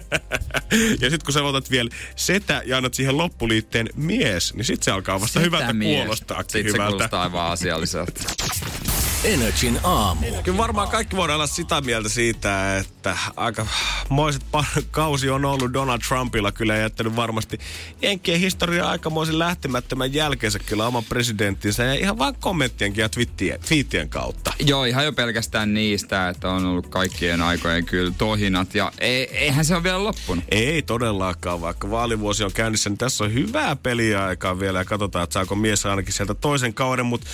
ja 1.00 1.10
sitten 1.10 1.24
kun 1.24 1.32
sä 1.32 1.42
otat 1.42 1.70
vielä 1.70 1.90
setä 2.16 2.62
ja 2.66 2.76
annat 2.76 2.94
siihen 2.94 3.18
loppuliitteen 3.18 3.88
mies, 3.96 4.54
niin 4.54 4.64
sitten 4.64 4.84
se 4.84 4.90
alkaa 4.90 5.20
vasta 5.20 5.40
hyvältä 5.40 5.66
Setämies. 5.66 5.98
kuulostaakin 5.98 6.52
Sitten 6.52 6.72
se 6.72 6.78
kuulostaa 6.88 7.22
aivan 7.22 7.50
asialliselta. 7.50 8.12
Energin 9.24 9.80
aamu. 9.82 10.26
Kyllä 10.42 10.58
varmaan 10.58 10.88
kaikki 10.88 11.16
voidaan 11.16 11.36
olla 11.36 11.46
sitä 11.46 11.80
mieltä 11.80 12.08
siitä, 12.08 12.78
että 12.78 13.16
aika 13.36 13.66
moiset 14.08 14.42
kausi 14.90 15.30
on 15.30 15.44
ollut 15.44 15.72
Donald 15.72 16.00
Trumpilla 16.08 16.52
kyllä 16.52 16.76
jättänyt 16.76 17.16
varmasti 17.16 17.58
Jenkkien 18.02 18.40
historiaa 18.40 18.90
aikamoisen 18.90 19.38
lähtemättömän 19.38 20.14
jälkeensä 20.14 20.58
kyllä 20.58 20.86
oman 20.86 21.04
presidenttinsä 21.04 21.84
ja 21.84 21.94
ihan 21.94 22.18
vaan 22.18 22.34
kommenttienkin 22.40 23.02
ja 23.02 23.08
twiittien, 23.08 23.60
twiittien 23.68 24.08
kautta. 24.08 24.52
Joo, 24.66 24.84
ihan 24.84 25.04
jo 25.04 25.12
pelkästään 25.12 25.74
niistä, 25.74 26.28
että 26.28 26.50
on 26.50 26.66
ollut 26.66 26.86
kaikkien 26.86 27.42
aikojen 27.42 27.84
kyllä 27.84 28.12
tohinat. 28.18 28.74
Ja 28.74 28.92
ei, 28.98 29.36
eihän 29.36 29.64
se 29.64 29.74
ole 29.74 29.82
vielä 29.82 30.04
loppunut. 30.04 30.44
Ei 30.48 30.82
todellakaan, 30.82 31.60
vaikka 31.60 31.90
vaalivuosi 31.90 32.44
on 32.44 32.52
käynnissä, 32.52 32.90
niin 32.90 32.98
tässä 32.98 33.24
on 33.24 33.34
hyvää 33.34 33.76
peliä 33.76 34.24
aikaa 34.24 34.60
vielä 34.60 34.78
ja 34.78 34.84
katsotaan, 34.84 35.24
että 35.24 35.34
saako 35.34 35.54
mies 35.54 35.86
ainakin 35.86 36.12
sieltä 36.12 36.34
toisen 36.34 36.74
kauden, 36.74 37.06
mutta 37.06 37.26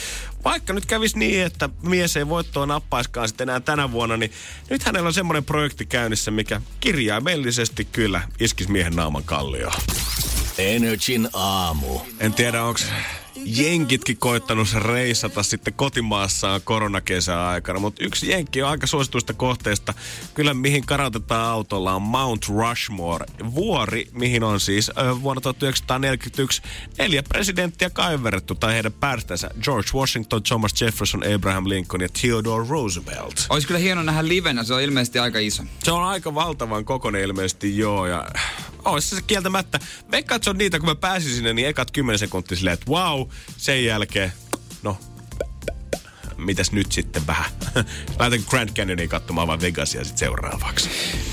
vaikka 0.45 0.73
nyt 0.73 0.87
kävisi 0.87 1.19
niin, 1.19 1.47
että 1.47 1.69
mies 1.83 2.17
ei 2.17 2.29
voittoa 2.29 2.67
nappaiskaan 2.67 3.29
sitten 3.29 3.49
enää 3.49 3.61
tänä 3.61 3.93
vuonna, 3.93 4.17
niin 4.17 4.33
nyt 4.71 4.83
hänellä 4.83 5.07
on 5.07 5.15
semmoinen 5.15 5.45
projekti 5.45 5.87
käynnissä, 5.87 6.31
mikä 6.31 6.61
kirjaimellisesti 6.81 7.85
kyllä 7.85 8.21
iskisi 8.41 8.71
miehen 8.71 8.97
naaman 8.97 9.25
kallioon. 9.25 9.81
Energin 10.59 11.29
aamu. 11.33 12.01
En 12.21 12.33
tiedä, 12.33 12.65
onko 12.65 12.81
jenkitkin 13.45 14.17
koittanut 14.17 14.69
reissata 14.73 15.43
sitten 15.43 15.75
kotimaassaan 15.75 16.61
koronakesän 16.65 17.39
aikana, 17.39 17.79
mutta 17.79 18.05
yksi 18.05 18.31
jenkki 18.31 18.63
on 18.63 18.71
aika 18.71 18.87
suosituista 18.87 19.33
kohteista. 19.33 19.95
Kyllä 20.35 20.55
mihin 20.55 20.87
karautetaan 20.87 21.47
autolla 21.47 21.95
on 21.95 22.03
Mount 22.03 22.49
Rushmore, 22.49 23.27
vuori, 23.55 24.09
mihin 24.13 24.43
on 24.43 24.61
siis 24.61 24.91
vuonna 25.23 25.41
1941 25.41 26.63
neljä 26.99 27.23
presidenttiä 27.23 27.91
kaiverrettu 27.91 28.55
tai 28.55 28.75
heidän 28.75 28.93
päästänsä 28.93 29.51
George 29.63 29.91
Washington, 29.95 30.43
Thomas 30.43 30.83
Jefferson, 30.83 31.23
Abraham 31.35 31.69
Lincoln 31.69 32.03
ja 32.03 32.09
Theodore 32.21 32.69
Roosevelt. 32.69 33.47
Olisi 33.49 33.67
kyllä 33.67 33.81
hieno 33.81 34.03
nähdä 34.03 34.29
livenä, 34.29 34.65
se 34.65 34.75
on 34.75 34.83
ilmeisesti 34.83 35.19
aika 35.19 35.39
iso. 35.39 35.63
Se 35.83 35.93
on 35.93 36.05
aika 36.05 36.35
valtavan 36.35 36.85
kokoinen 36.85 37.23
ilmeisesti, 37.23 37.79
joo, 37.79 38.07
ja 38.07 38.27
olisi 38.85 39.17
se 39.17 39.23
kieltämättä. 39.23 39.79
Veikkaan, 40.11 40.37
että 40.37 40.45
se 40.45 40.51
on 40.51 40.59
niitä, 40.59 40.79
kun 40.79 40.89
mä 40.89 40.95
pääsin 40.95 41.31
sinne, 41.31 41.53
niin 41.53 41.69
ekat 41.69 41.91
10 41.91 42.19
sekuntia 42.19 42.57
silleen, 42.57 42.75
että 42.75 42.91
wow, 42.91 43.29
sen 43.57 43.85
jälkeen, 43.85 44.33
no, 44.83 44.99
mitäs 46.37 46.73
nyt 46.73 46.93
sitten 46.93 47.27
vähän? 47.27 47.51
Laitan 48.19 48.41
Grand 48.49 48.71
Canyonin 48.71 49.09
katsomaan 49.09 49.49
vaan 49.49 49.61
Vegasia 49.61 50.05
sitten 50.05 50.19
seuraavaksi. 50.19 50.91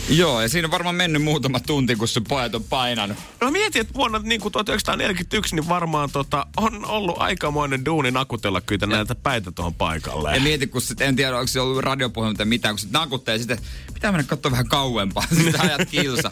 Joo, 0.09 0.41
ja 0.41 0.49
siinä 0.49 0.65
on 0.65 0.71
varmaan 0.71 0.95
mennyt 0.95 1.23
muutama 1.23 1.59
tunti, 1.59 1.95
kun 1.95 2.07
se 2.07 2.21
pojat 2.27 2.55
on 2.55 2.63
painanut. 2.63 3.17
No 3.41 3.51
mietin, 3.51 3.81
että 3.81 3.93
vuonna 3.93 4.19
niin 4.19 4.41
kuin 4.41 4.51
1941 4.51 5.55
niin 5.55 5.69
varmaan 5.69 6.09
tota, 6.11 6.47
on 6.57 6.85
ollut 6.85 7.15
aikamoinen 7.19 7.85
duuni 7.85 8.11
nakutella 8.11 8.61
kyllä 8.61 8.87
näitä 8.87 9.15
päitä 9.15 9.51
tuohon 9.51 9.73
paikalle. 9.73 10.35
Ja 10.35 10.41
mieti, 10.41 10.67
kun 10.67 10.81
sit, 10.81 11.01
en 11.01 11.15
tiedä, 11.15 11.37
onko 11.37 11.47
se 11.47 11.59
ollut 11.59 11.83
radiopuhelma 11.83 12.35
tai 12.37 12.45
mitään, 12.45 12.75
kun 12.75 12.79
se 12.79 12.87
nakuttaa 12.91 13.35
ja 13.35 13.39
sitten 13.39 13.59
pitää 13.97 14.11
mennä 14.11 14.27
katsoa 14.27 14.51
vähän 14.51 14.67
kauempaa. 14.67 15.23
Sitten 15.43 15.61
ajat 15.61 15.89
kilsa. 15.89 16.31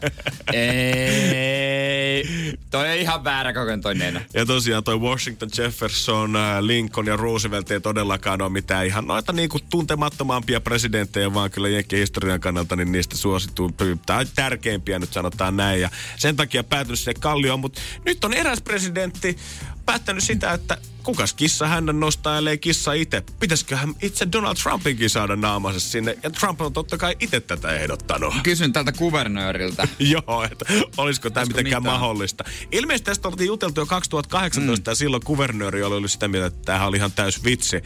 Ei, 0.54 2.24
toi 2.72 2.88
ei 2.88 3.02
ihan 3.02 3.24
väärä 3.24 3.54
kokoinen 3.54 3.82
toi 3.82 3.96
nenä. 3.96 4.22
Ja 4.34 4.46
tosiaan 4.46 4.84
toi 4.84 5.00
Washington, 5.00 5.50
Jefferson, 5.58 6.36
äh, 6.36 6.60
Lincoln 6.60 7.08
ja 7.08 7.16
Roosevelt 7.16 7.72
ei 7.72 7.82
todellakaan 7.82 8.42
ole 8.42 8.50
mitään 8.50 8.86
ihan 8.86 9.08
noita 9.08 9.34
niinku 9.34 9.60
tuntemattomampia 9.70 10.62
presidenttejä, 10.62 11.34
vaan 11.34 11.52
kyllä 11.52 11.70
Jenkkien 11.70 12.00
historian 12.00 12.40
kannalta 12.40 12.76
niin 12.76 12.92
niistä 12.92 13.18
suosituimpia 13.18 13.98
tai 14.06 14.26
tärkeimpiä 14.36 15.00
nyt 15.00 15.14
sanotaan 15.14 15.58
näin. 15.58 15.82
Ja 15.82 15.90
sen 16.18 16.36
takia 16.36 16.64
päätynyt 16.64 17.00
sinne 17.00 17.14
kallioon, 17.20 17.60
mutta 17.60 17.82
nyt 18.06 18.26
on 18.26 18.34
eräs 18.34 18.62
presidentti 18.62 19.38
päättänyt 19.86 20.24
sitä, 20.24 20.54
että 20.54 20.78
kukas 21.04 21.34
kissa 21.34 21.68
hän 21.68 21.86
nostaa, 21.94 22.38
ellei 22.38 22.58
kissa 22.58 22.94
itse. 22.94 23.24
Pitäisiköhän 23.40 23.96
itse 24.02 24.28
Donald 24.32 24.56
Trumpinkin 24.64 25.10
saada 25.10 25.36
naamansa 25.36 25.80
sinne? 25.80 26.18
Ja 26.24 26.30
Trump 26.30 26.62
on 26.62 26.74
totta 26.74 26.98
kai 26.98 27.16
itse 27.20 27.40
tätä 27.40 27.70
ehdottanut. 27.70 28.34
Kysyn 28.44 28.74
tältä 28.74 28.92
kuvernööriltä. 28.92 29.88
Joo, 30.00 30.48
että 30.52 30.66
olisiko 30.98 31.30
tämä 31.30 31.46
mitenkään 31.46 31.84
mitään? 31.84 32.00
mahdollista. 32.00 32.44
Ilmeisesti 32.72 33.06
tästä 33.06 33.28
oltiin 33.28 33.48
juteltu 33.48 33.82
jo 33.82 33.86
2018 33.86 34.90
mm. 34.90 34.92
ja 34.92 34.96
silloin 34.96 35.24
kuvernööri 35.26 35.84
oli 35.84 35.96
ollut 35.96 36.12
sitä 36.12 36.28
mieltä, 36.28 36.48
että 36.48 36.62
tämähän 36.66 36.88
oli 36.88 36.98
ihan 36.98 37.12
täys 37.12 37.44
vitsi, 37.44 37.82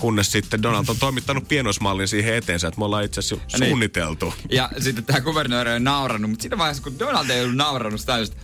kunnes 0.00 0.32
sitten 0.32 0.62
Donald 0.62 0.84
on 0.88 0.96
toimittanut 0.96 1.48
pienosmallin 1.48 2.08
siihen 2.08 2.34
eteensä, 2.34 2.68
että 2.68 2.78
me 2.78 2.84
ollaan 2.84 3.04
itse 3.04 3.18
asiassa 3.20 3.58
Niin. 3.58 3.68
suunniteltu. 3.68 4.34
Ja 4.50 4.70
sitten 4.78 5.04
tämä 5.04 5.20
kuvernööri 5.20 5.70
on 5.72 5.84
nauranut, 5.84 6.30
mutta 6.30 6.42
siinä 6.42 6.58
vaiheessa, 6.58 6.82
kun 6.82 6.98
Donald 6.98 7.30
ei 7.30 7.42
ollut 7.42 7.56
nauranut 7.56 8.00
sitä, 8.00 8.18
just, 8.18 8.34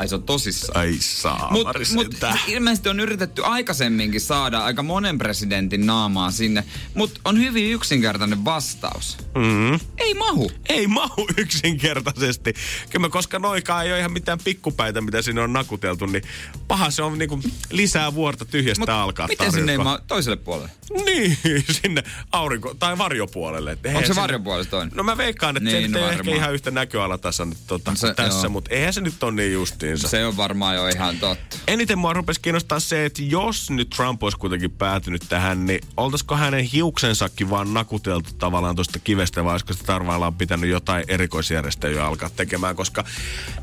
Ai 0.00 0.08
se 0.08 0.14
on 0.14 0.22
tosissaan. 0.22 0.80
Ai 0.80 0.96
saa. 1.00 1.48
Mutta 1.50 1.72
mut, 1.94 2.06
ilmeisesti 2.46 2.88
on 2.88 3.00
yritetty 3.00 3.44
aikaisemminkin 3.44 4.20
saada 4.20 4.58
aika 4.58 4.82
monen 4.82 5.18
presidentin 5.18 5.86
naamaa 5.86 6.30
sinne, 6.30 6.64
mutta 6.94 7.20
on 7.24 7.38
hyvin 7.38 7.72
yksinkertainen 7.72 8.44
vastaus. 8.44 9.16
Mm. 9.34 9.80
Ei 9.98 10.14
mahu. 10.14 10.52
Ei 10.68 10.86
mahu 10.86 11.26
yksinkertaisesti. 11.36 12.54
Kyllä 12.90 13.08
koska 13.08 13.38
noikaan 13.38 13.84
ei 13.86 13.92
ole 13.92 13.98
ihan 13.98 14.12
mitään 14.12 14.38
pikkupäitä, 14.44 15.00
mitä 15.00 15.22
sinne 15.22 15.40
on 15.42 15.52
nakuteltu, 15.52 16.06
niin 16.06 16.22
paha 16.68 16.90
se 16.90 17.02
on 17.02 17.18
niinku 17.18 17.40
lisää 17.70 18.14
vuorta 18.14 18.44
tyhjästä 18.44 18.80
Mut 18.80 18.88
alkaa 18.88 19.26
miten 19.28 19.52
sinne 19.52 19.72
ei 19.72 19.78
tarjota. 19.78 19.98
ma- 20.00 20.04
toiselle 20.06 20.36
puolelle? 20.36 20.70
Niin, 21.04 21.38
sinne 21.82 22.02
aurinko- 22.32 22.74
tai 22.78 22.98
varjopuolelle. 22.98 23.72
Et 23.72 23.86
Onko 23.86 24.00
se 24.00 24.06
sinne- 24.06 24.20
varjopuolelle 24.22 24.70
toinen? 24.70 24.92
No 24.96 25.02
mä 25.02 25.16
veikkaan, 25.16 25.56
että 25.56 25.70
Niin, 25.70 25.92
se 25.92 25.98
no 25.98 26.06
ei 26.08 26.14
ehkä 26.14 26.30
ihan 26.34 26.54
yhtä 26.54 26.70
näköalatasan 26.70 27.54
tota, 27.66 27.94
se- 27.94 28.14
tässä, 28.14 28.48
mutta 28.48 28.70
eihän 28.74 28.92
se 28.92 29.00
nyt 29.00 29.22
ole 29.22 29.32
niin 29.32 29.52
justiinsa. 29.52 29.89
Se... 29.98 30.08
Se 30.08 30.26
on 30.26 30.36
varmaan 30.36 30.76
jo 30.76 30.88
ihan 30.88 31.16
totta. 31.16 31.56
Eniten 31.68 31.98
mua 31.98 32.12
rupesi 32.12 32.40
kiinnostaa 32.40 32.80
se, 32.80 33.04
että 33.04 33.22
jos 33.22 33.70
nyt 33.70 33.90
Trump 33.90 34.22
olisi 34.22 34.38
kuitenkin 34.38 34.70
päätynyt 34.70 35.24
tähän, 35.28 35.66
niin 35.66 35.80
oltaisiko 35.96 36.36
hänen 36.36 36.64
hiuksensakin 36.64 37.50
vaan 37.50 37.74
nakuteltu 37.74 38.30
tavallaan 38.38 38.76
tuosta 38.76 38.98
kivestä, 38.98 39.44
vai 39.44 39.52
olisiko 39.52 39.72
sitä 39.72 39.84
tarvaillaan 39.86 40.34
pitänyt 40.34 40.70
jotain 40.70 41.04
erikoisjärjestelyä 41.08 42.06
alkaa 42.06 42.30
tekemään, 42.30 42.76
koska 42.76 43.04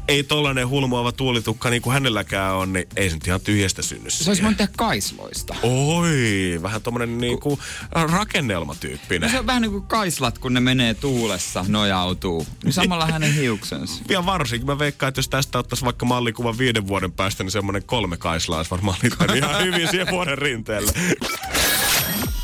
ei 0.07 0.23
tollainen 0.23 0.69
hulmuava 0.69 1.11
tuulitukka 1.11 1.69
niin 1.69 1.81
kuin 1.81 1.93
hänelläkään 1.93 2.55
on, 2.55 2.73
niin 2.73 2.87
ei 2.95 3.09
se 3.09 3.15
nyt 3.15 3.27
ihan 3.27 3.41
tyhjästä 3.41 3.81
synny 3.81 4.09
Se 4.09 4.29
olisi 4.29 4.41
voinut 4.41 4.57
tehdä 4.57 4.73
kaisloista. 4.77 5.55
Oi, 5.63 6.59
vähän 6.61 6.81
tommonen 6.81 7.17
niinku 7.17 7.59
rakennelmatyyppinen. 7.91 9.27
No 9.27 9.31
se 9.31 9.39
on 9.39 9.47
vähän 9.47 9.61
niin 9.61 9.71
kuin 9.71 9.83
kaislat, 9.83 10.37
kun 10.37 10.53
ne 10.53 10.59
menee 10.59 10.93
tuulessa, 10.93 11.65
nojautuu. 11.67 12.47
Niin 12.63 12.73
samalla 12.73 13.05
hänen 13.11 13.33
hiuksensa. 13.33 14.03
Ja 14.09 14.25
varsinkin 14.25 14.67
mä 14.67 14.79
veikkaan, 14.79 15.07
että 15.07 15.19
jos 15.19 15.29
tästä 15.29 15.59
ottaisi 15.59 15.85
vaikka 15.85 16.05
mallikuvan 16.17 16.57
viiden 16.57 16.87
vuoden 16.87 17.11
päästä, 17.11 17.43
niin 17.43 17.51
semmoinen 17.51 17.83
kolme 17.83 18.17
kaislaa 18.17 18.57
olisi 18.57 18.71
varmaan 18.71 18.97
ihan 19.35 19.63
hyvin 19.63 19.87
siihen 19.87 20.07
vuoden 20.11 20.37
rinteelle. 20.37 20.91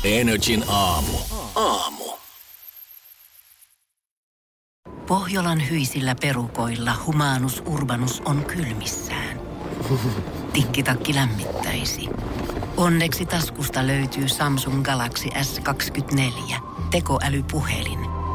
Energin 0.04 0.64
aamu. 0.68 1.12
Aamu. 1.54 2.04
Pohjolan 5.06 5.70
hyisillä 5.70 6.14
perukoilla 6.20 6.92
humanus 7.06 7.62
urbanus 7.66 8.22
on 8.24 8.44
kylmissään. 8.44 9.40
Tikkitakki 10.52 11.14
lämmittäisi. 11.14 12.08
Onneksi 12.76 13.26
taskusta 13.26 13.86
löytyy 13.86 14.28
Samsung 14.28 14.82
Galaxy 14.82 15.28
S24. 15.28 16.54
Tekoälypuhelin. 16.90 18.13